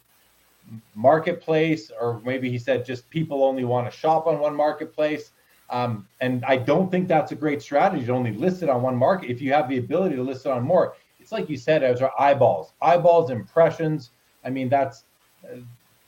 marketplace, 0.95 1.93
or 2.01 2.23
maybe 2.25 2.51
he 2.51 2.57
said 2.57 2.87
just 2.87 3.11
people 3.11 3.45
only 3.45 3.65
want 3.65 3.91
to 3.91 3.95
shop 3.95 4.27
on 4.27 4.39
one 4.39 4.57
marketplace. 4.57 5.33
Um, 5.69 6.09
and 6.23 6.43
I 6.47 6.57
don't 6.57 6.91
think 6.91 7.07
that's 7.07 7.33
a 7.33 7.37
great 7.37 7.61
strategy 7.61 8.07
to 8.07 8.13
only 8.13 8.33
list 8.33 8.63
it 8.63 8.71
on 8.71 8.81
one 8.81 8.97
market. 8.97 9.31
If 9.31 9.43
you 9.43 9.53
have 9.53 9.69
the 9.69 9.77
ability 9.77 10.17
to 10.17 10.23
list 10.23 10.47
it 10.47 10.53
on 10.53 10.63
more, 10.63 10.95
it's 11.21 11.33
like 11.33 11.51
you 11.51 11.59
said, 11.59 11.83
Ezra, 11.83 12.11
eyeballs, 12.19 12.73
eyeballs, 12.81 13.31
impressions. 13.31 14.13
I 14.47 14.51
mean, 14.51 14.69
that's 14.69 15.05
uh, 15.45 15.59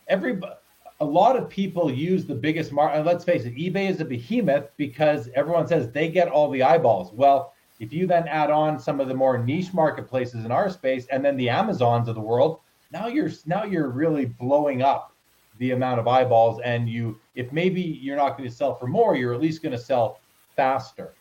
every. 0.08 0.40
A 1.00 1.04
lot 1.04 1.36
of 1.36 1.48
people 1.48 1.92
use 1.92 2.24
the 2.24 2.34
biggest 2.34 2.72
market. 2.72 2.96
And 2.96 3.06
let's 3.06 3.24
face 3.24 3.44
it, 3.44 3.54
eBay 3.54 3.88
is 3.88 4.00
a 4.00 4.04
behemoth 4.04 4.70
because 4.76 5.28
everyone 5.36 5.68
says 5.68 5.92
they 5.92 6.08
get 6.08 6.26
all 6.26 6.50
the 6.50 6.64
eyeballs. 6.64 7.12
Well, 7.12 7.54
if 7.78 7.92
you 7.92 8.04
then 8.06 8.26
add 8.26 8.50
on 8.50 8.80
some 8.80 8.98
of 8.98 9.06
the 9.06 9.14
more 9.14 9.38
niche 9.38 9.72
marketplaces 9.72 10.44
in 10.44 10.50
our 10.50 10.68
space, 10.68 11.06
and 11.12 11.24
then 11.24 11.36
the 11.36 11.48
Amazons 11.48 12.08
of 12.08 12.16
the 12.16 12.20
world, 12.20 12.58
now 12.92 13.06
you're 13.06 13.30
now 13.46 13.64
you're 13.64 13.90
really 13.90 14.26
blowing 14.26 14.82
up 14.82 15.12
the 15.58 15.72
amount 15.72 16.00
of 16.00 16.08
eyeballs 16.08 16.60
and 16.64 16.88
you 16.88 17.18
if 17.34 17.52
maybe 17.52 17.80
you're 17.80 18.16
not 18.16 18.36
going 18.36 18.48
to 18.48 18.54
sell 18.54 18.74
for 18.74 18.86
more 18.86 19.16
you're 19.16 19.34
at 19.34 19.40
least 19.40 19.62
going 19.62 19.72
to 19.72 19.78
sell 19.78 20.20
faster 20.56 21.12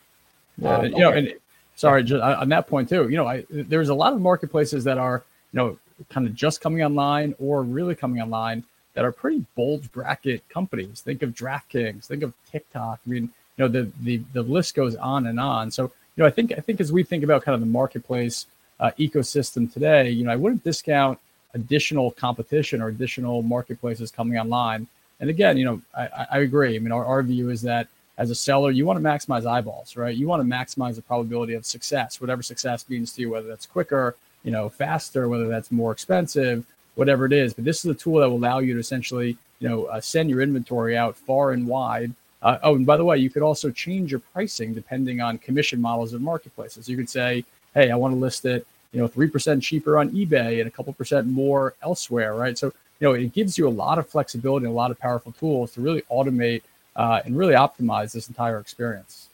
yeah, 0.58 0.76
um, 0.76 0.84
you 0.84 0.90
okay. 0.92 1.00
know 1.00 1.12
and 1.12 1.34
sorry 1.74 2.02
just 2.02 2.22
on 2.22 2.48
that 2.48 2.66
point 2.66 2.88
too 2.88 3.08
you 3.08 3.16
know 3.16 3.26
I, 3.26 3.44
there's 3.50 3.88
a 3.88 3.94
lot 3.94 4.12
of 4.12 4.20
marketplaces 4.20 4.84
that 4.84 4.98
are 4.98 5.24
you 5.52 5.58
know 5.58 5.78
kind 6.10 6.26
of 6.26 6.34
just 6.34 6.60
coming 6.60 6.82
online 6.82 7.34
or 7.38 7.62
really 7.62 7.94
coming 7.94 8.20
online 8.20 8.64
that 8.94 9.04
are 9.04 9.12
pretty 9.12 9.44
bulge 9.56 9.90
bracket 9.92 10.48
companies 10.48 11.00
think 11.00 11.22
of 11.22 11.30
draftkings 11.30 12.06
think 12.06 12.22
of 12.22 12.32
tiktok 12.50 13.00
i 13.06 13.10
mean 13.10 13.24
you 13.56 13.64
know 13.64 13.68
the 13.68 13.90
the, 14.02 14.22
the 14.32 14.42
list 14.42 14.74
goes 14.74 14.96
on 14.96 15.26
and 15.26 15.38
on 15.40 15.70
so 15.70 15.84
you 15.84 16.22
know 16.22 16.26
i 16.26 16.30
think 16.30 16.52
i 16.56 16.60
think 16.60 16.80
as 16.80 16.92
we 16.92 17.02
think 17.02 17.24
about 17.24 17.42
kind 17.42 17.54
of 17.54 17.60
the 17.60 17.66
marketplace 17.66 18.46
uh, 18.80 18.90
ecosystem 18.98 19.72
today 19.72 20.10
you 20.10 20.24
know 20.24 20.32
i 20.32 20.36
wouldn't 20.36 20.62
discount 20.64 21.18
additional 21.54 22.10
competition 22.12 22.80
or 22.82 22.88
additional 22.88 23.42
marketplaces 23.42 24.10
coming 24.10 24.38
online. 24.38 24.86
And 25.20 25.30
again, 25.30 25.56
you 25.56 25.64
know, 25.64 25.82
I, 25.96 26.26
I 26.32 26.38
agree. 26.40 26.76
I 26.76 26.78
mean, 26.78 26.92
our, 26.92 27.04
our 27.04 27.22
view 27.22 27.50
is 27.50 27.62
that 27.62 27.88
as 28.18 28.30
a 28.30 28.34
seller, 28.34 28.70
you 28.70 28.84
want 28.84 28.98
to 28.98 29.04
maximize 29.04 29.46
eyeballs, 29.46 29.96
right? 29.96 30.14
You 30.14 30.26
want 30.26 30.42
to 30.42 30.48
maximize 30.48 30.96
the 30.96 31.02
probability 31.02 31.54
of 31.54 31.64
success, 31.64 32.20
whatever 32.20 32.42
success 32.42 32.88
means 32.88 33.12
to 33.12 33.20
you, 33.20 33.30
whether 33.30 33.46
that's 33.46 33.66
quicker, 33.66 34.16
you 34.44 34.50
know, 34.50 34.68
faster, 34.68 35.28
whether 35.28 35.48
that's 35.48 35.70
more 35.70 35.92
expensive, 35.92 36.64
whatever 36.94 37.26
it 37.26 37.32
is. 37.32 37.54
But 37.54 37.64
this 37.64 37.84
is 37.84 37.90
a 37.90 37.94
tool 37.94 38.20
that 38.20 38.28
will 38.28 38.36
allow 38.36 38.58
you 38.58 38.74
to 38.74 38.80
essentially, 38.80 39.36
you 39.58 39.68
know, 39.68 39.84
uh, 39.86 40.00
send 40.00 40.30
your 40.30 40.42
inventory 40.42 40.96
out 40.96 41.16
far 41.16 41.52
and 41.52 41.66
wide. 41.66 42.12
Uh, 42.40 42.58
oh, 42.62 42.76
and 42.76 42.86
by 42.86 42.96
the 42.96 43.04
way, 43.04 43.18
you 43.18 43.30
could 43.30 43.42
also 43.42 43.70
change 43.70 44.12
your 44.12 44.20
pricing 44.20 44.72
depending 44.72 45.20
on 45.20 45.38
commission 45.38 45.80
models 45.80 46.12
of 46.12 46.22
marketplaces. 46.22 46.88
You 46.88 46.96
could 46.96 47.10
say, 47.10 47.44
hey, 47.74 47.90
I 47.90 47.96
want 47.96 48.12
to 48.12 48.18
list 48.18 48.44
it 48.44 48.66
you 48.92 49.00
know, 49.00 49.08
3% 49.08 49.62
cheaper 49.62 49.98
on 49.98 50.10
eBay 50.10 50.60
and 50.60 50.68
a 50.68 50.70
couple 50.70 50.92
percent 50.92 51.26
more 51.26 51.74
elsewhere, 51.82 52.34
right? 52.34 52.56
So, 52.56 52.68
you 53.00 53.08
know, 53.08 53.12
it 53.12 53.32
gives 53.32 53.58
you 53.58 53.68
a 53.68 53.70
lot 53.70 53.98
of 53.98 54.08
flexibility 54.08 54.66
and 54.66 54.72
a 54.72 54.76
lot 54.76 54.90
of 54.90 54.98
powerful 54.98 55.32
tools 55.32 55.72
to 55.74 55.80
really 55.80 56.02
automate 56.10 56.62
uh, 56.96 57.20
and 57.24 57.36
really 57.36 57.54
optimize 57.54 58.12
this 58.12 58.28
entire 58.28 58.58
experience. 58.58 59.27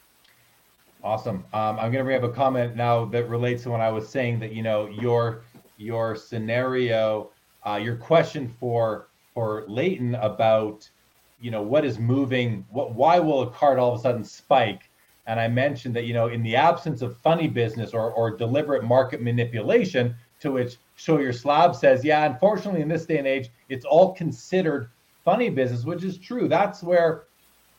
Awesome. 1.05 1.45
Um, 1.53 1.77
I'm 1.77 1.91
going 1.91 1.99
to 1.99 2.03
bring 2.03 2.17
up 2.17 2.23
a 2.23 2.33
comment 2.33 2.75
now 2.75 3.05
that 3.05 3.29
relates 3.29 3.61
to 3.63 3.69
when 3.69 3.79
I 3.79 3.91
was 3.91 4.09
saying 4.09 4.39
that, 4.39 4.53
you 4.53 4.63
know, 4.63 4.87
your 4.87 5.43
your 5.77 6.15
scenario, 6.15 7.29
uh, 7.63 7.75
your 7.75 7.95
question 7.95 8.49
for 8.59 9.05
for 9.35 9.65
Leighton 9.67 10.15
about, 10.15 10.89
you 11.39 11.51
know, 11.51 11.61
what 11.61 11.85
is 11.85 11.99
moving, 11.99 12.65
what 12.71 12.95
why 12.95 13.19
will 13.19 13.43
a 13.43 13.51
card 13.51 13.77
all 13.77 13.93
of 13.93 13.99
a 13.99 14.01
sudden 14.01 14.23
spike? 14.23 14.89
And 15.27 15.39
I 15.39 15.47
mentioned 15.47 15.95
that, 15.95 16.05
you 16.05 16.13
know, 16.15 16.29
in 16.29 16.41
the 16.41 16.55
absence 16.55 17.03
of 17.03 17.15
funny 17.17 17.47
business 17.47 17.93
or, 17.93 18.11
or 18.11 18.35
deliberate 18.35 18.83
market 18.83 19.21
manipulation, 19.21 20.15
to 20.39 20.53
which 20.53 20.77
Show 20.95 21.19
Your 21.19 21.33
Slab 21.33 21.75
says, 21.75 22.03
yeah, 22.03 22.25
unfortunately, 22.25 22.81
in 22.81 22.87
this 22.87 23.05
day 23.05 23.19
and 23.19 23.27
age, 23.27 23.49
it's 23.69 23.85
all 23.85 24.15
considered 24.15 24.89
funny 25.23 25.51
business, 25.51 25.83
which 25.85 26.03
is 26.03 26.17
true. 26.17 26.47
That's 26.47 26.81
where 26.81 27.25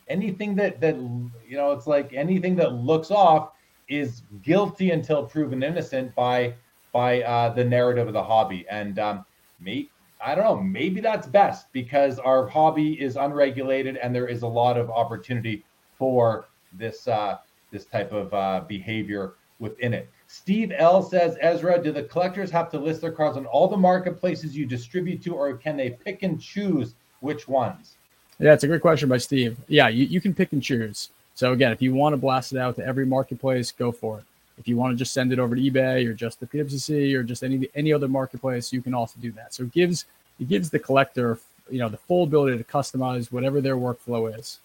anything 0.09 0.55
that, 0.55 0.79
that 0.81 0.95
you 0.95 1.57
know, 1.57 1.71
it's 1.71 1.87
like 1.87 2.13
anything 2.13 2.55
that 2.57 2.73
looks 2.73 3.11
off 3.11 3.51
is 3.87 4.23
guilty 4.43 4.91
until 4.91 5.25
proven 5.25 5.63
innocent 5.63 6.13
by 6.15 6.53
by 6.91 7.21
uh, 7.23 7.49
the 7.53 7.63
narrative 7.63 8.07
of 8.07 8.13
the 8.13 8.23
hobby. 8.23 8.65
And 8.69 8.97
um, 8.97 9.25
me, 9.59 9.89
I 10.25 10.35
don't 10.35 10.43
know, 10.45 10.61
maybe 10.61 10.99
that's 10.99 11.27
best 11.27 11.71
because 11.71 12.17
our 12.19 12.47
hobby 12.47 12.99
is 12.99 13.17
unregulated 13.17 13.97
and 13.97 14.15
there 14.15 14.27
is 14.27 14.41
a 14.41 14.47
lot 14.47 14.77
of 14.77 14.89
opportunity 14.89 15.63
for 15.97 16.47
this 16.73 17.07
uh, 17.07 17.37
this 17.71 17.85
type 17.85 18.11
of 18.11 18.33
uh, 18.33 18.63
behavior 18.67 19.35
within 19.59 19.93
it. 19.93 20.09
Steve 20.27 20.71
L 20.75 21.01
says, 21.01 21.37
Ezra, 21.39 21.81
do 21.81 21.91
the 21.91 22.03
collectors 22.03 22.51
have 22.51 22.69
to 22.71 22.79
list 22.79 23.01
their 23.01 23.11
cards 23.11 23.37
on 23.37 23.45
all 23.45 23.67
the 23.67 23.77
marketplaces 23.77 24.55
you 24.55 24.65
distribute 24.65 25.21
to, 25.23 25.33
or 25.33 25.55
can 25.55 25.77
they 25.77 25.91
pick 25.91 26.23
and 26.23 26.39
choose 26.39 26.95
which 27.21 27.47
ones? 27.47 27.96
Yeah, 28.39 28.53
it's 28.53 28.63
a 28.63 28.67
great 28.67 28.81
question 28.81 29.09
by 29.09 29.17
Steve. 29.17 29.57
Yeah, 29.67 29.87
you, 29.87 30.05
you 30.05 30.21
can 30.21 30.33
pick 30.33 30.51
and 30.53 30.61
choose. 30.61 31.09
So 31.33 31.53
again, 31.53 31.71
if 31.71 31.81
you 31.81 31.93
want 31.93 32.13
to 32.13 32.17
blast 32.17 32.53
it 32.53 32.59
out 32.59 32.75
to 32.75 32.85
every 32.85 33.05
marketplace, 33.05 33.71
go 33.71 33.91
for 33.91 34.19
it. 34.19 34.25
If 34.57 34.67
you 34.67 34.75
want 34.75 34.93
to 34.93 34.97
just 34.97 35.13
send 35.13 35.31
it 35.31 35.39
over 35.39 35.55
to 35.55 35.61
eBay 35.61 36.07
or 36.07 36.13
just 36.13 36.39
the 36.39 36.47
PWCC 36.47 37.15
or 37.15 37.23
just 37.23 37.43
any 37.43 37.69
any 37.75 37.93
other 37.93 38.07
marketplace, 38.07 38.73
you 38.73 38.81
can 38.81 38.93
also 38.93 39.19
do 39.19 39.31
that. 39.33 39.53
So 39.53 39.63
it 39.63 39.71
gives 39.71 40.05
it 40.39 40.47
gives 40.47 40.69
the 40.69 40.79
collector, 40.79 41.39
you 41.69 41.79
know, 41.79 41.89
the 41.89 41.97
full 41.97 42.23
ability 42.23 42.57
to 42.57 42.63
customize 42.63 43.31
whatever 43.31 43.61
their 43.61 43.75
workflow 43.75 44.35
is. 44.37 44.59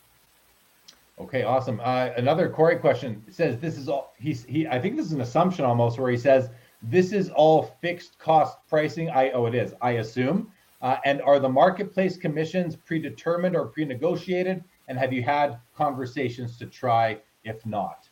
Okay, 1.18 1.43
awesome. 1.43 1.79
Uh, 1.85 2.11
another 2.16 2.49
Corey 2.49 2.77
question 2.77 3.23
says 3.31 3.59
this 3.59 3.77
is 3.77 3.89
all 3.89 4.14
he's 4.18 4.45
he. 4.45 4.66
I 4.66 4.81
think 4.81 4.97
this 4.97 5.07
is 5.07 5.12
an 5.12 5.20
assumption 5.20 5.64
almost 5.64 5.99
where 5.99 6.11
he 6.11 6.16
says 6.16 6.49
this 6.83 7.12
is 7.12 7.29
all 7.31 7.77
fixed 7.81 8.18
cost 8.18 8.57
pricing. 8.68 9.11
I 9.11 9.31
oh 9.33 9.47
it 9.47 9.55
is. 9.55 9.75
I 9.83 9.93
assume. 9.93 10.51
Uh, 10.83 10.97
and 11.05 11.22
are 11.22 11.39
the 11.39 11.49
marketplace 11.49 12.16
commissions 12.16 12.76
predetermined 12.76 13.57
or 13.57 13.66
pre-negotiated? 13.66 14.62
And 14.89 14.99
have 14.99 15.12
you 15.12 15.22
had 15.22 15.59
conversations 15.76 16.59
to 16.59 16.66
try 16.66 17.18
if 17.45 17.64
not? 17.64 18.09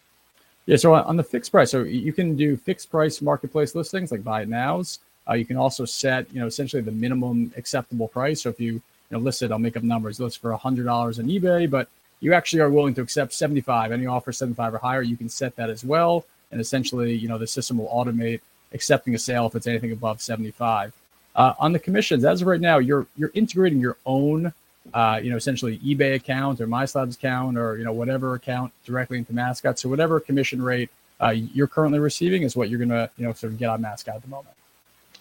Yeah, 0.66 0.76
so 0.76 0.94
on 0.94 1.16
the 1.16 1.24
fixed 1.24 1.50
price, 1.50 1.70
so 1.70 1.82
you 1.82 2.12
can 2.12 2.36
do 2.36 2.56
fixed 2.56 2.90
price 2.90 3.20
marketplace 3.20 3.74
listings 3.74 4.12
like 4.12 4.22
buy 4.22 4.42
it 4.42 4.48
nows. 4.48 5.00
Uh, 5.28 5.34
you 5.34 5.44
can 5.44 5.56
also 5.56 5.84
set, 5.84 6.32
you 6.32 6.40
know, 6.40 6.46
essentially 6.46 6.82
the 6.82 6.92
minimum 6.92 7.52
acceptable 7.56 8.08
price. 8.08 8.42
So 8.42 8.50
if 8.50 8.60
you, 8.60 8.74
you 8.74 8.82
know, 9.10 9.18
list 9.18 9.42
it, 9.42 9.50
I'll 9.50 9.58
make 9.58 9.76
up 9.76 9.82
numbers, 9.82 10.20
list 10.20 10.38
for 10.38 10.52
hundred 10.52 10.84
dollars 10.84 11.18
on 11.18 11.26
eBay, 11.26 11.68
but 11.68 11.88
you 12.20 12.34
actually 12.34 12.60
are 12.60 12.70
willing 12.70 12.94
to 12.94 13.00
accept 13.00 13.32
75 13.32 13.92
any 13.92 14.06
offer 14.06 14.30
75 14.30 14.74
or 14.74 14.78
higher 14.78 15.02
you 15.02 15.16
can 15.16 15.28
set 15.28 15.56
that 15.56 15.70
as 15.70 15.84
well 15.84 16.24
and 16.52 16.60
essentially 16.60 17.14
you 17.14 17.28
know 17.28 17.38
the 17.38 17.46
system 17.46 17.78
will 17.78 17.88
automate 17.88 18.40
accepting 18.72 19.14
a 19.14 19.18
sale 19.18 19.46
if 19.46 19.54
it's 19.54 19.66
anything 19.66 19.90
above 19.90 20.20
75 20.20 20.92
uh, 21.36 21.54
on 21.58 21.72
the 21.72 21.78
commissions 21.78 22.24
as 22.24 22.42
of 22.42 22.46
right 22.46 22.60
now 22.60 22.78
you're 22.78 23.06
you're 23.16 23.30
integrating 23.34 23.80
your 23.80 23.96
own 24.06 24.52
uh, 24.94 25.20
you 25.22 25.30
know 25.30 25.36
essentially 25.36 25.78
ebay 25.78 26.14
account 26.14 26.60
or 26.60 26.66
MySlabs 26.66 27.14
account 27.14 27.58
or 27.58 27.76
you 27.76 27.84
know 27.84 27.92
whatever 27.92 28.34
account 28.34 28.72
directly 28.84 29.18
into 29.18 29.32
mascot 29.32 29.78
so 29.78 29.88
whatever 29.88 30.20
commission 30.20 30.62
rate 30.62 30.90
uh, 31.20 31.30
you're 31.30 31.66
currently 31.66 31.98
receiving 31.98 32.42
is 32.42 32.56
what 32.56 32.68
you're 32.68 32.78
gonna 32.78 33.10
you 33.16 33.26
know 33.26 33.32
sort 33.32 33.52
of 33.52 33.58
get 33.58 33.68
on 33.68 33.80
mascot 33.80 34.16
at 34.16 34.22
the 34.22 34.28
moment 34.28 34.54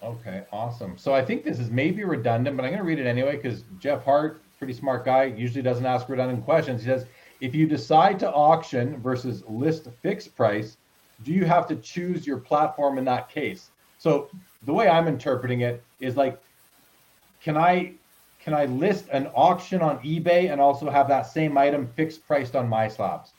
okay 0.02 0.44
awesome 0.52 0.98
so 0.98 1.14
i 1.14 1.24
think 1.24 1.44
this 1.44 1.60
is 1.60 1.70
maybe 1.70 2.04
redundant 2.04 2.56
but 2.56 2.66
i'm 2.66 2.76
to 2.76 2.84
read 2.84 3.00
it 3.00 3.06
anyway 3.06 3.36
because 3.36 3.64
jeff 3.80 4.04
hart 4.04 4.42
pretty 4.60 4.74
smart 4.74 5.06
guy, 5.06 5.24
usually 5.24 5.64
doesn't 5.64 5.86
ask 5.86 6.10
redundant 6.10 6.44
questions. 6.44 6.82
He 6.82 6.88
says, 6.88 7.06
if 7.40 7.56
you 7.56 7.66
decide 7.66 8.20
to 8.20 8.32
auction 8.32 8.98
versus 8.98 9.44
list 9.48 9.88
fixed 10.04 10.36
price, 10.36 10.78
do 11.24 11.32
you 11.32 11.46
have 11.46 11.66
to 11.68 11.78
choose 11.78 12.28
your 12.28 12.38
platform 12.38 12.98
in 12.98 13.06
that 13.06 13.30
case? 13.30 13.72
So 13.98 14.30
the 14.64 14.74
way 14.74 14.88
I'm 14.88 15.08
interpreting 15.08 15.62
it 15.62 15.84
is 16.00 16.16
like, 16.18 16.42
can 17.42 17.58
I 17.58 17.94
can 18.44 18.54
I 18.54 18.66
list 18.66 19.06
an 19.12 19.28
auction 19.36 19.82
on 19.82 20.00
eBay 20.00 20.52
and 20.52 20.62
also 20.62 20.90
have 20.90 21.08
that 21.10 21.24
same 21.24 21.58
item 21.58 21.88
fixed 21.96 22.26
priced 22.26 22.56
on 22.56 22.70
MySlabs? 22.70 23.30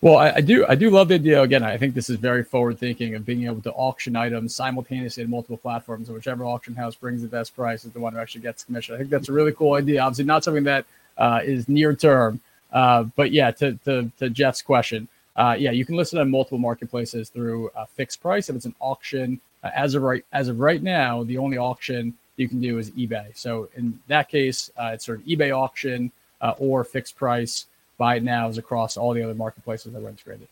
Well, 0.00 0.18
I, 0.18 0.32
I, 0.32 0.40
do. 0.42 0.66
I 0.68 0.74
do 0.74 0.90
love 0.90 1.08
the 1.08 1.14
idea. 1.14 1.40
Again, 1.40 1.62
I 1.62 1.78
think 1.78 1.94
this 1.94 2.10
is 2.10 2.18
very 2.18 2.44
forward 2.44 2.78
thinking 2.78 3.14
of 3.14 3.24
being 3.24 3.46
able 3.46 3.62
to 3.62 3.72
auction 3.72 4.16
items 4.16 4.54
simultaneously 4.54 5.22
in 5.22 5.30
multiple 5.30 5.56
platforms, 5.56 6.08
and 6.08 6.14
whichever 6.14 6.44
auction 6.44 6.74
house 6.74 6.94
brings 6.94 7.22
the 7.22 7.28
best 7.28 7.56
price 7.56 7.86
is 7.86 7.92
the 7.92 8.00
one 8.00 8.12
who 8.12 8.18
actually 8.18 8.42
gets 8.42 8.64
commission. 8.64 8.94
I 8.94 8.98
think 8.98 9.08
that's 9.08 9.30
a 9.30 9.32
really 9.32 9.52
cool 9.52 9.74
idea. 9.74 10.02
Obviously, 10.02 10.26
not 10.26 10.44
something 10.44 10.64
that 10.64 10.84
uh, 11.16 11.40
is 11.42 11.70
near 11.70 11.94
term, 11.94 12.40
uh, 12.70 13.04
but 13.16 13.32
yeah. 13.32 13.50
To, 13.52 13.72
to, 13.86 14.10
to 14.18 14.28
Jeff's 14.28 14.60
question, 14.60 15.08
uh, 15.36 15.56
yeah, 15.58 15.70
you 15.70 15.86
can 15.86 15.96
list 15.96 16.12
it 16.12 16.20
on 16.20 16.30
multiple 16.30 16.58
marketplaces 16.58 17.30
through 17.30 17.70
a 17.74 17.86
fixed 17.86 18.20
price. 18.20 18.50
If 18.50 18.56
it's 18.56 18.66
an 18.66 18.74
auction, 18.80 19.40
uh, 19.64 19.70
as 19.74 19.94
of 19.94 20.02
right 20.02 20.24
as 20.32 20.48
of 20.48 20.60
right 20.60 20.82
now, 20.82 21.24
the 21.24 21.38
only 21.38 21.58
auction 21.58 22.14
you 22.36 22.48
can 22.48 22.60
do 22.60 22.78
is 22.78 22.90
eBay. 22.92 23.36
So 23.36 23.68
in 23.76 23.98
that 24.06 24.28
case, 24.28 24.70
uh, 24.76 24.90
it's 24.94 25.06
sort 25.06 25.20
of 25.20 25.26
eBay 25.26 25.56
auction 25.56 26.12
uh, 26.40 26.54
or 26.58 26.84
fixed 26.84 27.16
price 27.16 27.66
buy 27.96 28.16
it 28.16 28.22
now 28.22 28.48
is 28.48 28.58
across 28.58 28.96
all 28.96 29.12
the 29.12 29.22
other 29.22 29.34
marketplaces 29.34 29.92
that 29.92 30.02
were 30.02 30.08
integrated. 30.08 30.48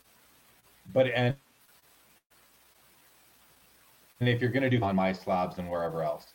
But 0.93 1.07
and 1.07 1.35
and 4.19 4.29
if 4.29 4.41
you're 4.41 4.51
going 4.51 4.63
to 4.63 4.69
do 4.69 4.81
on 4.81 4.95
MySlabs 4.95 5.57
and 5.57 5.69
wherever 5.69 6.01
else. 6.01 6.27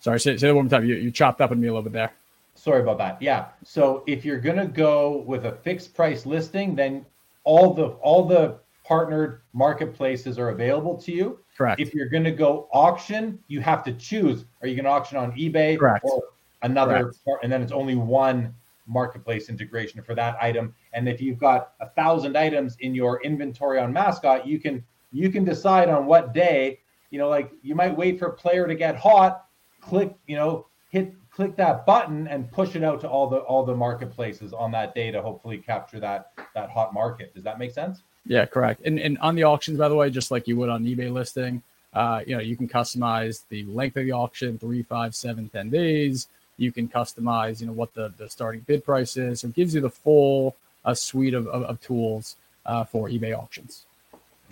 Sorry, 0.00 0.18
say, 0.18 0.36
say 0.36 0.48
that 0.48 0.54
one 0.54 0.64
more 0.64 0.70
time. 0.70 0.86
You, 0.86 0.96
you 0.96 1.10
chopped 1.10 1.40
up 1.40 1.50
on 1.50 1.60
me 1.60 1.68
a 1.68 1.70
little 1.70 1.82
bit 1.82 1.92
there. 1.92 2.12
Sorry 2.56 2.82
about 2.82 2.98
that. 2.98 3.22
Yeah. 3.22 3.46
So 3.62 4.02
if 4.06 4.24
you're 4.24 4.40
going 4.40 4.56
to 4.56 4.66
go 4.66 5.18
with 5.26 5.46
a 5.46 5.52
fixed 5.52 5.94
price 5.94 6.26
listing, 6.26 6.74
then 6.74 7.06
all 7.44 7.72
the 7.72 7.86
all 8.02 8.26
the 8.26 8.56
partnered 8.84 9.40
marketplaces 9.52 10.38
are 10.38 10.50
available 10.50 10.96
to 11.02 11.12
you. 11.12 11.38
Correct. 11.56 11.80
If 11.80 11.94
you're 11.94 12.08
going 12.08 12.24
to 12.24 12.30
go 12.30 12.68
auction, 12.72 13.38
you 13.48 13.60
have 13.60 13.82
to 13.84 13.92
choose: 13.92 14.44
are 14.60 14.68
you 14.68 14.74
going 14.74 14.84
to 14.84 14.90
auction 14.90 15.18
on 15.18 15.32
eBay 15.32 15.78
Correct. 15.78 16.04
or 16.04 16.22
another? 16.62 17.12
And 17.42 17.50
then 17.50 17.62
it's 17.62 17.72
only 17.72 17.96
one 17.96 18.54
marketplace 18.86 19.48
integration 19.48 20.02
for 20.02 20.14
that 20.14 20.36
item. 20.40 20.74
And 20.92 21.08
if 21.08 21.20
you've 21.20 21.38
got 21.38 21.72
a 21.80 21.88
thousand 21.90 22.36
items 22.36 22.76
in 22.80 22.94
your 22.94 23.22
inventory 23.22 23.78
on 23.78 23.92
Mascot, 23.92 24.46
you 24.46 24.60
can 24.60 24.84
you 25.12 25.30
can 25.30 25.44
decide 25.44 25.88
on 25.88 26.06
what 26.06 26.34
day. 26.34 26.80
You 27.10 27.18
know, 27.18 27.28
like 27.28 27.52
you 27.62 27.74
might 27.74 27.96
wait 27.96 28.18
for 28.18 28.26
a 28.26 28.32
player 28.32 28.66
to 28.66 28.74
get 28.74 28.96
hot, 28.96 29.46
click, 29.80 30.14
you 30.26 30.36
know, 30.36 30.66
hit 30.90 31.14
click 31.30 31.56
that 31.56 31.86
button 31.86 32.26
and 32.28 32.50
push 32.50 32.76
it 32.76 32.82
out 32.82 33.00
to 33.00 33.08
all 33.08 33.28
the 33.28 33.38
all 33.38 33.64
the 33.64 33.74
marketplaces 33.74 34.52
on 34.52 34.70
that 34.72 34.94
day 34.94 35.10
to 35.10 35.22
hopefully 35.22 35.58
capture 35.58 36.00
that 36.00 36.32
that 36.54 36.70
hot 36.70 36.92
market. 36.92 37.32
Does 37.34 37.44
that 37.44 37.58
make 37.58 37.70
sense? 37.70 38.02
Yeah, 38.26 38.46
correct. 38.46 38.82
And 38.84 38.98
and 38.98 39.18
on 39.18 39.34
the 39.34 39.44
auctions, 39.44 39.78
by 39.78 39.88
the 39.88 39.94
way, 39.94 40.10
just 40.10 40.30
like 40.30 40.48
you 40.48 40.56
would 40.56 40.68
on 40.68 40.84
eBay 40.84 41.12
listing, 41.12 41.62
uh, 41.92 42.22
you 42.26 42.34
know, 42.34 42.42
you 42.42 42.56
can 42.56 42.68
customize 42.68 43.42
the 43.48 43.64
length 43.64 43.96
of 43.96 44.04
the 44.04 44.12
auction, 44.12 44.58
three, 44.58 44.82
five, 44.82 45.14
seven, 45.14 45.48
ten 45.48 45.70
days. 45.70 46.28
You 46.56 46.72
can 46.72 46.88
customize, 46.88 47.60
you 47.60 47.66
know, 47.66 47.72
what 47.72 47.92
the, 47.94 48.12
the 48.16 48.28
starting 48.30 48.60
bid 48.60 48.84
price 48.84 49.16
is. 49.16 49.40
So 49.40 49.48
it 49.48 49.54
gives 49.54 49.74
you 49.74 49.80
the 49.80 49.90
full 49.90 50.54
uh, 50.84 50.94
suite 50.94 51.34
of, 51.34 51.46
of, 51.48 51.64
of 51.64 51.80
tools 51.80 52.36
uh, 52.64 52.84
for 52.84 53.08
eBay 53.08 53.36
auctions. 53.36 53.84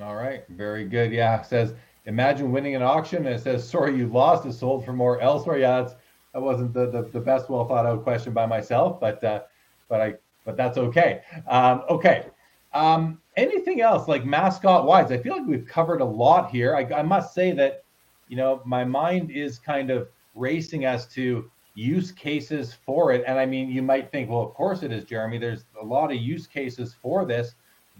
All 0.01 0.16
right, 0.16 0.45
very 0.49 0.85
good. 0.85 1.12
Yeah, 1.12 1.41
it 1.41 1.47
says 1.47 1.75
imagine 2.07 2.51
winning 2.51 2.75
an 2.75 2.83
auction 2.83 3.18
and 3.27 3.35
it 3.37 3.41
says 3.41 3.68
sorry 3.68 3.97
you 3.97 4.09
lost, 4.09 4.47
it 4.47 4.53
sold 4.53 4.85
for 4.85 4.93
more 4.93 5.20
elsewhere. 5.20 5.59
Yeah, 5.59 5.83
that's 5.83 5.95
that 6.33 6.41
wasn't 6.41 6.73
the, 6.73 6.91
the, 6.91 7.03
the 7.03 7.20
best 7.20 7.49
well 7.49 7.66
thought 7.66 7.87
out 7.87 8.03
question 8.03 8.33
by 8.33 8.47
myself, 8.47 9.01
but 9.01 9.23
uh, 9.23 9.43
but 9.89 10.01
I 10.01 10.14
but 10.45 10.57
that's 10.57 10.79
okay. 10.79 11.23
Um, 11.47 11.85
okay. 11.89 12.27
Um, 12.75 13.20
anything 13.37 13.80
else 13.80 14.09
like 14.09 14.24
mascot 14.24 14.87
wise? 14.87 15.11
I 15.11 15.18
feel 15.18 15.37
like 15.37 15.47
we've 15.47 15.66
covered 15.66 16.01
a 16.01 16.05
lot 16.05 16.51
here. 16.51 16.76
I, 16.76 16.83
I 16.95 17.03
must 17.03 17.35
say 17.35 17.53
that 17.53 17.85
you 18.28 18.37
know 18.37 18.62
my 18.64 18.85
mind 18.85 19.30
is 19.30 19.59
kind 19.59 19.91
of 19.91 20.09
racing 20.35 20.85
as 20.85 21.07
to 21.09 21.51
use 21.74 22.12
cases 22.12 22.74
for 22.85 23.12
it. 23.12 23.24
And 23.26 23.39
I 23.39 23.47
mean, 23.47 23.70
you 23.70 23.83
might 23.83 24.11
think, 24.11 24.28
well, 24.30 24.43
of 24.43 24.55
course 24.55 24.83
it 24.83 24.93
is, 24.93 25.05
Jeremy. 25.05 25.39
There's 25.39 25.64
a 25.80 25.85
lot 25.85 26.11
of 26.11 26.18
use 26.18 26.47
cases 26.47 26.95
for 27.01 27.24
this, 27.24 27.55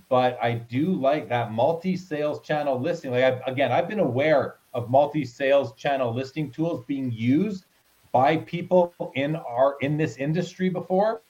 but 0.09 0.39
I 0.43 0.53
do 0.53 0.93
like 0.93 1.29
that 1.29 1.53
multi-sales 1.53 2.41
channel 2.43 2.79
listing. 2.79 3.11
Like 3.11 3.25
I've, 3.25 3.41
again, 3.47 3.73
I've 3.73 3.89
been 3.89 4.01
aware 4.01 4.57
of 4.75 4.91
multi-sales 4.91 5.75
channel 5.75 6.13
listing 6.13 6.51
tools 6.51 6.85
being 6.87 7.11
used 7.11 7.65
by 8.13 8.37
people 8.39 8.95
in 9.15 9.37
our 9.37 9.77
in 9.81 9.97
this 9.97 10.17
industry 10.17 10.69
before, 10.69 11.23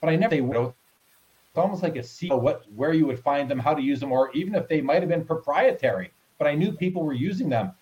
but 0.00 0.08
I 0.08 0.16
never. 0.16 0.30
They 0.30 0.40
it's 1.52 1.58
almost 1.58 1.82
like 1.82 1.96
a 1.96 2.02
see 2.02 2.28
what 2.28 2.64
where 2.74 2.94
you 2.94 3.06
would 3.06 3.20
find 3.20 3.50
them, 3.50 3.58
how 3.58 3.74
to 3.74 3.82
use 3.82 4.00
them, 4.00 4.10
or 4.10 4.30
even 4.32 4.54
if 4.54 4.68
they 4.68 4.80
might 4.80 5.02
have 5.02 5.10
been 5.10 5.24
proprietary. 5.24 6.10
But 6.38 6.46
I 6.46 6.54
knew 6.54 6.72
people 6.72 7.04
were 7.04 7.12
using 7.12 7.48
them. 7.48 7.72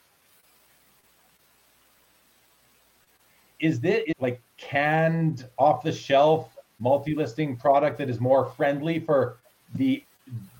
is 3.61 3.81
this 3.81 4.05
like 4.21 4.41
canned 4.57 5.49
off 5.59 5.83
the 5.83 5.93
shelf 5.93 6.57
multi-listing 6.79 7.57
product 7.57 7.99
that 7.99 8.09
is 8.09 8.21
more 8.21 8.47
friendly 8.47 8.99
for 8.99 9.39
the 9.75 10.03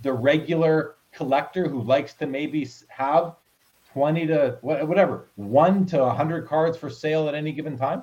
the 0.03 0.13
regular 0.13 0.97
collector 1.13 1.69
who 1.69 1.83
likes 1.83 2.15
to 2.15 2.27
maybe 2.27 2.69
have 2.89 3.35
20 3.93 4.27
to 4.27 4.59
whatever 4.61 5.27
1 5.37 5.87
to 5.87 5.99
100 5.99 6.47
cards 6.47 6.77
for 6.77 6.91
sale 6.91 7.29
at 7.29 7.35
any 7.35 7.53
given 7.53 7.77
time 7.77 8.03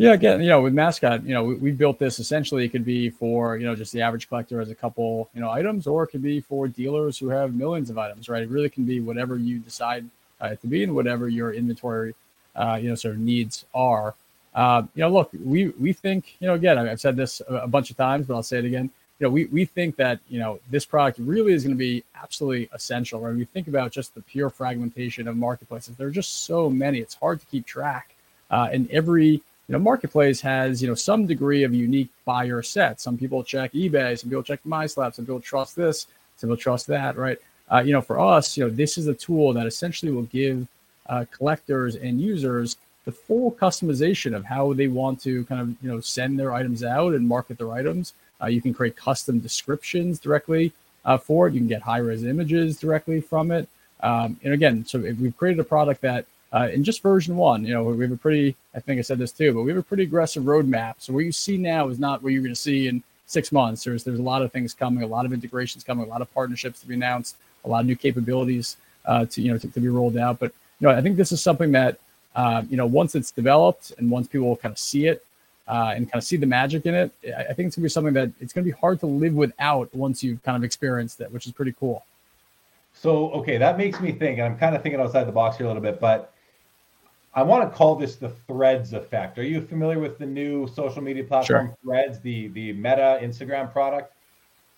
yeah 0.00 0.12
again 0.12 0.40
you 0.40 0.48
know 0.48 0.60
with 0.62 0.72
mascot 0.72 1.24
you 1.24 1.34
know 1.34 1.44
we, 1.44 1.54
we 1.54 1.70
built 1.70 1.98
this 1.98 2.18
essentially 2.18 2.64
it 2.64 2.68
could 2.68 2.84
be 2.84 3.10
for 3.10 3.56
you 3.56 3.66
know 3.66 3.74
just 3.74 3.92
the 3.92 4.00
average 4.00 4.28
collector 4.28 4.60
as 4.60 4.70
a 4.70 4.74
couple 4.74 5.28
you 5.34 5.40
know 5.40 5.50
items 5.50 5.86
or 5.86 6.04
it 6.04 6.08
could 6.08 6.22
be 6.22 6.40
for 6.40 6.68
dealers 6.68 7.18
who 7.18 7.28
have 7.28 7.54
millions 7.54 7.90
of 7.90 7.98
items 7.98 8.28
right 8.28 8.42
it 8.42 8.48
really 8.48 8.70
can 8.70 8.84
be 8.84 9.00
whatever 9.00 9.36
you 9.36 9.58
decide 9.58 10.04
uh, 10.40 10.54
to 10.56 10.66
be 10.66 10.82
and 10.82 10.94
whatever 10.94 11.28
your 11.28 11.52
inventory 11.52 12.14
uh, 12.56 12.78
you 12.80 12.88
know, 12.88 12.94
sort 12.94 13.14
of 13.14 13.20
needs 13.20 13.64
are. 13.74 14.14
Uh, 14.54 14.82
you 14.94 15.02
know, 15.02 15.08
look, 15.08 15.30
we 15.44 15.68
we 15.68 15.92
think, 15.92 16.36
you 16.40 16.46
know, 16.46 16.54
again, 16.54 16.76
I've 16.78 17.00
said 17.00 17.16
this 17.16 17.40
a 17.48 17.68
bunch 17.68 17.90
of 17.90 17.96
times, 17.96 18.26
but 18.26 18.34
I'll 18.34 18.42
say 18.42 18.58
it 18.58 18.64
again. 18.64 18.90
You 19.18 19.26
know, 19.26 19.30
we 19.30 19.44
we 19.46 19.64
think 19.64 19.96
that 19.96 20.18
you 20.28 20.38
know 20.38 20.58
this 20.70 20.84
product 20.84 21.18
really 21.18 21.52
is 21.52 21.62
going 21.62 21.76
to 21.76 21.78
be 21.78 22.02
absolutely 22.20 22.68
essential. 22.72 23.20
When 23.20 23.38
we 23.38 23.44
think 23.44 23.68
about 23.68 23.92
just 23.92 24.14
the 24.14 24.22
pure 24.22 24.50
fragmentation 24.50 25.28
of 25.28 25.36
marketplaces, 25.36 25.96
there 25.96 26.08
are 26.08 26.12
just 26.12 26.44
so 26.44 26.68
many; 26.68 26.98
it's 26.98 27.14
hard 27.14 27.40
to 27.40 27.46
keep 27.46 27.66
track. 27.66 28.14
Uh, 28.50 28.68
and 28.72 28.90
every 28.90 29.42
you 29.70 29.74
know 29.74 29.78
marketplace 29.78 30.40
has 30.40 30.82
you 30.82 30.88
know 30.88 30.96
some 30.96 31.26
degree 31.26 31.62
of 31.62 31.72
unique 31.72 32.08
buyer 32.24 32.60
set. 32.60 33.00
Some 33.00 33.16
people 33.16 33.44
check 33.44 33.72
eBay, 33.72 34.18
some 34.18 34.28
people 34.28 34.42
check 34.42 34.58
MySlab, 34.66 35.14
some 35.14 35.24
people 35.24 35.40
trust 35.40 35.76
this, 35.76 36.08
some 36.38 36.48
people 36.48 36.56
trust 36.56 36.88
that, 36.88 37.16
right? 37.16 37.38
Uh, 37.70 37.78
you 37.78 37.92
know, 37.92 38.00
for 38.00 38.18
us, 38.18 38.56
you 38.56 38.64
know, 38.64 38.70
this 38.70 38.98
is 38.98 39.06
a 39.06 39.14
tool 39.14 39.52
that 39.52 39.68
essentially 39.68 40.10
will 40.10 40.24
give 40.24 40.66
uh, 41.08 41.24
collectors 41.30 41.94
and 41.94 42.20
users 42.20 42.78
the 43.04 43.12
full 43.12 43.52
customization 43.52 44.34
of 44.34 44.44
how 44.44 44.72
they 44.72 44.88
want 44.88 45.20
to 45.20 45.44
kind 45.44 45.60
of 45.60 45.68
you 45.80 45.88
know 45.88 46.00
send 46.00 46.36
their 46.36 46.52
items 46.52 46.82
out 46.82 47.14
and 47.14 47.28
market 47.28 47.56
their 47.56 47.70
items. 47.70 48.14
Uh, 48.42 48.46
you 48.46 48.60
can 48.60 48.74
create 48.74 48.96
custom 48.96 49.38
descriptions 49.38 50.18
directly 50.18 50.72
uh, 51.04 51.16
for 51.16 51.46
it. 51.46 51.54
You 51.54 51.60
can 51.60 51.68
get 51.68 51.80
high 51.80 51.98
res 51.98 52.24
images 52.24 52.76
directly 52.76 53.20
from 53.20 53.52
it. 53.52 53.68
Um, 54.00 54.36
and 54.42 54.52
again, 54.52 54.84
so 54.84 54.98
we've 54.98 55.36
created 55.36 55.60
a 55.60 55.64
product 55.64 56.00
that 56.00 56.26
uh, 56.52 56.68
in 56.72 56.82
just 56.82 57.02
version 57.02 57.36
one, 57.36 57.64
you 57.64 57.72
know, 57.72 57.84
we 57.84 58.02
have 58.02 58.12
a 58.12 58.16
pretty, 58.16 58.56
I 58.74 58.80
think 58.80 58.98
I 58.98 59.02
said 59.02 59.18
this 59.18 59.32
too, 59.32 59.52
but 59.54 59.62
we 59.62 59.70
have 59.70 59.78
a 59.78 59.82
pretty 59.82 60.02
aggressive 60.02 60.44
roadmap. 60.44 60.94
So 60.98 61.12
what 61.12 61.24
you 61.24 61.32
see 61.32 61.56
now 61.56 61.88
is 61.88 61.98
not 61.98 62.22
what 62.22 62.32
you're 62.32 62.42
going 62.42 62.54
to 62.54 62.60
see 62.60 62.88
in 62.88 63.02
six 63.26 63.52
months. 63.52 63.84
There's 63.84 64.02
there's 64.02 64.18
a 64.18 64.22
lot 64.22 64.42
of 64.42 64.50
things 64.52 64.74
coming, 64.74 65.04
a 65.04 65.06
lot 65.06 65.24
of 65.24 65.32
integrations 65.32 65.84
coming, 65.84 66.04
a 66.04 66.08
lot 66.08 66.22
of 66.22 66.32
partnerships 66.34 66.80
to 66.80 66.88
be 66.88 66.94
announced, 66.94 67.36
a 67.64 67.68
lot 67.68 67.80
of 67.80 67.86
new 67.86 67.96
capabilities 67.96 68.76
uh, 69.06 69.24
to 69.26 69.40
you 69.40 69.52
know 69.52 69.58
to, 69.58 69.68
to 69.68 69.80
be 69.80 69.88
rolled 69.88 70.16
out. 70.16 70.38
But 70.40 70.52
you 70.80 70.88
know, 70.88 70.94
I 70.94 71.00
think 71.00 71.16
this 71.16 71.30
is 71.30 71.40
something 71.40 71.72
that, 71.72 71.98
uh, 72.34 72.62
you 72.68 72.76
know, 72.76 72.86
once 72.86 73.14
it's 73.14 73.30
developed 73.30 73.92
and 73.98 74.10
once 74.10 74.26
people 74.26 74.56
kind 74.56 74.72
of 74.72 74.78
see 74.78 75.06
it 75.06 75.24
uh, 75.68 75.92
and 75.94 76.10
kind 76.10 76.20
of 76.20 76.24
see 76.24 76.36
the 76.36 76.46
magic 76.46 76.86
in 76.86 76.94
it, 76.94 77.12
I 77.36 77.52
think 77.52 77.68
it's 77.68 77.76
gonna 77.76 77.84
be 77.84 77.90
something 77.90 78.14
that 78.14 78.30
it's 78.40 78.52
gonna 78.52 78.64
be 78.64 78.70
hard 78.72 78.98
to 79.00 79.06
live 79.06 79.34
without 79.34 79.94
once 79.94 80.22
you've 80.24 80.42
kind 80.42 80.56
of 80.56 80.64
experienced 80.64 81.20
it, 81.20 81.30
which 81.30 81.46
is 81.46 81.52
pretty 81.52 81.74
cool. 81.78 82.04
So, 82.94 83.30
okay, 83.32 83.56
that 83.56 83.78
makes 83.78 84.00
me 84.00 84.10
think, 84.12 84.38
and 84.38 84.46
I'm 84.46 84.58
kind 84.58 84.74
of 84.74 84.82
thinking 84.82 85.00
outside 85.00 85.24
the 85.24 85.32
box 85.32 85.56
here 85.56 85.66
a 85.66 85.68
little 85.68 85.82
bit, 85.82 86.00
but 86.00 86.32
I 87.32 87.42
want 87.42 87.70
to 87.70 87.76
call 87.76 87.94
this 87.94 88.16
the 88.16 88.28
Threads 88.28 88.92
effect. 88.92 89.38
Are 89.38 89.44
you 89.44 89.60
familiar 89.60 89.98
with 90.00 90.18
the 90.18 90.26
new 90.26 90.66
social 90.66 91.00
media 91.02 91.24
platform 91.24 91.68
sure. 91.68 91.76
Threads, 91.84 92.20
the 92.20 92.48
the 92.48 92.72
Meta 92.72 93.20
Instagram 93.22 93.72
product? 93.72 94.12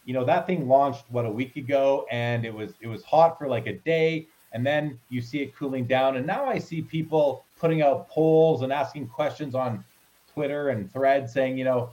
You 0.04 0.14
know 0.14 0.24
that 0.24 0.46
thing 0.46 0.68
launched 0.68 1.04
what 1.10 1.24
a 1.24 1.30
week 1.30 1.56
ago, 1.56 2.06
and 2.10 2.44
it 2.44 2.52
was 2.52 2.74
it 2.80 2.88
was 2.88 3.02
hot 3.04 3.38
for 3.38 3.48
like 3.48 3.66
a 3.66 3.78
day, 3.78 4.26
and 4.52 4.66
then 4.66 4.98
you 5.08 5.22
see 5.22 5.40
it 5.40 5.56
cooling 5.56 5.86
down. 5.86 6.16
And 6.16 6.26
now 6.26 6.44
I 6.44 6.58
see 6.58 6.82
people 6.82 7.44
putting 7.58 7.80
out 7.80 8.08
polls 8.08 8.62
and 8.62 8.72
asking 8.72 9.08
questions 9.08 9.54
on 9.54 9.84
Twitter 10.34 10.70
and 10.70 10.92
threads 10.92 11.32
saying, 11.32 11.56
you 11.56 11.64
know, 11.64 11.90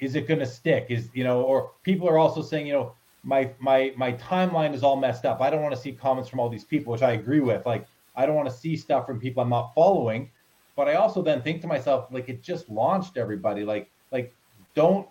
is 0.00 0.14
it 0.14 0.26
going 0.26 0.40
to 0.40 0.46
stick? 0.46 0.86
Is, 0.88 1.08
you 1.12 1.24
know, 1.24 1.42
or 1.42 1.72
people 1.82 2.08
are 2.08 2.18
also 2.18 2.42
saying, 2.42 2.66
you 2.66 2.72
know, 2.72 2.92
my 3.22 3.50
my 3.58 3.92
my 3.96 4.12
timeline 4.14 4.74
is 4.74 4.82
all 4.82 4.96
messed 4.96 5.24
up. 5.24 5.40
I 5.40 5.50
don't 5.50 5.62
want 5.62 5.74
to 5.74 5.80
see 5.80 5.92
comments 5.92 6.28
from 6.28 6.40
all 6.40 6.48
these 6.48 6.64
people, 6.64 6.92
which 6.92 7.02
I 7.02 7.12
agree 7.12 7.40
with. 7.40 7.66
Like, 7.66 7.86
I 8.16 8.26
don't 8.26 8.34
want 8.36 8.48
to 8.48 8.54
see 8.54 8.76
stuff 8.76 9.06
from 9.06 9.20
people 9.20 9.42
I'm 9.42 9.48
not 9.48 9.74
following. 9.74 10.30
But 10.74 10.88
I 10.88 10.94
also 10.94 11.22
then 11.22 11.42
think 11.42 11.60
to 11.62 11.66
myself, 11.66 12.06
like, 12.10 12.28
it 12.28 12.42
just 12.42 12.68
launched 12.70 13.16
everybody. 13.18 13.64
Like, 13.64 13.90
like, 14.10 14.32
don't 14.74 15.06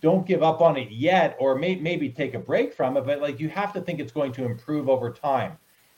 don't 0.00 0.26
give 0.26 0.42
up 0.42 0.60
on 0.60 0.76
it 0.76 0.90
yet, 0.90 1.34
or 1.38 1.54
may, 1.54 1.76
maybe 1.76 2.10
take 2.10 2.34
a 2.34 2.38
break 2.38 2.74
from 2.74 2.96
it. 2.98 3.06
But 3.06 3.22
like 3.22 3.40
you 3.40 3.48
have 3.48 3.72
to 3.72 3.80
think 3.80 4.00
it's 4.00 4.12
going 4.12 4.32
to 4.32 4.44
improve 4.44 4.88
over 4.88 5.10
time. 5.10 5.56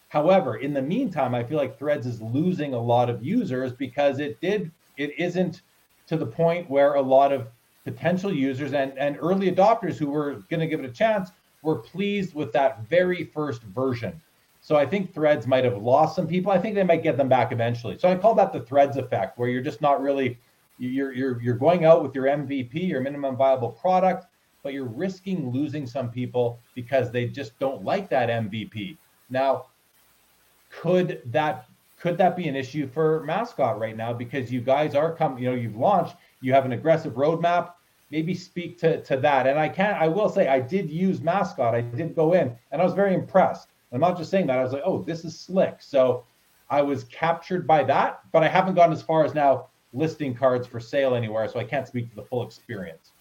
However, 0.09 0.57
in 0.57 0.73
the 0.73 0.83
meantime, 0.83 1.35
I 1.35 1.43
feel 1.43 1.59
like 1.59 1.77
Threads 1.77 2.07
is 2.07 2.23
losing 2.23 2.75
a 2.75 2.79
lot 2.79 3.11
of 3.11 3.25
users 3.25 3.73
because 3.73 4.21
it 4.21 4.41
did 4.41 4.71
it 4.97 5.19
isn't 5.19 5.63
to 6.07 6.17
the 6.17 6.27
point 6.27 6.71
where 6.71 6.95
a 6.95 7.03
lot 7.03 7.33
of 7.33 7.49
potential 7.85 8.33
users 8.33 8.73
and, 8.73 8.97
and 8.97 9.17
early 9.21 9.51
adopters 9.51 9.97
who 9.97 10.09
were 10.09 10.35
going 10.51 10.61
to 10.61 10.67
give 10.67 10.81
it 10.81 10.89
a 10.89 10.93
chance 10.93 11.31
were 11.63 11.77
pleased 11.77 12.35
with 12.35 12.53
that 12.53 12.83
very 12.83 13.25
first 13.25 13.63
version. 13.63 14.21
So 14.67 14.75
I 14.75 14.85
think 14.85 15.15
Threads 15.15 15.47
might 15.47 15.63
have 15.63 15.81
lost 15.81 16.17
some 16.17 16.27
people. 16.27 16.51
I 16.51 16.59
think 16.59 16.75
they 16.75 16.83
might 16.83 17.05
get 17.05 17.17
them 17.17 17.29
back 17.29 17.53
eventually. 17.53 17.97
So 18.01 18.09
I 18.09 18.17
call 18.17 18.35
that 18.35 18.53
the 18.53 18.63
Threads 18.63 18.97
effect, 18.97 19.39
where 19.39 19.49
you're 19.49 19.63
just 19.63 19.81
not 19.81 20.03
really 20.03 20.41
you're 20.77 21.13
you're 21.13 21.41
you're 21.41 21.55
going 21.55 21.85
out 21.85 22.03
with 22.03 22.17
your 22.17 22.25
MVP, 22.25 22.89
your 22.89 23.01
minimum 23.01 23.37
viable 23.37 23.71
product, 23.71 24.27
but 24.65 24.73
you're 24.73 24.89
risking 24.89 25.51
losing 25.51 25.87
some 25.87 26.11
people 26.11 26.59
because 26.75 27.13
they 27.13 27.29
just 27.29 27.57
don't 27.61 27.85
like 27.85 28.11
that 28.11 28.29
MVP. 28.29 28.97
Now, 29.31 29.67
could 30.69 31.23
that 31.27 31.69
could 32.01 32.19
that 32.19 32.35
be 32.35 32.49
an 32.49 32.57
issue 32.57 32.89
for 32.89 33.23
mascot 33.23 33.79
right 33.79 33.97
now 33.97 34.13
because 34.13 34.51
you 34.51 34.61
guys 34.61 34.97
are 34.97 35.15
coming, 35.15 35.45
you 35.45 35.49
know, 35.49 35.55
you've 35.55 35.77
launched, 35.77 36.17
you 36.41 36.53
have 36.53 36.65
an 36.65 36.73
aggressive 36.73 37.13
roadmap. 37.13 37.75
maybe 38.11 38.35
speak 38.35 38.79
to 38.79 39.01
to 39.05 39.17
that. 39.19 39.47
And 39.47 39.61
I 39.61 39.69
can 39.69 39.95
I 39.95 40.09
will 40.09 40.29
say 40.29 40.49
I 40.49 40.59
did 40.59 40.91
use 40.91 41.21
mascot. 41.21 41.73
I 41.73 41.83
did 41.83 42.17
go 42.17 42.33
in 42.33 42.53
and 42.73 42.83
I 42.83 42.85
was 42.85 42.95
very 42.95 43.15
impressed. 43.15 43.69
I'm 43.97 44.01
not 44.01 44.19
just 44.19 44.31
saying 44.31 44.47
that. 44.49 44.59
I 44.59 44.63
was 44.63 44.73
like, 44.73 44.83
oh, 44.85 45.03
this 45.03 45.25
is 45.25 45.39
slick. 45.39 45.77
So 45.81 46.25
I 46.71 46.83
was 46.83 47.05
captured 47.05 47.67
by 47.67 47.85
that, 47.85 48.21
but 48.33 48.43
I 48.43 48.49
haven't 48.49 48.75
gone 48.75 48.93
as 48.93 49.03
far 49.03 49.25
as 49.25 49.35
now 49.35 49.67
listing 49.93 50.35
cards 50.35 50.67
for 50.67 50.81
sale 50.81 51.15
anywhere, 51.15 51.49
so 51.49 51.59
I 51.59 51.65
can't 51.65 51.87
speak 51.87 52.11
to 52.11 52.17
the 52.17 52.23
full 52.23 52.45
experience. 52.45 53.13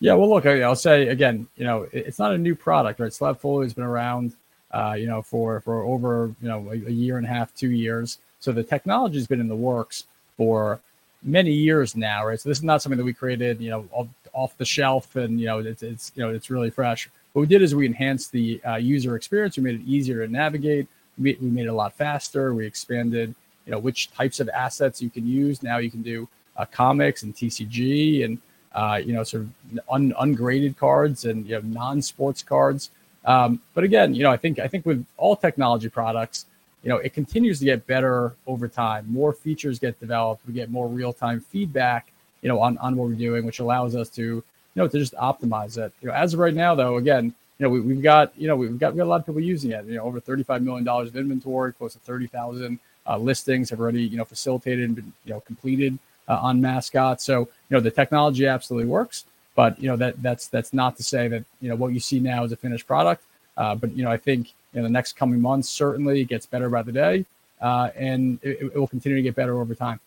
Yeah, 0.00 0.14
well, 0.14 0.28
look, 0.28 0.46
I'll 0.46 0.76
say 0.76 1.08
again, 1.08 1.46
you 1.56 1.64
know, 1.64 1.86
it's 1.92 2.18
not 2.18 2.32
a 2.32 2.38
new 2.38 2.54
product, 2.54 3.00
right? 3.00 3.10
Slabfolio 3.10 3.62
has 3.62 3.74
been 3.74 3.84
around, 3.84 4.34
uh, 4.70 4.94
you 4.98 5.06
know, 5.06 5.22
for 5.22 5.60
for 5.60 5.82
over 5.82 6.34
you 6.40 6.48
know 6.48 6.68
a, 6.68 6.74
a 6.74 6.90
year 6.90 7.16
and 7.16 7.26
a 7.26 7.28
half, 7.28 7.54
two 7.54 7.70
years. 7.70 8.18
So 8.40 8.52
the 8.52 8.62
technology 8.62 9.16
has 9.16 9.26
been 9.26 9.40
in 9.40 9.48
the 9.48 9.56
works 9.56 10.04
for 10.36 10.80
many 11.22 11.52
years 11.52 11.96
now, 11.96 12.26
right? 12.26 12.38
So 12.38 12.48
this 12.48 12.58
is 12.58 12.64
not 12.64 12.82
something 12.82 12.98
that 12.98 13.04
we 13.04 13.14
created, 13.14 13.60
you 13.60 13.70
know, 13.70 13.88
off, 13.92 14.08
off 14.32 14.58
the 14.58 14.64
shelf, 14.64 15.16
and 15.16 15.40
you 15.40 15.46
know, 15.46 15.58
it's, 15.60 15.82
it's 15.82 16.12
you 16.14 16.22
know, 16.22 16.30
it's 16.30 16.50
really 16.50 16.70
fresh. 16.70 17.08
What 17.34 17.40
we 17.40 17.46
did 17.46 17.62
is 17.62 17.74
we 17.74 17.84
enhanced 17.84 18.32
the 18.32 18.62
uh, 18.64 18.76
user 18.76 19.16
experience. 19.16 19.56
We 19.56 19.64
made 19.64 19.74
it 19.74 19.86
easier 19.86 20.24
to 20.24 20.32
navigate. 20.32 20.86
We, 21.18 21.36
we 21.40 21.48
made 21.48 21.66
it 21.66 21.68
a 21.68 21.74
lot 21.74 21.92
faster. 21.92 22.54
We 22.54 22.64
expanded, 22.64 23.34
you 23.66 23.72
know, 23.72 23.78
which 23.78 24.10
types 24.12 24.40
of 24.40 24.48
assets 24.48 25.02
you 25.02 25.10
can 25.10 25.26
use. 25.26 25.62
Now 25.62 25.78
you 25.78 25.90
can 25.90 26.00
do 26.00 26.28
uh, 26.56 26.64
comics 26.64 27.24
and 27.24 27.34
TCG 27.34 28.24
and 28.24 28.38
uh, 28.74 29.00
you 29.04 29.12
know, 29.12 29.22
sort 29.22 29.44
of 29.44 29.80
un, 29.90 30.14
ungraded 30.18 30.76
cards 30.76 31.24
and 31.24 31.46
you 31.46 31.54
know 31.54 31.60
non-sports 31.64 32.42
cards. 32.42 32.90
Um, 33.24 33.60
but 33.74 33.84
again, 33.84 34.14
you 34.14 34.22
know, 34.22 34.30
I 34.30 34.36
think 34.36 34.58
I 34.58 34.68
think 34.68 34.86
with 34.86 35.04
all 35.16 35.36
technology 35.36 35.88
products, 35.88 36.46
you 36.84 36.88
know, 36.88 36.98
it 36.98 37.14
continues 37.14 37.58
to 37.60 37.64
get 37.64 37.86
better 37.86 38.34
over 38.46 38.68
time. 38.68 39.06
More 39.08 39.32
features 39.32 39.78
get 39.78 39.98
developed. 39.98 40.46
We 40.46 40.54
get 40.54 40.70
more 40.70 40.86
real-time 40.86 41.40
feedback, 41.40 42.12
you 42.42 42.48
know, 42.48 42.60
on, 42.60 42.76
on 42.78 42.96
what 42.96 43.08
we're 43.08 43.14
doing, 43.14 43.46
which 43.46 43.60
allows 43.60 43.96
us 43.96 44.08
to, 44.10 44.44
you 44.74 44.82
know, 44.82 44.88
to 44.88 44.98
just 44.98 45.14
optimize 45.14 45.78
it. 45.78 45.92
You 46.00 46.08
know, 46.08 46.14
as 46.14 46.34
of 46.34 46.40
right 46.40 46.54
now, 46.54 46.74
though, 46.74 46.96
again, 46.96 47.34
you 47.58 47.64
know, 47.64 47.68
we, 47.68 47.94
have 47.94 48.02
got, 48.02 48.32
you 48.36 48.48
know, 48.48 48.56
we've 48.56 48.78
got, 48.78 48.92
we've 48.92 48.98
got 48.98 49.04
a 49.04 49.08
lot 49.08 49.20
of 49.20 49.26
people 49.26 49.40
using 49.40 49.70
it. 49.70 49.84
You 49.86 49.96
know, 49.96 50.02
over 50.04 50.20
$35 50.20 50.62
million 50.62 50.86
of 50.88 51.16
inventory, 51.16 51.72
close 51.72 51.92
to 51.92 52.00
30,000 52.00 52.78
uh, 53.06 53.18
listings 53.18 53.70
have 53.70 53.80
already, 53.80 54.02
you 54.02 54.16
know, 54.16 54.24
facilitated 54.24 54.84
and 54.84 54.96
been, 54.96 55.12
you 55.24 55.32
know, 55.32 55.40
completed 55.40 55.98
uh, 56.28 56.38
on 56.40 56.60
Mascot. 56.60 57.20
So, 57.20 57.40
you 57.40 57.48
know, 57.70 57.80
the 57.80 57.90
technology 57.90 58.46
absolutely 58.46 58.88
works. 58.88 59.24
But 59.54 59.80
you 59.80 59.88
know 59.88 59.96
that 59.96 60.20
that's 60.22 60.48
that's 60.48 60.72
not 60.72 60.96
to 60.96 61.02
say 61.02 61.28
that 61.28 61.44
you 61.60 61.68
know 61.68 61.76
what 61.76 61.92
you 61.92 62.00
see 62.00 62.18
now 62.18 62.44
is 62.44 62.52
a 62.52 62.56
finished 62.56 62.86
product. 62.86 63.22
Uh, 63.56 63.74
but 63.74 63.96
you 63.96 64.02
know, 64.02 64.10
I 64.10 64.16
think 64.16 64.52
in 64.74 64.82
the 64.82 64.88
next 64.88 65.14
coming 65.14 65.40
months, 65.40 65.68
certainly 65.68 66.20
it 66.20 66.24
gets 66.24 66.44
better 66.44 66.68
by 66.68 66.82
the 66.82 66.90
day, 66.90 67.24
uh, 67.60 67.90
and 67.94 68.40
it, 68.42 68.60
it, 68.60 68.74
will 68.74 68.88
continue 68.88 69.16
to 69.16 69.22
get 69.22 69.36
better 69.36 69.60
over 69.60 69.74
time. 69.74 70.00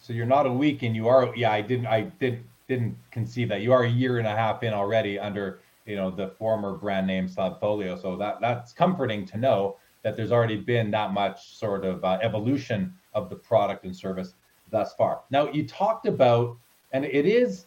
So 0.00 0.12
you're 0.12 0.26
not 0.26 0.46
a 0.46 0.52
week, 0.52 0.82
and 0.82 0.94
you 0.94 1.08
are. 1.08 1.34
Yeah, 1.34 1.50
I 1.50 1.60
didn't. 1.60 1.86
I 1.86 2.02
did 2.02 2.44
didn't 2.68 2.96
conceive 3.10 3.48
that 3.48 3.60
you 3.60 3.72
are 3.72 3.84
a 3.84 3.90
year 3.90 4.18
and 4.18 4.26
a 4.26 4.34
half 4.34 4.62
in 4.62 4.72
already 4.72 5.18
under 5.18 5.60
you 5.86 5.96
know 5.96 6.10
the 6.10 6.28
former 6.28 6.76
brand 6.76 7.06
name 7.06 7.28
Slabfolio. 7.28 8.00
So 8.00 8.16
that 8.16 8.40
that's 8.40 8.72
comforting 8.72 9.26
to 9.26 9.38
know 9.38 9.76
that 10.02 10.16
there's 10.16 10.32
already 10.32 10.56
been 10.56 10.90
that 10.90 11.12
much 11.12 11.56
sort 11.56 11.84
of 11.84 12.04
uh, 12.04 12.18
evolution 12.22 12.94
of 13.14 13.30
the 13.30 13.36
product 13.36 13.84
and 13.84 13.94
service 13.94 14.34
thus 14.70 14.94
far. 14.94 15.22
Now 15.30 15.50
you 15.50 15.66
talked 15.66 16.06
about, 16.06 16.56
and 16.92 17.04
it 17.04 17.26
is 17.26 17.66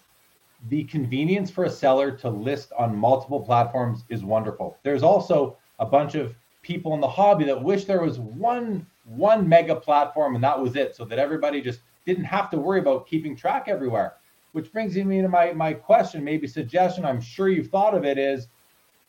the 0.70 0.84
convenience 0.86 1.52
for 1.52 1.66
a 1.66 1.70
seller 1.70 2.12
to 2.12 2.30
list 2.30 2.72
on 2.78 2.96
multiple 2.96 3.40
platforms 3.40 4.04
is 4.10 4.24
wonderful. 4.24 4.78
There's 4.84 5.04
also 5.04 5.58
a 5.80 5.86
bunch 5.86 6.16
of 6.16 6.36
people 6.64 6.94
in 6.96 7.00
the 7.00 7.08
hobby 7.08 7.46
that 7.46 7.64
wish 7.64 7.86
there 7.86 8.02
was 8.02 8.20
one 8.20 8.86
one 9.06 9.48
mega 9.48 9.74
platform 9.76 10.36
and 10.36 10.44
that 10.44 10.60
was 10.60 10.76
it 10.76 10.94
so 10.94 11.06
that 11.06 11.18
everybody 11.18 11.62
just 11.62 11.80
didn't 12.06 12.26
have 12.26 12.50
to 12.50 12.58
worry 12.58 12.80
about 12.80 13.08
keeping 13.08 13.38
track 13.38 13.66
everywhere 13.70 14.16
which 14.58 14.72
brings 14.74 14.96
me 14.96 15.22
to 15.22 15.30
my 15.30 15.54
my 15.54 15.72
question 15.72 16.24
maybe 16.24 16.48
suggestion 16.48 17.06
i'm 17.06 17.22
sure 17.22 17.48
you've 17.48 17.70
thought 17.70 17.94
of 17.94 18.04
it 18.04 18.18
is 18.18 18.48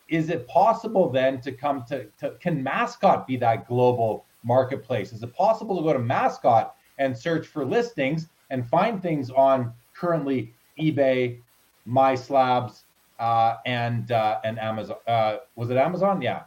is 0.08 0.30
it 0.30 0.48
possible 0.48 1.10
then 1.10 1.40
to 1.40 1.52
come 1.52 1.84
to, 1.88 2.06
to 2.18 2.30
can 2.40 2.62
mascot 2.62 3.26
be 3.26 3.36
that 3.36 3.68
global 3.68 4.24
marketplace? 4.42 5.12
Is 5.12 5.22
it 5.22 5.34
possible 5.34 5.76
to 5.76 5.82
go 5.82 5.92
to 5.92 5.98
mascot 5.98 6.74
and 6.98 7.16
search 7.16 7.46
for 7.46 7.64
listings 7.64 8.28
and 8.50 8.66
find 8.66 9.02
things 9.02 9.30
on 9.30 9.72
currently 9.94 10.54
ebay 10.80 11.40
MySlabs 11.86 12.84
uh, 13.18 13.56
and 13.66 14.10
uh, 14.12 14.40
and 14.44 14.58
amazon 14.58 14.96
uh, 15.06 15.36
was 15.56 15.70
it 15.70 15.76
amazon? 15.76 16.22
Yeah. 16.22 16.44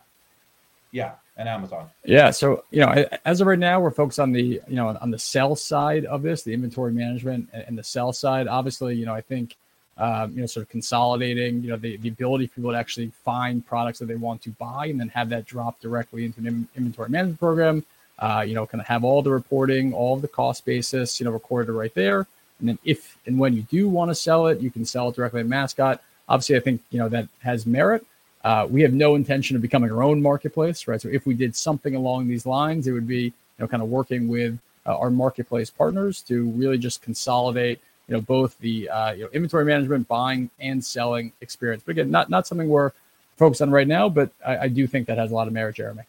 Yeah, 0.94 1.14
and 1.42 1.50
Amazon. 1.50 1.90
Yeah. 2.06 2.32
So 2.32 2.64
you 2.72 2.82
know, 2.82 3.06
as 3.26 3.42
of 3.42 3.48
right 3.48 3.60
now, 3.60 3.82
we're 3.82 3.92
focused 3.92 4.20
on 4.20 4.32
the 4.32 4.62
you 4.68 4.76
know 4.76 4.96
on 5.02 5.12
the 5.12 5.20
sell 5.20 5.56
side 5.56 6.06
of 6.06 6.22
this, 6.22 6.44
the 6.44 6.54
inventory 6.54 6.94
management 6.94 7.50
and 7.52 7.78
the 7.78 7.84
sell 7.84 8.14
side. 8.14 8.48
Obviously, 8.48 8.96
you 8.96 9.06
know, 9.06 9.14
I 9.14 9.22
think 9.22 9.58
um, 9.98 10.32
you 10.34 10.42
know 10.42 10.46
sort 10.46 10.66
of 10.66 10.70
consolidating, 10.70 11.64
you 11.64 11.70
know, 11.70 11.78
the, 11.78 11.98
the 11.98 12.10
ability 12.10 12.48
for 12.48 12.56
people 12.56 12.72
to 12.72 12.78
actually 12.78 13.12
find 13.26 13.66
products 13.66 14.00
that 14.00 14.06
they 14.06 14.16
want 14.16 14.42
to 14.44 14.52
buy 14.52 14.86
and 14.86 15.00
then 15.00 15.10
have 15.10 15.30
that 15.30 15.46
drop 15.46 15.82
directly 15.82 16.26
into 16.26 16.40
an 16.40 16.68
inventory 16.78 17.10
management 17.10 17.40
program. 17.40 17.84
Uh, 18.20 18.46
you 18.48 18.54
know, 18.54 18.68
kind 18.68 18.80
of 18.80 18.88
have 18.88 19.04
all 19.04 19.24
the 19.24 19.32
reporting, 19.32 19.94
all 19.94 20.16
the 20.16 20.28
cost 20.28 20.64
basis, 20.64 21.20
you 21.20 21.26
know, 21.26 21.32
recorded 21.32 21.72
right 21.74 21.94
there. 21.96 22.28
And 22.60 22.70
then 22.70 22.80
if 22.86 23.18
and 23.26 23.40
when 23.40 23.54
you 23.54 23.64
do 23.64 23.90
want 23.90 24.12
to 24.12 24.16
sell 24.16 24.46
it, 24.48 24.60
you 24.60 24.70
can 24.70 24.86
sell 24.86 25.10
it 25.10 25.16
directly 25.16 25.40
at 25.40 25.48
Mascot. 25.48 26.00
Obviously, 26.30 26.56
I 26.56 26.60
think 26.60 26.82
you 26.92 27.00
know 27.00 27.10
that 27.10 27.28
has 27.40 27.66
merit. 27.66 28.06
Uh, 28.44 28.68
we 28.70 28.82
have 28.82 28.94
no 28.94 29.16
intention 29.16 29.56
of 29.56 29.62
becoming 29.62 29.92
our 29.92 30.04
own 30.04 30.22
marketplace, 30.22 30.88
right? 30.88 31.00
So 31.00 31.10
if 31.10 31.26
we 31.26 31.34
did 31.34 31.56
something 31.56 31.96
along 31.96 32.28
these 32.28 32.46
lines, 32.46 32.88
it 32.88 32.92
would 32.92 33.08
be 33.08 33.24
you 33.24 33.34
know 33.60 33.68
kind 33.68 33.84
of 33.84 33.90
working 33.90 34.28
with 34.28 34.58
uh, 34.86 34.98
our 34.98 35.12
marketplace 35.12 35.70
partners 35.70 36.22
to 36.24 36.50
really 36.52 36.78
just 36.78 37.02
consolidate 37.02 37.80
you 38.08 38.16
know 38.16 38.22
both 38.22 38.58
the 38.60 38.90
uh, 38.90 39.14
you 39.14 39.24
know 39.24 39.30
inventory 39.32 39.66
management, 39.66 40.08
buying 40.08 40.50
and 40.60 40.84
selling 40.84 41.32
experience. 41.42 41.84
But 41.86 41.92
again, 41.92 42.12
not 42.12 42.30
not 42.30 42.48
something 42.48 42.68
we're 42.68 42.92
focused 43.38 43.62
on 43.62 43.72
right 43.72 43.88
now, 43.88 44.10
but 44.10 44.32
I, 44.46 44.58
I 44.58 44.68
do 44.68 44.88
think 44.88 45.08
that 45.08 45.18
has 45.18 45.32
a 45.32 45.36
lot 45.36 45.48
of 45.48 45.54
merit, 45.54 45.76
Jeremy. 45.76 46.04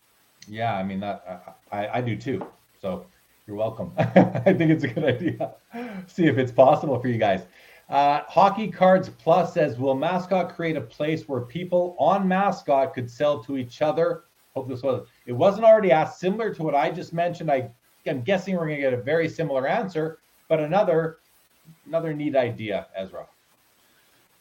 Yeah, 0.48 0.74
I 0.74 0.82
mean 0.82 1.00
that 1.00 1.56
I, 1.70 1.88
I 1.88 2.00
do 2.00 2.16
too. 2.16 2.46
So 2.80 3.06
you're 3.46 3.56
welcome. 3.56 3.92
I 3.98 4.52
think 4.52 4.70
it's 4.70 4.84
a 4.84 4.88
good 4.88 5.04
idea. 5.04 5.52
See 6.06 6.26
if 6.26 6.38
it's 6.38 6.52
possible 6.52 6.98
for 6.98 7.09
you 7.09 7.18
guys. 7.18 7.42
Uh, 7.93 8.23
Hockey 8.27 8.69
Cards 8.69 9.10
Plus 9.10 9.52
says, 9.52 9.78
"Will 9.78 9.94
Mascot 9.94 10.55
create 10.55 10.77
a 10.77 10.81
place 10.81 11.28
where 11.28 11.43
people 11.43 11.94
on 11.98 12.27
Mascot 12.27 12.94
could 12.94 13.10
sell 13.10 13.44
to 13.44 13.59
each 13.59 13.82
other?" 13.82 14.24
Hope 14.55 14.66
this 14.66 14.82
was. 14.82 15.06
It 15.27 15.32
wasn't 15.32 15.66
already 15.66 15.93
asked. 15.93 16.19
Similar 16.19 16.55
to 16.55 16.62
what 16.62 16.74
I 16.74 16.90
just 16.90 17.12
mentioned, 17.12 17.51
I 17.51 17.70
am 18.06 18.23
guessing 18.23 18.56
we're 18.56 18.64
going 18.64 18.77
to 18.77 18.82
get 18.82 18.94
a 18.94 19.02
very 19.02 19.28
similar 19.28 19.69
answer, 19.69 20.20
but 20.48 20.59
another 20.59 21.19
another 21.86 22.14
neat 22.14 22.35
idea, 22.35 22.86
Ezra. 22.97 23.27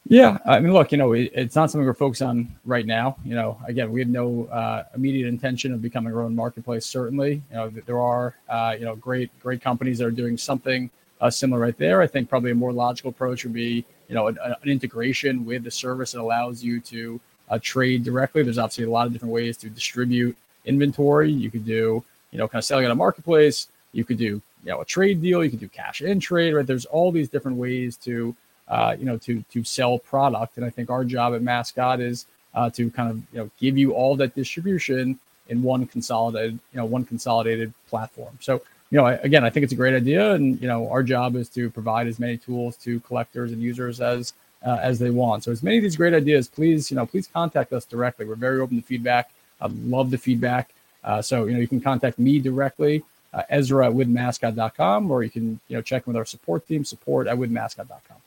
Yeah, 0.07 0.37
I 0.45 0.61
mean, 0.61 0.71
look, 0.71 0.93
you 0.93 0.97
know, 0.97 1.11
it, 1.11 1.31
it's 1.33 1.55
not 1.55 1.69
something 1.69 1.85
we're 1.85 1.93
focused 1.93 2.21
on 2.21 2.55
right 2.65 2.85
now. 2.85 3.17
You 3.25 3.35
know, 3.35 3.59
again, 3.67 3.91
we 3.91 3.99
have 3.99 4.09
no 4.09 4.45
uh, 4.45 4.85
immediate 4.95 5.27
intention 5.27 5.73
of 5.73 5.81
becoming 5.81 6.13
our 6.13 6.21
own 6.21 6.33
marketplace. 6.33 6.85
Certainly, 6.85 7.33
you 7.51 7.55
know, 7.55 7.69
there 7.85 7.99
are 7.99 8.33
uh, 8.47 8.77
you 8.79 8.85
know 8.85 8.95
great 8.95 9.29
great 9.41 9.61
companies 9.61 9.97
that 9.97 10.05
are 10.05 10.11
doing 10.11 10.37
something 10.37 10.89
uh, 11.21 11.29
similar 11.29 11.61
right 11.61 11.77
there. 11.77 12.01
I 12.01 12.07
think 12.07 12.29
probably 12.29 12.51
a 12.51 12.55
more 12.55 12.73
logical 12.73 13.09
approach 13.09 13.43
would 13.43 13.53
be, 13.53 13.85
you 14.09 14.15
know, 14.15 14.27
an, 14.27 14.37
an 14.43 14.55
integration 14.65 15.45
with 15.45 15.63
the 15.63 15.71
service 15.71 16.11
that 16.11 16.21
allows 16.21 16.63
you 16.63 16.81
to 16.81 17.21
uh, 17.49 17.59
trade 17.61 18.03
directly. 18.03 18.43
There's 18.43 18.57
obviously 18.57 18.85
a 18.85 18.89
lot 18.89 19.07
of 19.07 19.13
different 19.13 19.33
ways 19.33 19.55
to 19.57 19.69
distribute 19.69 20.35
inventory. 20.65 21.31
You 21.31 21.51
could 21.51 21.65
do, 21.65 22.03
you 22.31 22.37
know, 22.37 22.47
kind 22.47 22.59
of 22.59 22.65
selling 22.65 22.85
on 22.85 22.91
a 22.91 22.95
marketplace. 22.95 23.67
You 23.93 24.03
could 24.03 24.17
do, 24.17 24.41
you 24.63 24.71
know, 24.71 24.81
a 24.81 24.85
trade 24.85 25.21
deal. 25.21 25.43
You 25.43 25.49
could 25.49 25.59
do 25.59 25.69
cash 25.69 26.01
in 26.01 26.19
trade. 26.19 26.53
Right? 26.53 26.65
There's 26.65 26.85
all 26.85 27.11
these 27.11 27.29
different 27.29 27.57
ways 27.57 27.97
to, 27.97 28.35
uh, 28.67 28.95
you 28.97 29.05
know, 29.05 29.17
to 29.17 29.43
to 29.51 29.63
sell 29.63 29.99
product. 29.99 30.57
And 30.57 30.65
I 30.65 30.69
think 30.69 30.89
our 30.89 31.03
job 31.03 31.33
at 31.35 31.41
Mascot 31.41 31.99
is 31.99 32.25
uh, 32.55 32.69
to 32.71 32.89
kind 32.91 33.09
of, 33.11 33.17
you 33.31 33.39
know, 33.39 33.49
give 33.59 33.77
you 33.77 33.93
all 33.93 34.15
that 34.15 34.33
distribution 34.33 35.19
in 35.49 35.61
one 35.61 35.85
consolidated, 35.85 36.53
you 36.71 36.77
know, 36.77 36.85
one 36.85 37.03
consolidated 37.05 37.73
platform. 37.89 38.37
So 38.39 38.61
you 38.91 38.97
know, 38.97 39.07
again, 39.07 39.43
I 39.43 39.49
think 39.49 39.63
it's 39.63 39.73
a 39.73 39.77
great 39.77 39.95
idea, 39.95 40.33
and 40.33 40.61
you 40.61 40.67
know, 40.67 40.89
our 40.89 41.01
job 41.01 41.35
is 41.35 41.47
to 41.49 41.69
provide 41.69 42.07
as 42.07 42.19
many 42.19 42.37
tools 42.37 42.75
to 42.77 42.99
collectors 42.99 43.53
and 43.53 43.61
users 43.61 44.01
as 44.01 44.33
uh, 44.65 44.77
as 44.81 44.99
they 44.99 45.09
want. 45.09 45.43
So, 45.43 45.51
as 45.51 45.63
many 45.63 45.77
of 45.77 45.83
these 45.83 45.95
great 45.95 46.13
ideas, 46.13 46.47
please, 46.47 46.91
you 46.91 46.97
know, 46.97 47.05
please 47.05 47.27
contact 47.27 47.73
us 47.73 47.85
directly. 47.85 48.25
We're 48.25 48.35
very 48.35 48.59
open 48.59 48.75
to 48.75 48.83
feedback. 48.83 49.31
I 49.61 49.67
love 49.67 50.11
the 50.11 50.17
feedback. 50.17 50.71
Uh, 51.03 51.21
so, 51.21 51.45
you 51.45 51.53
know, 51.53 51.59
you 51.59 51.67
can 51.67 51.81
contact 51.81 52.19
me 52.19 52.39
directly, 52.39 53.03
uh, 53.33 53.43
Ezra 53.49 53.87
at 53.87 53.93
withmascot.com, 53.93 55.09
or 55.09 55.23
you 55.23 55.29
can, 55.29 55.59
you 55.67 55.75
know, 55.75 55.81
check 55.81 56.05
with 56.05 56.15
our 56.15 56.25
support 56.25 56.67
team, 56.67 56.85
support 56.85 57.27
at 57.27 57.37
withmascot.com. 57.37 58.17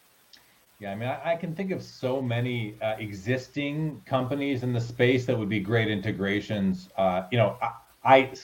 Yeah, 0.81 0.91
I 0.91 0.95
mean, 0.97 1.09
I, 1.09 1.33
I, 1.33 1.37
can 1.37 1.55
think 1.55 1.71
of 1.71 1.83
so 1.83 2.21
many 2.21 2.75
uh, 2.83 2.97
existing 2.99 4.03
companies 4.05 4.65
in 4.65 4.73
the 4.73 4.81
space 4.81 5.25
that 5.27 5.39
would 5.39 5.49
be 5.49 5.61
great 5.61 5.89
integrations. 5.89 6.89
Uh, 6.97 7.23
you 7.31 7.39
know, 7.39 7.57
I 7.63 7.71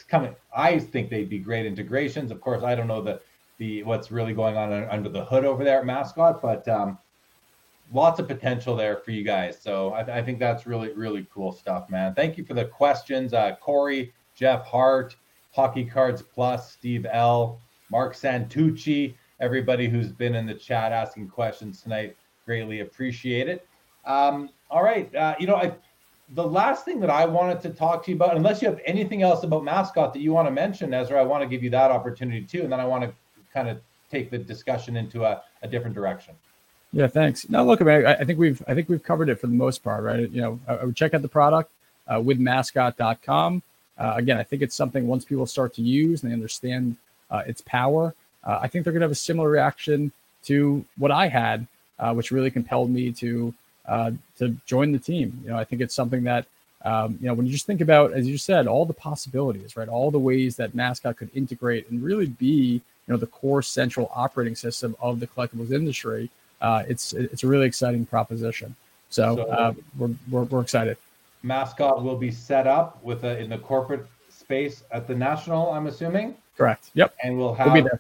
come. 0.09 0.35
I 0.57 0.79
think 0.79 1.11
they'd 1.11 1.29
be 1.29 1.39
great 1.39 1.67
integrations. 1.67 2.31
Of 2.31 2.41
course, 2.41 2.63
I 2.63 2.75
don't 2.75 2.89
know 2.89 3.03
the 3.03 3.21
the 3.59 3.83
what's 3.83 4.11
really 4.11 4.33
going 4.33 4.57
on 4.57 4.73
under 4.91 5.09
the 5.09 5.25
hood 5.25 5.45
over 5.45 5.63
there 5.63 5.81
at 5.81 5.87
Mascot, 5.87 6.41
but 6.41 6.67
um, 6.67 6.99
lots 7.93 8.19
of 8.19 8.27
potential 8.27 8.75
there 8.75 8.97
for 8.97 9.11
you 9.11 9.23
guys. 9.23 9.61
So 9.61 9.93
I, 9.93 10.19
I, 10.19 10.23
think 10.23 10.39
that's 10.39 10.67
really 10.67 10.93
really 10.95 11.27
cool 11.33 11.53
stuff, 11.53 11.91
man. 11.91 12.15
Thank 12.15 12.39
you 12.39 12.45
for 12.45 12.55
the 12.55 12.65
questions, 12.65 13.35
uh, 13.35 13.57
Corey, 13.61 14.13
Jeff 14.35 14.65
Hart, 14.65 15.15
Hockey 15.53 15.85
Cards 15.85 16.23
Plus, 16.23 16.73
Steve 16.73 17.07
L, 17.11 17.61
Mark 17.91 18.15
Santucci, 18.15 19.15
everybody 19.41 19.89
who's 19.89 20.11
been 20.11 20.35
in 20.35 20.47
the 20.47 20.55
chat 20.55 20.93
asking 20.93 21.29
questions 21.29 21.83
tonight. 21.83 22.17
greatly 22.47 22.81
appreciate 22.81 23.49
it. 23.49 23.67
Um, 24.07 24.49
all 24.71 24.83
right, 24.83 25.15
uh, 25.15 25.35
you 25.39 25.47
know, 25.47 25.57
I, 25.57 25.75
the 26.35 26.47
last 26.47 26.85
thing 26.85 27.01
that 27.01 27.11
I 27.11 27.27
wanted 27.27 27.61
to 27.63 27.71
talk 27.71 28.05
to 28.05 28.11
you 28.11 28.17
about, 28.17 28.37
unless 28.37 28.63
you 28.63 28.69
have 28.69 28.81
anything 28.85 29.23
else 29.23 29.43
about 29.43 29.65
mascot 29.65 30.13
that 30.13 30.21
you 30.21 30.33
want 30.33 30.47
to 30.47 30.53
mention, 30.53 30.95
Ezra, 30.95 31.19
I 31.19 31.25
want 31.25 31.43
to 31.43 31.49
give 31.49 31.63
you 31.63 31.71
that 31.71 31.91
opportunity 31.91 32.43
too, 32.43 32.63
and 32.63 32.73
then 32.73 32.81
I 32.81 32.85
want 32.85 33.05
to 33.05 33.13
kind 33.53 33.69
of 33.69 33.81
take 34.11 34.31
the 34.31 34.39
discussion 34.39 34.97
into 34.97 35.25
a, 35.25 35.43
a 35.63 35.69
different 35.69 35.95
direction. 35.95 36.35
Yeah, 36.93 37.07
thanks. 37.07 37.49
Now, 37.49 37.65
look, 37.65 37.83
I, 37.83 38.15
I 38.15 38.25
think 38.25 38.39
we've 38.39 38.63
I 38.67 38.75
think 38.75 38.89
we've 38.89 39.03
covered 39.03 39.29
it 39.29 39.41
for 39.41 39.47
the 39.47 39.55
most 39.55 39.83
part, 39.83 40.03
right? 40.03 40.29
You 40.31 40.41
know, 40.43 40.61
I, 40.67 40.75
I 40.75 40.85
would 40.85 40.97
check 40.97 41.15
out 41.15 41.23
the 41.23 41.29
product 41.29 41.71
uh, 42.13 42.21
with 42.21 42.39
mascot.com. 42.39 43.63
Uh, 43.97 44.15
again, 44.17 44.39
I 44.39 44.43
think 44.43 44.63
it's 44.63 44.75
something 44.75 45.07
once 45.07 45.25
people 45.25 45.47
start 45.47 45.75
to 45.75 45.83
use 45.83 46.23
and 46.23 46.31
they 46.31 46.35
understand 46.35 46.97
uh, 47.31 47.43
its 47.47 47.61
power, 47.61 48.15
uh, 48.45 48.59
I 48.61 48.67
think 48.67 48.85
they're 48.85 48.93
going 48.93 49.03
to 49.03 49.05
have 49.05 49.13
a 49.13 49.15
similar 49.15 49.49
reaction 49.49 50.11
to 50.45 50.85
what 50.97 51.11
I 51.11 51.29
had, 51.29 51.67
uh, 51.99 52.15
which 52.15 52.33
really 52.33 52.51
compelled 52.51 52.91
me 52.91 53.13
to 53.13 53.55
uh, 53.91 54.13
to 54.39 54.57
join 54.67 54.93
the 54.93 54.99
team. 54.99 55.39
You 55.43 55.51
know, 55.51 55.59
I 55.59 55.65
think 55.65 55.83
it's 55.83 55.95
something 55.95 56.23
that 56.25 56.47
um, 56.85 57.19
you 57.21 57.27
know 57.27 57.35
when 57.35 57.45
you 57.45 57.53
just 57.53 57.67
think 57.67 57.81
about, 57.81 58.13
as 58.13 58.27
you 58.27 58.39
said, 58.39 58.67
all 58.67 58.87
the 58.87 58.95
possibilities, 58.95 59.77
right? 59.77 59.89
All 59.89 60.11
the 60.11 60.19
ways 60.19 60.57
that 60.57 60.75
mascot 60.75 61.17
could 61.17 61.31
integrate 61.35 61.91
and 61.91 62.03
really 62.03 62.27
be 62.27 62.81
you 62.81 62.83
know 63.09 63.17
the 63.17 63.27
core 63.27 63.63
central 63.63 64.11
operating 64.15 64.55
system 64.55 64.97
of 65.01 65.21
the 65.21 65.27
collectibles 65.27 65.73
industry. 65.73 66.31
Uh, 66.63 66.85
it's 66.89 67.13
it's 67.13 67.43
a 67.43 67.47
really 67.47 67.67
exciting 67.67 68.07
proposition. 68.07 68.77
So, 69.11 69.37
so 69.37 69.43
uh, 69.43 69.73
we're, 69.99 70.11
we're, 70.31 70.45
we're 70.45 70.61
excited. 70.61 70.97
Mascot 71.43 72.05
will 72.05 72.17
be 72.17 72.31
set 72.31 72.69
up 72.69 73.03
with 73.03 73.25
a 73.25 73.39
in 73.39 73.51
the 73.51 73.59
corporate 73.59 74.07
space 74.29 74.85
at 74.93 75.09
the 75.09 75.15
national. 75.15 75.73
I'm 75.73 75.89
assuming. 75.89 76.37
Correct. 76.57 76.91
Yep. 76.95 77.15
And 77.25 77.37
we'll 77.37 77.55
have 77.55 77.73
we'll 77.73 77.91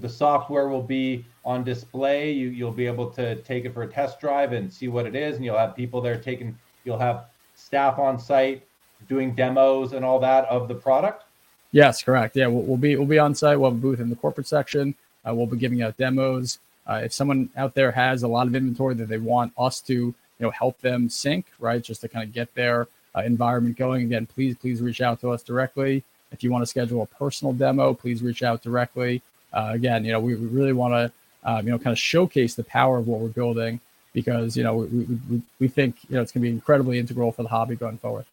the 0.00 0.08
software 0.08 0.68
will 0.68 0.82
be 0.82 1.24
on 1.44 1.64
display. 1.64 2.32
You 2.32 2.48
you'll 2.48 2.72
be 2.72 2.86
able 2.86 3.10
to 3.10 3.36
take 3.42 3.64
it 3.64 3.74
for 3.74 3.82
a 3.82 3.88
test 3.88 4.20
drive 4.20 4.52
and 4.52 4.72
see 4.72 4.88
what 4.88 5.06
it 5.06 5.14
is, 5.14 5.36
and 5.36 5.44
you'll 5.44 5.58
have 5.58 5.76
people 5.76 6.00
there 6.00 6.18
taking. 6.18 6.56
You'll 6.84 6.98
have 6.98 7.26
staff 7.54 7.98
on 7.98 8.18
site 8.18 8.62
doing 9.08 9.34
demos 9.34 9.92
and 9.92 10.04
all 10.04 10.18
that 10.20 10.44
of 10.46 10.68
the 10.68 10.74
product. 10.74 11.24
Yes, 11.72 12.02
correct. 12.02 12.36
Yeah, 12.36 12.48
we'll, 12.48 12.62
we'll 12.62 12.76
be 12.76 12.96
we'll 12.96 13.06
be 13.06 13.18
on 13.18 13.34
site. 13.34 13.58
We'll 13.58 13.70
have 13.70 13.78
a 13.78 13.82
booth 13.82 14.00
in 14.00 14.10
the 14.10 14.16
corporate 14.16 14.46
section. 14.46 14.94
Uh, 15.26 15.34
we'll 15.34 15.46
be 15.46 15.56
giving 15.56 15.82
out 15.82 15.96
demos. 15.96 16.58
Uh, 16.86 17.02
if 17.04 17.12
someone 17.12 17.50
out 17.56 17.74
there 17.74 17.92
has 17.92 18.22
a 18.22 18.28
lot 18.28 18.46
of 18.46 18.54
inventory 18.54 18.94
that 18.94 19.08
they 19.08 19.18
want 19.18 19.52
us 19.58 19.80
to 19.82 19.94
you 19.94 20.14
know 20.38 20.50
help 20.50 20.80
them 20.80 21.08
sync, 21.08 21.46
right, 21.58 21.82
just 21.82 22.00
to 22.00 22.08
kind 22.08 22.26
of 22.26 22.32
get 22.32 22.52
their 22.54 22.88
uh, 23.16 23.20
environment 23.20 23.76
going, 23.76 24.02
again, 24.02 24.26
please 24.26 24.56
please 24.56 24.80
reach 24.80 25.00
out 25.00 25.20
to 25.20 25.30
us 25.30 25.42
directly. 25.42 26.02
If 26.32 26.42
you 26.42 26.50
want 26.50 26.62
to 26.62 26.66
schedule 26.66 27.02
a 27.02 27.06
personal 27.06 27.52
demo, 27.52 27.92
please 27.92 28.22
reach 28.22 28.42
out 28.42 28.62
directly. 28.62 29.22
Uh, 29.52 29.70
again, 29.72 30.04
you 30.04 30.12
know, 30.12 30.20
we, 30.20 30.34
we 30.34 30.46
really 30.46 30.72
want 30.72 30.92
to 30.92 31.12
um, 31.44 31.66
you 31.66 31.72
know, 31.72 31.78
kind 31.78 31.92
of 31.92 31.98
showcase 31.98 32.54
the 32.54 32.64
power 32.64 32.98
of 32.98 33.08
what 33.08 33.20
we're 33.20 33.28
building 33.28 33.80
because, 34.12 34.56
you 34.56 34.64
know, 34.64 34.76
we, 34.76 34.86
we, 35.04 35.42
we 35.58 35.68
think, 35.68 35.96
you 36.08 36.16
know, 36.16 36.22
it's 36.22 36.32
going 36.32 36.42
to 36.42 36.48
be 36.48 36.52
incredibly 36.52 36.98
integral 36.98 37.32
for 37.32 37.42
the 37.42 37.48
hobby 37.48 37.76
going 37.76 37.98
forward. 37.98 38.24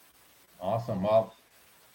Awesome. 0.59 1.03
Well, 1.03 1.35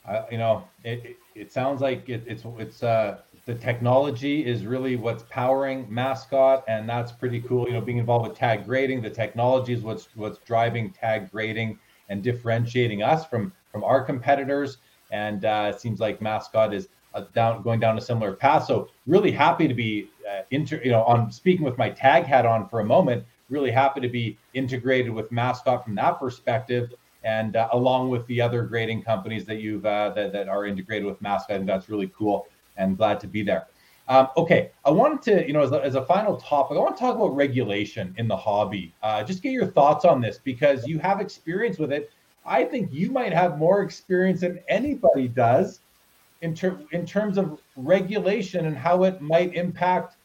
I, 0.07 0.25
you 0.31 0.39
know, 0.39 0.65
it, 0.85 1.05
it, 1.05 1.17
it 1.35 1.53
sounds 1.53 1.81
like 1.81 2.09
it, 2.09 2.23
it's, 2.27 2.45
it's, 2.59 2.83
uh, 2.83 3.19
the 3.45 3.55
technology 3.55 4.47
is 4.47 4.65
really 4.65 4.95
what's 4.95 5.25
powering 5.25 5.85
mascot 5.93 6.63
and 6.69 6.89
that's 6.89 7.11
pretty 7.11 7.41
cool 7.41 7.67
you 7.67 7.73
know 7.73 7.81
being 7.81 7.99
involved 7.99 8.29
with 8.29 8.39
tag 8.39 8.65
grading 8.65 9.03
the 9.03 9.11
technology 9.11 9.73
is 9.73 9.83
what's 9.83 10.09
what's 10.15 10.39
driving 10.45 10.93
tag 10.93 11.29
grading 11.33 11.77
and 12.09 12.23
differentiating 12.23 13.03
us 13.03 13.27
from 13.27 13.53
from 13.73 13.83
our 13.83 14.01
competitors 14.01 14.77
and 15.11 15.45
uh, 15.45 15.73
it 15.75 15.81
seems 15.81 15.99
like 15.99 16.23
mascot 16.23 16.73
is 16.73 16.87
uh, 17.15 17.25
down 17.35 17.63
going 17.63 17.81
down 17.81 17.99
a 17.99 18.01
similar 18.01 18.33
path. 18.33 18.65
So 18.65 18.89
really 19.07 19.31
happy 19.31 19.69
to 19.69 19.75
be 19.75 20.09
uh, 20.29 20.43
inter, 20.51 20.81
you 20.85 20.91
know, 20.91 21.03
on 21.05 21.31
speaking 21.31 21.65
with 21.65 21.79
my 21.79 21.91
tag 21.91 22.25
hat 22.25 22.47
on 22.47 22.69
for 22.69 22.81
a 22.81 22.85
moment. 22.85 23.25
Really 23.51 23.71
happy 23.71 24.01
to 24.01 24.09
be 24.09 24.39
integrated 24.55 25.13
with 25.13 25.31
Mascot 25.31 25.85
from 25.85 25.95
that 25.97 26.19
perspective, 26.19 26.95
and 27.23 27.57
uh, 27.57 27.69
along 27.73 28.09
with 28.09 28.27
the 28.27 28.41
other 28.41 28.63
grading 28.63 29.03
companies 29.03 29.45
that 29.45 29.57
you've 29.57 29.85
uh, 29.85 30.11
that, 30.11 30.33
that 30.33 30.49
are 30.49 30.65
integrated 30.65 31.07
with 31.07 31.21
Mascot. 31.21 31.57
and 31.57 31.69
that's 31.69 31.89
really 31.89 32.11
cool, 32.17 32.47
and 32.77 32.97
glad 32.97 33.21
to 33.21 33.27
be 33.27 33.43
there. 33.43 33.67
Um, 34.09 34.29
okay, 34.37 34.71
I 34.85 34.91
wanted 34.91 35.23
to, 35.23 35.47
you 35.47 35.53
know, 35.53 35.63
as 35.63 35.71
a, 35.71 35.83
as 35.83 35.95
a, 35.95 36.05
final 36.05 36.37
topic, 36.37 36.77
I 36.77 36.81
want 36.81 36.97
to 36.97 37.01
talk 37.01 37.15
about 37.15 37.37
regulation 37.37 38.15
in 38.19 38.27
the 38.27 38.37
hobby. 38.37 38.93
Uh, 39.03 39.23
just 39.23 39.43
get 39.43 39.53
your 39.53 39.67
thoughts 39.67 40.05
on 40.05 40.21
this 40.21 40.39
because 40.43 40.87
you 40.87 40.99
have 40.99 41.21
experience 41.21 41.79
with 41.79 41.93
it. 41.93 42.11
I 42.45 42.65
think 42.65 42.93
you 42.93 43.11
might 43.11 43.33
have 43.33 43.59
more 43.59 43.83
experience 43.83 44.41
than 44.41 44.59
anybody 44.69 45.29
does 45.29 45.81
in, 46.43 46.55
ter- 46.55 46.79
in 46.91 47.07
terms 47.07 47.39
of 47.39 47.59
regulation 47.77 48.67
and 48.67 48.77
how 48.77 49.05
it 49.05 49.21
might 49.21 49.55
impact, 49.55 50.17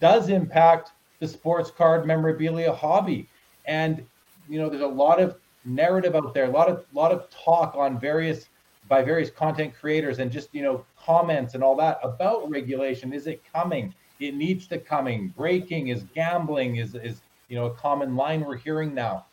does 0.00 0.28
impact 0.28 0.92
the 1.20 1.28
sports 1.28 1.70
card 1.70 2.06
memorabilia 2.06 2.72
hobby. 2.72 3.28
And, 3.66 4.04
you 4.48 4.58
know, 4.58 4.68
there's 4.68 4.82
a 4.82 4.86
lot 4.86 5.20
of 5.20 5.36
narrative 5.64 6.14
out 6.14 6.32
there, 6.32 6.44
a 6.44 6.50
lot 6.50 6.68
of, 6.68 6.84
lot 6.92 7.12
of 7.12 7.28
talk 7.30 7.74
on 7.76 8.00
various, 8.00 8.48
by 8.88 9.02
various 9.02 9.30
content 9.30 9.74
creators 9.78 10.18
and 10.18 10.30
just, 10.30 10.48
you 10.54 10.62
know, 10.62 10.84
comments 10.98 11.54
and 11.54 11.62
all 11.62 11.76
that 11.76 11.98
about 12.02 12.48
regulation. 12.48 13.12
Is 13.12 13.26
it 13.26 13.42
coming? 13.52 13.94
It 14.20 14.34
needs 14.34 14.66
to 14.68 14.78
coming. 14.78 15.28
Breaking 15.36 15.88
is 15.88 16.04
gambling 16.14 16.76
is, 16.76 16.94
is, 16.94 17.20
you 17.48 17.56
know, 17.56 17.66
a 17.66 17.74
common 17.74 18.16
line 18.16 18.44
we're 18.44 18.56
hearing 18.56 18.94
now 18.94 19.26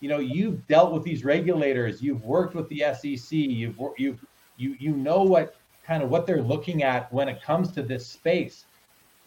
you 0.00 0.08
know 0.08 0.18
you've 0.18 0.64
dealt 0.68 0.92
with 0.92 1.02
these 1.02 1.24
regulators 1.24 2.00
you've 2.00 2.22
worked 2.24 2.54
with 2.54 2.68
the 2.68 2.84
sec 2.94 3.32
you've 3.32 3.76
you've 3.96 4.24
you 4.56 4.76
you 4.78 4.92
know 4.92 5.22
what 5.22 5.56
kind 5.88 6.02
of 6.02 6.10
what 6.10 6.26
they're 6.26 6.42
looking 6.42 6.82
at 6.82 7.10
when 7.12 7.28
it 7.28 7.42
comes 7.42 7.72
to 7.72 7.82
this 7.82 8.06
space. 8.06 8.66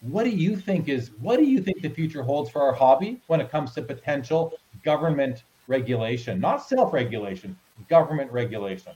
What 0.00 0.22
do 0.24 0.30
you 0.30 0.56
think 0.56 0.88
is 0.88 1.10
what 1.20 1.38
do 1.38 1.44
you 1.44 1.60
think 1.60 1.82
the 1.82 1.90
future 1.90 2.22
holds 2.22 2.50
for 2.50 2.62
our 2.62 2.72
hobby 2.72 3.20
when 3.26 3.40
it 3.40 3.50
comes 3.50 3.74
to 3.74 3.82
potential 3.82 4.54
government 4.84 5.42
regulation, 5.66 6.40
not 6.40 6.62
self-regulation, 6.62 7.58
government 7.88 8.30
regulation? 8.30 8.92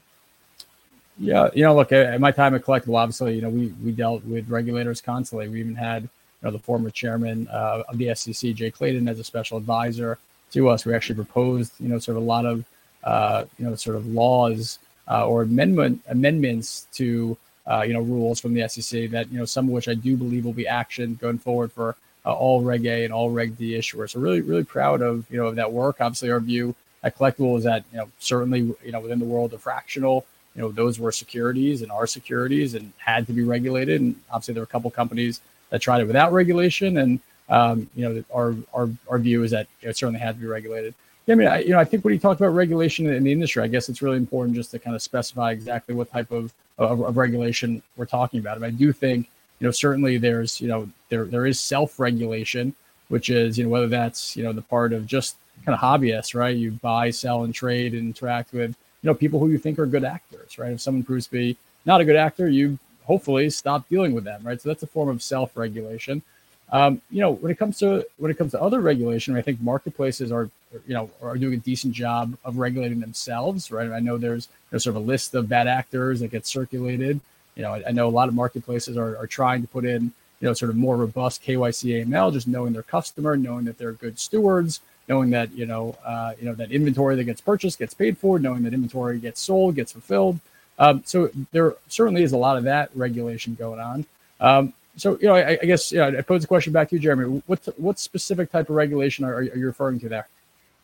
Yeah, 1.19 1.49
you 1.55 1.65
know, 1.65 1.75
look, 1.75 1.93
at 1.93 2.21
my 2.21 2.31
time 2.31 2.55
at 2.55 2.63
Collectable, 2.63 2.99
obviously, 2.99 3.35
you 3.35 3.43
know, 3.43 3.49
we 3.49 3.69
we 3.83 3.91
dealt 3.91 4.25
with 4.25 4.49
regulators 4.49 5.01
constantly. 5.01 5.49
We 5.49 5.61
even 5.61 5.75
had, 5.75 6.03
you 6.03 6.09
know, 6.43 6.51
the 6.51 6.59
former 6.59 6.91
chairman 6.91 7.49
uh, 7.49 7.83
of 7.89 7.99
the 7.99 8.15
SEC, 8.15 8.55
Jay 8.55 8.71
Clayton, 8.71 9.09
as 9.09 9.19
a 9.19 9.25
special 9.25 9.59
advisor 9.59 10.19
to 10.53 10.69
us. 10.69 10.85
We 10.85 10.95
actually 10.95 11.17
proposed, 11.17 11.73
you 11.81 11.89
know, 11.89 11.99
sort 11.99 12.17
of 12.17 12.23
a 12.23 12.27
lot 12.27 12.47
of, 12.47 12.65
uh, 13.03 13.45
you 13.59 13.65
know, 13.65 13.75
sort 13.75 13.97
of 13.97 14.07
laws 14.07 14.79
uh, 15.09 15.27
or 15.27 15.43
amendment 15.43 16.03
amendments 16.09 16.87
to 16.95 17.37
uh, 17.67 17.83
you 17.87 17.93
know, 17.93 18.01
rules 18.01 18.41
from 18.41 18.55
the 18.55 18.69
SEC 18.69 19.11
that, 19.11 19.31
you 19.31 19.39
know, 19.39 19.45
some 19.45 19.67
of 19.67 19.73
which 19.73 19.89
I 19.89 19.95
do 19.95 20.17
believe 20.17 20.45
will 20.45 20.53
be 20.53 20.69
action 20.69 21.19
going 21.21 21.39
forward 21.39 21.73
for 21.73 21.97
uh, 22.25 22.33
all 22.33 22.63
Reg 22.63 22.87
A 22.87 23.05
and 23.05 23.13
all 23.13 23.31
Reg 23.31 23.57
D 23.57 23.73
issuers. 23.73 24.11
So 24.11 24.21
really, 24.21 24.41
really 24.41 24.65
proud 24.65 25.03
of, 25.03 25.25
you 25.31 25.37
know, 25.37 25.47
of 25.47 25.57
that 25.57 25.73
work. 25.73 26.01
Obviously, 26.01 26.31
our 26.31 26.41
view 26.41 26.75
at 27.03 27.17
Collectable 27.17 27.57
is 27.59 27.65
that, 27.65 27.85
you 27.93 27.99
know, 27.99 28.09
certainly, 28.19 28.61
you 28.85 28.93
know, 28.93 29.01
within 29.01 29.19
the 29.19 29.25
world 29.25 29.53
of 29.53 29.61
fractional, 29.61 30.25
you 30.55 30.63
know, 30.63 30.73
those 30.73 30.99
were 30.99 31.13
securities 31.13 31.83
and 31.83 31.93
are 31.93 32.07
securities 32.07 32.75
and 32.75 32.93
had 32.99 33.27
to 33.27 33.33
be 33.33 33.43
regulated. 33.43 34.01
And 34.01 34.17
obviously, 34.31 34.55
there 34.55 34.63
were 34.63 34.65
a 34.65 34.69
couple 34.69 34.91
companies 34.91 35.41
that 35.71 35.81
tried 35.81 36.01
it 36.01 36.07
without 36.07 36.33
regulation. 36.33 36.99
And, 36.99 37.21
um, 37.49 37.91
you 37.95 38.09
know, 38.09 38.25
our, 38.35 38.55
our, 38.73 38.89
our 39.09 39.19
view 39.19 39.43
is 39.43 39.51
that 39.51 39.67
it 39.83 39.97
certainly 39.97 40.21
had 40.21 40.37
to 40.37 40.41
be 40.41 40.47
regulated. 40.47 40.95
Yeah, 41.27 41.35
I 41.35 41.37
mean, 41.37 41.49
I, 41.49 41.59
you 41.61 41.71
know, 41.71 41.79
I 41.79 41.85
think 41.85 42.05
when 42.05 42.15
you 42.15 42.21
talk 42.21 42.39
about 42.39 42.49
regulation 42.51 43.09
in 43.09 43.25
the 43.25 43.33
industry, 43.33 43.63
I 43.63 43.67
guess 43.67 43.89
it's 43.89 44.01
really 44.01 44.17
important 44.17 44.55
just 44.55 44.71
to 44.71 44.79
kind 44.79 44.95
of 44.95 45.03
specify 45.03 45.51
exactly 45.51 45.95
what 45.95 46.11
type 46.11 46.31
of, 46.31 46.53
of, 46.79 47.01
of 47.01 47.17
regulation 47.17 47.83
we're 47.97 48.07
talking 48.07 48.39
about. 48.39 48.57
And 48.57 48.65
I 48.65 48.71
do 48.71 48.93
think, 48.93 49.29
you 49.59 49.67
know, 49.67 49.73
certainly 49.73 50.19
there's, 50.19 50.61
you 50.61 50.69
know, 50.69 50.89
there 51.09 51.25
there 51.25 51.47
is 51.47 51.59
self-regulation, 51.59 52.75
which 53.09 53.29
is, 53.31 53.59
you 53.59 53.65
know, 53.65 53.71
whether 53.71 53.89
that's, 53.89 54.37
you 54.37 54.45
know, 54.45 54.53
the 54.53 54.63
part 54.63 54.93
of 54.93 55.07
just 55.07 55.37
kind 55.65 55.75
of 55.75 55.81
hobbyists, 55.81 56.35
right? 56.35 56.57
You 56.57 56.73
buy, 56.73 57.11
sell, 57.11 57.43
and 57.45 57.53
trade 57.55 57.95
and 57.95 58.03
interact 58.03 58.53
with, 58.53 58.71
you 59.03 59.09
know, 59.09 59.15
people 59.15 59.41
who 59.41 59.49
you 59.49 59.59
think 59.59 59.79
are 59.79 59.87
good 59.87 60.05
actors, 60.05 60.59
right? 60.59 60.73
If 60.73 60.81
someone 60.81 61.03
proves 61.03 61.27
to 61.27 61.33
be 61.33 61.57
not 61.87 62.01
a 62.01 62.05
good 62.05 62.17
actor, 62.17 62.49
you 62.49 62.79
hopefully 63.05 63.51
stop 63.51 63.89
dealing 63.89 64.13
with 64.13 64.25
them, 64.25 64.43
right? 64.45 64.61
So 64.61 64.69
that's 64.69 64.83
a 64.83 64.87
form 64.87 65.09
of 65.09 65.23
self-regulation. 65.23 66.23
Um, 66.73 67.01
you 67.11 67.21
know, 67.21 67.33
when 67.33 67.53
it 67.53 67.59
comes 67.59 67.79
to 67.79 68.07
when 68.19 68.31
it 68.31 68.39
comes 68.39 68.53
to 68.53 68.61
other 68.61 68.81
regulation, 68.81 69.37
I 69.37 69.43
think 69.43 69.61
marketplaces 69.61 70.33
are, 70.33 70.51
you 70.87 70.95
know, 70.95 71.11
are 71.23 71.37
doing 71.37 71.55
a 71.55 71.59
decent 71.59 71.95
job 71.95 72.37
of 72.45 72.59
regulating 72.59 73.01
themselves, 73.01 73.71
right? 73.71 73.91
I 73.91 74.01
know 74.01 74.19
there's 74.19 74.49
there's 74.71 74.85
sort 74.85 74.97
of 74.97 75.03
a 75.03 75.07
list 75.07 75.35
of 75.35 75.49
bad 75.49 75.69
actors 75.69 76.21
that 76.21 76.33
gets 76.33 76.49
circulated. 76.49 77.21
You 77.55 77.63
know, 77.63 77.75
I, 77.75 77.85
I 77.89 77.93
know 77.93 78.09
a 78.09 78.11
lot 78.11 78.29
of 78.29 78.35
marketplaces 78.35 78.97
are, 78.97 79.17
are 79.17 79.27
trying 79.27 79.63
to 79.63 79.69
put 79.69 79.85
in, 79.85 80.13
you 80.41 80.49
know, 80.49 80.55
sort 80.55 80.71
of 80.71 80.77
more 80.77 80.97
robust 80.97 81.43
KYC 81.45 82.05
AML, 82.05 82.33
just 82.33 82.49
knowing 82.49 82.73
their 82.73 82.83
customer, 82.83 83.37
knowing 83.37 83.65
that 83.67 83.79
they're 83.79 83.93
good 83.93 84.19
stewards, 84.19 84.81
knowing 85.09 85.31
that 85.31 85.53
you 85.53 85.67
know, 85.67 85.97
uh, 86.05 86.33
you 86.39 86.47
know 86.47 86.55
that 86.55 86.73
inventory 86.73 87.15
that 87.15 87.25
gets 87.25 87.41
purchased 87.41 87.79
gets 87.79 87.95
paid 87.95 88.19
for, 88.19 88.41
knowing 88.41 88.65
that 88.65 88.75
inventory 88.75 89.19
gets 89.21 89.41
sold 89.41 89.77
gets 89.77 89.93
fulfilled. 89.93 90.41
Um, 90.79 91.03
so 91.07 91.31
there 91.53 91.75
certainly 91.89 92.23
is 92.23 92.33
a 92.33 92.37
lot 92.37 92.57
of 92.57 92.65
that 92.65 92.91
regulation 92.95 93.55
going 93.55 93.81
on. 93.81 94.05
Um, 94.41 94.73
so, 94.97 95.19
you 95.21 95.29
know, 95.29 95.35
I, 95.35 95.59
I 95.63 95.67
guess, 95.67 95.93
I 95.95 96.23
pose 96.23 96.43
the 96.43 96.49
question 96.49 96.73
back 96.73 96.89
to 96.89 96.97
you, 96.97 97.01
Jeremy. 97.01 97.43
What 97.47 97.67
what 97.77 97.99
specific 97.99 98.51
type 98.51 98.71
of 98.71 98.77
regulation 98.77 99.25
are, 99.25 99.37
are 99.37 99.43
you 99.43 99.67
referring 99.67 100.01
to 100.01 100.09
there? 100.09 100.29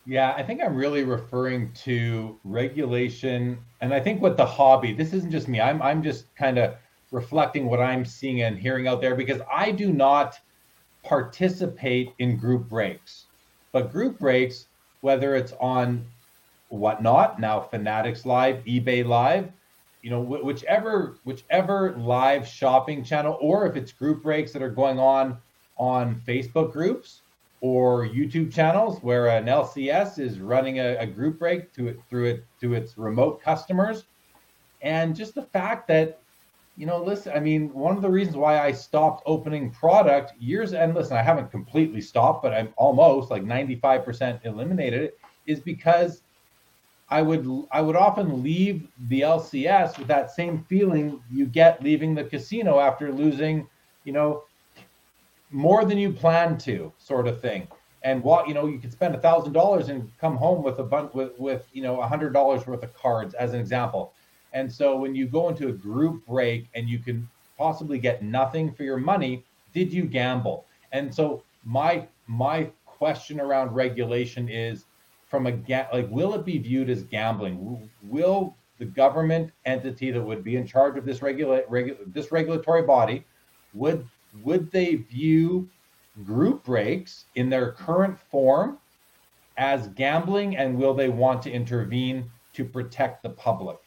Yeah, 0.05 0.33
I 0.37 0.43
think 0.43 0.61
I'm 0.63 0.75
really 0.75 1.05
referring 1.05 1.73
to 1.85 2.39
regulation, 2.45 3.59
and 3.81 3.95
I 3.95 4.01
think 4.01 4.21
what 4.21 4.37
the 4.37 4.45
hobby. 4.45 4.93
This 4.93 5.13
isn't 5.13 5.31
just 5.31 5.49
me. 5.49 5.61
I'm 5.61 5.81
I'm 5.81 6.03
just 6.03 6.35
kind 6.35 6.59
of 6.59 6.75
reflecting 7.11 7.67
what 7.67 7.81
I'm 7.81 8.05
seeing 8.05 8.43
and 8.43 8.59
hearing 8.59 8.87
out 8.87 9.01
there 9.01 9.15
because 9.15 9.41
I 9.51 9.71
do 9.71 9.93
not 9.93 10.39
participate 11.05 12.13
in 12.19 12.37
group 12.37 12.69
breaks. 12.69 13.27
But 13.71 13.93
group 13.93 14.19
breaks, 14.19 14.67
whether 15.01 15.35
it's 15.35 15.53
on 15.61 16.05
whatnot 16.69 17.41
now 17.41 17.61
Fanatics 17.61 18.27
Live, 18.27 18.65
eBay 18.65 19.07
Live, 19.07 19.51
you 20.03 20.11
know, 20.11 20.23
wh- 20.23 20.45
whichever 20.45 21.21
whichever 21.25 21.97
live 21.97 22.47
shopping 22.47 23.05
channel, 23.05 23.39
or 23.41 23.67
if 23.67 23.77
it's 23.77 23.93
group 23.93 24.23
breaks 24.23 24.53
that 24.53 24.63
are 24.63 24.71
going 24.71 24.99
on 24.99 25.39
on 25.79 26.21
Facebook 26.27 26.73
groups 26.73 27.23
or 27.61 28.07
YouTube 28.07 28.53
channels 28.53 29.01
where 29.03 29.29
an 29.29 29.47
LCS 29.47 30.19
is 30.19 30.41
running 30.41 30.81
a, 30.81 30.97
a 30.97 31.07
group 31.07 31.39
break 31.39 31.73
to 31.75 31.89
it 31.89 32.01
through 32.11 32.27
it 32.27 32.45
to 32.61 32.75
its 32.75 32.99
remote 32.99 33.41
customers, 33.41 34.05
and 34.83 35.15
just 35.17 35.35
the 35.35 35.43
fact 35.43 35.89
that 35.89 36.19
you 36.77 36.87
know, 36.87 37.03
listen, 37.03 37.33
I 37.35 37.41
mean, 37.41 37.73
one 37.75 37.97
of 37.97 38.03
the 38.03 38.11
reasons 38.11 38.37
why 38.37 38.59
I 38.59 38.73
stopped 38.73 39.23
opening 39.27 39.71
product 39.71 40.33
years 40.41 40.73
and 40.73 40.95
listen, 40.95 41.17
I 41.17 41.23
haven't 41.23 41.51
completely 41.51 42.01
stopped, 42.01 42.43
but 42.43 42.55
I'm 42.55 42.73
almost 42.77 43.31
like 43.31 43.45
95% 43.45 44.45
eliminated 44.47 45.03
it 45.03 45.19
is 45.47 45.61
because 45.61 46.23
I 47.13 47.21
would 47.21 47.47
I 47.71 47.83
would 47.83 47.95
often 47.95 48.43
leave 48.43 48.89
the 49.09 49.21
LCS 49.21 49.99
with 49.99 50.09
that 50.09 50.31
same 50.31 50.65
feeling 50.65 51.23
you 51.31 51.45
get 51.45 51.83
leaving 51.83 52.15
the 52.15 52.25
casino 52.25 52.81
after 52.81 53.13
losing, 53.13 53.69
you 54.05 54.15
know, 54.15 54.45
more 55.51 55.85
than 55.85 55.99
you 55.99 56.11
planned 56.11 56.59
to, 56.61 56.91
sort 56.97 57.29
of 57.29 57.39
thing. 57.39 57.69
And 58.03 58.25
what 58.25 58.49
you 58.49 58.55
know, 58.55 58.67
you 58.67 58.79
could 58.79 58.93
spend 58.93 59.15
a 59.15 59.21
thousand 59.21 59.53
dollars 59.53 59.91
and 59.91 60.11
come 60.19 60.39
home 60.39 60.63
with 60.65 60.79
a 60.79 60.83
bunch 60.83 61.13
with 61.13 61.39
with 61.39 61.69
you 61.75 61.83
know 61.83 62.01
a 62.01 62.07
hundred 62.07 62.33
dollars 62.33 62.67
worth 62.67 62.83
of 62.83 62.95
cards, 62.95 63.35
as 63.35 63.53
an 63.53 63.61
example. 63.61 64.15
And 64.55 64.73
so 64.73 64.97
when 64.97 65.15
you 65.15 65.27
go 65.27 65.51
into 65.51 65.69
a 65.69 65.73
group 65.73 66.25
break 66.27 66.71
and 66.75 66.89
you 66.89 66.99
can 66.99 67.29
possibly 67.59 67.99
get 67.99 68.23
nothing 68.23 68.73
for 68.73 68.85
your 68.85 68.97
money, 68.97 69.45
did 69.75 69.93
you 69.93 70.05
gamble? 70.07 70.65
And 70.93 71.15
so 71.15 71.43
my 71.63 72.07
my 72.27 72.71
question 72.87 73.39
around 73.39 73.75
regulation 73.75 74.49
is 74.49 74.87
from 75.33 75.47
a 75.47 75.53
ga- 75.53 75.89
like 75.95 76.11
will 76.11 76.35
it 76.35 76.45
be 76.45 76.59
viewed 76.59 76.91
as 76.91 77.05
gambling? 77.05 77.91
Will 78.03 78.59
the 78.79 78.85
government 78.85 79.51
entity 79.65 80.11
that 80.11 80.23
would 80.23 80.45
be 80.45 80.57
in 80.57 80.67
charge 80.67 80.99
of 80.99 81.07
this 81.07 81.23
regulate 81.23 81.67
regu- 81.71 81.97
this 82.13 82.31
regulatory 82.31 82.83
body 82.83 83.25
would 83.73 84.07
would 84.45 84.71
they 84.71 84.97
view 84.97 85.71
group 86.23 86.63
breaks 86.65 87.25
in 87.35 87.49
their 87.49 87.73
current 87.73 88.19
form 88.31 88.77
as 89.57 89.89
gambling 89.89 90.59
and 90.59 90.77
will 90.77 90.93
they 90.93 91.09
want 91.09 91.41
to 91.41 91.51
intervene 91.51 92.31
to 92.53 92.63
protect 92.63 93.23
the 93.23 93.31
public 93.31 93.79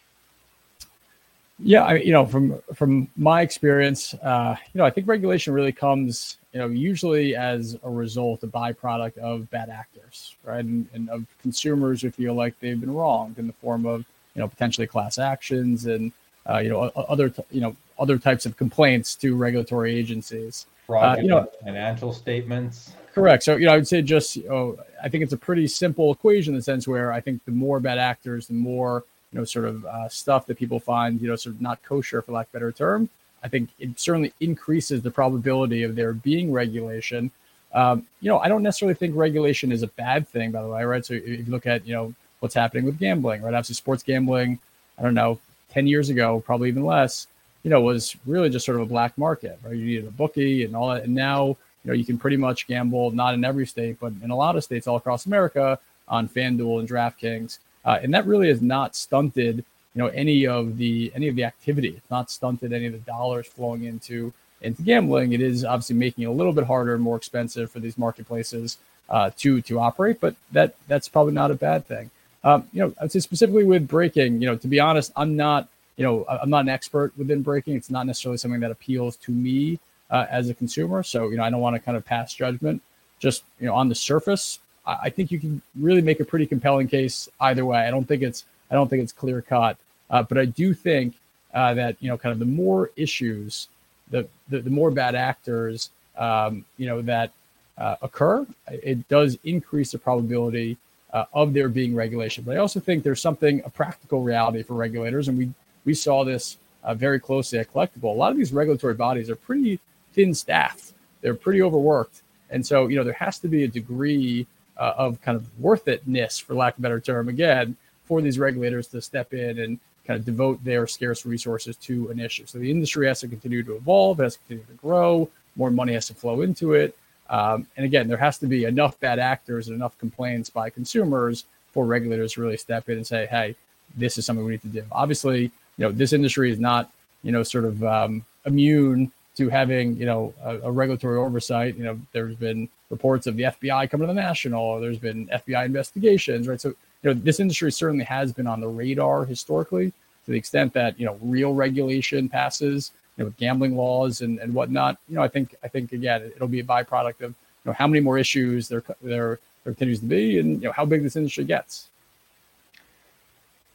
yeah 1.60 1.84
I, 1.84 1.96
you 1.96 2.12
know 2.12 2.26
from 2.26 2.62
from 2.74 3.08
my 3.16 3.42
experience 3.42 4.14
uh, 4.16 4.56
you 4.74 4.78
know 4.78 4.86
i 4.86 4.90
think 4.90 5.08
regulation 5.08 5.54
really 5.54 5.72
comes 5.72 6.38
you 6.56 6.62
know, 6.62 6.68
usually 6.68 7.36
as 7.36 7.78
a 7.84 7.90
result, 7.90 8.42
a 8.44 8.48
byproduct 8.48 9.18
of 9.18 9.50
bad 9.50 9.70
actors, 9.70 10.36
right? 10.46 10.64
And, 10.64 10.88
and, 10.94 11.10
of 11.10 11.26
consumers 11.42 12.02
who 12.02 12.12
feel 12.12 12.34
like 12.34 12.58
they've 12.62 12.80
been 12.80 12.94
wronged 12.94 13.40
in 13.40 13.46
the 13.46 13.52
form 13.52 13.86
of, 13.86 14.06
you 14.36 14.42
know, 14.42 14.48
potentially 14.48 14.88
class 14.88 15.18
actions 15.18 15.86
and, 15.86 16.14
uh, 16.50 16.60
you 16.60 16.70
know, 16.70 16.84
other, 16.96 17.34
you 17.52 17.60
know, 17.60 17.76
other 18.00 18.18
types 18.18 18.46
of 18.46 18.56
complaints 18.56 19.16
to 19.16 19.36
regulatory 19.36 19.94
agencies. 19.94 20.66
Uh, 20.90 21.18
you 21.22 21.28
know, 21.28 21.52
financial 21.62 22.14
statements. 22.14 22.94
Correct. 23.14 23.44
So, 23.44 23.58
you 23.58 23.66
know, 23.66 23.74
I 23.74 23.76
would 23.76 23.88
say 23.88 24.02
just, 24.02 24.38
you 24.38 24.48
know, 24.48 24.78
I 25.04 25.10
think 25.10 25.26
it's 25.26 25.34
a 25.34 25.38
pretty 25.38 25.68
simple 25.68 26.14
equation 26.14 26.54
in 26.54 26.58
the 26.58 26.64
sense 26.64 26.88
where 26.88 27.12
I 27.12 27.20
think 27.20 27.44
the 27.44 27.52
more 27.52 27.82
bad 27.82 27.98
actors, 27.98 28.48
the 28.48 28.54
more, 28.54 29.04
know, 29.36 29.46
sort 29.46 29.66
of 29.66 29.86
uh, 29.86 30.10
stuff 30.10 30.46
that 30.48 30.58
people 30.58 30.80
find, 30.80 31.22
you 31.22 31.28
know, 31.28 31.36
sort 31.36 31.56
of 31.56 31.62
not 31.62 31.84
kosher, 31.84 32.22
for 32.22 32.32
lack 32.32 32.48
of 32.48 32.52
a 32.52 32.54
better 32.54 32.72
term, 32.72 33.10
I 33.44 33.48
think 33.48 33.70
it 33.80 34.00
certainly 34.00 34.34
increases 34.40 35.02
the 35.02 35.12
probability 35.12 35.84
of 35.84 35.96
there 35.96 36.14
being 36.14 36.52
regulation. 36.52 37.30
Um, 37.74 38.06
you 38.22 38.30
know, 38.30 38.40
I 38.40 38.48
don't 38.48 38.64
necessarily 38.64 38.96
think 38.96 39.16
regulation 39.16 39.72
is 39.72 39.84
a 39.84 39.88
bad 39.88 40.28
thing, 40.28 40.52
by 40.52 40.64
the 40.64 40.68
way, 40.68 40.84
right? 40.84 41.06
So 41.06 41.14
if 41.14 41.28
you 41.28 41.46
look 41.48 41.68
at, 41.68 41.86
you 41.86 41.94
know, 41.94 42.14
what's 42.40 42.56
happening 42.56 42.86
with 42.86 42.98
gambling, 42.98 43.42
right? 43.42 43.54
Obviously, 43.54 43.76
sports 43.76 44.02
gambling, 44.02 44.60
I 44.98 45.04
don't 45.04 45.14
know, 45.14 45.40
10 45.70 45.86
years 45.86 46.10
ago, 46.10 46.42
probably 46.46 46.70
even 46.70 46.86
less, 46.86 47.28
you 47.64 47.70
know, 47.70 47.82
was 47.82 48.16
really 48.26 48.50
just 48.50 48.66
sort 48.66 48.78
of 48.78 48.84
a 48.84 48.88
black 48.88 49.18
market, 49.18 49.60
right? 49.64 49.76
You 49.76 49.86
needed 49.86 50.08
a 50.08 50.12
bookie 50.12 50.64
and 50.64 50.76
all 50.76 50.90
that. 50.90 51.04
And 51.04 51.14
now, 51.14 51.48
you 51.48 51.58
know, 51.86 51.94
you 51.94 52.06
can 52.06 52.18
pretty 52.18 52.38
much 52.38 52.68
gamble, 52.68 53.12
not 53.12 53.34
in 53.34 53.44
every 53.44 53.68
state, 53.68 53.98
but 54.00 54.14
in 54.24 54.32
a 54.32 54.36
lot 54.36 54.56
of 54.56 54.64
states 54.64 54.88
all 54.88 54.96
across 54.96 55.26
America 55.26 55.78
on 56.08 56.28
FanDuel 56.30 56.80
and 56.80 56.90
DraftKings. 56.90 57.60
Uh, 57.86 58.00
and 58.02 58.14
that 58.14 58.26
really 58.26 58.48
has 58.48 58.62
not 58.62 58.96
stunted 58.96 59.64
you 59.96 60.02
know 60.02 60.08
any 60.08 60.46
of 60.46 60.78
the 60.78 61.12
any 61.16 61.28
of 61.28 61.36
the 61.36 61.44
activity. 61.44 61.90
It's 61.90 62.12
not 62.12 62.30
stunted 62.30 62.74
any 62.74 62.88
of 62.88 62.94
the 62.94 63.00
dollars 63.00 63.48
flowing 63.48 63.86
into 63.86 64.34
into 64.62 64.82
gambling. 64.82 65.34
It 65.34 65.42
is 65.42 65.64
obviously 65.64 65.96
making 65.96 66.26
it 66.26 66.28
a 66.28 66.32
little 66.32 66.54
bit 66.54 66.66
harder 66.66 66.94
and 66.94 67.04
more 67.04 67.16
expensive 67.16 67.72
for 67.72 67.80
these 67.80 67.98
marketplaces 67.98 68.78
uh, 69.10 69.32
to 69.38 69.62
to 69.62 69.80
operate, 69.80 70.20
but 70.20 70.36
that 70.52 70.76
that's 70.88 71.08
probably 71.08 71.34
not 71.34 71.52
a 71.52 71.56
bad 71.56 71.86
thing. 71.86 72.12
Um, 72.44 72.68
you 72.74 72.82
know, 72.82 72.94
I'd 73.02 73.12
say 73.12 73.20
specifically 73.20 73.64
with 73.64 73.88
breaking. 73.88 74.42
You 74.42 74.48
know, 74.48 74.58
to 74.58 74.68
be 74.68 74.80
honest, 74.80 75.12
I'm 75.16 75.36
not 75.36 75.70
you 75.96 76.04
know 76.04 76.26
I'm 76.28 76.50
not 76.50 76.62
an 76.62 76.70
expert 76.70 77.14
within 77.18 77.42
breaking. 77.42 77.76
It's 77.76 77.90
not 77.90 78.06
necessarily 78.06 78.38
something 78.38 78.60
that 78.60 78.72
appeals 78.72 79.16
to 79.18 79.32
me 79.32 79.80
uh, 80.10 80.26
as 80.30 80.50
a 80.50 80.54
consumer. 80.54 81.04
So 81.04 81.30
you 81.30 81.38
know, 81.38 81.44
I 81.44 81.50
don't 81.50 81.62
want 81.62 81.76
to 81.76 81.80
kind 81.80 81.98
of 81.98 82.06
pass 82.06 82.34
judgment. 82.34 82.82
Just 83.20 83.44
you 83.62 83.68
know, 83.68 83.76
on 83.76 83.88
the 83.88 83.96
surface, 83.96 84.60
I, 84.86 85.10
think 85.10 85.32
you 85.32 85.40
can 85.40 85.62
really 85.80 86.02
make 86.02 86.20
a 86.20 86.26
pretty 86.26 86.46
compelling 86.46 86.88
case 86.88 87.28
either 87.40 87.66
way. 87.66 87.80
I 87.80 87.92
don't 87.92 88.08
think 88.08 88.22
it's 88.22 88.46
I 88.70 88.76
don't 88.76 88.90
think 88.90 89.04
it's 89.04 89.12
clear 89.12 89.42
cut. 89.42 89.78
Uh, 90.10 90.24
but 90.24 90.38
I 90.38 90.46
do 90.46 90.74
think 90.74 91.16
uh, 91.54 91.74
that 91.74 91.96
you 92.00 92.10
know, 92.10 92.18
kind 92.18 92.34
of 92.34 92.40
the 92.40 92.46
more 92.46 92.92
issues, 92.96 93.68
the 94.12 94.28
the, 94.50 94.60
the 94.60 94.70
more 94.70 94.92
bad 94.92 95.16
actors, 95.16 95.90
um, 96.18 96.66
you 96.78 96.86
know, 96.86 97.02
that 97.02 97.32
uh, 97.78 97.96
occur, 98.02 98.46
it 98.68 99.08
does 99.08 99.38
increase 99.44 99.92
the 99.92 99.98
probability 99.98 100.78
uh, 101.14 101.26
of 101.34 101.54
there 101.54 101.70
being 101.70 101.96
regulation. 101.96 102.44
But 102.44 102.56
I 102.56 102.60
also 102.60 102.80
think 102.80 103.04
there's 103.04 103.22
something 103.22 103.62
a 103.66 103.70
practical 103.70 104.22
reality 104.22 104.64
for 104.64 104.74
regulators, 104.74 105.28
and 105.28 105.38
we 105.38 105.52
we 105.86 105.94
saw 105.94 106.24
this 106.24 106.58
uh, 106.84 106.94
very 106.94 107.20
closely 107.20 107.60
at 107.60 107.72
Collectable. 107.72 108.14
A 108.14 108.18
lot 108.18 108.32
of 108.32 108.38
these 108.38 108.54
regulatory 108.54 108.94
bodies 108.94 109.30
are 109.30 109.36
pretty 109.36 109.80
thin 110.14 110.34
staffed; 110.34 110.94
they're 111.22 111.36
pretty 111.36 111.62
overworked, 111.62 112.22
and 112.50 112.66
so 112.66 112.88
you 112.88 112.96
know 112.96 113.04
there 113.04 113.14
has 113.14 113.40
to 113.40 113.48
be 113.48 113.64
a 113.64 113.68
degree 113.68 114.46
uh, 114.78 114.94
of 114.98 115.22
kind 115.22 115.36
of 115.36 115.48
worth 115.60 115.86
itness, 115.86 116.42
for 116.42 116.54
lack 116.54 116.74
of 116.74 116.80
a 116.80 116.82
better 116.82 117.00
term, 117.00 117.30
again, 117.30 117.76
for 118.06 118.22
these 118.22 118.38
regulators 118.40 118.88
to 118.88 119.02
step 119.02 119.34
in 119.34 119.60
and 119.60 119.80
kind 120.06 120.20
of 120.20 120.26
devote 120.26 120.64
their 120.64 120.86
scarce 120.86 121.26
resources 121.26 121.76
to 121.78 122.10
an 122.10 122.20
issue. 122.20 122.46
So 122.46 122.60
the 122.60 122.70
industry 122.70 123.08
has 123.08 123.20
to 123.22 123.28
continue 123.28 123.64
to 123.64 123.76
evolve, 123.76 124.20
has 124.20 124.34
to 124.34 124.40
continue 124.40 124.66
to 124.66 124.74
grow, 124.74 125.30
more 125.56 125.72
money 125.72 125.94
has 125.94 126.08
to 126.08 126.14
flow 126.14 126.42
into 126.42 126.74
it. 126.74 126.96
Um, 127.30 127.66
and 127.76 127.86
again, 127.86 128.08
there 128.08 128.18
has 128.18 128.38
to 128.40 128.48
be 128.48 128.66
enough 128.66 129.00
bad 129.00 129.18
actors 129.18 129.68
and 129.68 129.76
enough 129.76 129.98
complaints 129.98 130.50
by 130.50 130.70
consumers 130.70 131.46
for 131.72 131.86
regulators 131.86 132.34
to 132.34 132.42
really 132.42 132.58
step 132.58 132.88
in 132.90 132.98
and 132.98 133.08
say, 133.08 133.26
hey, 133.26 133.56
this 133.98 134.18
is 134.18 134.26
something 134.26 134.46
we 134.46 134.52
need 134.52 134.62
to 134.62 134.68
do. 134.68 134.84
Obviously, 134.92 135.42
you 135.42 135.52
know, 135.80 135.92
this 135.92 136.14
industry 136.14 136.52
is 136.52 136.60
not, 136.60 136.92
you 137.24 137.32
know, 137.32 137.42
sort 137.42 137.66
of 137.66 137.84
um, 137.84 138.24
immune 138.46 139.12
to 139.36 139.50
having, 139.50 139.98
you 139.98 140.06
know, 140.06 140.34
a, 140.44 140.58
a, 140.60 140.72
regulatory 140.72 141.18
oversight. 141.18 141.76
You 141.76 141.84
know, 141.84 142.00
there's 142.14 142.36
been 142.36 142.70
reports 142.90 143.28
of 143.28 143.36
the 143.36 143.44
FBI 143.44 143.90
coming 143.90 144.08
to 144.08 144.14
the 144.14 144.20
national, 144.20 144.80
there's 144.80 144.98
been 144.98 145.28
FBI 145.28 145.66
investigations, 145.66 146.48
right? 146.48 146.60
So 146.60 146.70
you 146.70 147.14
know, 147.14 147.14
this 147.14 147.40
industry 147.40 147.72
certainly 147.72 148.06
has 148.06 148.32
been 148.32 148.48
on 148.48 148.60
the 148.60 148.68
radar 148.68 149.26
historically 149.26 149.92
to 150.26 150.32
the 150.32 150.38
extent 150.38 150.74
that, 150.74 151.00
you 151.00 151.06
know, 151.06 151.20
real 151.22 151.54
regulation 151.54 152.28
passes, 152.28 152.92
you 153.18 153.24
know, 153.24 153.34
gambling 153.38 153.76
laws 153.76 154.22
and, 154.22 154.40
and 154.40 154.54
whatnot. 154.54 154.98
You 155.08 155.16
know, 155.16 155.22
I 155.22 155.28
think, 155.28 155.56
I 155.64 155.68
think 155.68 155.92
again, 155.94 156.32
it'll 156.36 156.48
be 156.48 156.62
a 156.62 156.64
byproduct 156.64 157.22
of, 157.22 157.32
you 157.32 157.66
know, 157.66 157.74
how 157.74 157.88
many 157.88 158.00
more 158.00 158.18
issues 158.18 158.68
there, 158.68 158.84
there, 159.02 159.40
there 159.64 159.74
continues 159.74 160.00
to 160.00 160.06
be 160.06 160.40
and, 160.40 160.62
you 160.62 160.68
know, 160.68 160.72
how 160.72 160.86
big 160.86 161.04
this 161.04 161.16
industry 161.16 161.44
gets. 161.44 161.90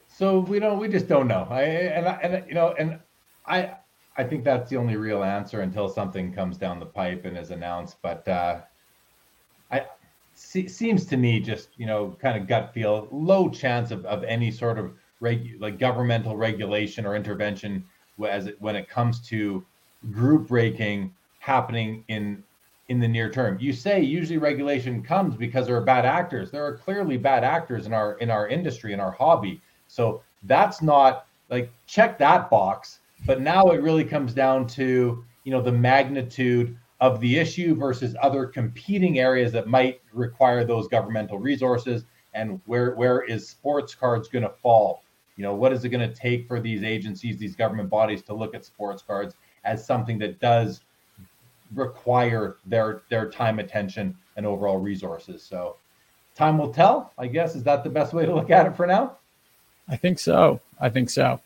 So 0.09 0.41
we 0.41 0.59
don't, 0.59 0.79
we 0.79 0.89
just 0.89 1.09
don't 1.09 1.29
know. 1.29 1.47
I, 1.49 1.63
and, 1.63 2.07
I, 2.07 2.13
and, 2.23 2.49
you 2.49 2.55
know, 2.55 2.75
and 2.79 2.99
I, 3.47 3.71
I 4.21 4.25
think 4.25 4.45
that's 4.45 4.69
the 4.69 4.77
only 4.77 4.97
real 4.97 5.25
answer 5.25 5.63
until 5.63 5.89
something 5.89 6.31
comes 6.31 6.59
down 6.59 6.79
the 6.79 6.85
pipe 6.85 7.25
and 7.25 7.39
is 7.39 7.51
announced. 7.51 7.97
But 8.03 8.29
uh, 8.29 8.61
I, 9.71 9.87
se- 10.35 10.69
seems 10.69 11.07
to 11.07 11.17
me 11.17 11.41
just 11.41 11.71
you 11.79 11.87
know 11.87 12.17
kind 12.21 12.37
of 12.37 12.47
gut 12.47 12.75
feel 12.75 13.09
low 13.11 13.49
chance 13.49 13.91
of, 13.91 14.05
of 14.05 14.23
any 14.25 14.51
sort 14.51 14.79
of 14.79 14.93
like 15.23 15.79
governmental 15.79 16.37
regulation 16.37 17.07
or 17.07 17.17
intervention 17.17 17.85
as 18.29 18.47
it, 18.47 18.61
when 18.61 18.77
it 18.77 18.91
comes 18.91 19.21
to 19.29 19.65
group 20.11 20.49
breaking 20.49 21.15
happening 21.39 22.05
in 22.09 22.45
in 22.89 23.01
the 23.01 23.09
near 23.09 23.31
term. 23.31 23.57
You 23.59 23.73
say 23.73 24.03
usually 24.03 24.39
regulation 24.39 25.03
comes 25.03 25.35
because 25.35 25.67
there 25.67 25.77
are 25.77 25.85
bad 25.85 26.05
actors. 26.05 26.51
There 26.51 26.67
are 26.67 26.77
clearly 26.77 27.17
bad 27.17 27.43
actors 27.43 27.87
in 27.87 27.95
our 27.95 28.19
in 28.19 28.31
our 28.31 28.49
industry 28.49 28.93
in 28.93 29.01
our 29.01 29.13
hobby. 29.13 29.63
So 29.87 30.23
that's 30.43 30.83
not 30.83 31.27
like 31.49 31.73
check 31.87 32.19
that 32.19 32.51
box. 32.51 33.00
But 33.27 33.41
now 33.41 33.67
it 33.71 33.83
really 33.83 34.05
comes 34.05 34.35
down 34.35 34.67
to 34.69 35.25
you 35.45 35.53
know 35.53 35.63
the 35.63 35.73
magnitude 35.73 36.77
of 37.01 37.21
the 37.21 37.39
issue 37.39 37.75
versus 37.75 38.15
other 38.21 38.47
competing 38.47 39.19
areas 39.19 39.53
that 39.53 39.67
might 39.67 40.01
require 40.13 40.65
those 40.65 40.87
governmental 40.89 41.39
resources 41.39 42.05
and 42.35 42.61
where 42.67 42.95
where 42.95 43.23
is 43.23 43.49
sports 43.49 43.95
cards 43.95 44.29
going 44.29 44.43
to 44.43 44.51
fall 44.51 45.03
you 45.37 45.43
know 45.43 45.55
what 45.55 45.73
is 45.73 45.85
it 45.85 45.89
going 45.89 46.07
to 46.07 46.15
take 46.15 46.47
for 46.47 46.61
these 46.61 46.83
agencies 46.83 47.39
these 47.39 47.57
government 47.57 47.89
bodies 47.89 48.23
to 48.23 48.35
look 48.35 48.55
at 48.55 48.65
sports 48.65 49.03
cards 49.03 49.35
as 49.65 49.85
something 49.85 50.19
that 50.19 50.39
does 50.41 50.83
require 51.75 52.57
their 52.67 53.03
their 53.09 53.31
time 53.31 53.59
attention 53.59 54.15
and 54.37 54.45
overall 54.45 54.79
resources 54.79 55.43
so 55.43 55.77
time 56.35 56.59
will 56.59 56.73
tell. 56.73 57.13
I 57.19 57.27
guess 57.27 57.55
is 57.55 57.63
that 57.65 57.85
the 57.85 57.91
best 57.91 58.13
way 58.13 58.27
to 58.27 58.35
look 58.35 58.51
at 58.51 58.67
it 58.67 58.77
for 58.77 58.87
now. 58.87 59.17
I 59.89 59.97
think 59.97 60.19
so. 60.19 60.61
I 60.81 60.89
think 60.89 61.11
so. 61.11 61.41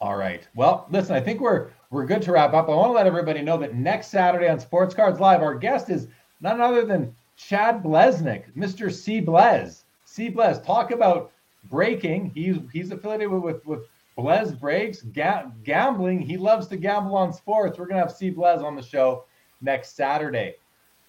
All 0.00 0.16
right. 0.16 0.46
Well, 0.54 0.86
listen, 0.90 1.14
I 1.16 1.20
think 1.20 1.40
we're 1.40 1.70
we're 1.90 2.06
good 2.06 2.22
to 2.22 2.32
wrap 2.32 2.54
up. 2.54 2.68
I 2.68 2.74
want 2.74 2.90
to 2.90 2.92
let 2.92 3.06
everybody 3.06 3.42
know 3.42 3.56
that 3.58 3.74
next 3.74 4.08
Saturday 4.08 4.48
on 4.48 4.60
Sports 4.60 4.94
Cards 4.94 5.18
Live, 5.18 5.42
our 5.42 5.54
guest 5.54 5.90
is 5.90 6.06
none 6.40 6.60
other 6.60 6.84
than 6.84 7.14
Chad 7.36 7.82
Blesnick, 7.82 8.44
Mr. 8.56 8.92
C. 8.92 9.20
Blez. 9.20 9.84
C. 10.04 10.30
Blez, 10.30 10.64
talk 10.64 10.90
about 10.92 11.32
breaking. 11.64 12.30
He's 12.34 12.58
he's 12.72 12.92
affiliated 12.92 13.30
with 13.30 13.42
with, 13.42 13.66
with 13.66 13.80
Blez 14.16 14.58
Breaks, 14.58 15.02
ga- 15.02 15.50
gambling. 15.64 16.20
He 16.20 16.36
loves 16.36 16.68
to 16.68 16.76
gamble 16.76 17.16
on 17.16 17.32
sports. 17.32 17.78
We're 17.78 17.86
gonna 17.86 18.00
have 18.00 18.12
C. 18.12 18.30
Blez 18.30 18.62
on 18.62 18.76
the 18.76 18.82
show 18.82 19.24
next 19.60 19.96
Saturday. 19.96 20.56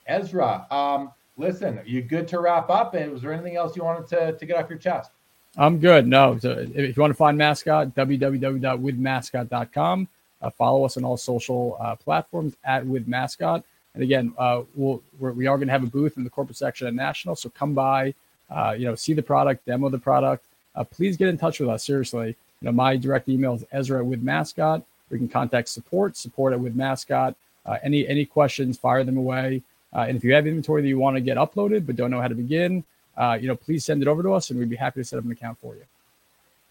Ezra, 0.08 0.66
um, 0.72 1.12
listen, 1.38 1.78
are 1.78 1.86
you 1.86 2.02
good 2.02 2.28
to 2.30 2.40
wrap 2.40 2.70
up? 2.72 2.96
And 2.96 3.12
was 3.12 3.22
there 3.22 3.34
anything 3.34 3.56
else 3.56 3.76
you 3.76 3.84
wanted 3.84 4.08
to, 4.08 4.38
to 4.38 4.46
get 4.46 4.58
off 4.58 4.70
your 4.70 4.80
chest? 4.80 5.12
I'm 5.58 5.80
good. 5.80 6.06
No, 6.08 6.38
so 6.38 6.52
if 6.52 6.96
you 6.96 7.02
want 7.02 7.12
to 7.12 7.18
find 7.18 7.38
Mascot, 7.38 7.96
www.withmascot.com. 7.96 10.08
Uh, 10.42 10.50
follow 10.50 10.86
us 10.86 10.96
on 10.96 11.04
all 11.04 11.18
social 11.18 11.76
uh, 11.82 11.96
platforms 11.96 12.56
at 12.64 12.86
With 12.86 13.08
Mascot. 13.08 13.64
And 13.94 14.04
again, 14.04 14.34
uh, 14.38 14.62
we'll, 14.76 15.02
we're, 15.20 15.34
we 15.34 15.48
are 15.48 15.58
going 15.58 15.68
to 15.68 15.74
have 15.74 15.84
a 15.84 15.88
booth 15.88 16.18
in 16.18 16.24
the 16.24 16.30
corporate 16.30 16.58
section 16.58 16.88
at 16.88 16.94
National. 16.94 17.36
So 17.36 17.50
come 17.50 17.74
by, 17.74 18.14
uh, 18.50 18.74
you 18.78 18.86
know, 18.86 18.96
see 18.96 19.14
the 19.14 19.24
product, 19.24 19.66
demo 19.66 19.90
the 19.90 19.98
product. 19.98 20.46
Uh, 20.76 20.86
please 20.86 21.18
get 21.18 21.28
in 21.28 21.38
touch 21.38 21.60
with 21.60 21.70
us. 21.70 21.84
Seriously, 21.84 22.28
you 22.28 22.66
know, 22.66 22.72
my 22.72 22.96
direct 22.96 23.28
email 23.28 23.56
is 23.56 23.66
Ezra 23.72 24.04
with 24.04 24.22
Mascot. 24.22 24.84
We 25.10 25.18
can 25.18 25.28
contact 25.28 25.70
support, 25.70 26.16
support 26.16 26.54
at 26.54 26.60
with 26.60 26.76
Mascot. 26.76 27.36
Uh, 27.66 27.78
any 27.84 28.08
any 28.08 28.26
questions, 28.26 28.78
fire 28.78 29.04
them 29.04 29.18
away. 29.18 29.62
and 29.92 30.16
if 30.16 30.24
you 30.24 30.34
have 30.34 30.48
inventory 30.48 30.82
that 30.82 30.88
you 30.88 31.00
want 31.00 31.18
to 31.18 31.22
get 31.22 31.36
uploaded 31.36 31.86
but 31.86 31.96
don't 31.96 32.12
know 32.12 32.22
how 32.22 32.28
to 32.28 32.36
begin, 32.36 32.84
Uh, 33.20 33.38
you 33.40 33.50
know, 33.50 33.56
please 33.56 33.84
send 33.84 34.02
it 34.02 34.08
over 34.08 34.24
to 34.24 34.32
us, 34.32 34.50
and 34.50 34.58
we'd 34.58 34.70
be 34.70 34.78
happy 34.78 35.02
to 35.02 35.04
set 35.04 35.20
up 35.20 35.26
an 35.26 35.32
account 35.32 35.60
for 35.60 35.76
you. 35.76 35.84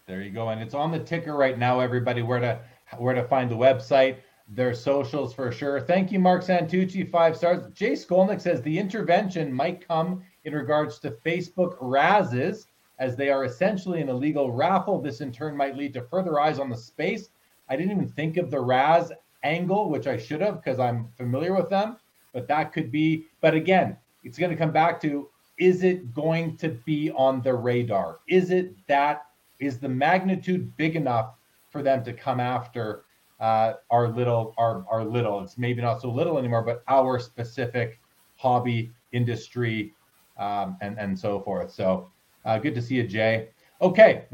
There 0.07 0.23
you 0.23 0.31
go, 0.31 0.49
and 0.49 0.59
it's 0.59 0.73
on 0.73 0.91
the 0.91 0.99
ticker 0.99 1.35
right 1.35 1.57
now. 1.57 1.79
Everybody, 1.79 2.23
where 2.23 2.39
to 2.39 2.59
where 2.97 3.13
to 3.13 3.23
find 3.23 3.51
the 3.51 3.55
website, 3.55 4.17
their 4.49 4.73
socials 4.73 5.31
for 5.31 5.51
sure. 5.51 5.79
Thank 5.79 6.11
you, 6.11 6.17
Mark 6.17 6.43
Santucci, 6.43 7.09
five 7.09 7.37
stars. 7.37 7.71
Jay 7.75 7.91
Skolnick 7.91 8.41
says 8.41 8.63
the 8.63 8.79
intervention 8.79 9.53
might 9.53 9.87
come 9.87 10.23
in 10.43 10.53
regards 10.53 10.97
to 10.99 11.11
Facebook 11.11 11.77
Razzes, 11.77 12.65
as 12.97 13.15
they 13.15 13.29
are 13.29 13.45
essentially 13.45 14.01
an 14.01 14.09
illegal 14.09 14.51
raffle. 14.51 14.99
This 14.99 15.21
in 15.21 15.31
turn 15.31 15.55
might 15.55 15.77
lead 15.77 15.93
to 15.93 16.01
further 16.01 16.39
eyes 16.39 16.57
on 16.57 16.71
the 16.71 16.77
space. 16.77 17.29
I 17.69 17.75
didn't 17.75 17.91
even 17.91 18.09
think 18.09 18.37
of 18.37 18.49
the 18.49 18.59
Raz 18.59 19.11
angle, 19.43 19.91
which 19.91 20.07
I 20.07 20.17
should 20.17 20.41
have 20.41 20.55
because 20.55 20.79
I'm 20.79 21.09
familiar 21.15 21.53
with 21.53 21.69
them, 21.69 21.97
but 22.33 22.47
that 22.47 22.73
could 22.73 22.91
be. 22.91 23.25
But 23.41 23.53
again, 23.53 23.95
it's 24.23 24.39
going 24.39 24.49
to 24.49 24.57
come 24.57 24.71
back 24.71 24.99
to 25.01 25.29
is 25.59 25.83
it 25.83 26.13
going 26.15 26.55
to 26.57 26.69
be 26.69 27.11
on 27.11 27.41
the 27.41 27.53
radar? 27.53 28.19
Is 28.27 28.49
it 28.49 28.73
that? 28.87 29.25
Is 29.59 29.77
the 29.77 29.89
magnitude 29.89 30.75
big 30.77 30.95
enough 30.95 31.35
for 31.69 31.83
them 31.83 32.03
to 32.05 32.13
come 32.13 32.39
after 32.39 33.03
uh, 33.41 33.73
our 33.91 34.07
little, 34.07 34.53
our, 34.57 34.85
our 34.89 35.03
little, 35.03 35.41
it's 35.43 35.57
maybe 35.57 35.81
not 35.81 36.01
so 36.01 36.09
little 36.09 36.37
anymore, 36.37 36.61
but 36.63 36.83
our 36.87 37.19
specific 37.19 37.99
hobby 38.37 38.91
industry 39.11 39.93
um, 40.37 40.77
and, 40.81 40.97
and 40.97 41.17
so 41.17 41.41
forth. 41.41 41.71
So 41.71 42.09
uh, 42.45 42.57
good 42.57 42.73
to 42.75 42.81
see 42.81 42.95
you, 42.95 43.03
Jay. 43.03 43.49
Okay. 43.81 44.25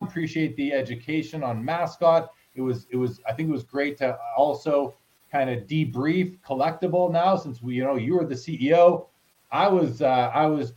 Appreciate 0.00 0.56
the 0.56 0.72
education 0.72 1.42
on 1.42 1.62
mascot. 1.62 2.30
It 2.54 2.62
was, 2.62 2.86
it 2.90 2.96
was, 2.96 3.20
I 3.28 3.34
think 3.34 3.50
it 3.50 3.52
was 3.52 3.64
great 3.64 3.98
to 3.98 4.16
also 4.36 4.94
kind 5.30 5.50
of 5.50 5.66
debrief 5.66 6.38
collectable 6.40 7.12
now 7.12 7.36
since 7.36 7.62
we, 7.62 7.74
you 7.74 7.84
know, 7.84 7.96
you 7.96 8.14
were 8.14 8.24
the 8.24 8.34
CEO. 8.34 9.06
I 9.50 9.68
was, 9.68 10.02
uh, 10.02 10.30
I 10.34 10.46
was 10.46 10.72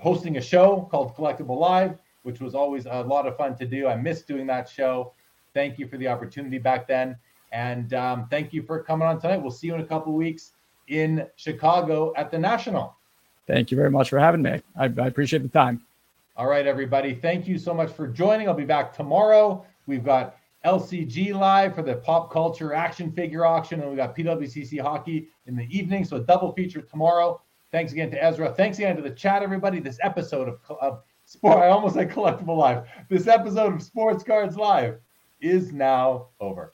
hosting 0.00 0.36
a 0.36 0.40
show 0.40 0.88
called 0.90 1.14
Collectable 1.16 1.58
Live, 1.58 1.98
which 2.22 2.40
was 2.40 2.54
always 2.54 2.86
a 2.86 3.02
lot 3.02 3.26
of 3.26 3.36
fun 3.36 3.56
to 3.56 3.66
do. 3.66 3.86
I 3.86 3.96
missed 3.96 4.26
doing 4.26 4.46
that 4.48 4.68
show. 4.68 5.12
Thank 5.52 5.78
you 5.78 5.86
for 5.86 5.96
the 5.96 6.08
opportunity 6.08 6.58
back 6.58 6.86
then. 6.86 7.16
And 7.52 7.94
um, 7.94 8.26
thank 8.30 8.52
you 8.52 8.62
for 8.62 8.82
coming 8.82 9.06
on 9.06 9.20
tonight. 9.20 9.36
We'll 9.36 9.52
see 9.52 9.68
you 9.68 9.74
in 9.74 9.80
a 9.80 9.86
couple 9.86 10.12
weeks 10.12 10.52
in 10.88 11.26
Chicago 11.36 12.12
at 12.16 12.30
the 12.30 12.38
National. 12.38 12.96
Thank 13.46 13.70
you 13.70 13.76
very 13.76 13.90
much 13.90 14.10
for 14.10 14.18
having 14.18 14.42
me. 14.42 14.62
I, 14.76 14.84
I 14.84 15.06
appreciate 15.06 15.42
the 15.42 15.48
time. 15.48 15.82
All 16.36 16.48
right, 16.48 16.66
everybody. 16.66 17.14
Thank 17.14 17.46
you 17.46 17.58
so 17.58 17.72
much 17.72 17.92
for 17.92 18.08
joining. 18.08 18.48
I'll 18.48 18.54
be 18.54 18.64
back 18.64 18.92
tomorrow. 18.92 19.64
We've 19.86 20.04
got 20.04 20.36
LCG 20.64 21.34
live 21.34 21.74
for 21.74 21.82
the 21.82 21.96
pop 21.96 22.32
culture 22.32 22.74
action 22.74 23.12
figure 23.12 23.44
auction, 23.44 23.80
and 23.80 23.90
we 23.90 23.96
got 23.96 24.16
PWCC 24.16 24.80
hockey 24.80 25.28
in 25.46 25.56
the 25.56 25.66
evening. 25.76 26.04
So 26.04 26.16
a 26.16 26.20
double 26.20 26.52
feature 26.52 26.82
tomorrow. 26.82 27.40
Thanks 27.72 27.92
again 27.92 28.10
to 28.12 28.22
Ezra. 28.22 28.52
Thanks 28.52 28.78
again 28.78 28.96
to 28.96 29.02
the 29.02 29.10
chat, 29.10 29.42
everybody. 29.42 29.80
This 29.80 29.98
episode 30.02 30.48
of, 30.48 30.78
of 30.80 31.02
Sport, 31.24 31.58
I 31.58 31.68
almost 31.68 31.94
said 31.94 32.10
Collectable 32.10 32.56
Live. 32.56 32.86
This 33.08 33.26
episode 33.26 33.74
of 33.74 33.82
Sports 33.82 34.22
Cards 34.22 34.56
Live 34.56 34.98
is 35.40 35.72
now 35.72 36.28
over. 36.38 36.73